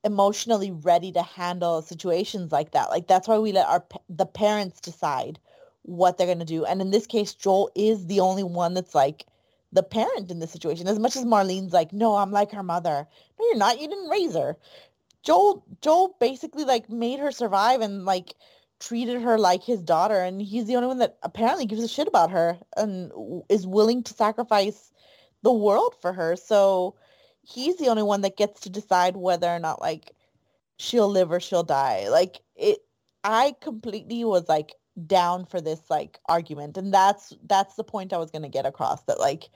emotionally 0.04 0.72
ready 0.72 1.12
to 1.12 1.22
handle 1.22 1.84
situations 1.84 2.52
like 2.52 2.72
that. 2.72 2.90
Like 2.90 3.08
that's 3.08 3.28
why 3.28 3.38
we 3.38 3.52
let 3.52 3.68
our 3.68 3.86
the 4.10 4.26
parents 4.26 4.82
decide 4.82 5.38
what 5.84 6.18
they're 6.18 6.26
going 6.26 6.40
to 6.40 6.46
do. 6.46 6.66
And 6.66 6.82
in 6.82 6.90
this 6.90 7.06
case, 7.06 7.36
Joel 7.36 7.70
is 7.76 8.08
the 8.08 8.22
only 8.22 8.44
one 8.44 8.74
that's 8.74 8.96
like 8.96 9.28
the 9.72 9.84
parent 9.84 10.32
in 10.32 10.40
this 10.40 10.52
situation. 10.52 10.88
As 10.88 10.98
much 10.98 11.16
as 11.16 11.26
Marlene's 11.26 11.74
like, 11.74 11.94
"No, 11.94 12.16
I'm 12.16 12.32
like 12.32 12.52
her 12.54 12.64
mother." 12.64 13.08
No, 13.40 13.46
you're 13.46 13.58
not. 13.58 13.80
You 13.80 13.88
didn't 13.88 14.10
raise 14.10 14.34
her. 14.34 14.58
Joel 15.24 15.66
Joel 15.82 16.16
basically 16.20 16.64
like 16.64 16.90
made 16.90 17.20
her 17.20 17.32
survive 17.32 17.82
and 17.82 18.06
like 18.06 18.36
treated 18.80 19.22
her 19.22 19.38
like 19.38 19.64
his 19.64 19.82
daughter 19.82 20.22
and 20.22 20.42
he's 20.42 20.66
the 20.66 20.76
only 20.76 20.88
one 20.88 21.00
that 21.00 21.18
apparently 21.24 21.66
gives 21.66 21.84
a 21.84 21.88
shit 21.88 22.08
about 22.08 22.32
her 22.32 22.58
and 22.78 23.12
is 23.50 23.68
willing 23.68 24.04
to 24.04 24.14
sacrifice 24.14 24.92
the 25.44 25.52
world 25.52 25.96
for 26.02 26.14
her. 26.14 26.36
So 26.36 26.96
he's 27.42 27.78
the 27.78 27.88
only 27.90 28.04
one 28.04 28.22
that 28.22 28.38
gets 28.38 28.62
to 28.62 28.70
decide 28.70 29.18
whether 29.18 29.48
or 29.48 29.60
not 29.60 29.82
like 29.82 30.16
she'll 30.78 31.10
live 31.10 31.32
or 31.32 31.40
she'll 31.40 31.64
die. 31.64 32.08
Like 32.10 32.42
it 32.56 32.80
I 33.24 33.54
completely 33.62 34.24
was 34.24 34.48
like 34.48 34.76
down 35.08 35.46
for 35.46 35.62
this 35.62 35.82
like 35.90 36.20
argument 36.28 36.78
and 36.78 36.94
that's 36.94 37.34
that's 37.48 37.76
the 37.76 37.84
point 37.84 38.14
I 38.14 38.18
was 38.18 38.32
going 38.32 38.42
to 38.42 38.50
get 38.50 38.66
across 38.66 39.04
that 39.04 39.20
like 39.20 39.50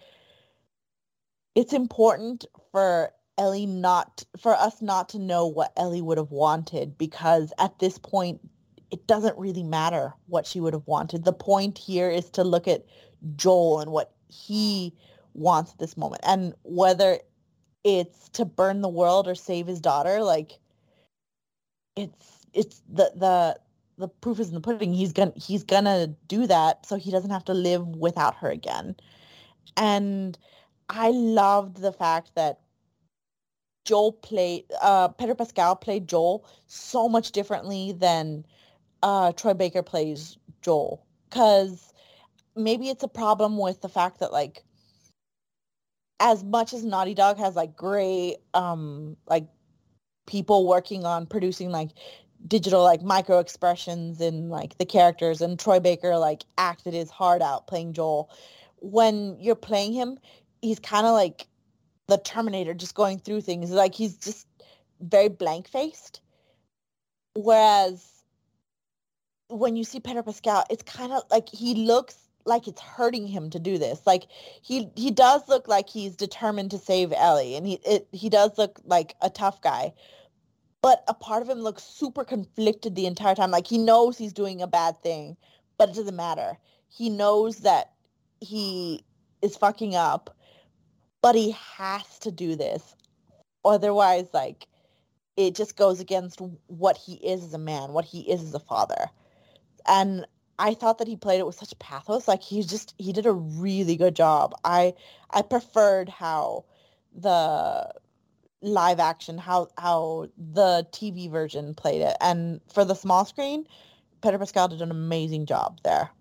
it's 1.55 1.73
important 1.73 2.45
for 2.71 3.11
Ellie 3.37 3.65
not 3.65 4.23
for 4.39 4.53
us 4.55 4.81
not 4.81 5.09
to 5.09 5.19
know 5.19 5.47
what 5.47 5.73
Ellie 5.77 6.01
would 6.01 6.17
have 6.17 6.31
wanted 6.31 6.97
because 6.97 7.51
at 7.59 7.79
this 7.79 7.97
point 7.97 8.39
it 8.91 9.07
doesn't 9.07 9.37
really 9.37 9.63
matter 9.63 10.13
what 10.27 10.45
she 10.45 10.59
would 10.59 10.73
have 10.73 10.85
wanted. 10.85 11.23
The 11.25 11.33
point 11.33 11.77
here 11.77 12.11
is 12.11 12.29
to 12.31 12.43
look 12.43 12.67
at 12.67 12.85
Joel 13.35 13.79
and 13.79 13.91
what 13.91 14.13
he 14.27 14.93
wants 15.33 15.71
at 15.71 15.79
this 15.79 15.97
moment. 15.97 16.21
And 16.27 16.53
whether 16.63 17.19
it's 17.83 18.29
to 18.29 18.45
burn 18.45 18.81
the 18.81 18.89
world 18.89 19.27
or 19.27 19.35
save 19.35 19.67
his 19.67 19.81
daughter 19.81 20.21
like 20.21 20.59
it's 21.95 22.45
it's 22.53 22.81
the 22.87 23.11
the 23.15 23.59
the 23.97 24.07
proof 24.07 24.39
is 24.39 24.49
in 24.49 24.53
the 24.53 24.61
pudding. 24.61 24.93
He's 24.93 25.11
gonna 25.11 25.33
he's 25.35 25.63
gonna 25.63 26.07
do 26.27 26.47
that 26.47 26.85
so 26.85 26.95
he 26.95 27.11
doesn't 27.11 27.31
have 27.31 27.45
to 27.45 27.53
live 27.53 27.87
without 27.87 28.35
her 28.35 28.49
again. 28.49 28.95
And 29.75 30.37
i 30.89 31.09
loved 31.11 31.77
the 31.77 31.93
fact 31.93 32.35
that 32.35 32.59
joel 33.85 34.11
played 34.11 34.65
uh 34.81 35.07
pedro 35.09 35.35
pascal 35.35 35.75
played 35.75 36.07
joel 36.07 36.45
so 36.67 37.07
much 37.09 37.31
differently 37.31 37.91
than 37.93 38.45
uh 39.01 39.31
troy 39.33 39.53
baker 39.53 39.83
plays 39.83 40.37
joel 40.61 41.05
because 41.29 41.93
maybe 42.55 42.89
it's 42.89 43.03
a 43.03 43.07
problem 43.07 43.57
with 43.57 43.81
the 43.81 43.89
fact 43.89 44.19
that 44.19 44.31
like 44.31 44.63
as 46.19 46.43
much 46.43 46.73
as 46.73 46.85
Naughty 46.85 47.13
Dog 47.13 47.37
has 47.37 47.55
like 47.55 47.75
great 47.75 48.37
um 48.53 49.17
like 49.27 49.45
people 50.25 50.65
working 50.67 51.05
on 51.05 51.25
producing 51.25 51.69
like 51.69 51.89
digital 52.47 52.83
like 52.83 53.01
micro 53.01 53.39
expressions 53.39 54.21
in 54.21 54.49
like 54.49 54.77
the 54.77 54.85
characters 54.85 55.41
and 55.41 55.59
Troy 55.59 55.79
Baker 55.79 56.17
like 56.17 56.43
acted 56.57 56.93
his 56.93 57.09
heart 57.09 57.41
out 57.41 57.67
playing 57.67 57.93
Joel. 57.93 58.29
When 58.77 59.37
you're 59.39 59.55
playing 59.55 59.93
him, 59.93 60.17
he's 60.61 60.79
kind 60.79 61.05
of 61.05 61.13
like 61.13 61.47
the 62.13 62.21
Terminator 62.23 62.73
just 62.75 62.93
going 62.93 63.17
through 63.17 63.41
things. 63.41 63.71
Like 63.71 63.95
he's 63.95 64.15
just 64.17 64.47
very 65.01 65.29
blank 65.29 65.67
faced. 65.67 66.21
Whereas 67.35 68.07
when 69.49 69.75
you 69.75 69.83
see 69.83 69.99
Pedro 69.99 70.21
Pascal, 70.21 70.63
it's 70.69 70.83
kind 70.83 71.11
of 71.11 71.23
like 71.31 71.49
he 71.49 71.73
looks 71.73 72.17
like 72.45 72.67
it's 72.67 72.81
hurting 72.81 73.25
him 73.25 73.49
to 73.49 73.59
do 73.59 73.79
this. 73.79 74.05
Like 74.05 74.27
he 74.61 74.89
he 74.95 75.09
does 75.09 75.47
look 75.47 75.67
like 75.67 75.89
he's 75.89 76.15
determined 76.15 76.69
to 76.71 76.77
save 76.77 77.11
Ellie, 77.13 77.55
and 77.55 77.65
he 77.65 77.79
it, 77.85 78.07
he 78.11 78.29
does 78.29 78.57
look 78.59 78.79
like 78.85 79.15
a 79.21 79.29
tough 79.29 79.61
guy. 79.61 79.93
But 80.83 81.03
a 81.07 81.13
part 81.15 81.41
of 81.41 81.49
him 81.49 81.59
looks 81.59 81.81
super 81.81 82.23
conflicted 82.23 82.93
the 82.93 83.07
entire 83.07 83.33
time. 83.33 83.49
Like 83.49 83.65
he 83.65 83.79
knows 83.79 84.17
he's 84.17 84.33
doing 84.33 84.61
a 84.61 84.67
bad 84.67 85.01
thing, 85.01 85.35
but 85.79 85.89
it 85.89 85.95
doesn't 85.95 86.15
matter. 86.15 86.59
He 86.89 87.09
knows 87.09 87.59
that 87.59 87.93
he 88.39 89.03
is 89.41 89.57
fucking 89.57 89.95
up, 89.95 90.35
but 91.23 91.33
he 91.35 91.55
has 91.77 92.19
to 92.19 92.31
do 92.31 92.55
this. 92.55 92.95
Otherwise, 93.65 94.27
like 94.33 94.67
it 95.37 95.55
just 95.55 95.75
goes 95.77 95.99
against 95.99 96.39
what 96.67 96.97
he 96.97 97.13
is 97.13 97.43
as 97.43 97.53
a 97.55 97.57
man, 97.57 97.93
what 97.93 98.05
he 98.05 98.21
is 98.29 98.43
as 98.43 98.53
a 98.53 98.59
father. 98.59 99.09
And 99.87 100.27
I 100.59 100.75
thought 100.75 100.99
that 100.99 101.07
he 101.07 101.15
played 101.15 101.39
it 101.39 101.47
with 101.47 101.55
such 101.55 101.79
pathos. 101.79 102.27
Like 102.27 102.43
he 102.43 102.61
just 102.61 102.93
he 102.97 103.13
did 103.13 103.25
a 103.25 103.31
really 103.31 103.95
good 103.95 104.15
job. 104.15 104.53
I 104.63 104.93
I 105.31 105.41
preferred 105.41 106.09
how 106.09 106.65
the 107.15 107.89
live 108.61 108.99
action 108.99 109.37
how 109.37 109.69
how 109.77 110.27
the 110.37 110.85
TV 110.91 111.31
version 111.31 111.73
played 111.73 112.01
it. 112.01 112.17
And 112.19 112.59
for 112.71 112.83
the 112.83 112.95
small 112.95 113.23
screen, 113.23 113.65
Pedro 114.21 114.39
Pascal 114.39 114.67
did 114.67 114.81
an 114.81 114.91
amazing 114.91 115.45
job 115.45 115.79
there. 115.85 116.11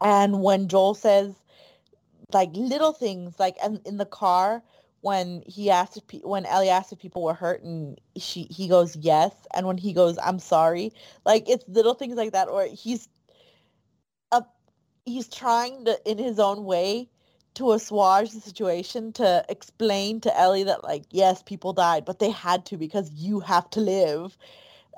And 0.00 0.42
when 0.42 0.68
Joel 0.68 0.94
says 0.94 1.34
like 2.34 2.50
little 2.54 2.92
things 2.92 3.38
like 3.38 3.56
and 3.62 3.80
in 3.86 3.96
the 3.96 4.06
car 4.06 4.62
when 5.02 5.42
he 5.46 5.70
asked 5.70 5.96
if 5.96 6.06
pe- 6.06 6.20
when 6.20 6.44
Ellie 6.46 6.68
asked 6.68 6.92
if 6.92 6.98
people 6.98 7.22
were 7.22 7.34
hurt 7.34 7.62
and 7.62 8.00
she 8.16 8.42
he 8.50 8.68
goes 8.68 8.96
yes 8.96 9.32
and 9.54 9.66
when 9.66 9.78
he 9.78 9.92
goes 9.92 10.18
I'm 10.22 10.38
sorry 10.38 10.92
like 11.24 11.48
it's 11.48 11.64
little 11.68 11.94
things 11.94 12.16
like 12.16 12.32
that 12.32 12.48
or 12.48 12.66
he's 12.66 13.08
a 14.32 14.44
he's 15.04 15.28
trying 15.28 15.84
to 15.86 15.98
in 16.10 16.18
his 16.18 16.38
own 16.38 16.64
way 16.64 17.08
to 17.54 17.72
assuage 17.72 18.30
the 18.30 18.40
situation 18.40 19.12
to 19.14 19.44
explain 19.48 20.20
to 20.20 20.38
Ellie 20.38 20.64
that 20.64 20.84
like 20.84 21.04
yes 21.10 21.42
people 21.42 21.72
died 21.72 22.04
but 22.04 22.18
they 22.18 22.30
had 22.30 22.66
to 22.66 22.76
because 22.76 23.10
you 23.12 23.40
have 23.40 23.68
to 23.70 23.80
live 23.80 24.36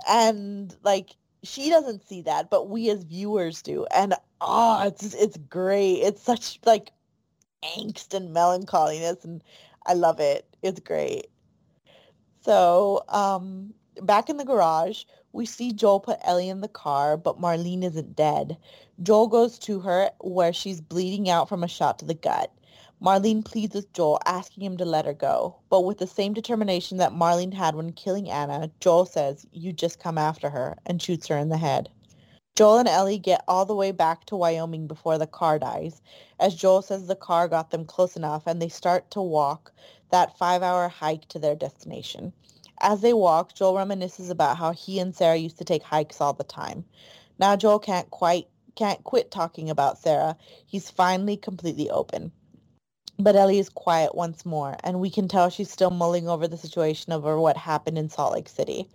and 0.08 0.76
like 0.82 1.16
she 1.44 1.70
doesn't 1.70 2.06
see 2.06 2.22
that 2.22 2.50
but 2.50 2.68
we 2.68 2.90
as 2.90 3.04
viewers 3.04 3.62
do 3.62 3.86
and 3.94 4.14
oh 4.40 4.86
it's 4.86 5.14
it's 5.14 5.36
great 5.48 5.96
it's 5.98 6.22
such 6.22 6.58
like 6.64 6.90
angst 7.62 8.14
and 8.14 8.32
melancholiness 8.32 9.24
and 9.24 9.42
I 9.86 9.94
love 9.94 10.20
it. 10.20 10.46
It's 10.62 10.80
great. 10.80 11.26
So, 12.44 13.04
um, 13.08 13.74
back 14.00 14.28
in 14.28 14.36
the 14.36 14.44
garage, 14.44 15.04
we 15.32 15.46
see 15.46 15.72
Joel 15.72 16.00
put 16.00 16.18
Ellie 16.24 16.48
in 16.48 16.60
the 16.60 16.68
car, 16.68 17.16
but 17.16 17.40
Marlene 17.40 17.84
isn't 17.84 18.16
dead. 18.16 18.56
Joel 19.02 19.28
goes 19.28 19.58
to 19.60 19.80
her 19.80 20.10
where 20.20 20.52
she's 20.52 20.80
bleeding 20.80 21.28
out 21.30 21.48
from 21.48 21.64
a 21.64 21.68
shot 21.68 21.98
to 22.00 22.04
the 22.04 22.14
gut. 22.14 22.52
Marlene 23.02 23.44
pleads 23.44 23.74
with 23.74 23.92
Joel, 23.92 24.20
asking 24.26 24.62
him 24.62 24.76
to 24.76 24.84
let 24.84 25.06
her 25.06 25.12
go. 25.12 25.56
But 25.70 25.84
with 25.84 25.98
the 25.98 26.06
same 26.06 26.34
determination 26.34 26.98
that 26.98 27.12
Marlene 27.12 27.52
had 27.52 27.74
when 27.74 27.92
killing 27.92 28.30
Anna, 28.30 28.70
Joel 28.78 29.06
says, 29.06 29.44
you 29.52 29.72
just 29.72 29.98
come 29.98 30.18
after 30.18 30.50
her, 30.50 30.76
and 30.86 31.02
shoots 31.02 31.26
her 31.26 31.36
in 31.36 31.48
the 31.48 31.58
head. 31.58 31.88
Joel 32.54 32.78
and 32.80 32.88
Ellie 32.88 33.18
get 33.18 33.42
all 33.48 33.64
the 33.64 33.74
way 33.74 33.92
back 33.92 34.26
to 34.26 34.36
Wyoming 34.36 34.86
before 34.86 35.16
the 35.16 35.26
car 35.26 35.58
dies, 35.58 36.02
as 36.38 36.54
Joel 36.54 36.82
says 36.82 37.06
the 37.06 37.16
car 37.16 37.48
got 37.48 37.70
them 37.70 37.86
close 37.86 38.14
enough 38.14 38.42
and 38.46 38.60
they 38.60 38.68
start 38.68 39.10
to 39.12 39.22
walk 39.22 39.72
that 40.10 40.36
five-hour 40.36 40.88
hike 40.88 41.26
to 41.28 41.38
their 41.38 41.54
destination. 41.54 42.30
As 42.82 43.00
they 43.00 43.14
walk, 43.14 43.54
Joel 43.54 43.74
reminisces 43.74 44.28
about 44.28 44.58
how 44.58 44.72
he 44.72 44.98
and 44.98 45.16
Sarah 45.16 45.36
used 45.36 45.56
to 45.58 45.64
take 45.64 45.82
hikes 45.82 46.20
all 46.20 46.34
the 46.34 46.44
time. 46.44 46.84
Now 47.38 47.56
Joel 47.56 47.78
can't 47.78 48.10
quite 48.10 48.48
can't 48.74 49.02
quit 49.04 49.30
talking 49.30 49.70
about 49.70 49.98
Sarah. 49.98 50.36
He's 50.66 50.90
finally 50.90 51.38
completely 51.38 51.88
open. 51.88 52.32
But 53.18 53.36
Ellie 53.36 53.58
is 53.58 53.68
quiet 53.68 54.14
once 54.14 54.44
more, 54.44 54.76
and 54.82 55.00
we 55.00 55.10
can 55.10 55.28
tell 55.28 55.48
she's 55.48 55.70
still 55.70 55.90
mulling 55.90 56.28
over 56.28 56.48
the 56.48 56.56
situation 56.56 57.12
over 57.12 57.38
what 57.38 57.56
happened 57.56 57.98
in 57.98 58.08
Salt 58.08 58.34
Lake 58.34 58.48
City. 58.48 58.88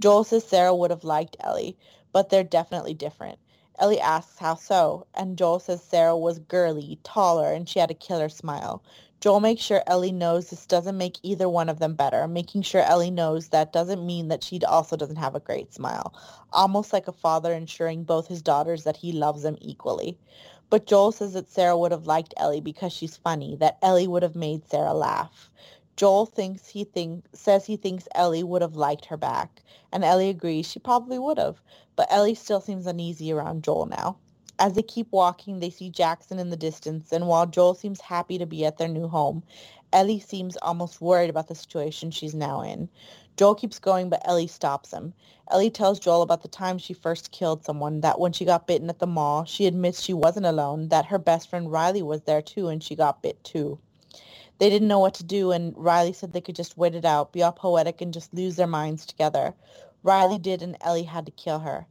Joel 0.00 0.24
says 0.24 0.44
Sarah 0.44 0.74
would 0.74 0.90
have 0.90 1.04
liked 1.04 1.36
Ellie, 1.40 1.76
but 2.16 2.30
they're 2.30 2.42
definitely 2.42 2.94
different. 2.94 3.38
Ellie 3.78 4.00
asks 4.00 4.38
how 4.38 4.54
so, 4.54 5.06
and 5.12 5.36
Joel 5.36 5.58
says 5.58 5.82
Sarah 5.82 6.16
was 6.16 6.38
girly, 6.38 6.98
taller, 7.04 7.52
and 7.52 7.68
she 7.68 7.78
had 7.78 7.90
a 7.90 7.94
killer 7.94 8.30
smile. 8.30 8.82
Joel 9.20 9.40
makes 9.40 9.60
sure 9.60 9.82
Ellie 9.86 10.12
knows 10.12 10.48
this 10.48 10.64
doesn't 10.64 10.96
make 10.96 11.18
either 11.22 11.46
one 11.46 11.68
of 11.68 11.78
them 11.78 11.94
better, 11.94 12.26
making 12.26 12.62
sure 12.62 12.80
Ellie 12.80 13.10
knows 13.10 13.48
that 13.48 13.70
doesn't 13.70 14.06
mean 14.06 14.28
that 14.28 14.42
she 14.42 14.58
also 14.66 14.96
doesn't 14.96 15.16
have 15.16 15.34
a 15.34 15.40
great 15.40 15.74
smile, 15.74 16.14
almost 16.54 16.94
like 16.94 17.06
a 17.06 17.12
father 17.12 17.52
ensuring 17.52 18.02
both 18.02 18.28
his 18.28 18.40
daughters 18.40 18.84
that 18.84 18.96
he 18.96 19.12
loves 19.12 19.42
them 19.42 19.58
equally. 19.60 20.18
But 20.70 20.86
Joel 20.86 21.12
says 21.12 21.34
that 21.34 21.50
Sarah 21.50 21.76
would 21.76 21.92
have 21.92 22.06
liked 22.06 22.32
Ellie 22.38 22.62
because 22.62 22.94
she's 22.94 23.18
funny, 23.18 23.56
that 23.56 23.76
Ellie 23.82 24.08
would 24.08 24.22
have 24.22 24.36
made 24.36 24.66
Sarah 24.66 24.94
laugh. 24.94 25.50
Joel 25.96 26.26
thinks 26.26 26.68
he 26.68 26.84
think 26.84 27.24
says 27.32 27.64
he 27.64 27.78
thinks 27.78 28.06
Ellie 28.14 28.42
would 28.42 28.60
have 28.60 28.76
liked 28.76 29.06
her 29.06 29.16
back, 29.16 29.62
and 29.90 30.04
Ellie 30.04 30.28
agrees 30.28 30.70
she 30.70 30.78
probably 30.78 31.18
would 31.18 31.38
have, 31.38 31.62
but 31.96 32.12
Ellie 32.12 32.34
still 32.34 32.60
seems 32.60 32.86
uneasy 32.86 33.32
around 33.32 33.64
Joel 33.64 33.86
now. 33.86 34.18
As 34.58 34.74
they 34.74 34.82
keep 34.82 35.10
walking, 35.10 35.60
they 35.60 35.70
see 35.70 35.88
Jackson 35.88 36.38
in 36.38 36.50
the 36.50 36.56
distance, 36.56 37.12
and 37.12 37.26
while 37.28 37.46
Joel 37.46 37.74
seems 37.74 38.02
happy 38.02 38.36
to 38.36 38.44
be 38.44 38.66
at 38.66 38.76
their 38.76 38.88
new 38.88 39.08
home, 39.08 39.42
Ellie 39.90 40.20
seems 40.20 40.58
almost 40.58 41.00
worried 41.00 41.30
about 41.30 41.48
the 41.48 41.54
situation 41.54 42.10
she's 42.10 42.34
now 42.34 42.60
in. 42.60 42.90
Joel 43.38 43.54
keeps 43.54 43.78
going, 43.78 44.10
but 44.10 44.20
Ellie 44.26 44.46
stops 44.46 44.92
him. 44.92 45.14
Ellie 45.50 45.70
tells 45.70 45.98
Joel 45.98 46.20
about 46.20 46.42
the 46.42 46.48
time 46.48 46.76
she 46.76 46.92
first 46.92 47.32
killed 47.32 47.64
someone, 47.64 48.02
that 48.02 48.20
when 48.20 48.32
she 48.32 48.44
got 48.44 48.66
bitten 48.66 48.90
at 48.90 48.98
the 48.98 49.06
mall, 49.06 49.46
she 49.46 49.66
admits 49.66 50.02
she 50.02 50.12
wasn't 50.12 50.44
alone, 50.44 50.88
that 50.88 51.06
her 51.06 51.18
best 51.18 51.48
friend 51.48 51.72
Riley 51.72 52.02
was 52.02 52.22
there 52.22 52.42
too, 52.42 52.68
and 52.68 52.82
she 52.82 52.94
got 52.96 53.22
bit 53.22 53.42
too. 53.44 53.78
They 54.58 54.70
didn't 54.70 54.88
know 54.88 54.98
what 54.98 55.14
to 55.14 55.24
do, 55.24 55.52
and 55.52 55.74
Riley 55.76 56.14
said 56.14 56.32
they 56.32 56.40
could 56.40 56.56
just 56.56 56.78
wait 56.78 56.94
it 56.94 57.04
out, 57.04 57.32
be 57.32 57.42
all 57.42 57.52
poetic, 57.52 58.00
and 58.00 58.14
just 58.14 58.32
lose 58.32 58.56
their 58.56 58.66
minds 58.66 59.04
together. 59.04 59.54
Riley 60.02 60.38
did, 60.38 60.62
and 60.62 60.76
Ellie 60.80 61.02
had 61.02 61.26
to 61.26 61.32
kill 61.32 61.58
her. 61.58 61.86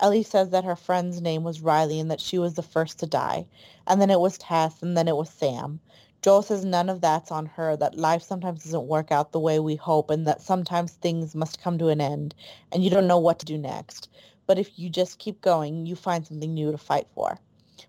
Ellie 0.00 0.22
says 0.22 0.50
that 0.50 0.64
her 0.64 0.76
friend's 0.76 1.20
name 1.20 1.44
was 1.44 1.60
Riley 1.60 2.00
and 2.00 2.10
that 2.10 2.20
she 2.20 2.38
was 2.38 2.54
the 2.54 2.62
first 2.62 2.98
to 2.98 3.06
die. 3.06 3.46
And 3.86 4.00
then 4.00 4.10
it 4.10 4.20
was 4.20 4.38
Tess, 4.38 4.82
and 4.82 4.96
then 4.96 5.08
it 5.08 5.16
was 5.16 5.30
Sam. 5.30 5.80
Joel 6.22 6.42
says 6.42 6.64
none 6.64 6.90
of 6.90 7.00
that's 7.00 7.30
on 7.30 7.46
her, 7.46 7.76
that 7.78 7.96
life 7.96 8.22
sometimes 8.22 8.64
doesn't 8.64 8.86
work 8.86 9.10
out 9.10 9.32
the 9.32 9.40
way 9.40 9.58
we 9.58 9.76
hope, 9.76 10.10
and 10.10 10.26
that 10.26 10.42
sometimes 10.42 10.92
things 10.92 11.34
must 11.34 11.62
come 11.62 11.78
to 11.78 11.88
an 11.88 12.00
end, 12.02 12.34
and 12.70 12.84
you 12.84 12.90
don't 12.90 13.06
know 13.06 13.18
what 13.18 13.38
to 13.38 13.46
do 13.46 13.56
next. 13.56 14.10
But 14.46 14.58
if 14.58 14.78
you 14.78 14.90
just 14.90 15.18
keep 15.18 15.40
going, 15.40 15.86
you 15.86 15.96
find 15.96 16.26
something 16.26 16.52
new 16.52 16.70
to 16.72 16.78
fight 16.78 17.06
for. 17.14 17.38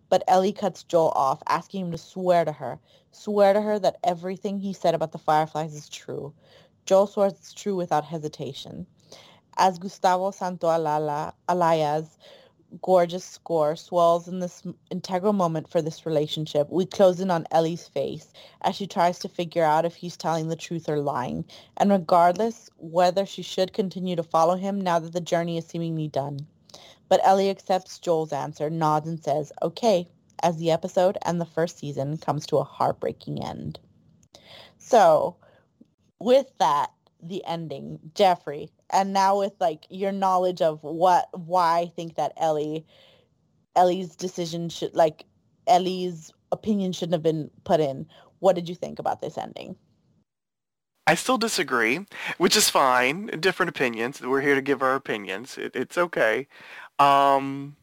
But 0.10 0.24
Ellie 0.28 0.54
cuts 0.54 0.84
Joel 0.84 1.12
off, 1.16 1.44
asking 1.48 1.86
him 1.86 1.92
to 1.92 1.98
swear 1.98 2.46
to 2.46 2.52
her, 2.52 2.80
swear 3.12 3.54
to 3.54 3.62
her 3.62 3.80
that 3.80 4.00
everything 4.04 4.60
he 4.60 4.74
said 4.74 4.96
about 4.96 5.12
the 5.12 5.18
Fireflies 5.18 5.74
is 5.76 5.90
true. 5.90 6.34
Joel 6.86 7.08
swears 7.08 7.34
it's 7.34 7.54
true 7.54 7.76
without 7.76 8.06
hesitation. 8.06 8.88
As 9.58 9.80
Gustavo 9.80 10.32
Santaolalla's 10.32 12.18
gorgeous 12.82 13.26
score 13.26 13.76
swells 13.76 14.30
in 14.30 14.40
this 14.40 14.64
integral 14.90 15.34
moment 15.34 15.68
for 15.68 15.82
this 15.82 16.06
relationship, 16.06 16.70
we 16.70 16.86
close 16.86 17.20
in 17.20 17.30
on 17.30 17.46
Ellie's 17.52 17.88
face 17.88 18.32
as 18.62 18.76
she 18.76 18.88
tries 18.88 19.20
to 19.20 19.28
figure 19.28 19.64
out 19.64 19.86
if 19.86 19.96
he's 19.96 20.16
telling 20.16 20.48
the 20.48 20.56
truth 20.56 20.88
or 20.88 21.02
lying, 21.02 21.44
and 21.78 21.92
regardless 21.92 22.70
whether 22.78 23.26
she 23.26 23.42
should 23.42 23.74
continue 23.74 24.16
to 24.16 24.24
follow 24.24 24.56
him 24.56 24.80
now 24.80 25.00
that 25.00 25.12
the 25.12 25.20
journey 25.20 25.58
is 25.58 25.66
seemingly 25.66 26.08
done. 26.08 26.48
But 27.12 27.20
Ellie 27.26 27.50
accepts 27.50 28.00
Joel's 28.00 28.32
answer, 28.32 28.70
nods, 28.70 29.06
and 29.06 29.22
says, 29.22 29.52
okay, 29.62 30.08
as 30.44 30.56
the 30.56 30.72
episode 30.72 31.18
and 31.26 31.42
the 31.42 31.46
first 31.46 31.78
season 31.78 32.18
comes 32.18 32.46
to 32.46 32.56
a 32.56 32.64
heartbreaking 32.64 33.44
end. 33.44 33.82
So, 34.78 35.36
with 36.20 36.46
that, 36.60 36.90
the 37.22 37.44
ending, 37.44 38.00
Jeffrey, 38.16 38.72
and 38.92 39.12
now 39.12 39.40
with 39.40 39.52
like 39.60 39.88
your 39.90 40.14
knowledge 40.14 40.62
of 40.62 40.82
what 40.84 41.28
why 41.34 41.80
I 41.80 41.92
think 41.98 42.16
that 42.16 42.32
Ellie 42.38 42.86
Ellie's 43.76 44.16
decision 44.16 44.70
should 44.70 44.96
like 44.96 45.26
Ellie's 45.68 46.32
opinion 46.54 46.94
shouldn't 46.94 47.16
have 47.16 47.24
been 47.24 47.52
put 47.66 47.82
in. 47.82 48.08
What 48.40 48.56
did 48.56 48.70
you 48.70 48.76
think 48.76 49.00
about 49.00 49.20
this 49.20 49.38
ending? 49.38 49.76
I 51.08 51.16
still 51.16 51.38
disagree, 51.38 52.06
which 52.38 52.56
is 52.56 52.70
fine. 52.70 53.26
Different 53.40 53.70
opinions. 53.70 54.22
We're 54.22 54.42
here 54.42 54.56
to 54.56 54.62
give 54.62 54.82
our 54.82 54.96
opinions. 54.96 55.58
It, 55.58 55.76
it's 55.76 55.98
okay. 55.98 56.48
Um, 57.02 57.76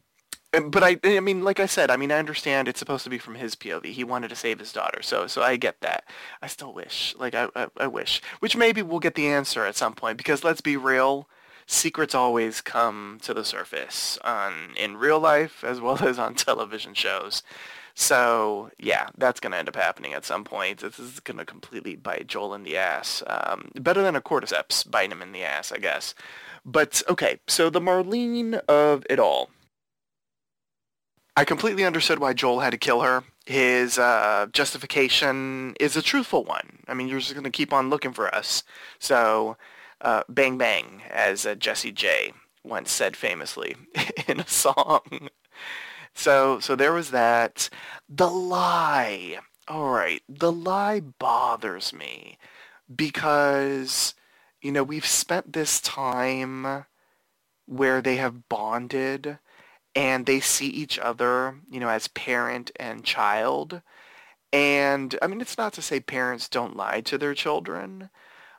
but 0.51 0.83
I, 0.83 0.97
I 1.03 1.19
mean, 1.19 1.43
like 1.43 1.59
I 1.59 1.67
said, 1.67 1.91
I 1.91 1.97
mean, 1.97 2.11
I 2.11 2.17
understand 2.17 2.67
it's 2.67 2.79
supposed 2.79 3.03
to 3.03 3.09
be 3.09 3.19
from 3.19 3.35
his 3.35 3.55
POV. 3.55 3.85
He 3.85 4.03
wanted 4.03 4.29
to 4.29 4.35
save 4.35 4.59
his 4.59 4.73
daughter, 4.73 5.01
so 5.03 5.27
so 5.27 5.43
I 5.43 5.57
get 5.57 5.81
that. 5.81 6.05
I 6.41 6.47
still 6.47 6.73
wish, 6.73 7.15
like 7.19 7.35
I, 7.35 7.49
I, 7.55 7.67
I 7.77 7.87
wish, 7.87 8.21
which 8.39 8.57
maybe 8.57 8.81
we'll 8.81 8.99
get 8.99 9.15
the 9.15 9.27
answer 9.27 9.65
at 9.65 9.75
some 9.75 9.93
point. 9.93 10.17
Because 10.17 10.43
let's 10.43 10.61
be 10.61 10.75
real, 10.77 11.29
secrets 11.67 12.15
always 12.15 12.61
come 12.61 13.19
to 13.21 13.33
the 13.33 13.45
surface 13.45 14.17
on 14.23 14.73
in 14.75 14.97
real 14.97 15.19
life 15.19 15.63
as 15.63 15.79
well 15.79 15.97
as 16.03 16.17
on 16.17 16.33
television 16.35 16.93
shows. 16.95 17.43
So 17.93 18.71
yeah, 18.79 19.09
that's 19.17 19.39
gonna 19.39 19.57
end 19.57 19.67
up 19.69 19.75
happening 19.75 20.13
at 20.13 20.25
some 20.25 20.43
point. 20.45 20.79
This 20.79 20.97
is 20.99 21.19
gonna 21.19 21.45
completely 21.45 21.95
bite 21.95 22.27
Joel 22.27 22.55
in 22.55 22.63
the 22.63 22.77
ass. 22.77 23.21
Um, 23.27 23.69
better 23.75 24.01
than 24.01 24.15
a 24.15 24.21
cordyceps 24.21 24.89
biting 24.89 25.11
him 25.11 25.21
in 25.21 25.31
the 25.33 25.43
ass, 25.43 25.71
I 25.71 25.77
guess. 25.77 26.15
But 26.71 27.01
okay, 27.09 27.39
so 27.47 27.71
the 27.71 27.81
Marlene 27.81 28.61
of 28.67 29.03
it 29.09 29.17
all. 29.19 29.49
I 31.35 31.43
completely 31.43 31.83
understood 31.83 32.19
why 32.19 32.33
Joel 32.33 32.59
had 32.59 32.71
to 32.71 32.77
kill 32.77 33.01
her. 33.01 33.23
His 33.47 33.97
uh, 33.97 34.45
justification 34.53 35.73
is 35.79 35.97
a 35.97 36.03
truthful 36.03 36.43
one. 36.43 36.79
I 36.87 36.93
mean, 36.93 37.07
you're 37.07 37.19
just 37.19 37.33
going 37.33 37.43
to 37.43 37.49
keep 37.49 37.73
on 37.73 37.89
looking 37.89 38.13
for 38.13 38.33
us. 38.35 38.63
So, 38.99 39.57
uh, 40.01 40.23
bang 40.29 40.59
bang, 40.59 41.01
as 41.09 41.43
uh, 41.43 41.55
Jessie 41.55 41.91
J 41.91 42.33
once 42.63 42.91
said 42.91 43.17
famously 43.17 43.75
in 44.27 44.39
a 44.39 44.47
song. 44.47 45.29
So, 46.13 46.59
so 46.59 46.75
there 46.75 46.93
was 46.93 47.09
that. 47.09 47.69
The 48.07 48.29
lie. 48.29 49.39
All 49.67 49.89
right, 49.89 50.21
the 50.29 50.51
lie 50.51 50.99
bothers 50.99 51.93
me 51.93 52.37
because 52.95 54.13
you 54.61 54.71
know, 54.71 54.83
we've 54.83 55.05
spent 55.05 55.53
this 55.53 55.79
time 55.79 56.85
where 57.65 58.01
they 58.01 58.17
have 58.17 58.49
bonded 58.49 59.39
and 59.95 60.25
they 60.25 60.39
see 60.39 60.67
each 60.67 60.99
other, 60.99 61.59
you 61.69 61.79
know, 61.79 61.89
as 61.89 62.07
parent 62.09 62.71
and 62.77 63.03
child. 63.03 63.81
And 64.51 65.17
I 65.21 65.27
mean, 65.27 65.41
it's 65.41 65.57
not 65.57 65.73
to 65.73 65.81
say 65.81 65.99
parents 65.99 66.49
don't 66.49 66.75
lie 66.75 67.01
to 67.01 67.17
their 67.17 67.33
children, 67.33 68.09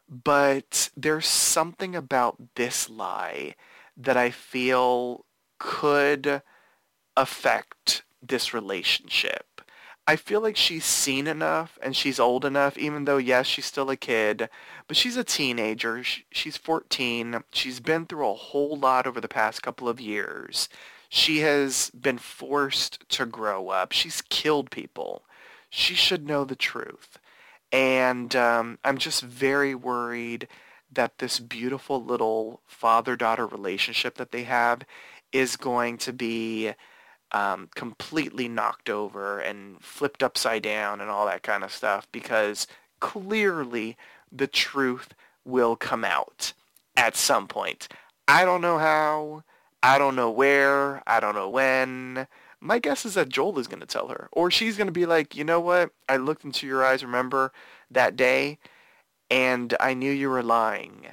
but 0.09 0.91
there's 0.97 1.27
something 1.27 1.95
about 1.95 2.37
this 2.55 2.89
lie 2.89 3.55
that 3.97 4.17
I 4.17 4.31
feel 4.31 5.25
could 5.59 6.43
affect 7.17 8.03
this 8.23 8.55
relationship. 8.55 9.47
I 10.11 10.17
feel 10.17 10.41
like 10.41 10.57
she's 10.57 10.85
seen 10.85 11.29
enough 11.29 11.79
and 11.81 11.95
she's 11.95 12.19
old 12.19 12.45
enough, 12.45 12.77
even 12.77 13.05
though, 13.05 13.19
yes, 13.19 13.47
she's 13.47 13.67
still 13.67 13.91
a 13.91 13.97
kid, 13.97 14.49
but 14.89 14.97
she's 14.97 15.17
a 15.17 15.23
teenager. 15.23 16.03
She's 16.03 16.57
14. 16.57 17.45
She's 17.53 17.79
been 17.79 18.07
through 18.07 18.29
a 18.29 18.35
whole 18.35 18.77
lot 18.77 19.07
over 19.07 19.21
the 19.21 19.29
past 19.29 19.63
couple 19.63 19.89
of 19.89 20.01
years. 20.01 20.69
She 21.09 21.43
has 21.43 21.91
been 21.91 22.19
forced 22.19 23.09
to 23.11 23.25
grow 23.25 23.69
up. 23.69 23.93
She's 23.93 24.21
killed 24.21 24.73
people. 24.73 25.23
She 25.69 25.95
should 25.95 26.27
know 26.27 26.45
the 26.45 26.57
truth. 26.57 27.21
And 27.71 28.35
um, 28.35 28.81
I'm 28.83 28.99
just 28.99 29.23
very 29.23 29.77
worried 29.77 30.49
that 30.91 31.19
this 31.19 31.39
beautiful 31.39 32.03
little 32.03 32.63
father-daughter 32.67 33.47
relationship 33.47 34.17
that 34.17 34.33
they 34.33 34.43
have 34.43 34.83
is 35.31 35.55
going 35.57 35.99
to 35.99 36.13
be 36.13 36.73
um, 37.33 37.69
completely 37.75 38.49
knocked 38.49 38.91
over 38.91 39.39
and 39.39 39.83
flipped 39.83 40.23
upside 40.23 40.63
down 40.63 41.01
and 41.01 41.11
all 41.11 41.27
that 41.27 41.43
kind 41.43 41.65
of 41.65 41.73
stuff 41.73 42.09
because 42.13 42.67
clearly 43.01 43.97
the 44.33 44.47
truth 44.47 45.15
will 45.45 45.77
come 45.77 46.05
out 46.05 46.53
at 46.97 47.17
some 47.17 47.47
point. 47.47 47.89
I 48.29 48.45
don't 48.45 48.61
know 48.61 48.79
how. 48.79 49.43
I 49.83 49.99
don't 49.99 50.17
know 50.17 50.31
where. 50.31 51.03
I 51.07 51.21
don't 51.21 51.35
know 51.35 51.49
when. 51.49 52.27
My 52.61 52.79
guess 52.79 53.07
is 53.07 53.15
that 53.15 53.31
Joel 53.31 53.59
is 53.59 53.67
going 53.67 53.81
to 53.81 53.87
tell 53.87 54.09
her. 54.09 54.29
Or 54.33 54.51
she's 54.51 54.77
going 54.77 54.89
to 54.89 54.93
be 54.93 55.07
like, 55.07 55.35
you 55.35 55.45
know 55.45 55.61
what? 55.61 55.91
I 56.09 56.19
looked 56.19 56.45
into 56.45 56.67
your 56.67 56.85
eyes, 56.85 57.03
remember, 57.03 57.53
that 57.91 58.17
day, 58.17 58.59
and 59.31 59.75
I 59.81 59.95
knew 59.95 60.13
you 60.13 60.29
were 60.29 60.43
lying. 60.43 61.07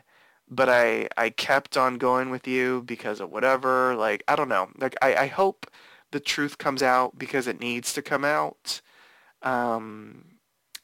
But 0.50 0.70
I, 0.70 1.08
I 1.18 1.30
kept 1.30 1.78
on 1.78 1.98
going 1.98 2.30
with 2.30 2.48
you 2.48 2.84
because 2.86 3.20
of 3.22 3.32
whatever. 3.32 3.96
Like, 3.96 4.24
I 4.28 4.36
don't 4.36 4.50
know. 4.50 4.70
Like, 4.78 4.96
I, 5.02 5.16
I 5.16 5.28
hope 5.28 5.68
the 6.12 6.20
truth 6.20 6.58
comes 6.58 6.82
out 6.82 7.18
because 7.18 7.48
it 7.48 7.60
needs 7.60 7.94
to 7.94 8.02
come 8.02 8.26
out. 8.26 8.82
Um, 9.42 10.38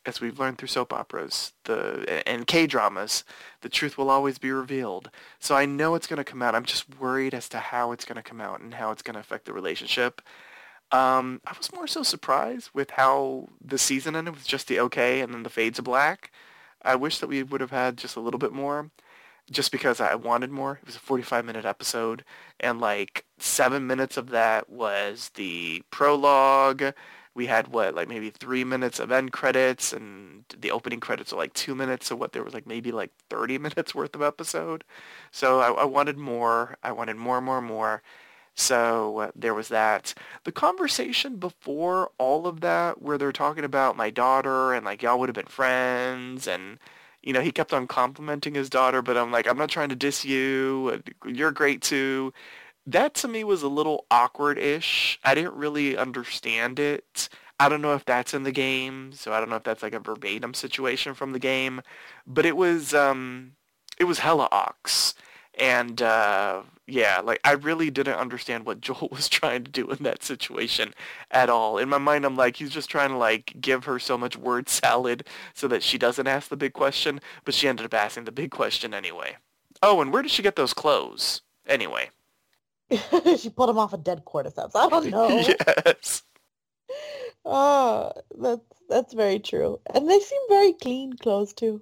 as 0.05 0.19
we've 0.19 0.39
learned 0.39 0.57
through 0.57 0.67
soap 0.67 0.91
operas, 0.91 1.53
the 1.63 2.23
and 2.27 2.45
K 2.45 2.67
dramas, 2.67 3.23
the 3.61 3.69
truth 3.69 3.97
will 3.97 4.09
always 4.09 4.37
be 4.37 4.51
revealed. 4.51 5.09
So 5.39 5.55
I 5.55 5.65
know 5.65 5.95
it's 5.95 6.07
going 6.07 6.17
to 6.17 6.23
come 6.23 6.41
out. 6.41 6.55
I'm 6.55 6.65
just 6.65 6.99
worried 6.99 7.33
as 7.33 7.47
to 7.49 7.59
how 7.59 7.91
it's 7.93 8.05
going 8.05 8.17
to 8.17 8.21
come 8.21 8.41
out 8.41 8.59
and 8.59 8.73
how 8.73 8.91
it's 8.91 9.01
going 9.01 9.13
to 9.13 9.21
affect 9.21 9.45
the 9.45 9.53
relationship. 9.53 10.21
Um, 10.91 11.41
I 11.47 11.55
was 11.57 11.73
more 11.73 11.87
so 11.87 12.03
surprised 12.03 12.69
with 12.73 12.91
how 12.91 13.47
the 13.63 13.77
season 13.77 14.15
ended 14.15 14.35
with 14.35 14.45
just 14.45 14.67
the 14.67 14.79
okay 14.81 15.21
and 15.21 15.33
then 15.33 15.43
the 15.43 15.49
fade 15.49 15.75
to 15.75 15.81
black. 15.81 16.31
I 16.83 16.95
wish 16.95 17.19
that 17.19 17.27
we 17.27 17.41
would 17.41 17.61
have 17.61 17.71
had 17.71 17.97
just 17.97 18.17
a 18.17 18.19
little 18.19 18.37
bit 18.37 18.51
more 18.51 18.91
just 19.51 19.71
because 19.71 19.99
I 19.99 20.15
wanted 20.15 20.51
more. 20.51 20.79
It 20.81 20.85
was 20.85 20.95
a 20.95 20.99
45 20.99 21.45
minute 21.45 21.65
episode 21.65 22.23
and 22.59 22.79
like 22.79 23.25
seven 23.43 23.85
minutes 23.85 24.15
of 24.15 24.29
that 24.29 24.69
was 24.69 25.31
the 25.35 25.83
prologue. 25.91 26.93
We 27.35 27.47
had 27.47 27.67
what, 27.67 27.93
like 27.93 28.07
maybe 28.07 28.29
three 28.29 28.63
minutes 28.63 28.99
of 28.99 29.11
end 29.11 29.31
credits 29.31 29.91
and 29.91 30.45
the 30.57 30.71
opening 30.71 30.99
credits 30.99 31.33
are 31.33 31.37
like 31.37 31.53
two 31.53 31.75
minutes. 31.75 32.07
So 32.07 32.15
what, 32.15 32.31
there 32.31 32.43
was 32.43 32.53
like 32.53 32.65
maybe 32.65 32.91
like 32.91 33.11
30 33.29 33.57
minutes 33.59 33.93
worth 33.93 34.15
of 34.15 34.21
episode. 34.21 34.83
So 35.31 35.59
I, 35.59 35.81
I 35.81 35.85
wanted 35.85 36.17
more. 36.17 36.77
I 36.83 36.91
wanted 36.93 37.17
more, 37.17 37.41
more, 37.41 37.61
more. 37.61 38.01
So 38.55 39.17
uh, 39.19 39.31
there 39.35 39.53
was 39.53 39.67
that. 39.69 40.13
The 40.45 40.51
conversation 40.51 41.37
before 41.37 42.11
all 42.17 42.47
of 42.47 42.61
that 42.61 43.01
where 43.01 43.17
they're 43.17 43.31
talking 43.31 43.65
about 43.65 43.97
my 43.97 44.09
daughter 44.09 44.73
and 44.73 44.85
like 44.85 45.01
y'all 45.01 45.19
would 45.19 45.29
have 45.29 45.35
been 45.35 45.47
friends 45.47 46.47
and 46.47 46.79
you 47.23 47.31
know, 47.31 47.39
he 47.41 47.53
kept 47.53 47.73
on 47.73 47.87
complimenting 47.87 48.53
his 48.53 48.69
daughter, 48.69 49.01
but 49.01 49.17
I'm 49.17 49.31
like, 49.31 49.47
I'm 49.47 49.57
not 49.57 49.69
trying 49.69 49.87
to 49.89 49.95
diss 49.95 50.25
you. 50.25 51.01
You're 51.25 51.51
great 51.51 51.81
too. 51.81 52.33
That 52.85 53.13
to 53.15 53.27
me 53.27 53.43
was 53.43 53.63
a 53.63 53.67
little 53.69 54.05
awkward-ish. 54.11 55.19
I 55.23 55.35
didn't 55.35 55.55
really 55.55 55.97
understand 55.97 56.79
it. 56.79 57.29
I 57.59 57.69
don't 57.69 57.81
know 57.81 57.93
if 57.93 58.03
that's 58.03 58.33
in 58.33 58.43
the 58.43 58.51
game, 58.51 59.13
so 59.13 59.31
I 59.31 59.39
don't 59.39 59.49
know 59.49 59.55
if 59.55 59.63
that's 59.63 59.83
like 59.83 59.93
a 59.93 59.99
verbatim 59.99 60.53
situation 60.53 61.13
from 61.13 61.31
the 61.31 61.39
game, 61.39 61.81
but 62.27 62.45
it 62.45 62.57
was 62.57 62.93
um 62.93 63.53
it 63.97 64.05
was 64.05 64.19
hella 64.19 64.49
ox. 64.51 65.13
And 65.57 66.01
uh 66.01 66.63
yeah, 66.87 67.21
like 67.21 67.39
I 67.45 67.53
really 67.53 67.89
didn't 67.89 68.15
understand 68.15 68.65
what 68.65 68.81
Joel 68.85 69.09
was 69.11 69.29
trying 69.29 69.63
to 69.63 69.71
do 69.71 69.89
in 69.91 70.03
that 70.03 70.23
situation 70.23 70.93
at 71.31 71.49
all. 71.49 71.77
In 71.77 71.89
my 71.89 71.99
mind, 71.99 72.25
I'm 72.25 72.35
like, 72.35 72.57
he's 72.57 72.71
just 72.71 72.89
trying 72.89 73.11
to 73.11 73.17
like 73.17 73.53
give 73.61 73.85
her 73.85 73.99
so 73.99 74.17
much 74.17 74.35
word 74.35 74.67
salad 74.69 75.25
so 75.53 75.67
that 75.69 75.83
she 75.83 75.97
doesn't 75.97 76.27
ask 76.27 76.49
the 76.49 76.57
big 76.57 76.73
question, 76.73 77.21
but 77.45 77.53
she 77.53 77.67
ended 77.67 77.85
up 77.85 77.93
asking 77.93 78.25
the 78.25 78.31
big 78.31 78.51
question 78.51 78.93
anyway. 78.93 79.37
Oh, 79.81 80.01
and 80.01 80.11
where 80.11 80.21
did 80.21 80.31
she 80.31 80.43
get 80.43 80.55
those 80.55 80.73
clothes? 80.73 81.41
Anyway. 81.67 82.09
she 83.37 83.49
pulled 83.49 83.69
them 83.69 83.79
off 83.79 83.93
a 83.93 83.97
dead 83.97 84.23
cordyceps. 84.25 84.71
I 84.75 84.89
don't 84.89 85.09
know. 85.09 85.27
yes. 85.85 86.23
Oh, 87.45 88.11
that's 88.37 88.61
that's 88.89 89.13
very 89.13 89.39
true. 89.39 89.79
And 89.93 90.09
they 90.09 90.19
seem 90.19 90.41
very 90.49 90.73
clean 90.73 91.13
clothes 91.13 91.53
too. 91.53 91.81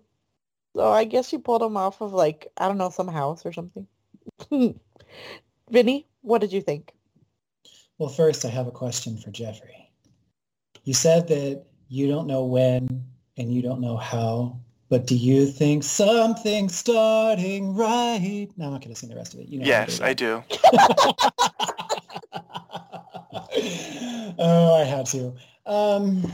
So 0.75 0.89
I 0.89 1.03
guess 1.03 1.27
she 1.27 1.38
pulled 1.38 1.61
them 1.61 1.77
off 1.77 2.01
of 2.01 2.13
like 2.13 2.47
I 2.57 2.67
don't 2.67 2.77
know 2.77 2.89
some 2.89 3.07
house 3.07 3.45
or 3.45 3.53
something. 3.53 3.88
Vinnie, 5.69 6.07
what 6.21 6.41
did 6.41 6.53
you 6.53 6.61
think? 6.61 6.93
Well, 7.97 8.09
first, 8.09 8.45
I 8.45 8.49
have 8.49 8.67
a 8.67 8.71
question 8.71 9.17
for 9.17 9.31
Jeffrey. 9.31 9.91
You 10.83 10.93
said 10.93 11.27
that 11.27 11.63
you 11.88 12.07
don't 12.07 12.25
know 12.25 12.45
when 12.45 13.05
and 13.38 13.53
you 13.53 13.61
don't 13.61 13.81
know 13.81 13.97
how, 13.97 14.59
but 14.91 15.07
do 15.07 15.15
you 15.15 15.47
think 15.47 15.84
something's 15.84 16.76
starting 16.76 17.73
right? 17.76 18.47
No, 18.57 18.65
I'm 18.65 18.72
not 18.73 18.81
going 18.81 18.93
to 18.93 18.99
sing 18.99 19.09
the 19.09 19.15
rest 19.15 19.34
of 19.34 19.39
it. 19.39 19.47
You 19.47 19.59
know 19.59 19.65
yes, 19.65 19.99
I 20.01 20.13
do. 20.13 20.43
oh, 24.38 24.76
I 24.76 24.84
had 24.84 25.07
to. 25.07 25.34
Um, 25.65 26.31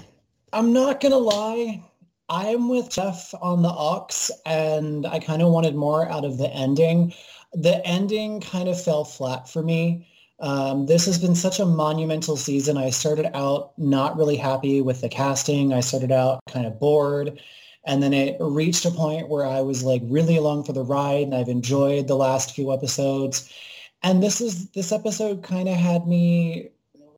I'm 0.52 0.74
not 0.74 1.00
going 1.00 1.14
to 1.14 1.18
lie. 1.18 1.82
I'm 2.28 2.68
with 2.68 2.90
Jeff 2.90 3.34
on 3.42 3.62
the 3.62 3.70
Ox, 3.70 4.32
and 4.46 5.06
I 5.06 5.20
kind 5.20 5.42
of 5.42 5.50
wanted 5.52 5.76
more 5.76 6.10
out 6.10 6.26
of 6.26 6.38
the 6.38 6.50
ending 6.50 7.14
the 7.54 7.86
ending 7.86 8.42
kind 8.42 8.70
of 8.70 8.82
fell 8.82 9.04
flat 9.04 9.50
for 9.50 9.64
me. 9.64 10.08
Um, 10.40 10.86
this 10.86 11.06
has 11.06 11.18
been 11.18 11.36
such 11.36 11.60
a 11.60 11.66
monumental 11.66 12.38
season. 12.38 12.78
I 12.78 12.92
started 12.92 13.36
out 13.36 13.72
not 13.78 14.18
really 14.18 14.36
happy 14.36 14.82
with 14.82 15.02
the 15.02 15.10
casting. 15.10 15.74
I 15.74 15.80
started 15.80 16.12
out 16.12 16.42
kind 16.48 16.68
of 16.68 16.80
bored. 16.80 17.40
And 17.88 18.04
then 18.04 18.14
it 18.14 18.36
reached 18.40 18.86
a 18.86 18.92
point 18.92 19.30
where 19.30 19.46
I 19.46 19.62
was 19.62 19.84
like 19.84 20.02
really 20.06 20.38
along 20.38 20.66
for 20.66 20.74
the 20.74 20.84
ride 20.84 21.24
and 21.24 21.34
I've 21.34 21.48
enjoyed 21.48 22.08
the 22.08 22.18
last 22.18 22.54
few 22.54 22.74
episodes. 22.74 23.52
And 24.04 24.22
this 24.22 24.42
is 24.42 24.70
this 24.72 24.92
episode 24.92 25.42
kind 25.42 25.70
of 25.70 25.76
had 25.76 26.06
me 26.06 26.70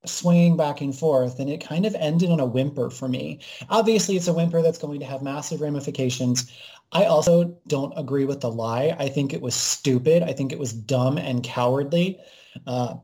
swaying 0.05 0.55
back 0.55 0.79
and 0.79 0.95
forth 0.95 1.39
and 1.39 1.49
it 1.49 1.59
kind 1.59 1.85
of 1.85 1.95
ended 1.95 2.29
on 2.29 2.39
a 2.39 2.45
whimper 2.45 2.89
for 2.89 3.09
me. 3.09 3.39
Obviously 3.69 4.15
it's 4.15 4.27
a 4.27 4.33
whimper 4.33 4.61
that's 4.61 4.77
going 4.77 4.99
to 4.99 5.05
have 5.05 5.21
massive 5.21 5.59
ramifications. 5.59 6.49
I 6.91 7.05
also 7.05 7.57
don't 7.67 7.93
agree 7.97 8.25
with 8.25 8.41
the 8.41 8.51
lie. 8.51 8.95
I 8.97 9.09
think 9.09 9.33
it 9.33 9.41
was 9.41 9.55
stupid. 9.55 10.23
I 10.23 10.33
think 10.33 10.53
it 10.53 10.59
was 10.59 10.71
dumb 10.71 11.17
and 11.17 11.43
cowardly. 11.43 12.19
Uh, 12.65 12.95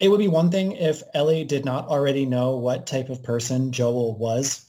it 0.00 0.08
would 0.08 0.18
be 0.18 0.28
one 0.28 0.50
thing 0.50 0.72
if 0.72 1.02
Ellie 1.14 1.44
did 1.44 1.64
not 1.64 1.88
already 1.88 2.26
know 2.26 2.56
what 2.56 2.86
type 2.86 3.08
of 3.08 3.22
person 3.22 3.72
Joel 3.72 4.16
was. 4.16 4.64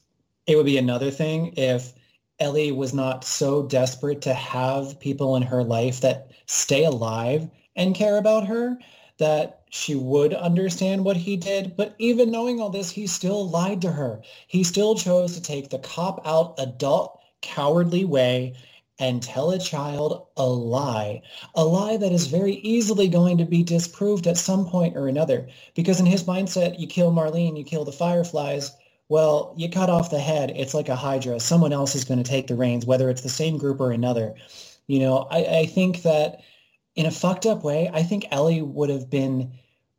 It 0.47 0.55
would 0.55 0.65
be 0.65 0.77
another 0.77 1.11
thing 1.11 1.53
if 1.57 1.93
Ellie 2.39 2.71
was 2.71 2.93
not 2.93 3.25
so 3.25 3.63
desperate 3.63 4.21
to 4.23 4.33
have 4.33 4.99
people 4.99 5.35
in 5.37 5.43
her 5.43 5.63
life 5.63 6.01
that 6.01 6.31
stay 6.47 6.85
alive 6.85 7.49
and 7.75 7.95
care 7.95 8.17
about 8.17 8.47
her 8.47 8.77
that 9.19 9.63
she 9.71 9.95
would 9.95 10.33
understand 10.33 11.05
what 11.05 11.17
he 11.17 11.37
did. 11.37 11.77
But 11.77 11.95
even 11.99 12.31
knowing 12.31 12.61
all 12.61 12.69
this, 12.71 12.91
he 12.91 13.07
still 13.07 13.49
lied 13.49 13.81
to 13.83 13.91
her. 13.93 14.21
He 14.47 14.63
still 14.63 14.95
chose 14.95 15.35
to 15.35 15.41
take 15.41 15.69
the 15.69 15.79
cop 15.79 16.21
out 16.27 16.55
adult 16.59 17.19
cowardly 17.41 18.05
way 18.05 18.55
and 18.99 19.23
tell 19.23 19.51
a 19.51 19.59
child 19.59 20.27
a 20.37 20.45
lie, 20.47 21.21
a 21.55 21.65
lie 21.65 21.97
that 21.97 22.11
is 22.13 22.27
very 22.27 22.55
easily 22.55 23.09
going 23.09 23.37
to 23.39 23.45
be 23.45 23.63
disproved 23.63 24.27
at 24.27 24.37
some 24.37 24.65
point 24.65 24.97
or 24.97 25.07
another. 25.07 25.47
Because 25.75 25.99
in 25.99 26.05
his 26.05 26.23
mindset, 26.25 26.79
you 26.79 26.87
kill 26.87 27.11
Marlene, 27.11 27.57
you 27.57 27.65
kill 27.65 27.85
the 27.85 27.91
fireflies. 27.93 28.71
Well, 29.09 29.53
you 29.57 29.69
cut 29.69 29.89
off 29.89 30.11
the 30.11 30.19
head. 30.19 30.53
It's 30.55 30.73
like 30.73 30.87
a 30.87 30.95
hydra. 30.95 31.39
Someone 31.39 31.73
else 31.73 31.95
is 31.95 32.05
going 32.05 32.23
to 32.23 32.29
take 32.29 32.47
the 32.47 32.55
reins, 32.55 32.85
whether 32.85 33.09
it's 33.09 33.21
the 33.21 33.29
same 33.29 33.57
group 33.57 33.81
or 33.81 33.91
another. 33.91 34.35
You 34.87 34.99
know, 34.99 35.27
I, 35.31 35.59
I 35.59 35.65
think 35.65 36.03
that 36.03 36.41
in 36.95 37.05
a 37.05 37.11
fucked 37.11 37.45
up 37.45 37.63
way, 37.63 37.89
I 37.91 38.03
think 38.03 38.25
Ellie 38.31 38.61
would 38.61 38.89
have 38.89 39.09
been 39.09 39.51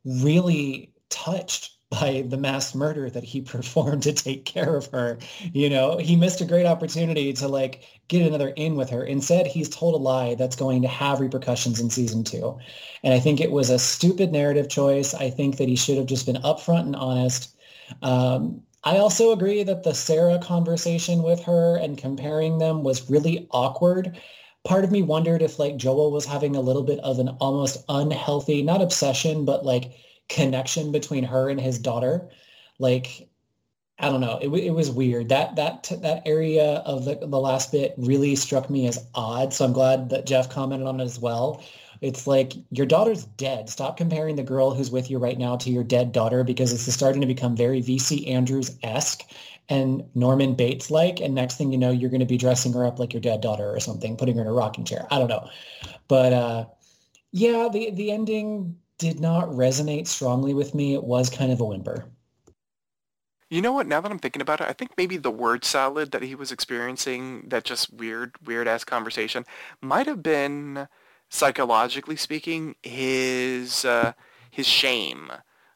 really 0.05 0.93
touched 1.09 1.71
by 1.89 2.23
the 2.25 2.37
mass 2.37 2.73
murder 2.73 3.09
that 3.09 3.25
he 3.25 3.41
performed 3.41 4.03
to 4.03 4.13
take 4.13 4.45
care 4.45 4.77
of 4.77 4.87
her. 4.87 5.19
You 5.53 5.69
know, 5.69 5.97
he 5.97 6.15
missed 6.15 6.39
a 6.39 6.45
great 6.45 6.65
opportunity 6.65 7.33
to 7.33 7.49
like 7.49 7.83
get 8.07 8.25
another 8.25 8.49
in 8.49 8.75
with 8.75 8.89
her. 8.89 9.03
Instead, 9.03 9.45
he's 9.45 9.67
told 9.67 9.93
a 9.93 9.97
lie 9.97 10.35
that's 10.35 10.55
going 10.55 10.81
to 10.83 10.87
have 10.87 11.19
repercussions 11.19 11.81
in 11.81 11.89
season 11.89 12.23
two. 12.23 12.57
And 13.03 13.13
I 13.13 13.19
think 13.19 13.41
it 13.41 13.51
was 13.51 13.69
a 13.69 13.77
stupid 13.77 14.31
narrative 14.31 14.69
choice. 14.69 15.13
I 15.13 15.29
think 15.29 15.57
that 15.57 15.67
he 15.67 15.75
should 15.75 15.97
have 15.97 16.05
just 16.05 16.25
been 16.25 16.37
upfront 16.37 16.85
and 16.85 16.95
honest. 16.95 17.55
Um, 18.01 18.63
I 18.83 18.97
also 18.97 19.31
agree 19.31 19.63
that 19.63 19.83
the 19.83 19.93
Sarah 19.93 20.39
conversation 20.39 21.23
with 21.23 21.43
her 21.43 21.75
and 21.77 21.97
comparing 21.97 22.57
them 22.57 22.83
was 22.83 23.09
really 23.09 23.47
awkward. 23.51 24.19
Part 24.63 24.83
of 24.83 24.91
me 24.91 25.01
wondered 25.03 25.41
if 25.41 25.59
like 25.59 25.77
Joel 25.77 26.11
was 26.11 26.25
having 26.25 26.55
a 26.55 26.61
little 26.61 26.83
bit 26.83 26.99
of 26.99 27.19
an 27.19 27.29
almost 27.39 27.83
unhealthy, 27.89 28.61
not 28.63 28.81
obsession, 28.81 29.45
but 29.45 29.65
like 29.65 29.91
connection 30.29 30.91
between 30.91 31.23
her 31.23 31.49
and 31.49 31.59
his 31.59 31.77
daughter. 31.77 32.29
Like, 32.79 33.29
I 33.99 34.09
don't 34.09 34.21
know. 34.21 34.39
It, 34.41 34.49
it 34.49 34.71
was 34.71 34.89
weird. 34.89 35.29
That 35.29 35.55
that 35.57 35.91
that 36.01 36.23
area 36.25 36.77
of 36.85 37.05
the, 37.05 37.15
the 37.15 37.39
last 37.39 37.71
bit 37.71 37.93
really 37.97 38.35
struck 38.35 38.69
me 38.69 38.87
as 38.87 39.05
odd. 39.13 39.53
So 39.53 39.65
I'm 39.65 39.73
glad 39.73 40.09
that 40.09 40.25
Jeff 40.25 40.49
commented 40.49 40.87
on 40.87 40.99
it 40.99 41.03
as 41.03 41.19
well. 41.19 41.63
It's 42.01 42.25
like 42.25 42.53
your 42.71 42.85
daughter's 42.87 43.25
dead. 43.25 43.69
Stop 43.69 43.95
comparing 43.95 44.35
the 44.35 44.43
girl 44.43 44.73
who's 44.73 44.89
with 44.89 45.09
you 45.09 45.19
right 45.19 45.37
now 45.37 45.55
to 45.57 45.69
your 45.69 45.83
dead 45.83 46.11
daughter 46.11 46.43
because 46.43 46.71
this 46.71 46.87
is 46.87 46.95
starting 46.95 47.21
to 47.21 47.27
become 47.27 47.55
very 47.55 47.81
VC 47.81 48.27
Andrews 48.27 48.75
esque 48.81 49.23
and 49.69 50.03
Norman 50.15 50.55
Bates 50.55 50.89
like. 50.89 51.21
And 51.21 51.35
next 51.35 51.57
thing 51.57 51.71
you 51.71 51.77
know, 51.77 51.91
you're 51.91 52.09
going 52.09 52.19
to 52.19 52.25
be 52.25 52.37
dressing 52.37 52.73
her 52.73 52.85
up 52.85 52.97
like 52.97 53.13
your 53.13 53.21
dead 53.21 53.41
daughter 53.41 53.69
or 53.69 53.79
something, 53.79 54.17
putting 54.17 54.35
her 54.35 54.41
in 54.41 54.47
a 54.47 54.53
rocking 54.53 54.83
chair. 54.83 55.07
I 55.11 55.19
don't 55.19 55.29
know, 55.29 55.47
but 56.07 56.33
uh, 56.33 56.65
yeah, 57.31 57.69
the 57.71 57.91
the 57.91 58.11
ending 58.11 58.77
did 58.97 59.19
not 59.19 59.47
resonate 59.49 60.07
strongly 60.07 60.53
with 60.53 60.75
me. 60.75 60.93
It 60.93 61.03
was 61.03 61.29
kind 61.29 61.51
of 61.51 61.61
a 61.61 61.65
whimper. 61.65 62.05
You 63.49 63.61
know 63.61 63.73
what? 63.73 63.85
Now 63.85 63.99
that 63.99 64.09
I'm 64.09 64.19
thinking 64.19 64.41
about 64.41 64.61
it, 64.61 64.69
I 64.69 64.73
think 64.73 64.91
maybe 64.95 65.17
the 65.17 65.29
word 65.29 65.65
salad 65.65 66.11
that 66.11 66.21
he 66.21 66.35
was 66.35 66.53
experiencing, 66.53 67.49
that 67.49 67.65
just 67.65 67.91
weird, 67.91 68.35
weird 68.45 68.65
ass 68.65 68.85
conversation, 68.85 69.45
might 69.81 70.07
have 70.07 70.23
been, 70.23 70.87
psychologically 71.31 72.17
speaking, 72.17 72.75
his 72.83 73.83
uh, 73.83 74.13
his 74.51 74.67
shame 74.67 75.31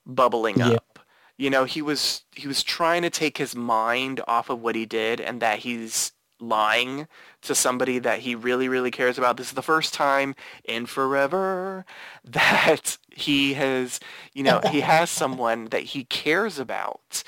bubbling 0.05 0.59
yeah. 0.59 0.73
up. 0.73 0.99
You 1.37 1.49
know, 1.49 1.63
he 1.63 1.81
was 1.81 2.23
he 2.35 2.47
was 2.47 2.61
trying 2.61 3.01
to 3.01 3.09
take 3.09 3.37
his 3.37 3.55
mind 3.55 4.21
off 4.27 4.49
of 4.49 4.61
what 4.61 4.75
he 4.75 4.85
did, 4.85 5.19
and 5.19 5.41
that 5.41 5.59
he's 5.59 6.11
lying 6.39 7.07
to 7.41 7.55
somebody 7.55 7.99
that 7.99 8.19
he 8.19 8.35
really, 8.35 8.67
really 8.67 8.91
cares 8.91 9.17
about. 9.17 9.37
This 9.37 9.47
is 9.47 9.53
the 9.53 9.61
first 9.61 9.93
time 9.93 10.35
in 10.65 10.85
forever 10.85 11.85
that 12.23 12.97
he 13.11 13.53
has, 13.53 13.99
you 14.33 14.43
know, 14.43 14.61
he 14.71 14.81
has 14.81 15.09
someone 15.09 15.65
that 15.65 15.83
he 15.83 16.03
cares 16.05 16.59
about. 16.59 17.23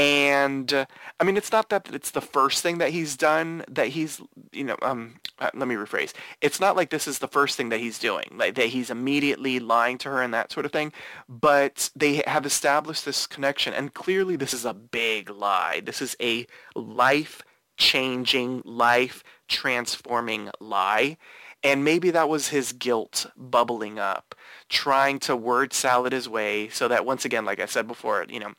And 0.00 0.72
uh, 0.72 0.86
I 1.20 1.24
mean, 1.24 1.36
it's 1.36 1.52
not 1.52 1.68
that 1.68 1.90
it's 1.92 2.12
the 2.12 2.22
first 2.22 2.62
thing 2.62 2.78
that 2.78 2.88
he's 2.88 3.18
done 3.18 3.66
that 3.68 3.88
he's, 3.88 4.18
you 4.50 4.64
know, 4.64 4.76
um, 4.80 5.16
uh, 5.38 5.50
let 5.52 5.68
me 5.68 5.74
rephrase. 5.74 6.14
It's 6.40 6.58
not 6.58 6.74
like 6.74 6.88
this 6.88 7.06
is 7.06 7.18
the 7.18 7.28
first 7.28 7.54
thing 7.54 7.68
that 7.68 7.80
he's 7.80 7.98
doing, 7.98 8.24
like 8.34 8.54
that 8.54 8.68
he's 8.68 8.88
immediately 8.88 9.58
lying 9.58 9.98
to 9.98 10.08
her 10.08 10.22
and 10.22 10.32
that 10.32 10.52
sort 10.52 10.64
of 10.64 10.72
thing. 10.72 10.94
But 11.28 11.90
they 11.94 12.22
have 12.26 12.46
established 12.46 13.04
this 13.04 13.26
connection, 13.26 13.74
and 13.74 13.92
clearly 13.92 14.36
this 14.36 14.54
is 14.54 14.64
a 14.64 14.72
big 14.72 15.28
lie. 15.28 15.82
This 15.84 16.00
is 16.00 16.16
a 16.18 16.46
life 16.74 17.42
changing, 17.76 18.62
life 18.64 19.22
transforming 19.48 20.48
lie. 20.60 21.18
And 21.62 21.84
maybe 21.84 22.10
that 22.12 22.30
was 22.30 22.48
his 22.48 22.72
guilt 22.72 23.26
bubbling 23.36 23.98
up, 23.98 24.34
trying 24.70 25.18
to 25.20 25.36
word 25.36 25.74
salad 25.74 26.14
his 26.14 26.26
way 26.26 26.70
so 26.70 26.88
that 26.88 27.04
once 27.04 27.26
again, 27.26 27.44
like 27.44 27.60
I 27.60 27.66
said 27.66 27.86
before, 27.86 28.24
you 28.30 28.40
know, 28.40 28.54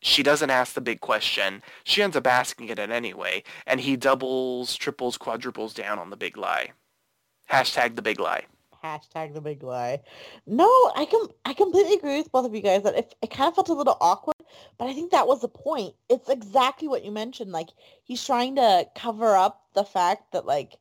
she 0.00 0.22
doesn't 0.22 0.50
ask 0.50 0.72
the 0.74 0.80
big 0.80 1.00
question. 1.00 1.62
She 1.84 2.02
ends 2.02 2.16
up 2.16 2.26
asking 2.26 2.68
it 2.68 2.78
anyway, 2.78 3.42
and 3.66 3.80
he 3.80 3.96
doubles, 3.96 4.74
triples, 4.74 5.18
quadruples 5.18 5.74
down 5.74 5.98
on 5.98 6.10
the 6.10 6.16
big 6.16 6.36
lie. 6.36 6.72
Hashtag 7.50 7.96
the 7.96 8.02
big 8.02 8.18
lie. 8.18 8.46
Hashtag 8.82 9.34
the 9.34 9.42
big 9.42 9.62
lie. 9.62 10.00
No, 10.46 10.66
I 10.96 11.04
com- 11.04 11.28
I 11.44 11.52
completely 11.52 11.94
agree 11.94 12.16
with 12.18 12.32
both 12.32 12.46
of 12.46 12.54
you 12.54 12.62
guys 12.62 12.82
that 12.84 12.96
it, 12.96 13.14
it 13.20 13.30
kind 13.30 13.48
of 13.48 13.54
felt 13.54 13.68
a 13.68 13.74
little 13.74 13.98
awkward 14.00 14.36
But 14.78 14.88
I 14.88 14.94
think 14.94 15.10
that 15.10 15.26
was 15.26 15.42
the 15.42 15.48
point. 15.48 15.94
It's 16.08 16.30
exactly 16.30 16.88
what 16.88 17.04
you 17.04 17.10
mentioned. 17.10 17.52
Like 17.52 17.68
he's 18.04 18.24
trying 18.24 18.56
to 18.56 18.86
cover 18.94 19.36
up 19.36 19.66
the 19.74 19.84
fact 19.84 20.32
that 20.32 20.46
like 20.46 20.78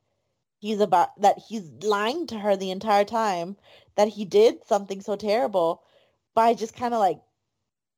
he's 0.60 0.80
about 0.80 1.20
that 1.22 1.40
he's 1.50 1.70
lying 1.84 2.26
to 2.28 2.40
her 2.40 2.56
the 2.56 2.72
entire 2.72 3.04
time 3.04 3.58
that 3.96 4.08
he 4.08 4.24
did 4.24 4.66
something 4.66 5.02
so 5.02 5.18
terrible 5.18 5.84
by 6.34 6.54
just 6.54 6.76
kind 6.76 6.94
of 6.94 7.02
like 7.02 7.20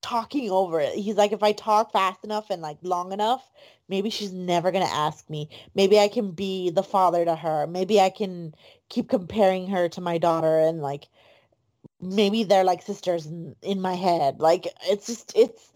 talking 0.01 0.49
over 0.49 0.79
it. 0.79 0.95
He's 0.95 1.15
like, 1.15 1.31
if 1.31 1.43
I 1.43 1.51
talk 1.51 1.91
fast 1.91 2.23
enough 2.23 2.49
and 2.49 2.61
like 2.61 2.77
long 2.81 3.11
enough, 3.11 3.49
maybe 3.87 4.09
she's 4.09 4.33
never 4.33 4.71
going 4.71 4.85
to 4.85 4.93
ask 4.93 5.29
me. 5.29 5.49
Maybe 5.75 5.99
I 5.99 6.07
can 6.07 6.31
be 6.31 6.69
the 6.69 6.83
father 6.83 7.25
to 7.25 7.35
her. 7.35 7.67
Maybe 7.67 7.99
I 7.99 8.09
can 8.09 8.53
keep 8.89 9.09
comparing 9.09 9.67
her 9.67 9.89
to 9.89 10.01
my 10.01 10.17
daughter 10.17 10.59
and 10.59 10.81
like 10.81 11.07
maybe 12.01 12.43
they're 12.43 12.63
like 12.63 12.81
sisters 12.81 13.25
in, 13.25 13.55
in 13.61 13.81
my 13.81 13.93
head. 13.93 14.39
Like 14.39 14.67
it's 14.83 15.07
just, 15.07 15.33
it's, 15.35 15.71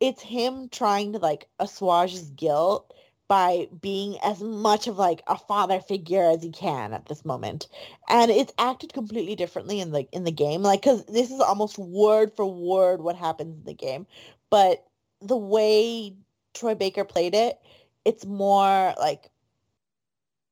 it's 0.00 0.22
him 0.22 0.68
trying 0.68 1.12
to 1.12 1.18
like 1.18 1.48
assuage 1.58 2.12
his 2.12 2.30
guilt 2.30 2.87
by 3.28 3.68
being 3.80 4.18
as 4.24 4.40
much 4.40 4.86
of 4.86 4.96
like 4.96 5.22
a 5.26 5.36
father 5.36 5.80
figure 5.80 6.30
as 6.30 6.42
he 6.42 6.50
can 6.50 6.94
at 6.94 7.06
this 7.06 7.24
moment. 7.24 7.68
And 8.08 8.30
it's 8.30 8.52
acted 8.58 8.94
completely 8.94 9.36
differently 9.36 9.80
in 9.80 9.92
the 9.92 10.08
in 10.12 10.24
the 10.24 10.32
game 10.32 10.62
like 10.62 10.80
because 10.80 11.04
this 11.06 11.30
is 11.30 11.40
almost 11.40 11.78
word 11.78 12.32
for 12.34 12.46
word 12.46 13.02
what 13.02 13.16
happens 13.16 13.58
in 13.58 13.64
the 13.64 13.74
game. 13.74 14.06
But 14.50 14.84
the 15.20 15.36
way 15.36 16.14
troy 16.54 16.74
baker 16.74 17.04
played 17.04 17.34
it 17.34 17.58
it's 18.04 18.24
more 18.24 18.94
like 18.98 19.30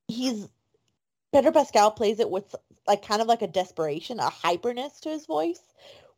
he's 0.08 0.48
pedro 1.32 1.52
pascal 1.52 1.90
plays 1.90 2.20
it 2.20 2.30
with 2.30 2.54
like 2.86 3.04
kind 3.06 3.22
of 3.22 3.28
like 3.28 3.42
a 3.42 3.46
desperation 3.46 4.20
a 4.20 4.30
hyperness 4.30 5.00
to 5.00 5.08
his 5.08 5.26
voice 5.26 5.60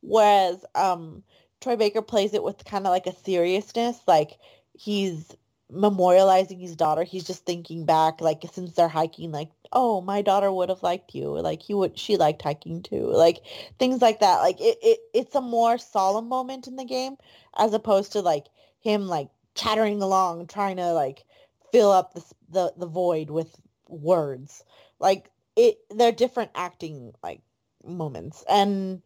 whereas 0.01 0.63
um 0.75 1.23
troy 1.61 1.75
baker 1.75 2.01
plays 2.01 2.33
it 2.33 2.43
with 2.43 2.63
kind 2.65 2.85
of 2.85 2.91
like 2.91 3.07
a 3.07 3.15
seriousness 3.23 3.99
like 4.07 4.37
he's 4.73 5.35
memorializing 5.71 6.59
his 6.59 6.75
daughter. 6.75 7.03
He's 7.03 7.25
just 7.25 7.45
thinking 7.45 7.85
back, 7.85 8.21
like 8.21 8.43
since 8.51 8.73
they're 8.73 8.87
hiking, 8.87 9.31
like, 9.31 9.49
oh, 9.71 10.01
my 10.01 10.21
daughter 10.21 10.51
would 10.51 10.69
have 10.69 10.83
liked 10.83 11.13
you. 11.13 11.27
Like 11.39 11.61
he 11.61 11.73
would, 11.73 11.97
she 11.97 12.17
liked 12.17 12.41
hiking 12.41 12.81
too. 12.81 13.07
Like 13.11 13.41
things 13.77 14.01
like 14.01 14.19
that. 14.19 14.37
Like 14.39 14.59
it, 14.59 14.77
it, 14.81 14.99
it's 15.13 15.35
a 15.35 15.41
more 15.41 15.77
solemn 15.77 16.27
moment 16.27 16.67
in 16.67 16.75
the 16.75 16.85
game 16.85 17.17
as 17.57 17.73
opposed 17.73 18.11
to 18.13 18.21
like 18.21 18.47
him 18.81 19.07
like 19.07 19.29
chattering 19.55 20.01
along, 20.01 20.47
trying 20.47 20.77
to 20.77 20.91
like 20.93 21.25
fill 21.71 21.91
up 21.91 22.13
the 22.13 22.23
the, 22.49 22.73
the 22.77 22.87
void 22.87 23.29
with 23.29 23.55
words. 23.87 24.63
Like 24.99 25.29
it, 25.55 25.77
they're 25.91 26.11
different 26.11 26.51
acting 26.55 27.13
like 27.23 27.41
moments. 27.85 28.43
And 28.49 29.01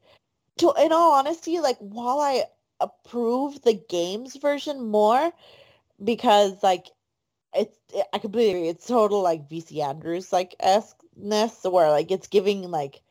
to, 0.57 0.73
in 0.79 0.91
all 0.91 1.13
honesty, 1.13 1.59
like 1.59 1.77
while 1.79 2.19
I 2.19 2.43
approve 2.79 3.61
the 3.61 3.73
games 3.73 4.35
version 4.37 4.87
more, 4.87 5.31
because 6.03 6.61
like 6.63 6.87
it's 7.53 7.77
it, 7.93 8.05
I 8.13 8.19
completely 8.19 8.51
agree. 8.51 8.69
It's 8.69 8.87
total 8.87 9.21
like 9.21 9.49
VC 9.49 9.83
Andrews 9.83 10.33
like 10.33 10.55
esqueness 10.59 11.63
where 11.63 11.89
like 11.89 12.11
it's 12.11 12.27
giving 12.27 12.69
like 12.71 13.01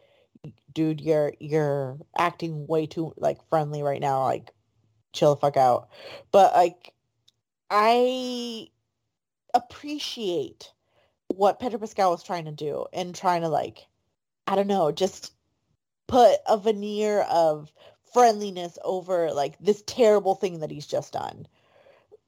dude 0.72 1.00
you're 1.00 1.34
you're 1.40 1.98
acting 2.18 2.66
way 2.66 2.86
too 2.86 3.12
like 3.16 3.38
friendly 3.48 3.82
right 3.82 4.00
now 4.00 4.24
like 4.24 4.50
chill 5.12 5.34
the 5.34 5.40
fuck 5.40 5.56
out 5.56 5.88
but 6.30 6.52
like 6.54 6.94
i 7.70 8.66
appreciate 9.54 10.72
what 11.28 11.60
pedro 11.60 11.78
pascal 11.78 12.10
was 12.10 12.22
trying 12.22 12.46
to 12.46 12.52
do 12.52 12.86
and 12.92 13.14
trying 13.14 13.42
to 13.42 13.48
like 13.48 13.86
i 14.46 14.54
don't 14.54 14.66
know 14.66 14.90
just 14.90 15.32
put 16.08 16.38
a 16.48 16.56
veneer 16.56 17.20
of 17.30 17.72
friendliness 18.12 18.78
over 18.84 19.32
like 19.32 19.58
this 19.58 19.82
terrible 19.86 20.34
thing 20.34 20.60
that 20.60 20.70
he's 20.70 20.86
just 20.86 21.12
done 21.12 21.46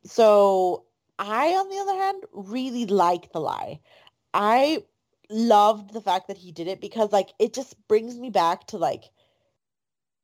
so 0.05 0.85
I, 1.19 1.49
on 1.49 1.69
the 1.69 1.79
other 1.79 2.03
hand, 2.03 2.25
really 2.33 2.87
like 2.87 3.33
the 3.33 3.41
lie. 3.41 3.81
I 4.33 4.83
loved 5.31 5.93
the 5.93 6.01
fact 6.01 6.29
that 6.29 6.37
he 6.37 6.53
did 6.53 6.69
it 6.69 6.81
because 6.81 7.13
like 7.13 7.31
it 7.39 7.55
just 7.55 7.77
brings 7.89 8.19
me 8.19 8.31
back 8.31 8.67
to 8.69 8.77
like 8.77 9.05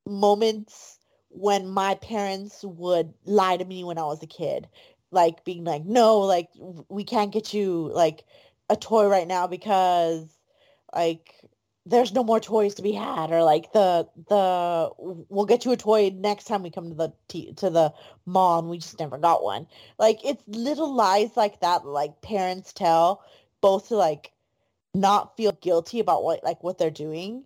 moments 0.06 0.98
when 1.30 1.68
my 1.68 1.94
parents 1.96 2.64
would 2.64 3.14
lie 3.24 3.56
to 3.56 3.64
me 3.64 3.84
when 3.84 3.98
I 3.98 4.02
was 4.02 4.22
a 4.22 4.26
kid. 4.26 4.68
Like 5.12 5.44
being 5.44 5.64
like, 5.64 5.84
no, 5.84 6.18
like 6.18 6.48
we 6.88 7.04
can't 7.04 7.32
get 7.32 7.52
you 7.52 7.90
like 7.92 8.24
a 8.68 8.76
toy 8.76 9.06
right 9.06 9.26
now 9.26 9.46
because 9.46 10.28
like 10.94 11.34
there's 11.86 12.12
no 12.12 12.22
more 12.22 12.40
toys 12.40 12.74
to 12.74 12.82
be 12.82 12.92
had 12.92 13.30
or 13.30 13.42
like 13.42 13.72
the 13.72 14.06
the 14.28 14.90
we'll 14.98 15.46
get 15.46 15.64
you 15.64 15.72
a 15.72 15.76
toy 15.76 16.10
next 16.14 16.44
time 16.44 16.62
we 16.62 16.70
come 16.70 16.90
to 16.90 16.94
the 16.94 17.12
t- 17.28 17.52
to 17.54 17.70
the 17.70 17.92
mall 18.26 18.58
and 18.58 18.68
we 18.68 18.78
just 18.78 18.98
never 19.00 19.18
got 19.18 19.42
one. 19.42 19.66
Like 19.98 20.20
it's 20.24 20.42
little 20.46 20.94
lies 20.94 21.36
like 21.36 21.60
that 21.60 21.86
like 21.86 22.20
parents 22.22 22.72
tell 22.72 23.24
both 23.60 23.88
to 23.88 23.96
like 23.96 24.32
not 24.94 25.36
feel 25.36 25.52
guilty 25.52 26.00
about 26.00 26.22
what 26.24 26.44
like 26.44 26.62
what 26.62 26.78
they're 26.78 26.90
doing 26.90 27.44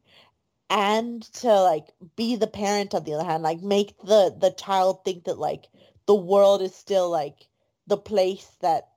and 0.70 1.22
to 1.34 1.48
like 1.48 1.86
be 2.16 2.36
the 2.36 2.46
parent 2.46 2.94
on 2.94 3.04
the 3.04 3.14
other 3.14 3.24
hand 3.24 3.42
like 3.42 3.60
make 3.60 3.96
the 4.00 4.34
the 4.38 4.50
child 4.50 5.04
think 5.04 5.24
that 5.24 5.38
like 5.38 5.66
the 6.06 6.14
world 6.14 6.62
is 6.62 6.74
still 6.74 7.10
like 7.10 7.46
the 7.86 7.96
place 7.96 8.56
that 8.60 8.88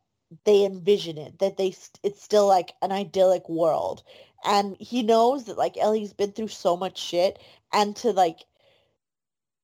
they 0.46 0.66
envision 0.66 1.18
it 1.18 1.38
that 1.40 1.58
they 1.58 1.74
it's 2.04 2.24
still 2.24 2.48
like 2.48 2.74
an 2.82 2.92
idyllic 2.92 3.48
world 3.50 4.04
and 4.46 4.78
he 4.80 5.04
knows 5.04 5.46
that 5.46 5.58
like 5.58 5.78
Ellie's 5.78 6.14
been 6.14 6.32
through 6.32 6.50
so 6.50 6.78
much 6.78 6.98
shit 6.98 7.40
and 7.74 7.96
to 7.98 8.12
like 8.12 8.46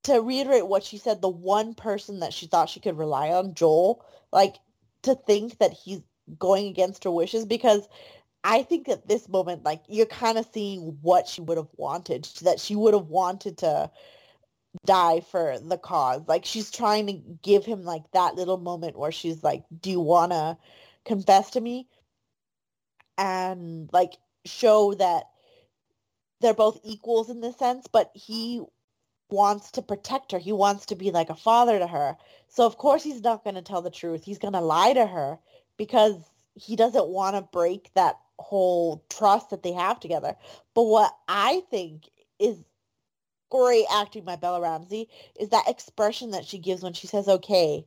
to 0.04 0.20
reiterate 0.20 0.68
what 0.68 0.84
she 0.84 0.98
said 0.98 1.22
the 1.22 1.30
one 1.30 1.74
person 1.74 2.20
that 2.20 2.34
she 2.34 2.48
thought 2.48 2.70
she 2.70 2.80
could 2.80 2.98
rely 2.98 3.30
on 3.30 3.54
Joel 3.54 4.06
like 4.32 4.56
to 5.04 5.16
think 5.16 5.58
that 5.60 5.72
he's 5.72 6.02
going 6.40 6.68
against 6.68 7.04
her 7.04 7.12
wishes 7.12 7.46
because 7.46 7.88
I 8.44 8.64
think 8.64 8.90
at 8.90 9.08
this 9.08 9.30
moment 9.30 9.64
like 9.64 9.82
you're 9.88 10.06
kind 10.06 10.38
of 10.38 10.48
seeing 10.54 10.98
what 11.02 11.28
she 11.28 11.42
would 11.42 11.58
have 11.58 11.70
wanted 11.78 12.28
that 12.42 12.60
she 12.60 12.76
would 12.76 12.94
have 12.94 13.08
wanted 13.08 13.58
to 13.60 13.90
die 14.86 15.22
for 15.22 15.58
the 15.60 15.78
cause. 15.78 16.24
Like 16.28 16.46
she's 16.46 16.72
trying 16.72 17.08
to 17.08 17.14
give 17.42 17.66
him 17.66 17.84
like 17.84 18.04
that 18.14 18.36
little 18.36 18.58
moment 18.58 18.98
where 18.98 19.12
she's 19.12 19.44
like 19.44 19.64
do 19.82 19.90
you 19.90 20.02
want 20.02 20.32
to 20.32 20.58
confess 21.06 21.52
to 21.52 21.62
me? 21.62 21.88
And 23.18 23.90
like 23.94 24.14
show 24.46 24.94
that 24.96 25.24
they're 26.42 26.54
both 26.54 26.80
equals 26.84 27.30
in 27.30 27.42
this 27.42 27.58
sense, 27.58 27.88
but 27.88 28.12
he 28.14 28.62
wants 29.30 29.72
to 29.72 29.82
protect 29.82 30.32
her. 30.32 30.40
He 30.40 30.52
wants 30.52 30.86
to 30.88 30.96
be 30.96 31.12
like 31.12 31.30
a 31.30 31.36
father 31.36 31.80
to 31.80 31.88
her. 31.88 32.18
So 32.50 32.66
of 32.66 32.78
course 32.78 33.04
he's 33.04 33.24
not 33.24 33.44
going 33.44 33.56
to 33.56 33.62
tell 33.62 33.82
the 33.82 33.90
truth. 33.90 34.24
He's 34.24 34.40
going 34.40 34.54
to 34.54 34.62
lie 34.62 34.94
to 34.94 35.06
her 35.06 35.40
because 35.78 36.16
he 36.56 36.76
doesn't 36.76 37.08
want 37.08 37.36
to 37.36 37.42
break 37.42 37.92
that 37.96 38.20
whole 38.38 39.04
trust 39.10 39.50
that 39.50 39.64
they 39.64 39.72
have 39.72 40.00
together. 40.00 40.36
But 40.74 40.84
what 40.84 41.16
I 41.28 41.64
think 41.72 42.10
is 42.40 42.58
great 43.50 43.86
acting 43.92 44.24
by 44.24 44.36
Bella 44.36 44.62
Ramsey 44.62 45.10
is 45.40 45.50
that 45.50 45.70
expression 45.70 46.32
that 46.32 46.46
she 46.46 46.58
gives 46.58 46.84
when 46.84 46.94
she 46.94 47.08
says, 47.08 47.28
okay, 47.28 47.86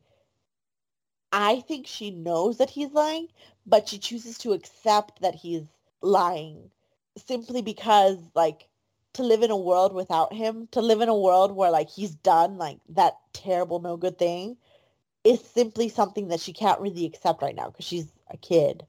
I 1.32 1.60
think 1.60 1.86
she 1.86 2.10
knows 2.10 2.58
that 2.58 2.70
he's 2.70 2.92
lying, 2.92 3.28
but 3.66 3.88
she 3.88 3.98
chooses 3.98 4.38
to 4.38 4.52
accept 4.52 5.20
that 5.22 5.34
he's 5.34 5.64
lying 6.02 6.70
simply 7.26 7.62
because 7.62 8.18
like 8.34 8.68
to 9.14 9.22
live 9.22 9.42
in 9.42 9.50
a 9.50 9.56
world 9.56 9.94
without 9.94 10.32
him, 10.32 10.68
to 10.72 10.80
live 10.82 11.00
in 11.00 11.08
a 11.08 11.16
world 11.18 11.52
where 11.52 11.70
like 11.70 11.88
he's 11.88 12.14
done 12.14 12.58
like 12.58 12.78
that 12.90 13.14
terrible 13.32 13.80
no 13.80 13.96
good 13.96 14.18
thing 14.18 14.56
is 15.24 15.40
simply 15.40 15.88
something 15.88 16.28
that 16.28 16.40
she 16.40 16.52
can't 16.52 16.80
really 16.80 17.06
accept 17.06 17.42
right 17.42 17.56
now 17.56 17.68
because 17.68 17.84
she's 17.84 18.12
a 18.30 18.36
kid. 18.36 18.86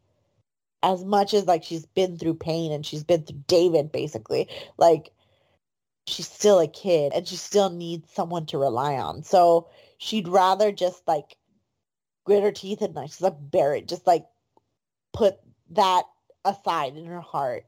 As 0.84 1.04
much 1.04 1.34
as 1.34 1.46
like 1.46 1.64
she's 1.64 1.86
been 1.86 2.18
through 2.18 2.36
pain 2.36 2.72
and 2.72 2.86
she's 2.86 3.04
been 3.04 3.24
through 3.24 3.44
David 3.48 3.92
basically, 3.92 4.48
like 4.78 5.12
she's 6.06 6.28
still 6.30 6.60
a 6.60 6.68
kid 6.68 7.12
and 7.16 7.28
she 7.28 7.36
still 7.36 7.70
needs 7.70 8.12
someone 8.14 8.46
to 8.48 8.58
rely 8.58 8.96
on. 8.96 9.24
So 9.24 9.70
she'd 9.98 10.28
rather 10.28 10.72
just 10.72 11.08
like 11.08 11.38
grit 12.26 12.44
her 12.44 12.52
teeth 12.52 12.82
and 12.82 12.94
like 12.94 13.08
just 13.08 13.22
like 13.22 13.36
bear 13.40 13.74
it, 13.74 13.88
just 13.88 14.06
like 14.06 14.26
put 15.14 15.38
that 15.72 16.04
aside 16.46 16.96
in 16.96 17.06
her 17.06 17.22
heart 17.22 17.66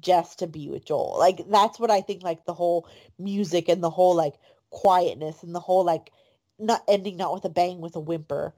just 0.00 0.40
to 0.40 0.46
be 0.46 0.68
with 0.68 0.84
Joel. 0.84 1.16
Like 1.18 1.48
that's 1.48 1.78
what 1.78 1.90
I 1.90 2.00
think 2.00 2.22
like 2.22 2.44
the 2.44 2.54
whole 2.54 2.88
music 3.18 3.68
and 3.68 3.82
the 3.82 3.90
whole 3.90 4.14
like 4.14 4.34
quietness 4.70 5.42
and 5.42 5.54
the 5.54 5.60
whole 5.60 5.84
like 5.84 6.10
not 6.58 6.82
ending 6.88 7.16
not 7.16 7.32
with 7.32 7.44
a 7.44 7.48
bang 7.48 7.80
with 7.80 7.96
a 7.96 8.00
whimper 8.00 8.54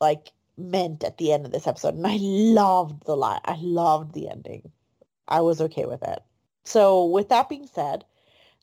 like 0.00 0.32
meant 0.56 1.04
at 1.04 1.18
the 1.18 1.32
end 1.32 1.46
of 1.46 1.52
this 1.52 1.66
episode. 1.66 1.94
And 1.94 2.06
I 2.06 2.18
loved 2.20 3.04
the 3.06 3.16
line. 3.16 3.40
I 3.44 3.56
loved 3.60 4.14
the 4.14 4.28
ending. 4.28 4.70
I 5.28 5.40
was 5.40 5.60
okay 5.60 5.86
with 5.86 6.02
it. 6.02 6.22
So 6.64 7.06
with 7.06 7.28
that 7.30 7.48
being 7.48 7.66
said, 7.66 8.04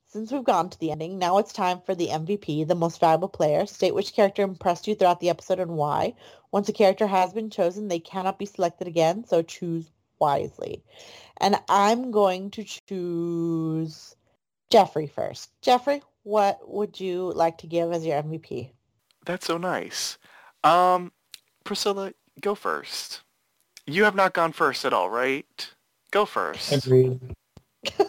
since 0.07 0.31
we've 0.31 0.43
gone 0.43 0.69
to 0.69 0.79
the 0.79 0.91
ending, 0.91 1.19
now 1.19 1.37
it's 1.37 1.53
time 1.53 1.81
for 1.85 1.93
the 1.93 2.07
MVP, 2.07 2.67
the 2.67 2.75
most 2.75 2.99
valuable 2.99 3.27
player. 3.27 3.65
State 3.65 3.93
which 3.93 4.13
character 4.13 4.41
impressed 4.41 4.87
you 4.87 4.95
throughout 4.95 5.19
the 5.19 5.29
episode 5.29 5.59
and 5.59 5.77
why. 5.77 6.15
Once 6.51 6.67
a 6.67 6.73
character 6.73 7.05
has 7.05 7.31
been 7.31 7.49
chosen, 7.49 7.87
they 7.87 7.99
cannot 7.99 8.39
be 8.39 8.45
selected 8.45 8.87
again, 8.87 9.23
so 9.23 9.43
choose 9.43 9.91
wisely. 10.19 10.83
And 11.37 11.55
I'm 11.69 12.11
going 12.11 12.51
to 12.51 12.63
choose 12.63 14.15
Jeffrey 14.69 15.07
first. 15.07 15.51
Jeffrey, 15.61 16.01
what 16.23 16.59
would 16.69 16.99
you 16.99 17.31
like 17.33 17.57
to 17.59 17.67
give 17.67 17.91
as 17.91 18.05
your 18.05 18.21
MVP? 18.21 18.71
That's 19.25 19.45
so 19.45 19.57
nice. 19.57 20.17
Um, 20.63 21.11
Priscilla, 21.63 22.13
go 22.41 22.55
first. 22.55 23.21
You 23.85 24.03
have 24.03 24.15
not 24.15 24.33
gone 24.33 24.51
first 24.51 24.85
at 24.85 24.93
all, 24.93 25.09
right? 25.09 25.73
Go 26.11 26.25
first. 26.25 26.71
Agreed. 26.71 27.19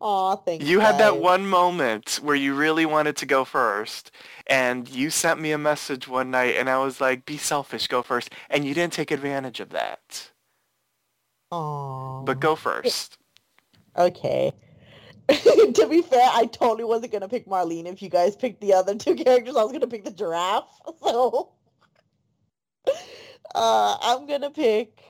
Aw, 0.00 0.36
thanks. 0.36 0.64
You 0.64 0.72
You 0.72 0.80
had 0.80 0.98
that 0.98 1.18
one 1.18 1.46
moment 1.46 2.20
where 2.22 2.36
you 2.36 2.54
really 2.54 2.86
wanted 2.86 3.16
to 3.16 3.26
go 3.26 3.44
first, 3.44 4.10
and 4.46 4.88
you 4.88 5.10
sent 5.10 5.40
me 5.40 5.52
a 5.52 5.58
message 5.58 6.06
one 6.06 6.30
night, 6.30 6.56
and 6.56 6.70
I 6.70 6.78
was 6.78 7.00
like, 7.00 7.24
"Be 7.24 7.36
selfish, 7.36 7.88
go 7.88 8.02
first," 8.02 8.30
and 8.48 8.64
you 8.64 8.74
didn't 8.74 8.92
take 8.92 9.10
advantage 9.10 9.60
of 9.60 9.70
that. 9.70 10.30
Aw. 11.50 12.22
But 12.22 12.40
go 12.40 12.54
first. 12.54 13.18
Okay. 13.96 14.52
to 15.28 15.86
be 15.90 16.02
fair, 16.02 16.28
I 16.32 16.46
totally 16.46 16.84
wasn't 16.84 17.12
gonna 17.12 17.28
pick 17.28 17.46
Marlene 17.46 17.86
if 17.86 18.00
you 18.00 18.08
guys 18.08 18.34
picked 18.36 18.60
the 18.60 18.72
other 18.74 18.94
two 18.94 19.14
characters. 19.24 19.56
I 19.56 19.62
was 19.62 19.72
gonna 19.72 19.86
pick 19.86 20.04
the 20.04 20.10
giraffe. 20.10 20.68
So 21.00 21.50
uh, 23.54 23.96
I'm 24.00 24.26
gonna 24.26 24.50
pick 24.50 25.02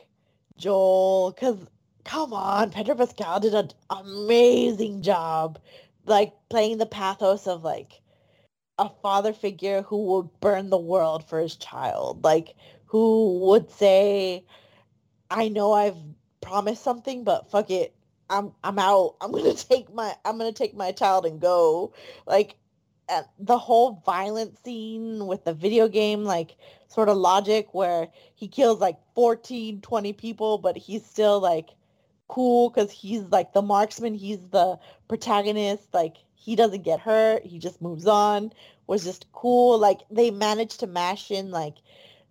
Joel 0.57 1.33
because 1.33 1.59
come 2.05 2.33
on, 2.33 2.71
Pedro 2.71 2.95
Pascal 2.95 3.41
did 3.41 3.55
an 3.55 3.71
amazing 3.91 5.03
job, 5.03 5.59
like 6.07 6.33
playing 6.49 6.79
the 6.79 6.87
pathos 6.87 7.47
of 7.47 7.63
like 7.63 8.01
a 8.79 8.89
father 9.03 9.33
figure 9.33 9.83
who 9.83 10.05
would 10.05 10.41
burn 10.41 10.71
the 10.71 10.79
world 10.79 11.29
for 11.29 11.41
his 11.41 11.57
child, 11.57 12.25
like 12.25 12.55
who 12.87 13.39
would 13.41 13.71
say, 13.71 14.45
"I 15.31 15.49
know 15.49 15.73
I've 15.73 15.97
promised 16.41 16.83
something, 16.83 17.25
but 17.25 17.51
fuck 17.51 17.71
it, 17.71 17.95
I'm 18.31 18.53
I'm 18.65 18.79
out. 18.79 19.17
I'm 19.21 19.33
gonna 19.33 19.55
take 19.71 19.93
my 19.93 20.15
I'm 20.25 20.39
gonna 20.39 20.53
take 20.53 20.75
my 20.75 20.93
child 20.93 21.27
and 21.27 21.41
go. 21.41 21.93
Like 22.27 22.57
uh, 23.09 23.23
the 23.39 23.59
whole 23.59 24.03
violent 24.05 24.63
scene 24.65 25.27
with 25.27 25.45
the 25.45 25.55
video 25.55 25.89
game 25.89 26.25
like 26.25 26.57
sort 26.89 27.09
of 27.09 27.17
logic 27.17 27.73
where 27.73 28.09
he 28.35 28.49
kills 28.49 28.81
like 28.81 28.99
14 29.15 29.81
20 29.81 30.13
people 30.13 30.59
but 30.59 30.77
he's 30.77 31.05
still 31.07 31.41
like 31.41 31.71
cool 32.29 32.69
because 32.71 32.91
he's 32.93 33.23
like 33.23 33.53
the 33.53 33.63
marksman. 33.63 34.15
He's 34.15 34.41
the 34.51 34.79
protagonist. 35.09 35.93
Like 35.93 36.17
he 36.35 36.55
doesn't 36.55 36.83
get 36.83 37.01
hurt. 37.01 37.45
He 37.45 37.59
just 37.59 37.83
moves 37.83 38.07
on. 38.07 38.53
Was 38.87 39.05
just 39.05 39.27
cool. 39.33 39.79
Like 39.79 40.01
they 40.11 40.31
managed 40.31 40.81
to 40.81 40.87
mash 40.87 41.31
in 41.31 41.51
like 41.51 41.77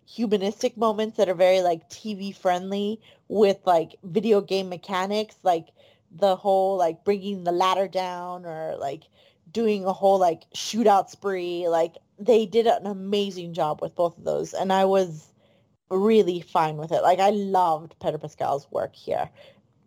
humanistic 0.08 0.76
moments 0.76 1.16
that 1.16 1.28
are 1.28 1.34
very 1.34 1.60
like 1.60 1.88
tv 1.90 2.34
friendly 2.34 3.00
with 3.28 3.58
like 3.66 3.96
video 4.04 4.40
game 4.40 4.68
mechanics 4.68 5.36
like 5.42 5.66
the 6.10 6.34
whole 6.34 6.76
like 6.76 7.04
bringing 7.04 7.44
the 7.44 7.52
ladder 7.52 7.86
down 7.86 8.46
or 8.46 8.74
like 8.78 9.04
doing 9.52 9.84
a 9.84 9.92
whole 9.92 10.18
like 10.18 10.44
shootout 10.54 11.10
spree 11.10 11.68
like 11.68 11.96
they 12.18 12.46
did 12.46 12.66
an 12.66 12.86
amazing 12.86 13.52
job 13.52 13.82
with 13.82 13.94
both 13.94 14.16
of 14.16 14.24
those 14.24 14.54
and 14.54 14.72
i 14.72 14.84
was 14.84 15.28
really 15.90 16.40
fine 16.40 16.76
with 16.76 16.92
it. 16.92 17.02
Like 17.02 17.18
i 17.18 17.30
loved 17.30 17.98
pedro 18.00 18.18
pascal's 18.18 18.70
work 18.70 18.94
here. 18.94 19.30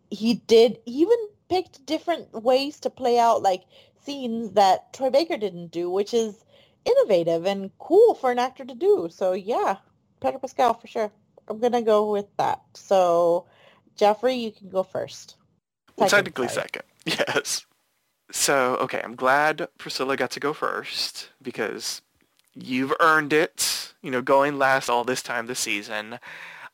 He 0.09 0.35
did 0.35 0.79
he 0.85 1.01
even 1.01 1.17
picked 1.49 1.85
different 1.85 2.31
ways 2.43 2.79
to 2.81 2.89
play 2.89 3.19
out 3.19 3.43
like 3.43 3.63
scenes 4.03 4.51
that 4.53 4.93
troy 4.93 5.09
baker 5.09 5.37
didn't 5.37 5.67
do 5.67 5.89
which 5.89 6.13
is 6.13 6.43
innovative 6.85 7.45
and 7.45 7.69
cool 7.77 8.15
for 8.15 8.31
an 8.31 8.39
actor 8.39 8.65
to 8.65 8.75
do. 8.75 9.09
So 9.11 9.33
yeah 9.33 9.77
pedro 10.21 10.39
pascal 10.39 10.73
for 10.75 10.87
sure 10.87 11.11
i'm 11.49 11.59
gonna 11.59 11.81
go 11.83 12.11
with 12.11 12.27
that 12.37 12.61
so 12.75 13.47
jeffrey 13.97 14.35
you 14.35 14.51
can 14.51 14.69
go 14.69 14.83
first 14.83 15.37
Well, 15.97 16.09
technically 16.09 16.47
sorry. 16.47 16.49
second. 16.49 16.83
Yes. 17.05 17.65
So, 18.31 18.77
okay, 18.77 19.01
I'm 19.03 19.15
glad 19.15 19.67
Priscilla 19.77 20.17
got 20.17 20.31
to 20.31 20.39
go 20.41 20.53
first 20.53 21.31
because 21.41 22.01
you've 22.55 22.93
earned 22.99 23.33
it, 23.33 23.93
you 24.01 24.11
know, 24.11 24.21
going 24.21 24.57
last 24.59 24.89
all 24.89 25.03
this 25.05 25.21
time 25.23 25.47
this 25.47 25.59
season. 25.59 26.19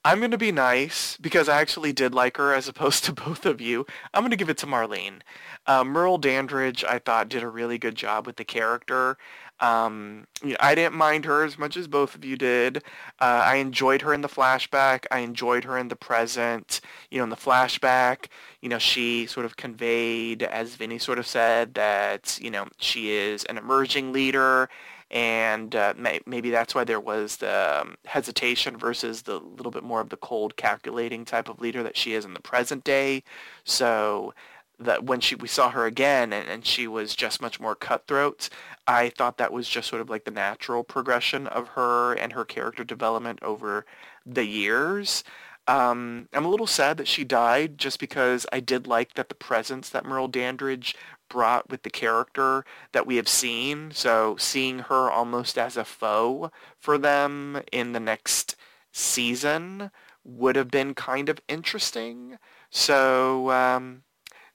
I'm 0.05 0.19
going 0.19 0.31
to 0.31 0.37
be 0.37 0.51
nice 0.53 1.17
because 1.17 1.49
I 1.49 1.61
actually 1.61 1.93
did 1.93 2.13
like 2.15 2.37
her 2.37 2.53
as 2.53 2.67
opposed 2.67 3.03
to 3.05 3.13
both 3.13 3.45
of 3.45 3.61
you. 3.61 3.85
I'm 4.13 4.21
going 4.21 4.31
to 4.31 4.37
give 4.37 4.49
it 4.49 4.57
to 4.59 4.67
Marlene. 4.67 5.21
Uh, 5.67 5.83
Merle 5.83 6.17
Dandridge, 6.19 6.83
I 6.85 6.99
thought, 6.99 7.29
did 7.29 7.43
a 7.43 7.49
really 7.49 7.77
good 7.77 7.95
job 7.95 8.27
with 8.27 8.37
the 8.37 8.45
character. 8.45 9.17
Um, 9.59 10.27
you 10.43 10.51
know, 10.51 10.57
I 10.59 10.75
didn't 10.75 10.95
mind 10.95 11.25
her 11.25 11.43
as 11.43 11.57
much 11.57 11.77
as 11.77 11.87
both 11.87 12.15
of 12.15 12.23
you 12.23 12.37
did. 12.37 12.77
Uh, 13.19 13.43
I 13.45 13.55
enjoyed 13.55 14.01
her 14.03 14.13
in 14.13 14.21
the 14.21 14.29
flashback. 14.29 15.05
I 15.11 15.19
enjoyed 15.19 15.63
her 15.63 15.77
in 15.77 15.87
the 15.87 15.95
present. 15.95 16.81
You 17.09 17.17
know, 17.17 17.23
in 17.23 17.29
the 17.29 17.35
flashback, 17.35 18.27
you 18.61 18.69
know, 18.69 18.79
she 18.79 19.25
sort 19.25 19.45
of 19.45 19.55
conveyed, 19.57 20.43
as 20.43 20.75
Vinnie 20.75 20.99
sort 20.99 21.19
of 21.19 21.25
said, 21.25 21.73
that, 21.73 22.37
you 22.41 22.51
know, 22.51 22.67
she 22.77 23.11
is 23.11 23.43
an 23.45 23.57
emerging 23.57 24.13
leader 24.13 24.69
and 25.09 25.73
uh, 25.75 25.93
may- 25.97 26.19
maybe 26.25 26.49
that's 26.49 26.75
why 26.75 26.83
there 26.83 26.99
was 26.99 27.37
the 27.37 27.81
um, 27.81 27.95
hesitation 28.05 28.77
versus 28.77 29.21
the 29.21 29.39
little 29.39 29.71
bit 29.71 29.83
more 29.83 30.01
of 30.01 30.09
the 30.09 30.17
cold 30.17 30.57
calculating 30.57 31.23
type 31.23 31.47
of 31.47 31.61
leader 31.61 31.81
that 31.83 31.95
she 31.95 32.13
is 32.13 32.25
in 32.25 32.33
the 32.33 32.41
present 32.41 32.83
day. 32.83 33.23
So 33.63 34.33
that 34.79 35.03
when 35.03 35.19
she 35.19 35.35
we 35.35 35.47
saw 35.47 35.69
her 35.71 35.85
again 35.85 36.31
and, 36.33 36.47
and 36.47 36.65
she 36.65 36.87
was 36.87 37.15
just 37.15 37.41
much 37.41 37.59
more 37.59 37.75
cutthroat, 37.75 38.49
I 38.87 39.09
thought 39.09 39.37
that 39.37 39.53
was 39.53 39.67
just 39.67 39.89
sort 39.89 40.01
of 40.01 40.09
like 40.09 40.25
the 40.25 40.31
natural 40.31 40.83
progression 40.83 41.47
of 41.47 41.69
her 41.69 42.13
and 42.13 42.33
her 42.33 42.45
character 42.45 42.83
development 42.83 43.39
over 43.41 43.85
the 44.25 44.45
years. 44.45 45.23
Um, 45.67 46.29
I'm 46.31 46.45
a 46.45 46.49
little 46.49 46.67
sad 46.67 46.97
that 46.97 47.09
she 47.09 47.25
died 47.25 47.77
just 47.77 47.99
because 47.99 48.45
I 48.53 48.61
did 48.61 48.87
like 48.87 49.15
that 49.15 49.27
the 49.27 49.35
presence 49.35 49.89
that 49.89 50.05
Merle 50.05 50.29
Dandridge 50.29 50.95
brought 51.29 51.69
with 51.69 51.83
the 51.83 51.89
character 51.89 52.63
that 52.93 53.05
we 53.05 53.17
have 53.17 53.27
seen. 53.27 53.91
So 53.91 54.37
seeing 54.37 54.79
her 54.79 55.11
almost 55.11 55.57
as 55.57 55.75
a 55.75 55.83
foe 55.83 56.51
for 56.79 56.97
them 56.97 57.61
in 57.71 57.91
the 57.91 57.99
next 57.99 58.55
season 58.93 59.91
would 60.23 60.55
have 60.55 60.71
been 60.71 60.93
kind 60.93 61.27
of 61.27 61.41
interesting. 61.49 62.37
So 62.69 63.51
um, 63.51 64.03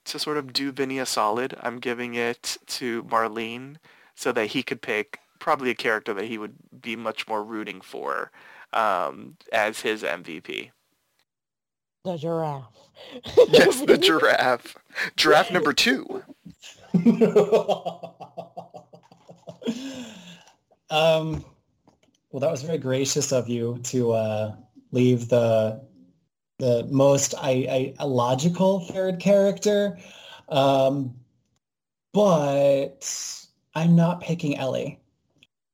to 0.04 0.18
sort 0.18 0.36
of 0.36 0.52
do 0.52 0.72
Vinnie 0.72 0.98
a 0.98 1.06
solid, 1.06 1.56
I'm 1.60 1.78
giving 1.78 2.14
it 2.14 2.56
to 2.66 3.02
Marlene 3.04 3.76
so 4.14 4.32
that 4.32 4.46
he 4.46 4.62
could 4.62 4.82
pick 4.82 5.20
probably 5.38 5.70
a 5.70 5.74
character 5.74 6.14
that 6.14 6.26
he 6.26 6.38
would 6.38 6.54
be 6.80 6.96
much 6.96 7.26
more 7.26 7.42
rooting 7.42 7.80
for 7.80 8.30
um, 8.72 9.36
as 9.52 9.80
his 9.80 10.02
MVP. 10.02 10.70
the 12.04 12.16
giraffe 12.16 12.82
Yes, 13.48 13.80
the 13.82 13.98
giraffe. 14.02 14.76
Giraffe 15.16 15.50
number 15.50 15.72
two. 15.72 16.22
um, 20.90 21.44
well, 22.30 22.40
that 22.40 22.50
was 22.50 22.62
very 22.62 22.78
gracious 22.78 23.32
of 23.32 23.48
you 23.48 23.78
to 23.84 24.12
uh, 24.12 24.54
leave 24.90 25.28
the 25.28 25.80
the 26.62 26.86
most 26.92 27.34
I, 27.36 27.92
I, 27.98 28.04
logical 28.04 28.78
third 28.78 29.18
character, 29.18 29.98
um, 30.48 31.12
but 32.12 33.04
I'm 33.74 33.96
not 33.96 34.20
picking 34.20 34.56
Ellie. 34.56 35.00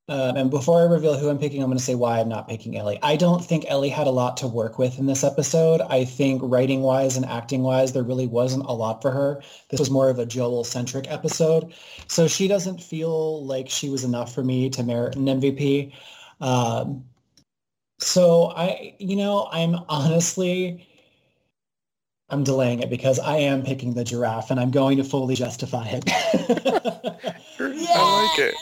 Um, 0.08 0.38
and 0.38 0.50
before 0.50 0.80
I 0.80 0.84
reveal 0.84 1.18
who 1.18 1.28
I'm 1.28 1.38
picking, 1.38 1.62
I'm 1.62 1.68
going 1.68 1.76
to 1.76 1.84
say 1.84 1.94
why 1.94 2.18
I'm 2.18 2.30
not 2.30 2.48
picking 2.48 2.78
Ellie. 2.78 2.98
I 3.02 3.16
don't 3.16 3.44
think 3.44 3.66
Ellie 3.68 3.90
had 3.90 4.06
a 4.06 4.10
lot 4.10 4.38
to 4.38 4.46
work 4.46 4.78
with 4.78 4.98
in 4.98 5.04
this 5.04 5.22
episode. 5.22 5.82
I 5.82 6.06
think 6.06 6.40
writing-wise 6.42 7.18
and 7.18 7.26
acting-wise, 7.26 7.92
there 7.92 8.02
really 8.02 8.26
wasn't 8.26 8.64
a 8.64 8.72
lot 8.72 9.02
for 9.02 9.10
her. 9.10 9.42
This 9.68 9.80
was 9.80 9.90
more 9.90 10.08
of 10.08 10.18
a 10.18 10.24
Joel-centric 10.24 11.10
episode. 11.10 11.74
So 12.06 12.26
she 12.26 12.48
doesn't 12.48 12.82
feel 12.82 13.44
like 13.44 13.68
she 13.68 13.90
was 13.90 14.04
enough 14.04 14.34
for 14.34 14.42
me 14.42 14.70
to 14.70 14.82
merit 14.82 15.16
an 15.16 15.26
MVP. 15.26 15.92
Um, 16.40 17.04
so 17.98 18.52
I, 18.56 18.94
you 18.98 19.16
know, 19.16 19.48
I'm 19.50 19.76
honestly, 19.88 20.86
I'm 22.30 22.44
delaying 22.44 22.80
it 22.80 22.90
because 22.90 23.18
I 23.18 23.36
am 23.38 23.62
picking 23.62 23.94
the 23.94 24.04
giraffe 24.04 24.50
and 24.50 24.60
I'm 24.60 24.70
going 24.70 24.98
to 24.98 25.04
fully 25.04 25.34
justify 25.34 25.86
it. 25.90 26.04
I 27.60 28.28
like 28.28 28.38
it. 28.38 28.54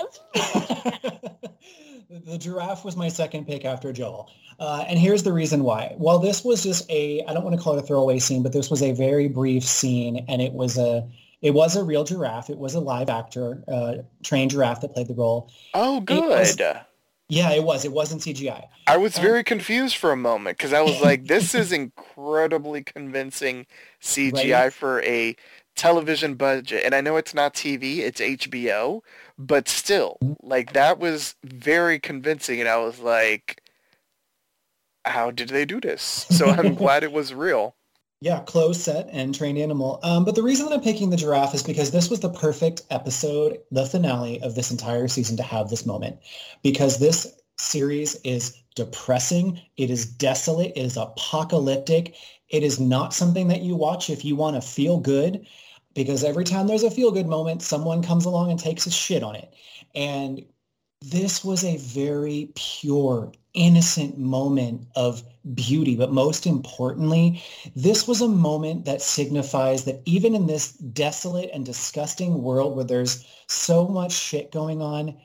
the, 2.09 2.21
the 2.31 2.39
giraffe 2.39 2.85
was 2.85 2.97
my 2.97 3.09
second 3.09 3.47
pick 3.47 3.65
after 3.65 3.93
Joel. 3.93 4.31
Uh, 4.59 4.85
and 4.89 4.99
here's 4.99 5.23
the 5.23 5.33
reason 5.33 5.65
why. 5.65 5.95
While 5.99 6.19
this 6.19 6.45
was 6.45 6.63
just 6.63 6.89
a, 6.91 7.23
I 7.29 7.35
don't 7.35 7.45
want 7.45 7.57
to 7.57 7.63
call 7.63 7.77
it 7.77 7.83
a 7.83 7.87
throwaway 7.87 8.19
scene, 8.21 8.43
but 8.43 8.53
this 8.53 8.71
was 8.71 8.83
a 8.83 8.93
very 8.93 9.29
brief 9.29 9.65
scene 9.65 10.25
and 10.29 10.41
it 10.41 10.53
was 10.53 10.79
a, 10.79 11.07
it 11.43 11.51
was 11.53 11.77
a 11.77 11.85
real 11.85 12.05
giraffe. 12.05 12.49
It 12.49 12.57
was 12.59 12.75
a 12.75 12.81
live 12.81 13.11
actor, 13.11 13.63
uh, 13.69 13.95
trained 14.23 14.53
giraffe 14.53 14.81
that 14.81 14.95
played 14.95 15.09
the 15.09 15.15
role. 15.15 15.51
Oh, 15.75 15.99
It 16.09 16.21
was- 16.23 16.57
good. 16.57 16.77
Yeah, 17.29 17.51
it 17.53 17.65
was. 17.65 17.85
It 17.85 17.93
wasn't 17.93 18.23
CGI. 18.23 18.69
I 18.87 18.97
was 18.97 19.17
Um, 19.17 19.23
very 19.23 19.43
confused 19.45 19.97
for 19.97 20.13
a 20.13 20.17
moment 20.17 20.59
because 20.59 20.73
I 20.73 20.81
was 20.83 21.01
like, 21.01 21.27
this 21.27 21.55
is 21.55 21.73
incredibly 21.73 22.83
convincing 22.85 23.67
CGI 24.01 24.65
Right? 24.65 24.73
for 24.73 25.03
a 25.03 25.37
television 25.75 26.35
budget. 26.37 26.85
And 26.85 26.95
I 26.95 27.01
know 27.01 27.17
it's 27.17 27.35
not 27.35 27.55
TV, 27.55 28.01
it's 28.01 28.21
HBO, 28.21 29.03
but 29.39 29.69
still, 29.69 30.23
like 30.43 30.73
that 30.73 30.99
was 30.99 31.35
very 31.45 31.99
convincing. 31.99 32.61
And 32.61 32.69
I 32.69 32.77
was 32.79 33.01
like, 33.01 33.61
how 35.05 35.31
did 35.31 35.49
they 35.51 35.65
do 35.65 35.81
this? 35.81 36.27
So 36.31 36.51
I'm 36.51 36.75
glad 36.75 37.03
it 37.03 37.13
was 37.13 37.33
real. 37.35 37.77
Yeah, 38.27 38.41
closed 38.41 38.81
set 38.81 39.09
and 39.13 39.33
trained 39.33 39.57
animal. 39.57 40.01
Um, 40.03 40.25
but 40.25 40.35
the 40.35 40.43
reason 40.43 40.67
that 40.67 40.75
I'm 40.75 40.81
picking 40.81 41.11
the 41.11 41.17
giraffe 41.17 41.55
is 41.55 41.63
because 41.63 41.93
this 41.93 42.11
was 42.11 42.19
the 42.19 42.29
perfect 42.29 42.83
episode, 42.91 43.61
the 43.71 43.87
finale 43.87 44.43
of 44.43 44.57
this 44.57 44.73
entire 44.73 45.07
season 45.07 45.37
to 45.37 45.45
have 45.45 45.71
this 45.71 45.87
moment. 45.87 46.19
Because 46.61 46.99
this 46.99 47.33
series 47.57 48.17
is 48.25 48.61
depressing. 48.75 49.61
It 49.77 49.91
is 49.91 50.07
desolate. 50.07 50.73
It 50.75 50.81
is 50.81 50.97
apocalyptic. 50.97 52.17
It 52.49 52.65
is 52.65 52.81
not 52.81 53.15
something 53.15 53.47
that 53.47 53.63
you 53.63 53.77
watch 53.77 54.11
if 54.11 54.25
you 54.25 54.35
want 54.35 54.61
to 54.61 54.69
feel 54.69 54.99
good 54.99 55.47
because 55.95 56.25
every 56.25 56.43
time 56.43 56.67
there's 56.67 56.83
a 56.83 56.91
feel 56.91 57.13
good 57.13 57.29
moment, 57.29 57.63
someone 57.63 58.03
comes 58.03 58.25
along 58.25 58.51
and 58.51 58.59
takes 58.59 58.89
a 58.89 58.91
shit 58.91 59.23
on 59.23 59.37
it. 59.37 59.55
And 59.95 60.45
this 61.01 61.45
was 61.45 61.63
a 61.63 61.77
very 61.77 62.51
pure, 62.57 63.31
innocent 63.55 64.19
moment 64.19 64.89
of 64.97 65.23
beauty. 65.55 65.97
But 65.97 66.13
most 66.13 66.47
importantly, 66.47 67.43
this 67.75 68.09
was 68.09 68.21
a 68.21 68.29
moment 68.29 68.85
that 68.85 69.03
signifies 69.03 69.85
that 69.85 70.03
even 70.05 70.35
in 70.35 70.47
this 70.47 70.73
desolate 70.73 71.51
and 71.53 71.65
disgusting 71.65 72.43
world 72.43 72.75
where 72.75 72.85
there's 72.85 73.27
so 73.47 73.87
much 73.87 74.13
shit 74.13 74.53
going 74.53 74.83
on, 74.83 75.17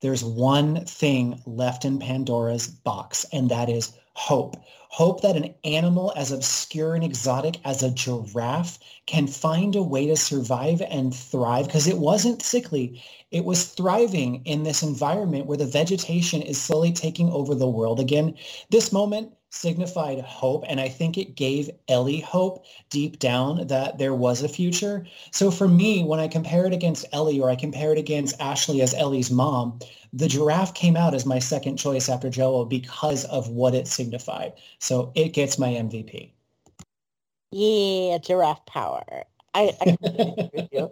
there's 0.00 0.24
one 0.24 0.84
thing 0.84 1.40
left 1.46 1.84
in 1.84 1.98
Pandora's 1.98 2.66
box, 2.66 3.26
and 3.32 3.50
that 3.50 3.68
is 3.68 3.92
hope. 4.14 4.56
Hope 4.92 5.20
that 5.20 5.36
an 5.36 5.54
animal 5.62 6.12
as 6.16 6.32
obscure 6.32 6.96
and 6.96 7.04
exotic 7.04 7.58
as 7.64 7.80
a 7.80 7.92
giraffe 7.92 8.76
can 9.06 9.28
find 9.28 9.76
a 9.76 9.82
way 9.84 10.08
to 10.08 10.16
survive 10.16 10.82
and 10.82 11.14
thrive 11.14 11.66
because 11.66 11.86
it 11.86 11.98
wasn't 11.98 12.42
sickly. 12.42 13.00
It 13.30 13.44
was 13.44 13.66
thriving 13.66 14.42
in 14.44 14.64
this 14.64 14.82
environment 14.82 15.46
where 15.46 15.56
the 15.56 15.64
vegetation 15.64 16.42
is 16.42 16.60
slowly 16.60 16.92
taking 16.92 17.30
over 17.30 17.54
the 17.54 17.70
world 17.70 18.00
again. 18.00 18.34
This 18.70 18.92
moment 18.92 19.32
signified 19.50 20.20
hope. 20.20 20.64
And 20.68 20.80
I 20.80 20.88
think 20.88 21.18
it 21.18 21.34
gave 21.34 21.70
Ellie 21.88 22.20
hope 22.20 22.64
deep 22.88 23.18
down 23.18 23.66
that 23.66 23.98
there 23.98 24.14
was 24.14 24.42
a 24.42 24.48
future. 24.48 25.06
So 25.32 25.50
for 25.50 25.68
me, 25.68 26.04
when 26.04 26.20
I 26.20 26.28
compare 26.28 26.66
it 26.66 26.72
against 26.72 27.06
Ellie 27.12 27.40
or 27.40 27.50
I 27.50 27.56
compare 27.56 27.92
it 27.92 27.98
against 27.98 28.40
Ashley 28.40 28.80
as 28.80 28.94
Ellie's 28.94 29.30
mom, 29.30 29.78
the 30.12 30.28
giraffe 30.28 30.74
came 30.74 30.96
out 30.96 31.14
as 31.14 31.26
my 31.26 31.38
second 31.38 31.76
choice 31.76 32.08
after 32.08 32.30
Joel 32.30 32.64
because 32.64 33.24
of 33.26 33.48
what 33.48 33.74
it 33.74 33.86
signified. 33.86 34.52
So 34.80 35.12
it 35.14 35.28
gets 35.28 35.58
my 35.58 35.68
MVP. 35.68 36.32
Yeah, 37.52 38.18
giraffe 38.18 38.64
power. 38.66 39.24
I, 39.54 39.72
I 39.80 39.96
agree 40.02 40.50
with 40.54 40.68
you. 40.72 40.90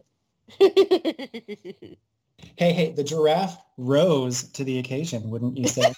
hey, 2.57 2.73
hey, 2.73 2.93
the 2.93 3.05
giraffe 3.05 3.57
rose 3.79 4.45
to 4.51 4.65
the 4.65 4.79
occasion, 4.79 5.31
wouldn't 5.31 5.57
you 5.57 5.67
say? 5.69 5.95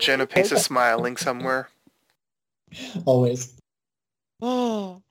Jenna 0.00 0.26
Pace 0.28 0.50
is 0.50 0.64
smiling 0.64 1.16
somewhere. 1.16 1.68
Always. 3.04 3.54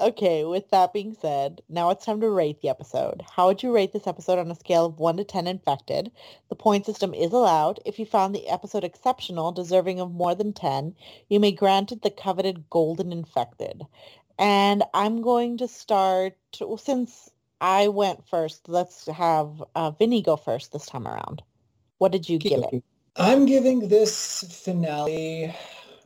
okay, 0.00 0.44
with 0.44 0.70
that 0.70 0.92
being 0.92 1.14
said, 1.20 1.62
now 1.68 1.90
it's 1.90 2.04
time 2.04 2.20
to 2.20 2.30
rate 2.30 2.60
the 2.60 2.68
episode. 2.68 3.22
How 3.30 3.46
would 3.46 3.62
you 3.62 3.72
rate 3.72 3.92
this 3.92 4.06
episode 4.06 4.38
on 4.38 4.50
a 4.50 4.54
scale 4.54 4.86
of 4.86 4.98
1 4.98 5.16
to 5.18 5.24
10 5.24 5.46
infected? 5.46 6.10
The 6.48 6.54
point 6.54 6.86
system 6.86 7.14
is 7.14 7.32
allowed. 7.32 7.80
If 7.84 7.98
you 7.98 8.06
found 8.06 8.34
the 8.34 8.48
episode 8.48 8.84
exceptional, 8.84 9.52
deserving 9.52 10.00
of 10.00 10.12
more 10.12 10.34
than 10.34 10.52
10, 10.52 10.94
you 11.28 11.40
may 11.40 11.52
grant 11.52 11.92
it 11.92 12.02
the 12.02 12.10
coveted 12.10 12.68
golden 12.70 13.12
infected. 13.12 13.86
And 14.38 14.82
I'm 14.94 15.22
going 15.22 15.58
to 15.58 15.68
start, 15.68 16.36
since 16.78 17.30
I 17.60 17.88
went 17.88 18.26
first, 18.26 18.68
let's 18.68 19.06
have 19.06 19.62
uh, 19.74 19.90
Vinnie 19.92 20.22
go 20.22 20.36
first 20.36 20.72
this 20.72 20.86
time 20.86 21.06
around. 21.06 21.42
What 21.98 22.12
did 22.12 22.28
you 22.28 22.38
give 22.38 22.64
it? 22.72 22.82
I'm 23.16 23.46
giving 23.46 23.88
this 23.88 24.62
finale. 24.64 25.54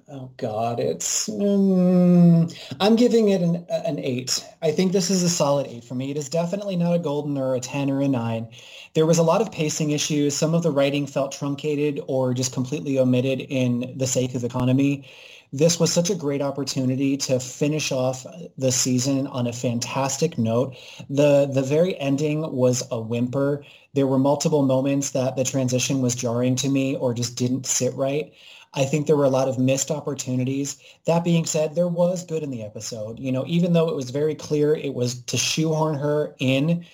Oh 0.09 0.31
God, 0.37 0.78
it's. 0.78 1.28
Um, 1.28 2.49
I'm 2.78 2.95
giving 2.95 3.28
it 3.31 3.41
an 3.43 3.66
an 3.69 3.99
eight. 3.99 4.45
I 4.62 4.70
think 4.70 4.93
this 4.93 5.11
is 5.11 5.24
a 5.24 5.28
solid 5.28 5.66
eight 5.66 5.83
for 5.83 5.97
me. 5.97 6.12
It 6.12 6.16
is 6.16 6.28
definitely 6.28 6.77
not 6.77 6.95
a 6.95 6.99
golden 7.01 7.37
or 7.37 7.57
a 7.57 7.61
ten 7.61 7.91
or 7.91 8.01
a 8.01 8.07
nine. 8.07 8.49
There 8.95 9.05
was 9.05 9.19
a 9.19 9.24
lot 9.24 9.41
of 9.41 9.51
pacing 9.51 9.91
issues. 9.91 10.37
Some 10.37 10.55
of 10.55 10.62
the 10.62 10.70
writing 10.70 11.09
felt 11.09 11.33
truncated 11.33 12.01
or 12.07 12.35
just 12.35 12.53
completely 12.53 13.01
omitted 13.01 13.41
in 13.41 13.95
the 13.97 14.07
sake 14.07 14.37
of 14.37 14.45
economy. 14.45 15.09
This 15.53 15.81
was 15.81 15.93
such 15.93 16.11
a 16.11 16.15
great 16.15 16.43
opportunity 16.43 17.16
to 17.19 17.41
finish 17.41 17.91
off 17.91 18.24
the 18.57 18.70
season 18.70 19.27
on 19.27 19.49
a 19.49 19.53
fantastic 19.53 20.39
note. 20.39 20.77
The 21.11 21.47
the 21.53 21.62
very 21.62 21.99
ending 21.99 22.53
was 22.53 22.85
a 22.93 23.01
whimper. 23.01 23.65
There 23.95 24.07
were 24.07 24.19
multiple 24.19 24.62
moments 24.62 25.11
that 25.11 25.35
the 25.35 25.45
transition 25.45 26.01
was 26.01 26.15
jarring 26.15 26.55
to 26.57 26.69
me 26.69 26.95
or 26.97 27.12
just 27.12 27.35
didn't 27.37 27.66
sit 27.66 27.93
right. 27.95 28.33
I 28.77 28.85
think 28.85 29.07
there 29.07 29.16
were 29.16 29.24
a 29.24 29.31
lot 29.31 29.48
of 29.48 29.59
missed 29.59 29.90
opportunities. 29.90 30.77
That 31.07 31.24
being 31.24 31.47
said, 31.47 31.74
there 31.74 31.89
was 31.89 32.24
good 32.24 32.43
in 32.43 32.51
the 32.51 32.62
episode. 32.62 33.19
You 33.19 33.32
know, 33.32 33.44
even 33.47 33.73
though 33.73 33.89
it 33.89 33.97
was 33.97 34.11
very 34.11 34.35
clear 34.35 34.74
it 34.74 34.94
was 34.94 35.23
to 35.23 35.36
shoehorn 35.36 35.97
her 35.98 36.35
in 36.39 36.85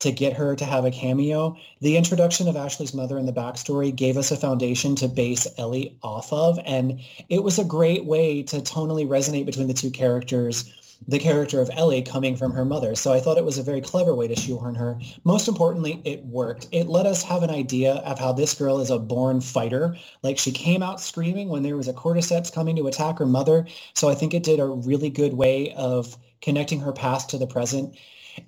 to 0.00 0.12
get 0.12 0.34
her 0.34 0.54
to 0.54 0.64
have 0.64 0.84
a 0.84 0.90
cameo. 0.90 1.56
The 1.80 1.96
introduction 1.96 2.46
of 2.46 2.56
Ashley's 2.56 2.94
mother 2.94 3.16
and 3.16 3.26
the 3.26 3.32
backstory 3.32 3.94
gave 3.94 4.16
us 4.16 4.30
a 4.30 4.36
foundation 4.36 4.94
to 4.96 5.08
base 5.08 5.46
Ellie 5.56 5.96
off 6.02 6.32
of. 6.32 6.58
And 6.66 7.00
it 7.28 7.42
was 7.42 7.58
a 7.58 7.64
great 7.64 8.04
way 8.04 8.42
to 8.44 8.56
tonally 8.56 9.06
resonate 9.06 9.46
between 9.46 9.66
the 9.66 9.74
two 9.74 9.90
characters, 9.90 10.72
the 11.06 11.18
character 11.18 11.60
of 11.60 11.70
Ellie 11.72 12.02
coming 12.02 12.36
from 12.36 12.52
her 12.52 12.64
mother. 12.64 12.94
So 12.94 13.12
I 13.12 13.20
thought 13.20 13.38
it 13.38 13.44
was 13.44 13.58
a 13.58 13.62
very 13.62 13.80
clever 13.80 14.14
way 14.14 14.28
to 14.28 14.36
shoehorn 14.36 14.74
her. 14.74 14.98
Most 15.24 15.48
importantly, 15.48 16.00
it 16.04 16.24
worked. 16.24 16.68
It 16.72 16.88
let 16.88 17.06
us 17.06 17.22
have 17.22 17.42
an 17.42 17.50
idea 17.50 17.94
of 17.96 18.18
how 18.18 18.32
this 18.32 18.54
girl 18.54 18.80
is 18.80 18.90
a 18.90 18.98
born 18.98 19.40
fighter. 19.40 19.96
Like 20.22 20.38
she 20.38 20.52
came 20.52 20.82
out 20.82 21.00
screaming 21.00 21.48
when 21.48 21.62
there 21.62 21.76
was 21.76 21.88
a 21.88 21.92
cordyceps 21.92 22.52
coming 22.52 22.76
to 22.76 22.86
attack 22.86 23.18
her 23.18 23.26
mother. 23.26 23.66
So 23.94 24.08
I 24.08 24.14
think 24.14 24.34
it 24.34 24.42
did 24.42 24.60
a 24.60 24.66
really 24.66 25.10
good 25.10 25.34
way 25.34 25.72
of 25.74 26.16
connecting 26.40 26.80
her 26.80 26.92
past 26.92 27.30
to 27.30 27.38
the 27.38 27.46
present 27.46 27.96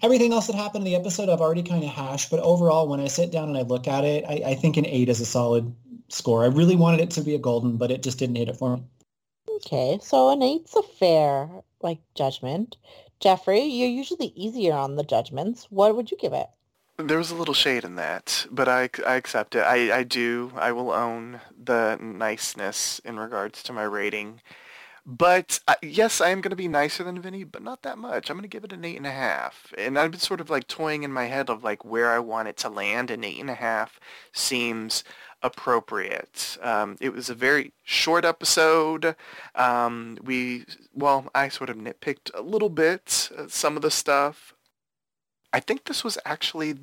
everything 0.02 0.32
else 0.32 0.46
that 0.46 0.56
happened 0.56 0.86
in 0.86 0.92
the 0.92 0.98
episode 0.98 1.28
I've 1.28 1.40
already 1.40 1.62
kind 1.62 1.84
of 1.84 1.90
hashed, 1.90 2.30
but 2.30 2.40
overall, 2.40 2.88
when 2.88 3.00
I 3.00 3.08
sit 3.08 3.30
down 3.30 3.48
and 3.48 3.56
I 3.56 3.62
look 3.62 3.86
at 3.86 4.04
it, 4.04 4.24
I, 4.28 4.42
I 4.50 4.54
think 4.54 4.76
an 4.76 4.86
eight 4.86 5.08
is 5.08 5.20
a 5.20 5.26
solid 5.26 5.72
score. 6.08 6.44
I 6.44 6.48
really 6.48 6.76
wanted 6.76 7.00
it 7.00 7.10
to 7.12 7.20
be 7.20 7.34
a 7.34 7.38
golden, 7.38 7.76
but 7.76 7.90
it 7.90 8.02
just 8.02 8.18
didn't 8.18 8.36
hit 8.36 8.48
it 8.48 8.56
for 8.56 8.76
me. 8.76 8.84
Okay, 9.56 9.98
so 10.02 10.30
an 10.30 10.42
eight's 10.42 10.76
a 10.76 10.82
fair 10.82 11.48
like 11.86 12.00
judgment. 12.14 12.76
Jeffrey, 13.20 13.62
you're 13.62 13.88
usually 13.88 14.32
easier 14.36 14.74
on 14.74 14.96
the 14.96 15.04
judgments. 15.04 15.68
What 15.70 15.96
would 15.96 16.10
you 16.10 16.18
give 16.18 16.34
it? 16.34 16.48
There 16.98 17.18
was 17.18 17.30
a 17.30 17.34
little 17.34 17.54
shade 17.54 17.84
in 17.84 17.96
that, 17.96 18.46
but 18.50 18.68
I, 18.68 18.88
I 19.06 19.16
accept 19.16 19.54
it. 19.54 19.60
I, 19.60 19.98
I 19.98 20.02
do. 20.02 20.52
I 20.56 20.72
will 20.72 20.92
own 20.92 21.40
the 21.62 21.96
niceness 22.00 23.00
in 23.04 23.18
regards 23.18 23.62
to 23.64 23.72
my 23.72 23.82
rating. 23.84 24.40
But 25.08 25.60
uh, 25.68 25.76
yes, 25.82 26.20
I 26.20 26.30
am 26.30 26.40
going 26.40 26.50
to 26.50 26.56
be 26.56 26.66
nicer 26.66 27.04
than 27.04 27.20
Vinnie, 27.20 27.44
but 27.44 27.62
not 27.62 27.82
that 27.82 27.96
much. 27.96 28.28
I'm 28.28 28.36
going 28.36 28.42
to 28.42 28.48
give 28.48 28.64
it 28.64 28.72
an 28.72 28.84
eight 28.84 28.96
and 28.96 29.06
a 29.06 29.12
half. 29.12 29.72
And 29.78 29.96
I've 29.96 30.10
been 30.10 30.20
sort 30.20 30.40
of 30.40 30.50
like 30.50 30.66
toying 30.66 31.04
in 31.04 31.12
my 31.12 31.26
head 31.26 31.48
of 31.48 31.62
like 31.62 31.84
where 31.84 32.10
I 32.10 32.18
want 32.18 32.48
it 32.48 32.56
to 32.58 32.68
land. 32.68 33.12
An 33.12 33.22
eight 33.22 33.40
and 33.40 33.50
a 33.50 33.54
half 33.54 34.00
seems 34.32 35.04
appropriate. 35.42 36.56
Um, 36.62 36.96
it 37.00 37.12
was 37.12 37.28
a 37.28 37.34
very 37.34 37.72
short 37.84 38.24
episode. 38.24 39.16
Um, 39.54 40.18
we, 40.22 40.64
well, 40.94 41.28
I 41.34 41.48
sort 41.48 41.70
of 41.70 41.76
nitpicked 41.76 42.30
a 42.34 42.42
little 42.42 42.70
bit 42.70 43.30
uh, 43.36 43.46
some 43.48 43.76
of 43.76 43.82
the 43.82 43.90
stuff. 43.90 44.54
I 45.52 45.60
think 45.60 45.84
this 45.84 46.02
was 46.04 46.18
actually 46.24 46.74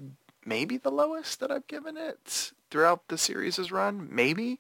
maybe 0.45 0.77
the 0.77 0.91
lowest 0.91 1.39
that 1.39 1.51
I've 1.51 1.67
given 1.67 1.97
it 1.97 2.51
throughout 2.69 3.07
the 3.07 3.17
series' 3.17 3.71
run. 3.71 4.07
Maybe. 4.11 4.59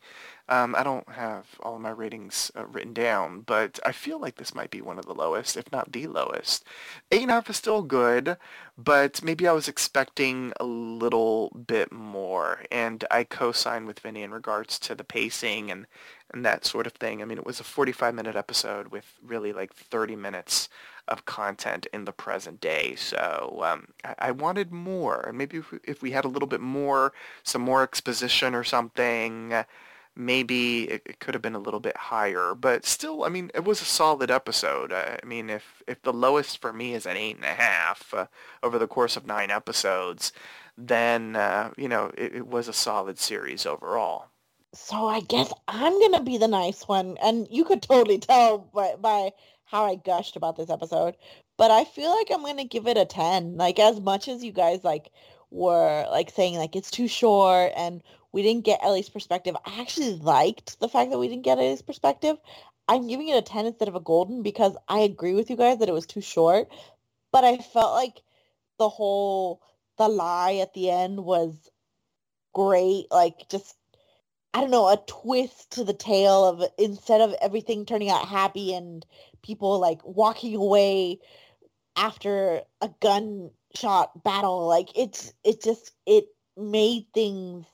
Um, 0.53 0.75
I 0.75 0.83
don't 0.83 1.09
have 1.09 1.47
all 1.61 1.77
of 1.77 1.81
my 1.81 1.89
ratings 1.89 2.51
uh, 2.55 2.67
written 2.67 2.93
down, 2.93 3.41
but 3.41 3.79
I 3.83 3.91
feel 3.91 4.19
like 4.19 4.35
this 4.35 4.53
might 4.53 4.69
be 4.69 4.81
one 4.81 4.99
of 4.99 5.05
the 5.07 5.15
lowest, 5.15 5.57
if 5.57 5.71
not 5.71 5.91
the 5.91 6.05
lowest. 6.05 6.63
Eight 7.11 7.23
and 7.23 7.31
a 7.31 7.33
half 7.33 7.49
is 7.49 7.57
still 7.57 7.81
good, 7.81 8.37
but 8.77 9.23
maybe 9.23 9.47
I 9.47 9.51
was 9.51 9.67
expecting 9.67 10.53
a 10.59 10.63
little 10.63 11.49
bit 11.49 11.91
more, 11.91 12.65
and 12.71 13.03
I 13.09 13.23
co-sign 13.23 13.87
with 13.87 14.01
Vinnie 14.01 14.21
in 14.21 14.29
regards 14.29 14.77
to 14.81 14.93
the 14.93 15.03
pacing 15.03 15.71
and, 15.71 15.87
and 16.31 16.45
that 16.45 16.65
sort 16.65 16.85
of 16.85 16.93
thing. 16.93 17.23
I 17.23 17.25
mean, 17.25 17.39
it 17.39 17.47
was 17.47 17.59
a 17.59 17.63
45-minute 17.63 18.35
episode 18.35 18.89
with 18.89 19.11
really 19.23 19.53
like 19.53 19.73
30 19.73 20.15
minutes 20.15 20.69
of 21.07 21.25
content 21.25 21.87
in 21.91 22.05
the 22.05 22.11
present 22.11 22.61
day. 22.61 22.93
So 22.93 23.61
um, 23.63 23.87
I, 24.03 24.27
I, 24.27 24.31
wanted 24.31 24.71
more, 24.71 25.21
and 25.21 25.35
maybe 25.35 25.57
if 25.57 25.71
we, 25.71 25.79
if 25.83 26.03
we, 26.03 26.11
had 26.11 26.25
a 26.25 26.29
little 26.29 26.47
bit 26.47 26.61
more, 26.61 27.11
some 27.41 27.63
more 27.63 27.81
exposition 27.81 28.53
or 28.53 28.63
something, 28.63 29.65
maybe 30.15 30.83
it, 30.89 31.01
it, 31.05 31.19
could 31.19 31.33
have 31.33 31.41
been 31.41 31.55
a 31.55 31.59
little 31.59 31.79
bit 31.79 31.97
higher. 31.97 32.53
But 32.55 32.85
still, 32.85 33.23
I 33.23 33.29
mean, 33.29 33.51
it 33.53 33.63
was 33.65 33.81
a 33.81 33.85
solid 33.85 34.29
episode. 34.29 34.93
I 34.93 35.19
mean, 35.25 35.49
if 35.49 35.83
if 35.87 36.01
the 36.01 36.13
lowest 36.13 36.61
for 36.61 36.73
me 36.73 36.93
is 36.93 37.05
an 37.05 37.17
eight 37.17 37.35
and 37.35 37.45
a 37.45 37.53
half 37.53 38.13
uh, 38.13 38.27
over 38.61 38.77
the 38.77 38.87
course 38.87 39.17
of 39.17 39.25
nine 39.25 39.51
episodes, 39.51 40.31
then 40.77 41.35
uh, 41.35 41.71
you 41.77 41.87
know 41.87 42.11
it, 42.17 42.35
it 42.35 42.47
was 42.47 42.67
a 42.67 42.73
solid 42.73 43.19
series 43.19 43.65
overall. 43.65 44.27
So 44.73 45.07
I 45.07 45.21
guess 45.21 45.53
I'm 45.67 45.99
gonna 45.99 46.23
be 46.23 46.37
the 46.37 46.47
nice 46.47 46.87
one, 46.87 47.17
and 47.21 47.47
you 47.49 47.63
could 47.63 47.81
totally 47.81 48.19
tell 48.19 48.69
by, 48.73 48.95
by 48.99 49.31
how 49.65 49.85
I 49.85 49.95
gushed 49.95 50.35
about 50.35 50.55
this 50.55 50.69
episode, 50.69 51.15
but 51.57 51.71
I 51.71 51.83
feel 51.83 52.09
like 52.15 52.27
I'm 52.31 52.43
gonna 52.43 52.65
give 52.65 52.87
it 52.87 52.97
a 52.97 53.05
ten. 53.05 53.57
Like 53.57 53.79
as 53.79 53.99
much 53.99 54.27
as 54.27 54.43
you 54.43 54.51
guys 54.51 54.83
like 54.83 55.11
were 55.51 56.07
like 56.09 56.31
saying 56.31 56.55
like 56.55 56.75
it's 56.75 56.89
too 56.89 57.07
short 57.07 57.71
and 57.75 58.01
we 58.33 58.43
didn't 58.43 58.65
get 58.65 58.81
Ellie's 58.83 59.09
perspective. 59.09 59.55
I 59.65 59.81
actually 59.81 60.15
liked 60.17 60.79
the 60.81 60.89
fact 60.89 61.11
that 61.11 61.19
we 61.19 61.29
didn't 61.29 61.45
get 61.45 61.59
Ellie's 61.59 61.83
perspective. 61.83 62.37
I'm 62.89 63.07
giving 63.07 63.29
it 63.29 63.37
a 63.37 63.43
10 63.43 63.67
instead 63.67 63.89
of 63.89 63.95
a 63.95 64.01
golden 64.01 64.43
because 64.43 64.77
I 64.89 65.01
agree 65.01 65.35
with 65.35 65.49
you 65.51 65.57
guys 65.57 65.79
that 65.79 65.89
it 65.89 65.93
was 65.93 66.07
too 66.07 66.21
short, 66.21 66.69
but 67.31 67.45
I 67.45 67.57
felt 67.59 67.93
like 67.93 68.21
the 68.79 68.89
whole 68.89 69.61
the 69.97 70.09
lie 70.09 70.55
at 70.55 70.73
the 70.73 70.91
end 70.91 71.23
was 71.23 71.69
great. 72.53 73.07
Like 73.11 73.47
just 73.49 73.75
I 74.53 74.61
don't 74.61 74.71
know, 74.71 74.89
a 74.89 74.97
twist 75.07 75.73
to 75.73 75.83
the 75.85 75.93
tale 75.93 76.45
of 76.45 76.63
instead 76.77 77.21
of 77.21 77.35
everything 77.41 77.85
turning 77.85 78.09
out 78.09 78.27
happy 78.27 78.73
and 78.75 79.05
people 79.43 79.79
like 79.79 80.01
walking 80.05 80.55
away 80.55 81.19
after 81.97 82.61
a 82.81 82.89
gunshot 83.01 84.23
battle, 84.23 84.67
like 84.67 84.89
it's 84.97 85.33
it 85.43 85.63
just 85.63 85.93
it 86.05 86.25
made 86.57 87.07
things 87.13 87.65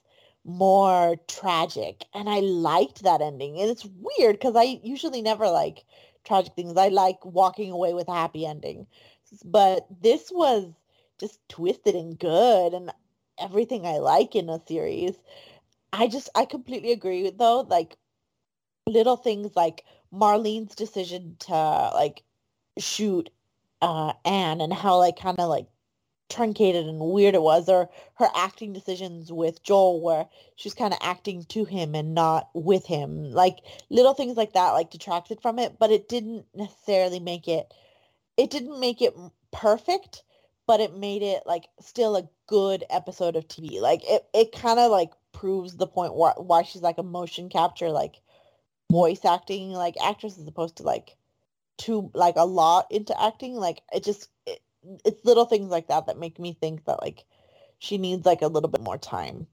more 0.49 1.15
tragic 1.27 2.05
and 2.13 2.29
I 2.29 2.39
liked 2.39 3.03
that 3.03 3.21
ending. 3.21 3.59
And 3.59 3.69
it's 3.69 3.85
weird 3.85 4.35
because 4.35 4.55
I 4.55 4.79
usually 4.83 5.21
never 5.21 5.49
like 5.49 5.85
tragic 6.25 6.53
things. 6.55 6.77
I 6.77 6.89
like 6.89 7.23
walking 7.25 7.71
away 7.71 7.93
with 7.93 8.07
a 8.09 8.13
happy 8.13 8.45
ending. 8.45 8.87
But 9.45 9.85
this 10.01 10.31
was 10.31 10.65
just 11.19 11.39
twisted 11.49 11.95
and 11.95 12.17
good 12.17 12.73
and 12.73 12.91
everything 13.39 13.85
I 13.85 13.99
like 13.99 14.35
in 14.35 14.49
a 14.49 14.61
series. 14.67 15.13
I 15.93 16.07
just 16.07 16.29
I 16.35 16.45
completely 16.45 16.91
agree 16.91 17.23
with 17.23 17.37
though, 17.37 17.61
like 17.61 17.97
little 18.87 19.17
things 19.17 19.55
like 19.55 19.85
Marlene's 20.13 20.75
decision 20.75 21.35
to 21.39 21.53
like 21.53 22.23
shoot 22.77 23.29
uh 23.81 24.13
Anne 24.25 24.61
and 24.61 24.73
how 24.73 24.97
like 24.97 25.17
kind 25.19 25.39
of 25.39 25.49
like 25.49 25.67
truncated 26.29 26.85
and 26.85 26.99
weird 26.99 27.35
it 27.35 27.41
was 27.41 27.67
or 27.67 27.89
her 28.15 28.27
acting 28.35 28.71
decisions 28.71 29.31
with 29.31 29.63
Joel 29.63 30.01
where 30.01 30.27
she's 30.55 30.73
kind 30.73 30.93
of 30.93 30.99
acting 31.01 31.43
to 31.45 31.65
him 31.65 31.95
and 31.95 32.13
not 32.13 32.49
with 32.53 32.85
him 32.85 33.31
like 33.31 33.57
little 33.89 34.13
things 34.13 34.37
like 34.37 34.53
that 34.53 34.71
like 34.71 34.91
detracted 34.91 35.41
from 35.41 35.59
it 35.59 35.77
but 35.79 35.91
it 35.91 36.07
didn't 36.07 36.45
necessarily 36.53 37.19
make 37.19 37.47
it 37.47 37.73
it 38.37 38.49
didn't 38.51 38.79
make 38.79 39.01
it 39.01 39.15
perfect 39.51 40.23
but 40.67 40.79
it 40.79 40.95
made 40.95 41.23
it 41.23 41.41
like 41.47 41.65
still 41.81 42.15
a 42.15 42.29
good 42.45 42.83
episode 42.91 43.35
of 43.35 43.47
TV 43.47 43.81
like 43.81 44.01
it 44.07 44.23
it 44.33 44.51
kind 44.51 44.79
of 44.79 44.91
like 44.91 45.11
proves 45.31 45.75
the 45.75 45.87
point 45.87 46.13
why 46.13 46.31
why 46.37 46.61
she's 46.61 46.83
like 46.83 46.99
a 46.99 47.03
motion 47.03 47.49
capture 47.49 47.89
like 47.89 48.21
voice 48.91 49.25
acting 49.25 49.71
like 49.71 49.95
actress 50.03 50.37
as 50.37 50.47
opposed 50.47 50.77
to 50.77 50.83
like 50.83 51.15
too 51.77 52.11
like 52.13 52.35
a 52.35 52.45
lot 52.45 52.85
into 52.91 53.19
acting 53.19 53.55
like 53.55 53.81
it 53.93 54.03
just 54.03 54.29
it, 54.45 54.59
it's 55.05 55.25
little 55.25 55.45
things 55.45 55.69
like 55.69 55.87
that 55.87 56.07
that 56.07 56.19
make 56.19 56.39
me 56.39 56.53
think 56.53 56.85
that 56.85 57.01
like 57.01 57.25
she 57.79 57.97
needs 57.97 58.25
like 58.25 58.41
a 58.41 58.47
little 58.47 58.69
bit 58.69 58.81
more 58.81 58.97
time. 58.97 59.47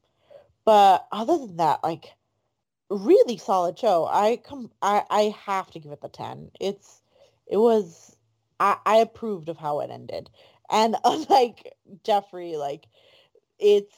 But 0.65 1.07
other 1.12 1.39
than 1.39 1.57
that, 1.59 1.82
like 1.85 2.16
really 2.90 3.36
solid 3.36 3.78
show. 3.78 4.07
I 4.07 4.36
come 4.44 4.70
I 4.82 5.03
I 5.11 5.35
have 5.44 5.70
to 5.73 5.81
give 5.81 5.93
it 5.93 6.01
the 6.01 6.09
10. 6.09 6.51
It's 6.61 7.01
it 7.47 7.57
was 7.57 8.16
I 8.61 8.77
I 8.86 8.97
approved 8.97 9.48
of 9.48 9.57
how 9.59 9.81
it 9.81 9.90
ended. 9.90 10.31
And 10.70 10.97
unlike 11.05 11.74
Jeffrey, 12.05 12.57
like 12.57 12.86
it's 13.59 13.94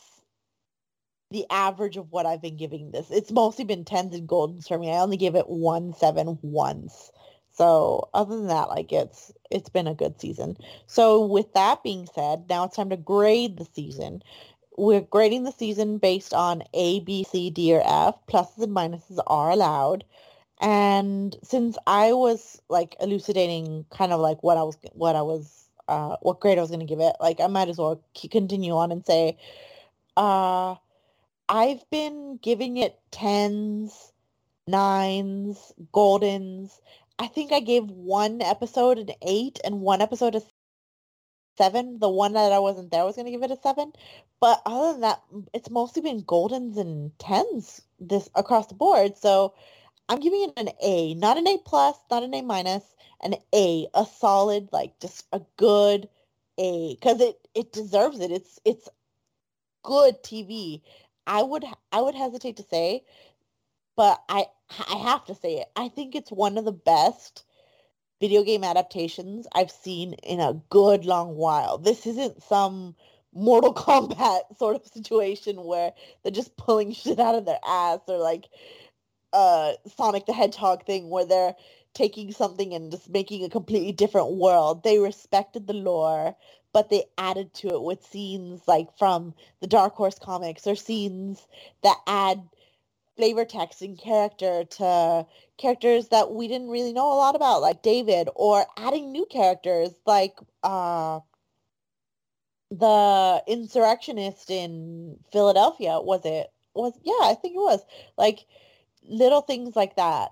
the 1.30 1.44
average 1.50 1.98
of 1.98 2.10
what 2.10 2.24
I've 2.24 2.40
been 2.40 2.56
giving 2.56 2.90
this. 2.90 3.10
It's 3.10 3.30
mostly 3.30 3.64
been 3.64 3.84
tens 3.84 4.14
and 4.14 4.26
goldens 4.28 4.68
for 4.68 4.78
me. 4.78 4.90
I 4.90 5.00
only 5.00 5.18
give 5.18 5.34
it 5.34 5.48
one 5.48 5.92
seven 5.94 6.38
once. 6.42 7.12
So 7.58 8.08
other 8.14 8.36
than 8.36 8.46
that, 8.46 8.68
like 8.68 8.92
it's 8.92 9.32
it's 9.50 9.68
been 9.68 9.88
a 9.88 9.94
good 9.94 10.20
season. 10.20 10.56
So 10.86 11.26
with 11.26 11.52
that 11.54 11.82
being 11.82 12.08
said, 12.14 12.44
now 12.48 12.64
it's 12.64 12.76
time 12.76 12.90
to 12.90 12.96
grade 12.96 13.56
the 13.58 13.66
season. 13.74 14.22
We're 14.76 15.00
grading 15.00 15.42
the 15.42 15.50
season 15.50 15.98
based 15.98 16.32
on 16.32 16.62
A, 16.72 17.00
B, 17.00 17.24
C, 17.24 17.50
D, 17.50 17.74
or 17.74 17.82
F. 17.84 18.14
Pluses 18.28 18.62
and 18.62 18.72
minuses 18.76 19.18
are 19.26 19.50
allowed. 19.50 20.04
And 20.60 21.36
since 21.42 21.76
I 21.84 22.12
was 22.12 22.62
like 22.68 22.94
elucidating 23.00 23.86
kind 23.90 24.12
of 24.12 24.20
like 24.20 24.40
what 24.44 24.56
I 24.56 24.62
was 24.62 24.78
what 24.92 25.16
I 25.16 25.22
was 25.22 25.68
uh 25.88 26.16
what 26.22 26.38
grade 26.38 26.58
I 26.58 26.60
was 26.60 26.70
going 26.70 26.78
to 26.78 26.86
give 26.86 27.00
it, 27.00 27.16
like 27.20 27.40
I 27.40 27.48
might 27.48 27.68
as 27.68 27.78
well 27.78 28.00
continue 28.30 28.76
on 28.76 28.92
and 28.92 29.04
say 29.04 29.36
uh 30.16 30.76
I've 31.48 31.90
been 31.90 32.38
giving 32.40 32.76
it 32.76 33.00
tens, 33.10 34.12
nines, 34.68 35.72
goldens, 35.92 36.78
I 37.18 37.26
think 37.26 37.52
I 37.52 37.60
gave 37.60 37.90
one 37.90 38.42
episode 38.42 38.98
an 38.98 39.10
eight 39.22 39.58
and 39.64 39.80
one 39.80 40.00
episode 40.00 40.34
a 40.36 40.42
seven. 41.56 41.98
The 41.98 42.08
one 42.08 42.34
that 42.34 42.52
I 42.52 42.60
wasn't 42.60 42.90
there 42.90 43.04
was 43.04 43.16
going 43.16 43.26
to 43.26 43.32
give 43.32 43.42
it 43.42 43.50
a 43.50 43.60
seven. 43.60 43.92
But 44.40 44.62
other 44.64 44.92
than 44.92 45.00
that, 45.02 45.22
it's 45.52 45.70
mostly 45.70 46.02
been 46.02 46.22
goldens 46.22 46.76
and 46.78 47.16
tens 47.18 47.82
this 47.98 48.30
across 48.36 48.68
the 48.68 48.74
board. 48.74 49.16
So 49.16 49.54
I'm 50.08 50.20
giving 50.20 50.44
it 50.44 50.52
an 50.56 50.70
A, 50.82 51.14
not 51.14 51.38
an 51.38 51.48
A 51.48 51.58
plus, 51.58 51.96
not 52.10 52.22
an 52.22 52.34
A 52.34 52.42
minus, 52.42 52.84
an 53.20 53.34
A, 53.54 53.88
a 53.94 54.06
solid, 54.06 54.68
like 54.72 54.98
just 55.00 55.26
a 55.32 55.40
good 55.56 56.08
A, 56.58 56.94
because 56.94 57.20
it 57.20 57.36
it 57.54 57.72
deserves 57.72 58.20
it. 58.20 58.30
It's 58.30 58.60
it's 58.64 58.88
good 59.82 60.22
TV. 60.22 60.82
I 61.26 61.42
would 61.42 61.64
I 61.92 62.00
would 62.00 62.14
hesitate 62.14 62.56
to 62.58 62.62
say 62.62 63.04
but 63.98 64.22
I 64.28 64.46
I 64.88 64.96
have 64.98 65.24
to 65.26 65.34
say 65.34 65.56
it. 65.56 65.66
I 65.76 65.88
think 65.88 66.14
it's 66.14 66.30
one 66.30 66.56
of 66.56 66.64
the 66.64 66.72
best 66.72 67.44
video 68.20 68.44
game 68.44 68.62
adaptations 68.62 69.48
I've 69.52 69.72
seen 69.72 70.14
in 70.22 70.38
a 70.38 70.60
good 70.70 71.04
long 71.04 71.34
while. 71.34 71.78
This 71.78 72.06
isn't 72.06 72.42
some 72.44 72.94
Mortal 73.34 73.74
Kombat 73.86 74.56
sort 74.56 74.76
of 74.76 74.86
situation 74.86 75.64
where 75.64 75.92
they're 76.22 76.32
just 76.32 76.56
pulling 76.56 76.92
shit 76.92 77.18
out 77.18 77.34
of 77.34 77.44
their 77.44 77.58
ass 77.66 77.98
or 78.06 78.18
like 78.18 78.46
uh 79.32 79.72
Sonic 79.96 80.26
the 80.26 80.32
Hedgehog 80.32 80.86
thing 80.86 81.10
where 81.10 81.26
they're 81.26 81.56
taking 81.92 82.30
something 82.30 82.74
and 82.74 82.92
just 82.92 83.10
making 83.10 83.44
a 83.44 83.50
completely 83.50 83.90
different 83.92 84.34
world. 84.34 84.84
They 84.84 85.00
respected 85.00 85.66
the 85.66 85.74
lore, 85.74 86.36
but 86.72 86.88
they 86.88 87.02
added 87.18 87.52
to 87.54 87.70
it 87.70 87.82
with 87.82 88.06
scenes 88.06 88.62
like 88.68 88.96
from 88.96 89.34
the 89.60 89.66
Dark 89.66 89.96
Horse 89.96 90.20
comics 90.20 90.68
or 90.68 90.76
scenes 90.76 91.44
that 91.82 91.98
add 92.06 92.48
flavor 93.18 93.44
text 93.44 93.82
and 93.82 93.98
character 93.98 94.64
to 94.64 95.26
characters 95.58 96.08
that 96.08 96.30
we 96.30 96.46
didn't 96.46 96.68
really 96.68 96.92
know 96.92 97.12
a 97.12 97.18
lot 97.18 97.34
about, 97.34 97.60
like 97.60 97.82
David, 97.82 98.28
or 98.36 98.64
adding 98.78 99.10
new 99.10 99.26
characters 99.26 99.90
like 100.06 100.38
uh, 100.62 101.18
the 102.70 103.42
insurrectionist 103.48 104.50
in 104.50 105.18
Philadelphia. 105.32 106.00
Was 106.00 106.24
it? 106.24 106.46
Was 106.74 106.92
yeah, 107.02 107.28
I 107.28 107.34
think 107.34 107.56
it 107.56 107.60
was. 107.60 107.80
Like 108.16 108.46
little 109.02 109.40
things 109.40 109.74
like 109.74 109.96
that. 109.96 110.30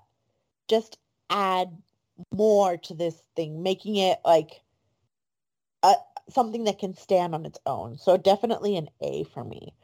Just 0.68 0.96
add 1.28 1.76
more 2.32 2.76
to 2.76 2.94
this 2.94 3.20
thing, 3.34 3.64
making 3.64 3.96
it 3.96 4.18
like 4.24 4.60
a, 5.82 5.94
something 6.30 6.64
that 6.64 6.78
can 6.78 6.94
stand 6.94 7.34
on 7.34 7.44
its 7.46 7.58
own. 7.66 7.98
So 7.98 8.16
definitely 8.16 8.76
an 8.76 8.88
A 9.00 9.24
for 9.24 9.42
me. 9.42 9.74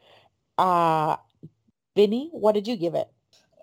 Uh, 0.57 1.17
Vinnie, 1.95 2.29
what 2.31 2.53
did 2.53 2.67
you 2.67 2.75
give 2.75 2.95
it? 2.95 3.07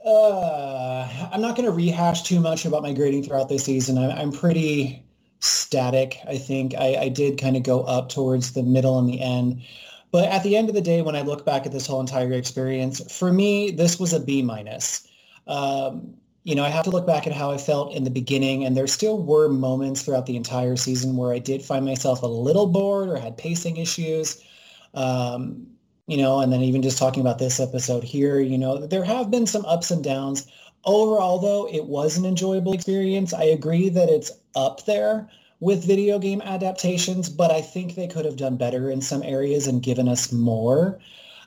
Uh, 0.05 1.09
I'm 1.31 1.43
not 1.43 1.57
going 1.57 1.67
to 1.67 1.73
rehash 1.73 2.23
too 2.23 2.41
much 2.41 2.65
about 2.65 2.83
my 2.83 2.93
grading 2.93 3.25
throughout 3.25 3.49
the 3.49 3.59
season. 3.59 3.99
I, 3.99 4.21
I'm 4.21 4.33
pretty 4.33 5.05
static. 5.41 6.19
I 6.27 6.39
think 6.39 6.75
I, 6.75 6.97
I 6.97 7.09
did 7.09 7.39
kind 7.39 7.57
of 7.57 7.63
go 7.63 7.83
up 7.83 8.09
towards 8.09 8.53
the 8.53 8.63
middle 8.63 8.99
and 8.99 9.09
the 9.09 9.21
end. 9.21 9.63
But 10.13 10.29
at 10.29 10.43
the 10.43 10.57
end 10.57 10.69
of 10.69 10.75
the 10.75 10.81
day, 10.81 11.03
when 11.03 11.17
I 11.17 11.23
look 11.23 11.45
back 11.45 11.67
at 11.67 11.73
this 11.73 11.87
whole 11.87 12.01
entire 12.01 12.33
experience, 12.33 13.01
for 13.13 13.33
me, 13.33 13.71
this 13.71 13.99
was 13.99 14.13
a 14.13 14.21
B 14.21 14.43
minus. 14.43 15.07
Um, 15.47 16.15
you 16.45 16.55
know, 16.55 16.65
I 16.65 16.69
have 16.69 16.85
to 16.85 16.91
look 16.91 17.07
back 17.07 17.27
at 17.27 17.33
how 17.33 17.51
I 17.51 17.59
felt 17.59 17.95
in 17.95 18.05
the 18.05 18.11
beginning, 18.11 18.65
and 18.65 18.77
there 18.77 18.87
still 18.87 19.23
were 19.23 19.49
moments 19.49 20.03
throughout 20.03 20.27
the 20.27 20.37
entire 20.37 20.77
season 20.77 21.17
where 21.17 21.33
I 21.33 21.39
did 21.39 21.63
find 21.63 21.85
myself 21.85 22.23
a 22.23 22.27
little 22.27 22.67
bored 22.67 23.09
or 23.09 23.19
had 23.19 23.37
pacing 23.37 23.77
issues. 23.77 24.43
Um, 24.95 25.67
you 26.11 26.17
know, 26.17 26.41
and 26.41 26.53
then 26.53 26.61
even 26.63 26.83
just 26.83 26.99
talking 26.99 27.21
about 27.21 27.39
this 27.39 27.61
episode 27.61 28.03
here, 28.03 28.41
you 28.41 28.59
know, 28.59 28.85
there 28.85 29.05
have 29.05 29.31
been 29.31 29.47
some 29.47 29.65
ups 29.65 29.93
and 29.93 30.03
downs. 30.03 30.45
Overall, 30.85 31.39
though, 31.39 31.69
it 31.69 31.85
was 31.85 32.17
an 32.17 32.25
enjoyable 32.25 32.73
experience. 32.73 33.33
I 33.33 33.45
agree 33.45 33.89
that 33.91 34.09
it's 34.09 34.33
up 34.57 34.85
there 34.87 35.31
with 35.61 35.87
video 35.87 36.19
game 36.19 36.43
adaptations, 36.43 37.29
but 37.29 37.53
I 37.53 37.61
think 37.61 37.95
they 37.95 38.09
could 38.09 38.25
have 38.25 38.35
done 38.35 38.57
better 38.57 38.91
in 38.91 39.01
some 39.01 39.23
areas 39.23 39.69
and 39.69 39.85
given 39.85 40.09
us 40.09 40.33
more. 40.33 40.99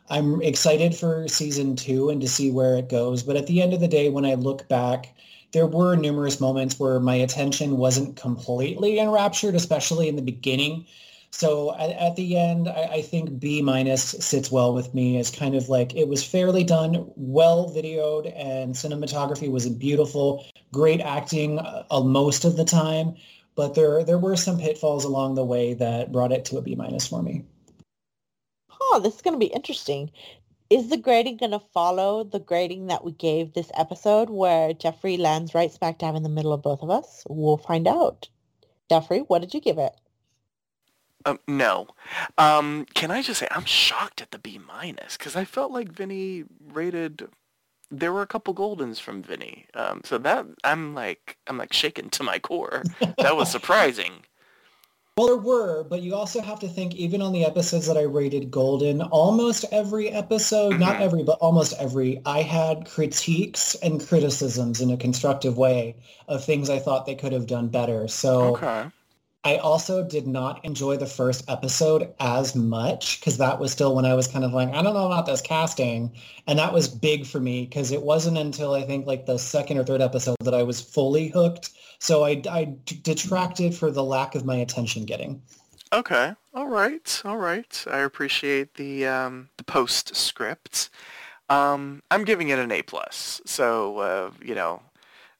I'm 0.09 0.41
excited 0.41 0.95
for 0.95 1.27
season 1.27 1.75
two 1.75 2.09
and 2.09 2.21
to 2.21 2.27
see 2.29 2.49
where 2.49 2.77
it 2.77 2.87
goes. 2.87 3.21
But 3.21 3.35
at 3.35 3.47
the 3.47 3.61
end 3.61 3.73
of 3.73 3.81
the 3.81 3.89
day, 3.89 4.09
when 4.09 4.25
I 4.25 4.35
look 4.35 4.69
back, 4.69 5.13
there 5.51 5.67
were 5.67 5.97
numerous 5.97 6.39
moments 6.39 6.79
where 6.79 7.01
my 7.01 7.15
attention 7.15 7.75
wasn't 7.75 8.15
completely 8.15 8.97
enraptured, 8.97 9.55
especially 9.55 10.07
in 10.07 10.15
the 10.15 10.21
beginning 10.21 10.85
so 11.33 11.75
at, 11.77 11.89
at 11.89 12.15
the 12.15 12.37
end, 12.37 12.69
I, 12.69 12.83
I, 12.83 13.01
think 13.01 13.39
B 13.39 13.63
minus 13.63 14.03
sits 14.03 14.51
well 14.51 14.71
with 14.71 14.93
me 14.93 15.17
as 15.17 15.31
kind 15.31 15.55
of 15.55 15.67
like 15.67 15.95
it 15.95 16.07
was 16.07 16.23
fairly 16.23 16.63
done, 16.63 17.11
well 17.15 17.71
videoed, 17.71 18.31
and 18.35 18.75
cinematography 18.75 19.51
was 19.51 19.67
beautiful, 19.67 20.45
great 20.71 21.01
acting 21.01 21.57
uh, 21.57 22.01
most 22.01 22.45
of 22.45 22.55
the 22.55 22.63
time. 22.63 23.15
But 23.55 23.73
there 23.73 24.03
there 24.03 24.19
were 24.19 24.35
some 24.35 24.59
pitfalls 24.59 25.05
along 25.05 25.33
the 25.33 25.43
way 25.43 25.73
that 25.73 26.11
brought 26.11 26.31
it 26.31 26.45
to 26.45 26.57
a 26.57 26.61
B 26.61 26.75
minus 26.75 27.07
for 27.07 27.23
me. 27.23 27.43
Oh, 28.79 28.99
this 29.03 29.15
is 29.15 29.21
going 29.23 29.33
to 29.33 29.43
be 29.43 29.53
interesting. 29.53 30.11
Is 30.69 30.89
the 30.89 30.97
grading 30.97 31.37
going 31.37 31.51
to 31.51 31.59
follow 31.59 32.23
the 32.23 32.39
grading 32.39 32.87
that 32.87 33.03
we 33.03 33.11
gave 33.11 33.53
this 33.53 33.71
episode 33.75 34.29
where 34.29 34.71
Jeffrey 34.73 35.17
lands 35.17 35.55
right 35.55 35.71
smack 35.71 35.97
dab 35.97 36.15
in 36.15 36.21
the 36.21 36.29
middle 36.29 36.53
of 36.53 36.61
both 36.61 36.83
of 36.83 36.91
us? 36.91 37.23
We'll 37.27 37.57
find 37.57 37.87
out. 37.87 38.29
Jeffrey, 38.87 39.19
what 39.19 39.41
did 39.41 39.55
you 39.55 39.61
give 39.61 39.79
it? 39.79 39.93
Um, 41.25 41.39
no. 41.47 41.87
Um, 42.37 42.85
can 42.93 43.11
I 43.11 43.21
just 43.21 43.39
say 43.39 43.47
I'm 43.51 43.65
shocked 43.65 44.21
at 44.21 44.31
the 44.31 44.39
B 44.39 44.59
minus 44.65 45.17
because 45.17 45.35
I 45.35 45.45
felt 45.45 45.71
like 45.71 45.89
Vinnie 45.89 46.43
rated. 46.71 47.27
There 47.91 48.11
were 48.11 48.23
a 48.23 48.27
couple 48.27 48.55
Goldens 48.55 48.99
from 48.99 49.21
Vinnie, 49.21 49.67
um, 49.75 50.01
so 50.03 50.17
that 50.17 50.45
I'm 50.63 50.95
like 50.95 51.37
I'm 51.47 51.57
like 51.57 51.73
shaken 51.73 52.09
to 52.11 52.23
my 52.23 52.39
core. 52.39 52.83
that 53.17 53.35
was 53.35 53.51
surprising. 53.51 54.11
Well, 55.15 55.27
there 55.27 55.37
were, 55.37 55.83
but 55.83 56.01
you 56.01 56.15
also 56.15 56.41
have 56.41 56.59
to 56.61 56.67
think, 56.67 56.95
even 56.95 57.21
on 57.21 57.33
the 57.33 57.45
episodes 57.45 57.85
that 57.85 57.97
I 57.97 58.01
rated 58.01 58.49
golden, 58.49 59.03
almost 59.03 59.63
every 59.71 60.09
episode, 60.09 60.71
mm-hmm. 60.71 60.79
not 60.79 61.01
every, 61.01 61.21
but 61.21 61.37
almost 61.39 61.75
every, 61.79 62.19
I 62.25 62.41
had 62.41 62.87
critiques 62.87 63.75
and 63.75 64.03
criticisms 64.03 64.81
in 64.81 64.89
a 64.89 64.97
constructive 64.97 65.55
way 65.55 65.97
of 66.27 66.43
things 66.43 66.67
I 66.67 66.79
thought 66.79 67.05
they 67.05 67.13
could 67.13 67.31
have 67.31 67.45
done 67.45 67.67
better. 67.67 68.07
So 68.07 68.55
okay. 68.55 68.85
I 69.45 69.57
also 69.57 70.03
did 70.03 70.25
not 70.25 70.63
enjoy 70.63 70.97
the 70.97 71.05
first 71.05 71.43
episode 71.49 72.13
as 72.19 72.55
much 72.55 73.19
because 73.19 73.37
that 73.37 73.59
was 73.59 73.71
still 73.71 73.93
when 73.93 74.05
I 74.05 74.13
was 74.13 74.27
kind 74.27 74.45
of 74.45 74.53
like, 74.53 74.69
I 74.69 74.81
don't 74.81 74.93
know 74.93 75.05
about 75.05 75.25
this 75.25 75.41
casting. 75.41 76.11
And 76.47 76.57
that 76.59 76.71
was 76.71 76.87
big 76.87 77.25
for 77.25 77.39
me 77.39 77.65
because 77.65 77.91
it 77.91 78.03
wasn't 78.03 78.37
until 78.37 78.73
I 78.73 78.83
think 78.83 79.05
like 79.05 79.25
the 79.25 79.37
second 79.37 79.77
or 79.77 79.83
third 79.83 80.01
episode 80.01 80.37
that 80.41 80.53
I 80.53 80.63
was 80.63 80.79
fully 80.79 81.27
hooked 81.27 81.71
so 82.03 82.25
I, 82.25 82.41
I 82.51 82.75
detracted 83.01 83.73
for 83.73 83.89
the 83.89 84.03
lack 84.03 84.35
of 84.35 84.43
my 84.43 84.57
attention 84.57 85.05
getting. 85.05 85.41
Okay. 85.93 86.33
All 86.53 86.67
right. 86.67 87.21
All 87.23 87.37
right. 87.37 87.85
I 87.89 87.99
appreciate 87.99 88.73
the 88.73 89.07
um, 89.07 89.47
the 89.55 89.63
postscript. 89.63 90.89
Um, 91.47 92.03
I'm 92.11 92.25
giving 92.25 92.49
it 92.49 92.59
an 92.59 92.73
A 92.73 92.81
plus. 92.81 93.39
So 93.45 93.99
uh, 93.99 94.31
you 94.43 94.53
know, 94.53 94.81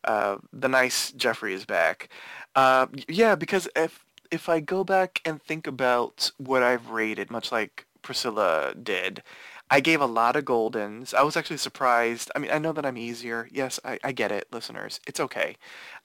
uh, 0.05 0.37
the 0.53 0.69
nice 0.69 1.11
Jeffrey 1.11 1.53
is 1.53 1.65
back. 1.65 2.07
Uh, 2.55 2.87
yeah, 3.07 3.35
because 3.35 3.67
if 3.75 4.05
if 4.31 4.49
I 4.49 4.59
go 4.59 4.83
back 4.83 5.21
and 5.25 5.41
think 5.41 5.67
about 5.67 6.31
what 6.37 6.63
I've 6.63 6.89
rated, 6.89 7.29
much 7.31 7.51
like 7.51 7.85
Priscilla 8.01 8.73
did, 8.81 9.21
I 9.69 9.79
gave 9.79 10.01
a 10.01 10.05
lot 10.05 10.35
of 10.35 10.45
Goldens. 10.45 11.13
I 11.13 11.23
was 11.23 11.37
actually 11.37 11.57
surprised. 11.57 12.31
I 12.35 12.39
mean, 12.39 12.51
I 12.51 12.57
know 12.59 12.71
that 12.73 12.85
I'm 12.85 12.97
easier. 12.97 13.47
Yes, 13.51 13.79
I, 13.85 13.99
I 14.03 14.11
get 14.11 14.31
it, 14.31 14.47
listeners. 14.51 14.99
It's 15.07 15.19
okay. 15.19 15.55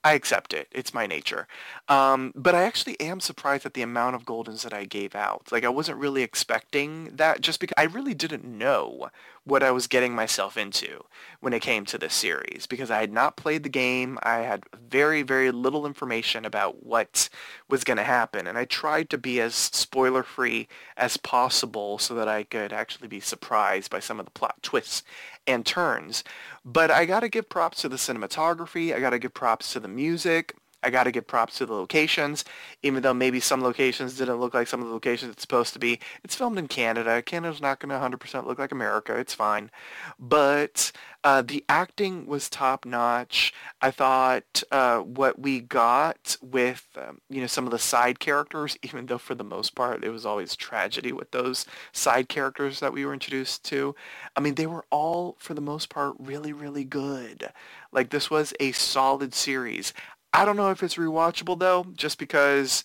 I 0.01 0.13
accept 0.13 0.53
it. 0.53 0.69
It's 0.71 0.93
my 0.93 1.07
nature. 1.07 1.45
Um, 1.89 2.31
but 2.33 2.55
I 2.55 2.63
actually 2.63 2.99
am 3.01 3.19
surprised 3.19 3.65
at 3.65 3.73
the 3.73 3.81
amount 3.81 4.15
of 4.15 4.23
Goldens 4.23 4.61
that 4.63 4.73
I 4.73 4.85
gave 4.85 5.13
out. 5.13 5.51
Like, 5.51 5.65
I 5.65 5.69
wasn't 5.69 5.97
really 5.97 6.23
expecting 6.23 7.15
that 7.17 7.41
just 7.41 7.59
because 7.59 7.73
I 7.77 7.83
really 7.83 8.13
didn't 8.13 8.45
know 8.45 9.09
what 9.43 9.63
I 9.63 9.71
was 9.71 9.87
getting 9.87 10.13
myself 10.13 10.57
into 10.57 11.03
when 11.41 11.53
it 11.53 11.61
came 11.61 11.83
to 11.85 11.97
this 11.97 12.13
series 12.13 12.65
because 12.65 12.91
I 12.91 12.99
had 12.99 13.11
not 13.11 13.35
played 13.35 13.63
the 13.63 13.69
game. 13.69 14.17
I 14.23 14.37
had 14.39 14.63
very, 14.89 15.21
very 15.21 15.51
little 15.51 15.85
information 15.85 16.45
about 16.45 16.83
what 16.85 17.27
was 17.67 17.83
going 17.83 17.97
to 17.97 18.03
happen. 18.03 18.47
And 18.47 18.57
I 18.57 18.65
tried 18.65 19.09
to 19.09 19.17
be 19.17 19.41
as 19.41 19.55
spoiler-free 19.55 20.67
as 20.95 21.17
possible 21.17 21.97
so 21.97 22.13
that 22.15 22.27
I 22.27 22.43
could 22.43 22.71
actually 22.71 23.07
be 23.09 23.19
surprised 23.19 23.91
by 23.91 23.99
some 23.99 24.19
of 24.19 24.25
the 24.25 24.31
plot 24.31 24.61
twists 24.61 25.03
and 25.49 25.65
turns. 25.65 26.23
But 26.63 26.91
I 26.91 27.05
got 27.05 27.21
to 27.21 27.29
give 27.29 27.49
props 27.49 27.81
to 27.81 27.89
the 27.89 27.95
cinematography. 27.95 28.93
I 28.95 28.99
got 28.99 29.09
to 29.11 29.19
give 29.19 29.33
props 29.33 29.73
to 29.73 29.79
the 29.79 29.87
music. 29.87 30.55
I 30.83 30.89
got 30.89 31.03
to 31.03 31.11
give 31.11 31.27
props 31.27 31.57
to 31.57 31.65
the 31.65 31.73
locations, 31.73 32.45
even 32.83 33.03
though 33.03 33.13
maybe 33.13 33.39
some 33.39 33.61
locations 33.61 34.17
didn't 34.17 34.39
look 34.39 34.53
like 34.53 34.67
some 34.67 34.81
of 34.81 34.87
the 34.87 34.93
locations 34.93 35.31
it's 35.31 35.41
supposed 35.41 35.73
to 35.73 35.79
be. 35.79 35.99
It's 36.23 36.35
filmed 36.35 36.57
in 36.57 36.67
Canada. 36.67 37.21
Canada's 37.21 37.61
not 37.61 37.79
going 37.79 37.89
to 37.89 38.17
100% 38.17 38.45
look 38.45 38.59
like 38.59 38.71
America. 38.71 39.15
It's 39.15 39.33
fine. 39.33 39.71
But 40.17 40.91
uh, 41.23 41.41
the 41.41 41.65
acting 41.67 42.25
was 42.25 42.49
top 42.49 42.85
notch. 42.85 43.53
I 43.81 43.91
thought 43.91 44.63
uh, 44.71 44.99
what 44.99 45.39
we 45.39 45.59
got 45.59 46.37
with 46.41 46.87
um, 46.95 47.19
you 47.29 47.41
know 47.41 47.47
some 47.47 47.65
of 47.65 47.71
the 47.71 47.79
side 47.79 48.19
characters, 48.19 48.77
even 48.83 49.05
though 49.07 49.17
for 49.17 49.35
the 49.35 49.43
most 49.43 49.75
part 49.75 50.03
it 50.03 50.09
was 50.09 50.25
always 50.25 50.55
tragedy 50.55 51.11
with 51.11 51.31
those 51.31 51.65
side 51.91 52.29
characters 52.29 52.79
that 52.79 52.93
we 52.93 53.05
were 53.05 53.13
introduced 53.13 53.65
to. 53.65 53.95
I 54.35 54.39
mean, 54.39 54.55
they 54.55 54.67
were 54.67 54.85
all 54.89 55.35
for 55.39 55.53
the 55.53 55.61
most 55.61 55.89
part 55.89 56.15
really 56.19 56.53
really 56.53 56.85
good. 56.85 57.51
Like 57.91 58.11
this 58.11 58.29
was 58.29 58.53
a 58.59 58.71
solid 58.71 59.33
series. 59.33 59.93
I 60.33 60.45
don't 60.45 60.57
know 60.57 60.69
if 60.69 60.83
it's 60.83 60.95
rewatchable 60.95 61.59
though, 61.59 61.85
just 61.95 62.17
because 62.17 62.83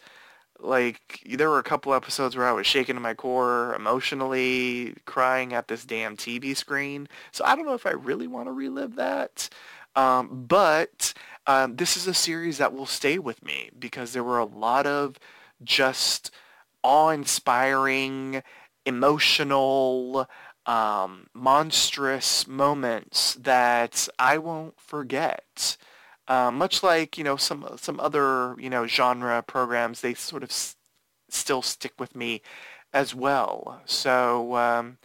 like 0.60 1.20
there 1.26 1.50
were 1.50 1.58
a 1.58 1.64
couple 1.64 1.94
episodes 1.94 2.36
where 2.36 2.46
I 2.46 2.52
was 2.52 2.66
shaking 2.66 2.94
to 2.94 3.00
my 3.00 3.14
core 3.14 3.74
emotionally, 3.74 4.94
crying 5.04 5.52
at 5.52 5.68
this 5.68 5.84
damn 5.84 6.16
TV 6.16 6.56
screen. 6.56 7.08
So 7.32 7.44
I 7.44 7.54
don't 7.54 7.66
know 7.66 7.74
if 7.74 7.86
I 7.86 7.90
really 7.90 8.26
want 8.26 8.48
to 8.48 8.52
relive 8.52 8.96
that. 8.96 9.48
Um, 9.96 10.44
but 10.48 11.12
um, 11.46 11.76
this 11.76 11.96
is 11.96 12.06
a 12.06 12.14
series 12.14 12.58
that 12.58 12.72
will 12.72 12.86
stay 12.86 13.18
with 13.18 13.44
me 13.44 13.70
because 13.78 14.12
there 14.12 14.24
were 14.24 14.38
a 14.38 14.44
lot 14.44 14.86
of 14.86 15.18
just 15.62 16.30
awe-inspiring, 16.82 18.42
emotional, 18.86 20.28
um, 20.66 21.26
monstrous 21.34 22.46
moments 22.46 23.34
that 23.34 24.08
I 24.18 24.38
won't 24.38 24.80
forget. 24.80 25.76
Uh, 26.28 26.50
much 26.50 26.82
like 26.82 27.18
you 27.18 27.24
know 27.24 27.36
some 27.36 27.66
some 27.76 28.00
other 28.00 28.56
you 28.58 28.70
know 28.70 28.86
genre 28.86 29.42
programs, 29.42 30.00
they 30.00 30.14
sort 30.14 30.42
of 30.42 30.50
s- 30.50 30.76
still 31.30 31.62
stick 31.62 31.92
with 32.00 32.16
me 32.16 32.42
as 32.92 33.14
well. 33.14 33.82
So 33.86 34.56
um, 34.56 34.98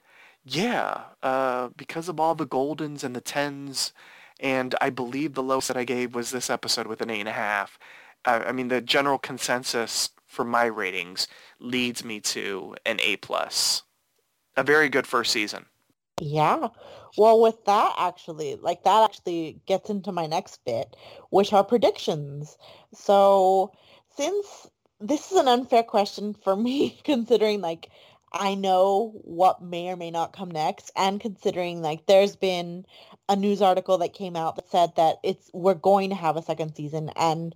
yeah, 0.46 1.04
uh, 1.24 1.70
because 1.78 2.10
of 2.10 2.20
all 2.20 2.36
the 2.36 2.48
goldens 2.48 3.04
and 3.04 3.16
the 3.16 3.22
tens, 3.22 3.94
and 4.40 4.76
I 4.82 4.90
believe 4.90 5.34
the 5.34 5.44
lowest 5.44 5.68
that 5.70 5.78
I 5.78 5.84
gave 5.86 6.16
was 6.16 6.32
this 6.32 6.50
episode 6.50 6.88
with 6.88 7.02
an 7.02 7.10
eight 7.10 7.20
and 7.22 7.30
a 7.30 7.34
half. 7.34 7.78
Uh, 8.26 8.44
I 8.48 8.52
mean, 8.54 8.70
the 8.70 8.82
general 8.82 9.18
consensus 9.18 10.10
for 10.28 10.46
my 10.46 10.66
ratings 10.66 11.28
leads 11.60 12.04
me 12.04 12.20
to 12.22 12.76
an 12.86 13.00
A 13.02 13.18
plus. 13.18 13.84
A 14.58 14.64
very 14.64 14.90
good 14.90 15.08
first 15.08 15.32
season. 15.34 15.68
Yeah. 16.20 16.70
Well, 17.18 17.42
with 17.42 17.64
that 17.66 17.96
actually, 17.98 18.56
like 18.56 18.84
that 18.84 19.04
actually 19.10 19.62
gets 19.66 19.90
into 19.90 20.12
my 20.12 20.28
next 20.28 20.64
bit, 20.66 20.96
which 21.30 21.54
are 21.54 21.64
predictions. 21.64 22.58
So 22.94 23.72
since 24.18 24.68
this 25.00 25.32
is 25.32 25.38
an 25.38 25.48
unfair 25.48 25.84
question 25.84 26.34
for 26.34 26.56
me, 26.58 27.00
considering 27.04 27.62
like 27.62 27.90
I 28.34 28.56
know 28.56 29.14
what 29.24 29.62
may 29.62 29.90
or 29.90 29.96
may 29.96 30.12
not 30.12 30.34
come 30.34 30.52
next, 30.52 30.92
and 30.96 31.20
considering 31.22 31.82
like 31.82 32.06
there's 32.06 32.36
been 32.36 32.86
a 33.30 33.36
news 33.36 33.62
article 33.62 33.98
that 34.00 34.14
came 34.14 34.36
out 34.36 34.56
that 34.58 34.70
said 34.70 34.96
that 34.98 35.18
it's 35.24 35.50
we're 35.54 35.74
going 35.74 36.10
to 36.10 36.16
have 36.16 36.38
a 36.38 36.42
second 36.44 36.76
season 36.76 37.10
and 37.16 37.56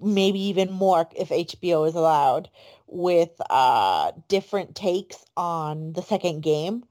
maybe 0.00 0.40
even 0.40 0.70
more 0.72 1.08
if 1.16 1.28
HBO 1.30 1.86
is 1.88 1.94
allowed 1.94 2.48
with 2.88 3.30
uh 3.50 4.12
different 4.28 4.74
takes 4.76 5.24
on 5.36 5.92
the 5.94 6.02
second 6.02 6.42
game 6.42 6.84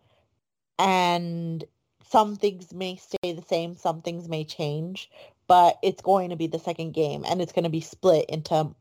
and 0.82 1.64
some 2.10 2.36
things 2.36 2.74
may 2.74 2.96
stay 2.96 3.32
the 3.32 3.44
same, 3.48 3.76
some 3.78 4.02
things 4.02 4.28
may 4.28 4.44
change, 4.44 5.10
but 5.48 5.78
it's 5.84 6.02
going 6.02 6.32
to 6.32 6.36
be 6.36 6.48
the 6.48 6.60
second 6.60 6.94
game 6.94 7.24
and 7.30 7.42
it's 7.42 7.54
going 7.54 7.64
to 7.64 7.70
be 7.70 7.82
split 7.82 8.26
into 8.30 8.74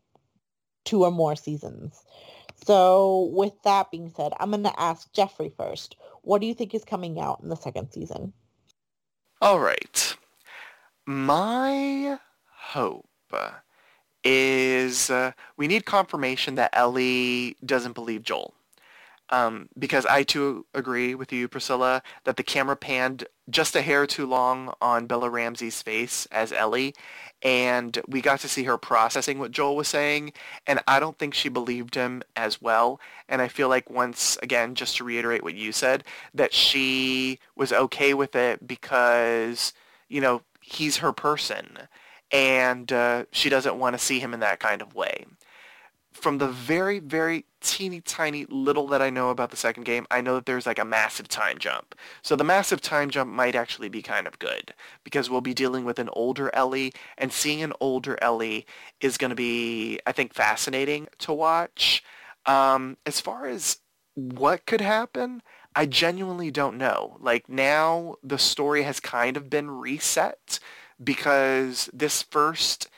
two 0.85 1.05
or 1.05 1.11
more 1.11 1.37
seasons. 1.37 2.03
So 2.65 3.31
with 3.33 3.53
that 3.63 3.91
being 3.91 4.11
said, 4.11 4.33
I'm 4.41 4.51
going 4.51 4.63
to 4.65 4.81
ask 4.81 5.13
Jeffrey 5.13 5.53
first. 5.57 5.97
What 6.23 6.41
do 6.41 6.47
you 6.47 6.55
think 6.55 6.75
is 6.75 6.85
coming 6.85 7.21
out 7.21 7.41
in 7.43 7.51
the 7.51 7.57
second 7.57 7.93
season? 7.93 8.33
All 9.43 9.61
right. 9.61 10.17
My 11.07 12.19
hope 12.47 13.07
is 14.25 15.11
uh, 15.11 15.33
we 15.57 15.69
need 15.69 15.85
confirmation 15.85 16.55
that 16.55 16.71
Ellie 16.73 17.57
doesn't 17.65 17.93
believe 17.93 18.23
Joel. 18.23 18.55
Um, 19.31 19.69
because 19.79 20.05
I 20.07 20.25
too 20.25 20.67
agree 20.75 21.15
with 21.15 21.33
you, 21.33 21.47
Priscilla, 21.49 22.03
that 22.25 22.37
the 22.37 22.43
camera 22.43 22.75
panned 22.77 23.27
just 23.49 23.77
a 23.77 23.83
hair 23.83 24.07
too 24.07 24.27
long 24.27 24.73
on 24.81 25.07
Bella 25.07 25.31
Ramsey's 25.31 25.83
face 25.83 26.27
as 26.33 26.53
Ellie, 26.53 26.95
and 27.43 28.01
we 28.09 28.21
got 28.21 28.41
to 28.41 28.49
see 28.49 28.65
her 28.65 28.77
processing 28.77 29.39
what 29.39 29.53
Joel 29.53 29.77
was 29.77 29.89
saying, 29.89 30.33
and 30.67 30.81
I 30.87 30.99
don't 31.01 31.19
think 31.19 31.35
she 31.35 31.49
believed 31.49 31.95
him 31.95 32.23
as 32.37 32.61
well. 32.61 33.01
And 33.29 33.41
I 33.41 33.49
feel 33.49 33.69
like 33.69 33.89
once 33.89 34.37
again, 34.43 34.75
just 34.75 34.97
to 34.97 35.05
reiterate 35.05 35.43
what 35.45 35.55
you 35.55 35.73
said, 35.73 36.05
that 36.35 36.53
she 36.53 37.39
was 37.57 37.73
okay 37.73 38.15
with 38.15 38.35
it 38.35 38.67
because 38.67 39.73
you 40.09 40.21
know 40.21 40.43
he's 40.61 40.99
her 40.99 41.13
person, 41.13 41.79
and 42.33 42.93
uh, 42.93 43.25
she 43.33 43.49
doesn't 43.49 43.79
want 43.79 43.95
to 43.95 44.05
see 44.05 44.19
him 44.21 44.35
in 44.35 44.41
that 44.41 44.61
kind 44.61 44.83
of 44.83 44.95
way 44.95 45.27
from 46.21 46.39
the 46.39 46.49
very, 46.49 46.99
very 46.99 47.45
teeny 47.61 48.01
tiny 48.01 48.47
little 48.49 48.87
that 48.89 49.03
I 49.03 49.11
know 49.11 49.31
about 49.31 49.51
the 49.51 49.57
second 49.57 49.85
game, 49.85 50.07
I 50.11 50.21
know 50.21 50.35
that 50.35 50.47
there's 50.47 50.67
like 50.67 50.79
a 50.79 50.85
massive 50.85 51.29
time 51.29 51.59
jump. 51.59 51.95
So 52.23 52.37
the 52.37 52.45
massive 52.45 52.81
time 52.81 53.11
jump 53.11 53.31
might 53.33 53.55
actually 53.55 53.89
be 53.89 54.03
kind 54.03 54.27
of 54.27 54.39
good 54.39 54.75
because 55.05 55.29
we'll 55.29 55.41
be 55.41 55.55
dealing 55.55 55.85
with 55.85 55.99
an 55.99 56.11
older 56.13 56.55
Ellie 56.55 56.93
and 57.19 57.33
seeing 57.33 57.63
an 57.63 57.73
older 57.81 58.19
Ellie 58.23 58.67
is 59.01 59.17
going 59.17 59.31
to 59.31 59.37
be, 59.37 60.01
I 60.07 60.13
think, 60.13 60.35
fascinating 60.35 61.09
to 61.19 61.33
watch. 61.33 62.03
Um, 62.47 62.97
as 63.07 63.21
far 63.21 63.47
as 63.47 63.79
what 64.15 64.67
could 64.67 64.81
happen, 64.81 65.43
I 65.75 65.87
genuinely 65.87 66.51
don't 66.51 66.79
know. 66.79 67.17
Like 67.21 67.49
now 67.49 68.17
the 68.23 68.39
story 68.39 68.83
has 68.83 69.01
kind 69.01 69.37
of 69.37 69.51
been 69.51 69.71
reset 69.71 70.59
because 71.03 71.89
this 71.93 72.23
first 72.23 72.89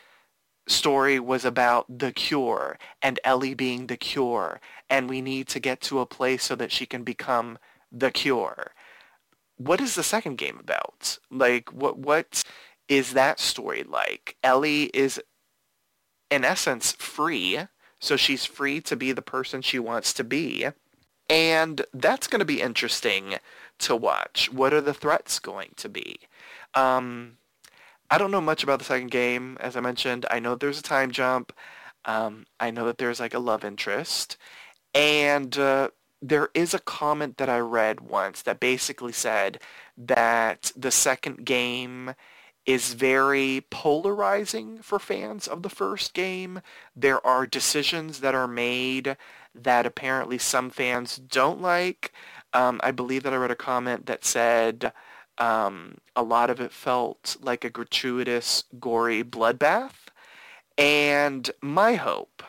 story 0.69 1.19
was 1.19 1.45
about 1.45 1.99
the 1.99 2.13
cure 2.13 2.79
and 3.03 3.19
Ellie 3.25 3.55
being 3.55 3.87
the 3.87 3.97
cure 3.97 4.61
and 4.89 5.09
we 5.09 5.21
need 5.21 5.49
to 5.49 5.61
get 5.61 5.81
to 5.81 6.01
a 6.01 6.07
place 6.07 6.45
so 6.45 6.55
that 6.55 6.71
she 6.71 6.87
can 6.87 7.03
become 7.03 7.59
the 7.91 8.11
cure. 8.11 8.73
What 9.57 9.81
is 9.81 9.95
the 9.95 10.03
second 10.03 10.39
game 10.39 10.59
about? 10.61 11.19
Like 11.31 11.73
what 11.73 11.99
what 11.99 12.43
is 12.89 13.13
that 13.15 13.41
story 13.41 13.83
like? 13.83 14.37
Ellie 14.43 14.85
is 14.95 15.21
in 16.31 16.45
essence 16.45 16.93
free, 16.93 17.59
so 17.99 18.17
she's 18.17 18.45
free 18.45 18.81
to 18.81 18.97
be 18.97 19.13
the 19.13 19.23
person 19.23 19.63
she 19.63 19.79
wants 19.79 20.13
to 20.15 20.25
be. 20.25 20.67
And 21.29 21.85
that's 21.93 22.27
going 22.27 22.41
to 22.41 22.45
be 22.45 22.61
interesting 22.61 23.37
to 23.79 23.97
watch. 23.97 24.53
What 24.53 24.73
are 24.73 24.81
the 24.81 24.95
threats 24.95 25.39
going 25.39 25.71
to 25.77 25.89
be? 25.89 26.17
Um, 26.75 27.39
I 28.13 28.19
don't 28.19 28.31
know 28.31 28.43
much 28.43 28.63
about 28.63 28.79
the 28.79 28.85
second 28.85 29.11
game. 29.11 29.57
As 29.59 29.75
I 29.75 29.81
mentioned, 29.81 30.27
I 30.31 30.39
know 30.39 30.55
there's 30.55 30.79
a 30.79 30.83
time 30.83 31.13
jump. 31.13 31.51
Um, 32.05 32.45
I 32.61 32.71
know 32.71 32.85
that 32.85 32.99
there's 32.99 33.19
like 33.19 33.33
a 33.33 33.39
love 33.39 33.65
interest. 33.65 34.37
And 34.95 35.57
uh, 35.57 35.89
there 36.21 36.51
is 36.53 36.75
a 36.75 36.79
comment 36.79 37.39
that 37.39 37.49
I 37.49 37.59
read 37.61 38.03
once 38.03 38.43
that 38.43 38.61
basically 38.61 39.13
said 39.13 39.63
that 39.97 40.73
the 40.77 40.91
second 40.91 41.47
game 41.47 42.15
is 42.67 42.93
very 42.93 43.65
polarizing 43.71 44.83
for 44.83 44.99
fans 44.99 45.49
of 45.49 45.63
the 45.63 45.71
first 45.71 46.13
game. 46.13 46.61
There 46.95 47.27
are 47.27 47.47
decisions 47.47 48.21
that 48.21 48.35
are 48.35 48.47
made 48.47 49.17
that 49.55 49.87
apparently 49.87 50.37
some 50.37 50.69
fans 50.69 51.17
don't 51.17 51.63
like. 51.63 52.13
Um, 52.53 52.79
I 52.85 52.91
believe 52.91 53.23
that 53.23 53.33
I 53.33 53.37
read 53.37 53.51
a 53.51 53.57
comment 53.57 54.05
that 54.05 54.23
said 54.27 54.93
um, 55.43 55.97
a 56.15 56.23
lot 56.23 56.51
of 56.51 56.61
it 56.61 56.73
felt 56.73 57.37
like 57.41 57.65
a 57.65 57.71
gratuitous, 57.71 58.63
gory 58.79 59.25
bloodbath. 59.25 60.07
And 60.79 61.51
my 61.61 61.95
hope, 61.95 62.45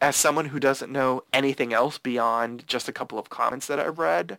as 0.00 0.16
someone 0.16 0.46
who 0.46 0.58
doesn't 0.58 0.90
know 0.90 1.24
anything 1.30 1.74
else 1.74 1.98
beyond 1.98 2.66
just 2.66 2.88
a 2.88 2.92
couple 2.92 3.18
of 3.18 3.28
comments 3.28 3.66
that 3.66 3.78
I've 3.78 3.98
read, 3.98 4.38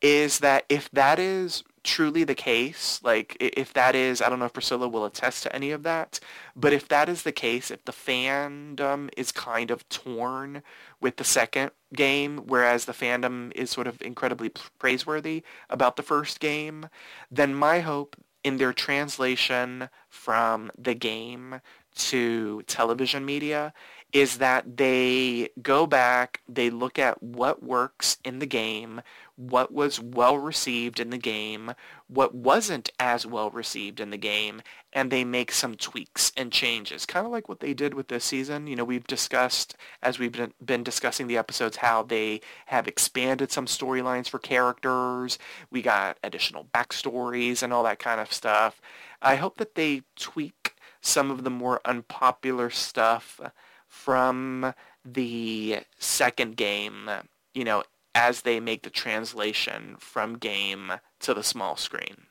is 0.00 0.38
that 0.38 0.64
if 0.70 0.90
that 0.92 1.18
is 1.18 1.62
truly 1.82 2.24
the 2.24 2.34
case, 2.34 2.98
like 3.04 3.36
if 3.38 3.74
that 3.74 3.94
is, 3.94 4.22
I 4.22 4.30
don't 4.30 4.38
know 4.38 4.46
if 4.46 4.54
Priscilla 4.54 4.88
will 4.88 5.04
attest 5.04 5.42
to 5.42 5.54
any 5.54 5.70
of 5.70 5.82
that, 5.82 6.20
but 6.56 6.72
if 6.72 6.88
that 6.88 7.10
is 7.10 7.24
the 7.24 7.32
case, 7.32 7.70
if 7.70 7.84
the 7.84 7.92
fandom 7.92 9.10
is 9.18 9.32
kind 9.32 9.70
of 9.70 9.86
torn 9.90 10.62
with 10.98 11.18
the 11.18 11.24
second 11.24 11.72
game, 11.94 12.38
whereas 12.46 12.84
the 12.84 12.92
fandom 12.92 13.52
is 13.54 13.70
sort 13.70 13.86
of 13.86 14.00
incredibly 14.02 14.50
praiseworthy 14.78 15.42
about 15.70 15.96
the 15.96 16.02
first 16.02 16.40
game, 16.40 16.88
then 17.30 17.54
my 17.54 17.80
hope 17.80 18.16
in 18.42 18.58
their 18.58 18.72
translation 18.72 19.88
from 20.08 20.70
the 20.78 20.94
game 20.94 21.60
to 21.94 22.62
television 22.66 23.24
media 23.24 23.72
is 24.12 24.38
that 24.38 24.76
they 24.76 25.48
go 25.60 25.86
back, 25.86 26.40
they 26.48 26.70
look 26.70 26.98
at 26.98 27.20
what 27.22 27.62
works 27.62 28.18
in 28.24 28.38
the 28.38 28.46
game, 28.46 29.00
what 29.36 29.72
was 29.72 30.00
well 30.00 30.38
received 30.38 31.00
in 31.00 31.10
the 31.10 31.18
game, 31.18 31.72
what 32.06 32.34
wasn't 32.34 32.90
as 33.00 33.26
well 33.26 33.50
received 33.50 34.00
in 34.00 34.10
the 34.10 34.16
game, 34.16 34.62
and 34.92 35.10
they 35.10 35.24
make 35.24 35.50
some 35.50 35.74
tweaks 35.74 36.32
and 36.36 36.52
changes. 36.52 37.04
Kind 37.04 37.26
of 37.26 37.32
like 37.32 37.48
what 37.48 37.60
they 37.60 37.74
did 37.74 37.94
with 37.94 38.08
this 38.08 38.24
season. 38.24 38.66
You 38.66 38.76
know, 38.76 38.84
we've 38.84 39.06
discussed, 39.06 39.76
as 40.02 40.18
we've 40.18 40.32
been, 40.32 40.52
been 40.64 40.84
discussing 40.84 41.26
the 41.26 41.36
episodes, 41.36 41.78
how 41.78 42.02
they 42.02 42.40
have 42.66 42.86
expanded 42.86 43.50
some 43.50 43.66
storylines 43.66 44.28
for 44.28 44.38
characters. 44.38 45.38
We 45.70 45.82
got 45.82 46.18
additional 46.22 46.66
backstories 46.72 47.62
and 47.62 47.72
all 47.72 47.82
that 47.84 47.98
kind 47.98 48.20
of 48.20 48.32
stuff. 48.32 48.80
I 49.20 49.36
hope 49.36 49.56
that 49.56 49.74
they 49.74 50.02
tweak 50.16 50.76
some 51.00 51.30
of 51.30 51.44
the 51.44 51.50
more 51.50 51.80
unpopular 51.84 52.70
stuff 52.70 53.40
from 53.88 54.74
the 55.04 55.80
second 55.98 56.56
game, 56.56 57.10
you 57.52 57.64
know, 57.64 57.82
as 58.14 58.42
they 58.42 58.60
make 58.60 58.82
the 58.82 58.90
translation 58.90 59.96
from 59.98 60.38
game 60.38 60.92
to 61.20 61.34
the 61.34 61.42
small 61.42 61.76
screen. 61.76 62.26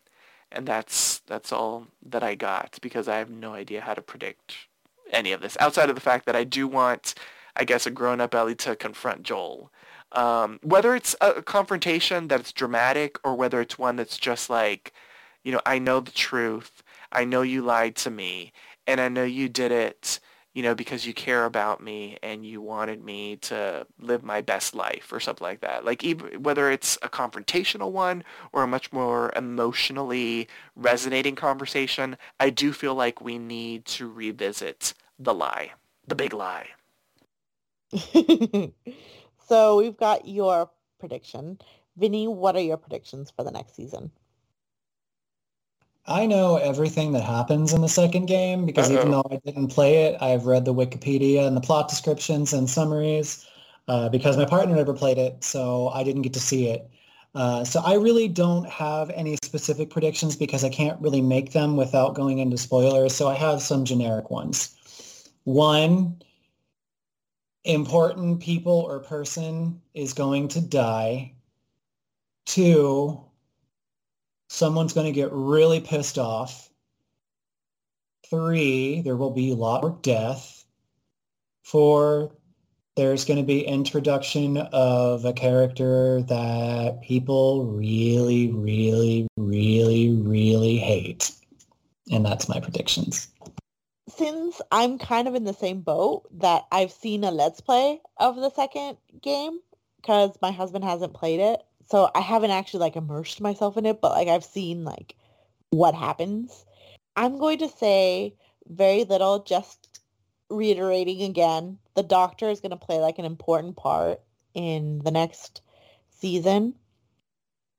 And 0.52 0.68
that's 0.68 1.20
that's 1.28 1.52
all 1.52 1.88
that 2.06 2.24
I 2.24 2.36
got 2.36 2.78
because 2.82 3.08
I 3.08 3.18
have 3.18 3.30
no 3.30 3.54
idea 3.54 3.82
how 3.82 3.94
to 3.94 4.02
predict 4.02 4.54
any 5.12 5.32
of 5.32 5.42
this 5.42 5.58
outside 5.60 5.90
of 5.90 5.96
the 5.96 6.02
fact 6.02 6.26
that 6.26 6.36
I 6.36 6.44
do 6.44 6.68
want, 6.68 7.16
I 7.56 7.64
guess, 7.64 7.86
a 7.86 7.92
grown-up 7.92 8.36
Ellie 8.36 8.56
to 8.56 8.76
confront 8.76 9.24
Joel. 9.24 9.72
Um, 10.12 10.60
whether 10.62 10.96
it's 10.96 11.16
a 11.22 11.42
confrontation 11.42 12.28
that's 12.28 12.54
dramatic 12.54 13.18
or 13.24 13.36
whether 13.36 13.60
it's 13.62 13.80
one 13.80 13.96
that's 13.96 14.18
just 14.18 14.50
like, 14.50 14.94
you 15.44 15.52
know, 15.52 15.62
I 15.66 15.80
know 15.80 16.00
the 16.00 16.12
truth. 16.12 16.84
I 17.12 17.26
know 17.26 17.42
you 17.42 17.64
lied 17.64 17.96
to 17.98 18.12
me, 18.12 18.54
and 18.86 19.02
I 19.02 19.10
know 19.10 19.24
you 19.24 19.50
did 19.50 19.72
it 19.72 20.20
you 20.54 20.62
know, 20.62 20.76
because 20.76 21.06
you 21.06 21.14
care 21.14 21.46
about 21.46 21.82
me 21.82 22.18
and 22.22 22.46
you 22.46 22.62
wanted 22.62 23.04
me 23.04 23.38
to 23.38 23.88
live 24.00 24.24
my 24.24 24.42
best 24.42 24.76
life 24.76 25.12
or 25.12 25.20
something 25.20 25.46
like 25.46 25.62
that. 25.62 25.84
Like 25.84 26.04
even 26.04 26.44
whether 26.44 26.70
it's 26.70 26.98
a 27.02 27.10
confrontational 27.10 27.92
one 27.92 28.24
or 28.52 28.64
a 28.64 28.68
much 28.68 28.94
more 28.94 29.34
emotionally 29.36 30.48
resonating 30.76 31.36
conversation, 31.36 32.18
I 32.40 32.52
do 32.52 32.72
feel 32.72 32.94
like 32.96 33.22
we 33.22 33.40
need 33.40 33.86
to 33.86 34.10
revisit 34.10 34.94
the 35.18 35.34
lie, 35.34 35.72
the 36.08 36.16
big 36.16 36.34
lie. 36.34 36.68
so 39.48 39.78
we've 39.78 39.98
got 39.98 40.28
your 40.28 40.70
prediction. 41.00 41.60
Vinnie, 41.98 42.28
what 42.28 42.56
are 42.56 42.62
your 42.62 42.78
predictions 42.78 43.32
for 43.32 43.44
the 43.44 43.52
next 43.52 43.76
season? 43.76 44.12
I 46.06 46.26
know 46.26 46.58
everything 46.58 47.14
that 47.14 47.24
happens 47.24 47.74
in 47.74 47.82
the 47.82 47.88
second 47.88 48.26
game 48.26 48.66
because 48.66 48.90
Uh-oh. 48.90 49.00
even 49.00 49.12
though 49.12 49.24
I 49.32 49.38
didn't 49.46 49.68
play 49.70 50.04
it, 50.06 50.22
I've 50.22 50.46
read 50.46 50.66
the 50.66 50.74
Wikipedia 50.74 51.48
and 51.48 51.56
the 51.56 51.62
plot 51.62 51.88
descriptions 51.88 52.52
and 52.52 52.70
summaries 52.70 53.46
uh, 53.88 54.10
because 54.10 54.36
my 54.36 54.46
partner 54.46 54.76
never 54.76 54.94
played 54.94 55.18
it, 55.18 55.44
so 55.44 55.90
I 55.90 56.04
didn't 56.04 56.24
get 56.24 56.34
to 56.34 56.40
see 56.40 56.68
it. 56.70 56.90
Uh, 57.36 57.64
so 57.64 57.82
I 57.84 57.96
really 57.96 58.28
don't 58.28 58.68
have 58.70 59.10
any 59.12 59.38
specific 59.44 59.90
predictions 59.90 60.36
because 60.36 60.64
I 60.64 60.70
can't 60.70 61.02
really 61.02 61.22
make 61.22 61.52
them 61.52 61.78
without 61.78 62.16
going 62.16 62.40
into 62.40 62.58
spoilers. 62.58 63.16
So 63.16 63.28
I 63.28 63.34
have 63.36 63.62
some 63.62 63.86
generic 63.86 64.30
ones. 64.30 64.78
One, 65.46 66.22
important 67.64 68.40
people 68.40 68.74
or 68.74 69.00
person 69.00 69.82
is 69.94 70.14
going 70.14 70.50
to 70.50 70.62
die. 70.62 71.34
Two, 72.46 73.24
someone's 74.54 74.94
going 74.94 75.08
to 75.08 75.12
get 75.12 75.32
really 75.32 75.80
pissed 75.80 76.20
off. 76.20 76.70
Three, 78.30 79.02
there 79.02 79.18
will 79.18 79.32
be 79.32 79.52
a 79.52 79.56
lot 79.56 79.84
of 79.84 80.04
death. 80.04 80.64
Four, 81.64 82.32
there's 82.96 83.26
going 83.26 83.40
to 83.40 83.46
be 83.46 83.66
introduction 83.66 84.58
of 84.58 85.26
a 85.26 85.34
character 85.34 86.22
that 86.24 87.02
people 87.02 87.66
really, 87.66 88.52
really, 88.52 89.28
really, 89.38 90.12
really 90.12 90.78
hate. 90.78 91.32
And 92.12 92.24
that's 92.24 92.48
my 92.48 92.60
predictions. 92.60 93.30
Since 94.08 94.62
I'm 94.72 95.00
kind 95.00 95.28
of 95.28 95.34
in 95.34 95.46
the 95.46 95.54
same 95.54 95.82
boat 95.82 96.28
that 96.40 96.66
I've 96.72 96.92
seen 96.92 97.24
a 97.24 97.32
Let's 97.32 97.60
Play 97.60 98.02
of 98.18 98.36
the 98.36 98.52
second 98.52 98.98
game 99.20 99.60
because 99.98 100.38
my 100.44 100.52
husband 100.52 100.84
hasn't 100.84 101.16
played 101.16 101.40
it 101.40 101.64
so 101.94 102.10
I 102.16 102.22
haven't 102.22 102.50
actually 102.50 102.80
like 102.80 102.96
immersed 102.96 103.40
myself 103.40 103.78
in 103.78 103.86
it, 103.86 104.02
but 104.02 104.14
like 104.14 104.28
I've 104.28 104.44
seen 104.44 104.84
like 104.84 105.14
what 105.70 105.94
happens. 105.94 106.66
I'm 107.16 107.38
going 107.38 107.60
to 107.60 107.70
say 107.70 108.34
very 108.68 109.04
little, 109.04 109.44
just 109.44 110.02
reiterating 110.50 111.22
again, 111.22 111.78
the 111.94 112.02
doctor 112.02 112.50
is 112.50 112.62
going 112.62 112.72
to 112.72 112.78
play 112.78 112.98
like 112.98 113.20
an 113.20 113.26
important 113.26 113.76
part 113.76 114.22
in 114.56 115.02
the 115.04 115.12
next 115.12 115.62
season 116.10 116.74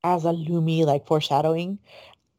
as 0.01 0.23
a 0.23 0.31
Lumi 0.31 0.85
like 0.85 1.05
foreshadowing. 1.07 1.77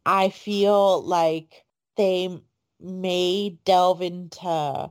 I 0.07 0.31
feel 0.31 1.03
like 1.03 1.63
they 1.99 2.41
may 2.81 3.59
delve 3.67 4.01
into 4.01 4.91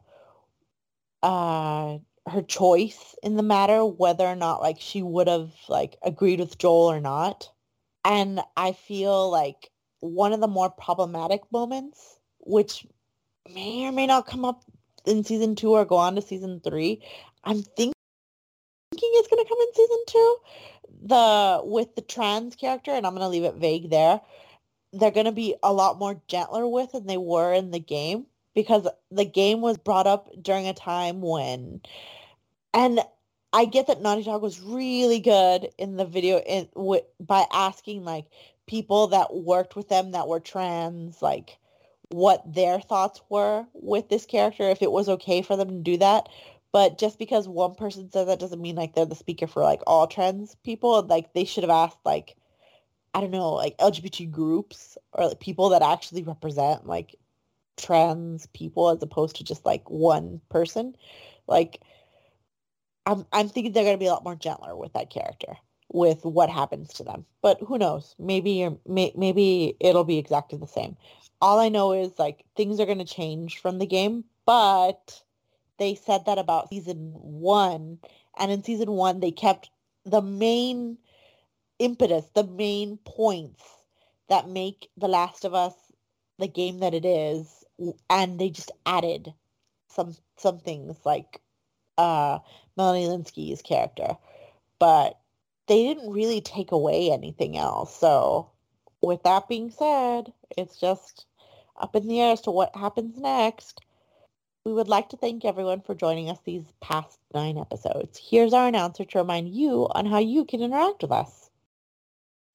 uh 1.23 1.97
her 2.27 2.41
choice 2.41 3.15
in 3.21 3.35
the 3.35 3.43
matter, 3.43 3.85
whether 3.85 4.25
or 4.25 4.35
not 4.35 4.61
like 4.61 4.79
she 4.79 5.01
would 5.01 5.27
have 5.27 5.51
like 5.69 5.97
agreed 6.03 6.39
with 6.39 6.57
Joel 6.57 6.91
or 6.91 6.99
not. 6.99 7.49
And 8.03 8.41
I 8.57 8.73
feel 8.73 9.29
like 9.29 9.71
one 9.99 10.33
of 10.33 10.39
the 10.39 10.47
more 10.47 10.69
problematic 10.69 11.41
moments, 11.51 12.19
which 12.39 12.85
may 13.53 13.85
or 13.85 13.91
may 13.91 14.07
not 14.07 14.27
come 14.27 14.45
up 14.45 14.63
in 15.05 15.23
season 15.23 15.55
two 15.55 15.71
or 15.71 15.85
go 15.85 15.97
on 15.97 16.15
to 16.15 16.21
season 16.21 16.61
three, 16.63 17.03
I'm 17.43 17.61
thinking 17.61 17.93
it's 18.91 19.27
going 19.27 19.43
to 19.43 19.49
come 19.49 19.57
in 19.59 19.73
season 19.73 20.03
two. 20.07 20.37
The 21.07 21.61
with 21.63 21.95
the 21.95 22.01
trans 22.01 22.55
character, 22.55 22.91
and 22.91 23.05
I'm 23.05 23.13
going 23.13 23.21
to 23.21 23.29
leave 23.29 23.43
it 23.43 23.55
vague 23.55 23.89
there. 23.89 24.21
They're 24.93 25.11
going 25.11 25.25
to 25.25 25.31
be 25.31 25.55
a 25.61 25.73
lot 25.73 25.99
more 25.99 26.21
gentler 26.27 26.67
with 26.67 26.93
than 26.93 27.05
they 27.05 27.17
were 27.17 27.53
in 27.53 27.71
the 27.71 27.79
game 27.79 28.25
because 28.55 28.87
the 29.11 29.25
game 29.25 29.61
was 29.61 29.77
brought 29.77 30.07
up 30.07 30.29
during 30.41 30.67
a 30.67 30.73
time 30.73 31.21
when 31.21 31.81
and 32.75 32.99
I 33.53 33.65
get 33.65 33.87
that 33.87 34.01
Naughty 34.01 34.23
Dog 34.23 34.43
was 34.43 34.61
really 34.61 35.19
good 35.21 35.69
in 35.79 35.95
the 35.97 36.05
video 36.05 36.39
in 36.39 36.67
w- 36.75 37.01
by 37.21 37.45
asking 37.53 38.03
like 38.03 38.25
people 38.67 39.07
that 39.07 39.33
worked 39.33 39.77
with 39.77 39.89
them 39.89 40.11
that 40.11 40.27
were 40.27 40.41
trans, 40.41 41.21
like 41.21 41.57
what 42.09 42.43
their 42.53 42.81
thoughts 42.81 43.21
were 43.29 43.65
with 43.73 44.09
this 44.09 44.25
character, 44.25 44.65
if 44.69 44.81
it 44.81 44.91
was 44.91 45.09
okay 45.09 45.41
for 45.41 45.57
them 45.57 45.69
to 45.69 45.79
do 45.79 45.97
that. 45.97 46.29
But 46.73 46.99
just 46.99 47.17
because 47.17 47.47
one 47.47 47.75
person 47.75 48.11
said 48.11 48.27
that 48.27 48.39
doesn't 48.41 48.61
mean 48.61 48.75
like 48.75 48.93
they're 48.93 49.05
the 49.05 49.15
speaker 49.15 49.47
for 49.47 49.63
like 49.63 49.81
all 49.87 50.05
trans 50.07 50.55
people. 50.65 51.01
Like 51.03 51.33
they 51.33 51.45
should 51.45 51.63
have 51.63 51.71
asked 51.71 51.99
like 52.05 52.35
I 53.13 53.21
don't 53.21 53.31
know, 53.31 53.53
like 53.53 53.77
LGBT 53.77 54.29
groups 54.29 54.97
or 55.13 55.27
like 55.29 55.39
people 55.39 55.69
that 55.69 55.81
actually 55.81 56.23
represent 56.23 56.85
like 56.85 57.15
trans 57.77 58.47
people 58.47 58.89
as 58.89 59.01
opposed 59.01 59.37
to 59.37 59.45
just 59.45 59.65
like 59.65 59.89
one 59.89 60.41
person. 60.49 60.95
Like 61.47 61.81
I'm 63.05 63.25
I'm 63.31 63.49
thinking 63.49 63.73
they're 63.73 63.83
gonna 63.83 63.97
be 63.97 64.07
a 64.07 64.11
lot 64.11 64.23
more 64.23 64.35
gentler 64.35 64.75
with 64.75 64.93
that 64.93 65.09
character 65.09 65.57
with 65.93 66.23
what 66.25 66.49
happens 66.49 66.93
to 66.93 67.03
them. 67.03 67.25
But 67.41 67.59
who 67.61 67.77
knows? 67.77 68.15
Maybe 68.19 68.67
may, 68.87 69.13
maybe 69.15 69.75
it'll 69.79 70.03
be 70.03 70.17
exactly 70.17 70.57
the 70.57 70.67
same. 70.67 70.97
All 71.41 71.59
I 71.59 71.69
know 71.69 71.93
is 71.93 72.17
like 72.17 72.45
things 72.55 72.79
are 72.79 72.85
gonna 72.85 73.05
change 73.05 73.59
from 73.59 73.79
the 73.79 73.85
game, 73.85 74.25
but 74.45 75.21
they 75.77 75.95
said 75.95 76.25
that 76.25 76.37
about 76.37 76.69
season 76.69 77.11
one, 77.13 77.99
and 78.37 78.51
in 78.51 78.63
season 78.63 78.91
one 78.91 79.19
they 79.19 79.31
kept 79.31 79.69
the 80.05 80.21
main 80.21 80.97
impetus, 81.79 82.25
the 82.33 82.45
main 82.45 82.97
points 83.05 83.63
that 84.29 84.49
make 84.49 84.89
The 84.97 85.07
Last 85.07 85.45
of 85.45 85.53
Us 85.53 85.73
the 86.37 86.47
game 86.47 86.79
that 86.79 86.93
it 86.93 87.05
is, 87.05 87.63
and 88.09 88.39
they 88.39 88.49
just 88.49 88.71
added 88.85 89.33
some 89.87 90.15
some 90.37 90.59
things 90.59 90.97
like 91.05 91.41
uh, 91.97 92.39
Melanie 92.77 93.05
Lynskey's 93.05 93.61
character, 93.61 94.17
but 94.79 95.19
they 95.67 95.83
didn't 95.83 96.11
really 96.11 96.41
take 96.41 96.71
away 96.71 97.11
anything 97.11 97.57
else. 97.57 97.95
So, 97.95 98.49
with 99.01 99.23
that 99.23 99.47
being 99.47 99.71
said, 99.71 100.31
it's 100.57 100.79
just 100.79 101.25
up 101.79 101.95
in 101.95 102.07
the 102.07 102.21
air 102.21 102.33
as 102.33 102.41
to 102.41 102.51
what 102.51 102.75
happens 102.75 103.17
next. 103.17 103.81
We 104.65 104.73
would 104.73 104.87
like 104.87 105.09
to 105.09 105.17
thank 105.17 105.45
everyone 105.45 105.81
for 105.81 105.93
joining 105.93 106.29
us 106.29 106.39
these 106.43 106.63
past 106.81 107.19
nine 107.33 107.57
episodes. 107.57 108.17
Here's 108.17 108.53
our 108.53 108.67
announcer 108.67 109.05
to 109.05 109.19
remind 109.19 109.49
you 109.49 109.87
on 109.91 110.07
how 110.07 110.17
you 110.19 110.43
can 110.45 110.61
interact 110.61 111.03
with 111.03 111.11
us. 111.11 111.49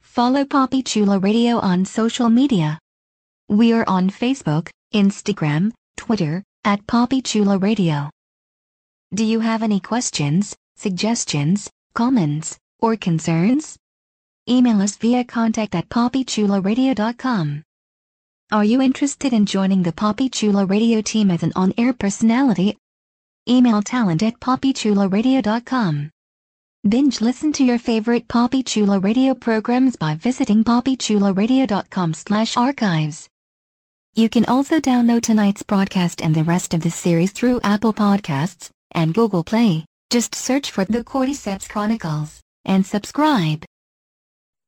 Follow 0.00 0.44
Papi 0.44 0.84
Chulo 0.84 1.20
Radio 1.20 1.58
on 1.58 1.84
social 1.84 2.28
media. 2.28 2.78
We 3.48 3.72
are 3.72 3.84
on 3.86 4.10
Facebook, 4.10 4.70
Instagram, 4.92 5.72
Twitter, 5.96 6.42
at 6.64 6.86
Papi 6.86 7.24
Chulo 7.24 7.58
Radio. 7.58 8.10
Do 9.12 9.24
you 9.24 9.40
have 9.40 9.64
any 9.64 9.80
questions, 9.80 10.56
suggestions, 10.76 11.68
comments, 11.94 12.56
or 12.78 12.94
concerns? 12.94 13.76
Email 14.48 14.80
us 14.80 14.96
via 14.98 15.24
contact 15.24 15.74
at 15.74 15.88
PapiChuloRadio.com. 15.88 17.64
Are 18.52 18.64
you 18.64 18.80
interested 18.80 19.32
in 19.32 19.46
joining 19.46 19.82
the 19.82 19.90
Papi 19.90 20.32
Chulo 20.32 20.64
Radio 20.64 21.02
team 21.02 21.32
as 21.32 21.42
an 21.42 21.52
on-air 21.56 21.92
personality? 21.92 22.76
Email 23.48 23.82
talent 23.82 24.22
at 24.22 24.38
PapiChuloRadio.com. 24.38 26.10
Binge 26.88 27.20
listen 27.20 27.52
to 27.54 27.64
your 27.64 27.78
favorite 27.78 28.28
Papi 28.28 28.64
Chulo 28.64 29.00
Radio 29.00 29.34
programs 29.34 29.96
by 29.96 30.14
visiting 30.14 30.62
PapiChuloRadio.com 30.62 32.14
slash 32.14 32.56
archives. 32.56 33.28
You 34.14 34.28
can 34.28 34.44
also 34.44 34.78
download 34.78 35.22
tonight's 35.22 35.64
broadcast 35.64 36.22
and 36.22 36.32
the 36.32 36.44
rest 36.44 36.74
of 36.74 36.82
the 36.82 36.92
series 36.92 37.32
through 37.32 37.58
Apple 37.64 37.92
Podcasts 37.92 38.70
and 38.92 39.14
Google 39.14 39.44
Play. 39.44 39.84
Just 40.10 40.34
search 40.34 40.70
for 40.70 40.84
The 40.84 41.04
Cordyceps 41.04 41.68
Chronicles 41.68 42.40
and 42.64 42.84
subscribe. 42.84 43.64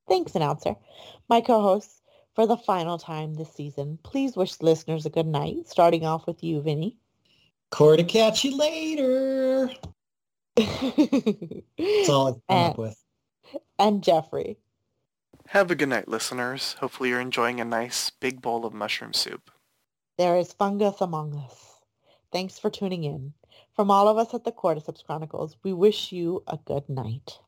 Thanks, 0.08 0.34
announcer. 0.34 0.76
My 1.28 1.40
co-hosts, 1.40 2.00
for 2.34 2.46
the 2.46 2.56
final 2.56 2.98
time 2.98 3.34
this 3.34 3.52
season, 3.52 3.98
please 4.02 4.36
wish 4.36 4.60
listeners 4.60 5.06
a 5.06 5.10
good 5.10 5.26
night, 5.26 5.68
starting 5.68 6.04
off 6.04 6.26
with 6.26 6.42
you, 6.42 6.60
Vinnie. 6.62 6.96
Core 7.70 7.96
to 7.96 8.04
catch 8.04 8.44
you 8.44 8.56
later. 8.56 9.70
That's 10.56 12.08
all 12.08 12.28
I've 12.28 12.34
come 12.34 12.42
and, 12.48 12.70
up 12.72 12.78
with. 12.78 13.02
And 13.78 14.02
Jeffrey. 14.02 14.58
Have 15.48 15.70
a 15.70 15.74
good 15.74 15.88
night, 15.88 16.08
listeners. 16.08 16.74
Hopefully 16.80 17.08
you're 17.08 17.20
enjoying 17.20 17.60
a 17.60 17.64
nice 17.64 18.10
big 18.10 18.40
bowl 18.40 18.64
of 18.64 18.72
mushroom 18.72 19.12
soup. 19.12 19.50
There 20.18 20.36
is 20.36 20.52
fungus 20.52 21.00
among 21.00 21.34
us. 21.34 21.80
Thanks 22.30 22.58
for 22.58 22.70
tuning 22.70 23.04
in. 23.04 23.34
From 23.74 23.90
all 23.90 24.06
of 24.08 24.18
us 24.18 24.34
at 24.34 24.44
the 24.44 24.52
Cordyceps 24.52 25.04
Chronicles, 25.04 25.56
we 25.62 25.72
wish 25.72 26.12
you 26.12 26.42
a 26.46 26.58
good 26.58 26.88
night. 26.90 27.38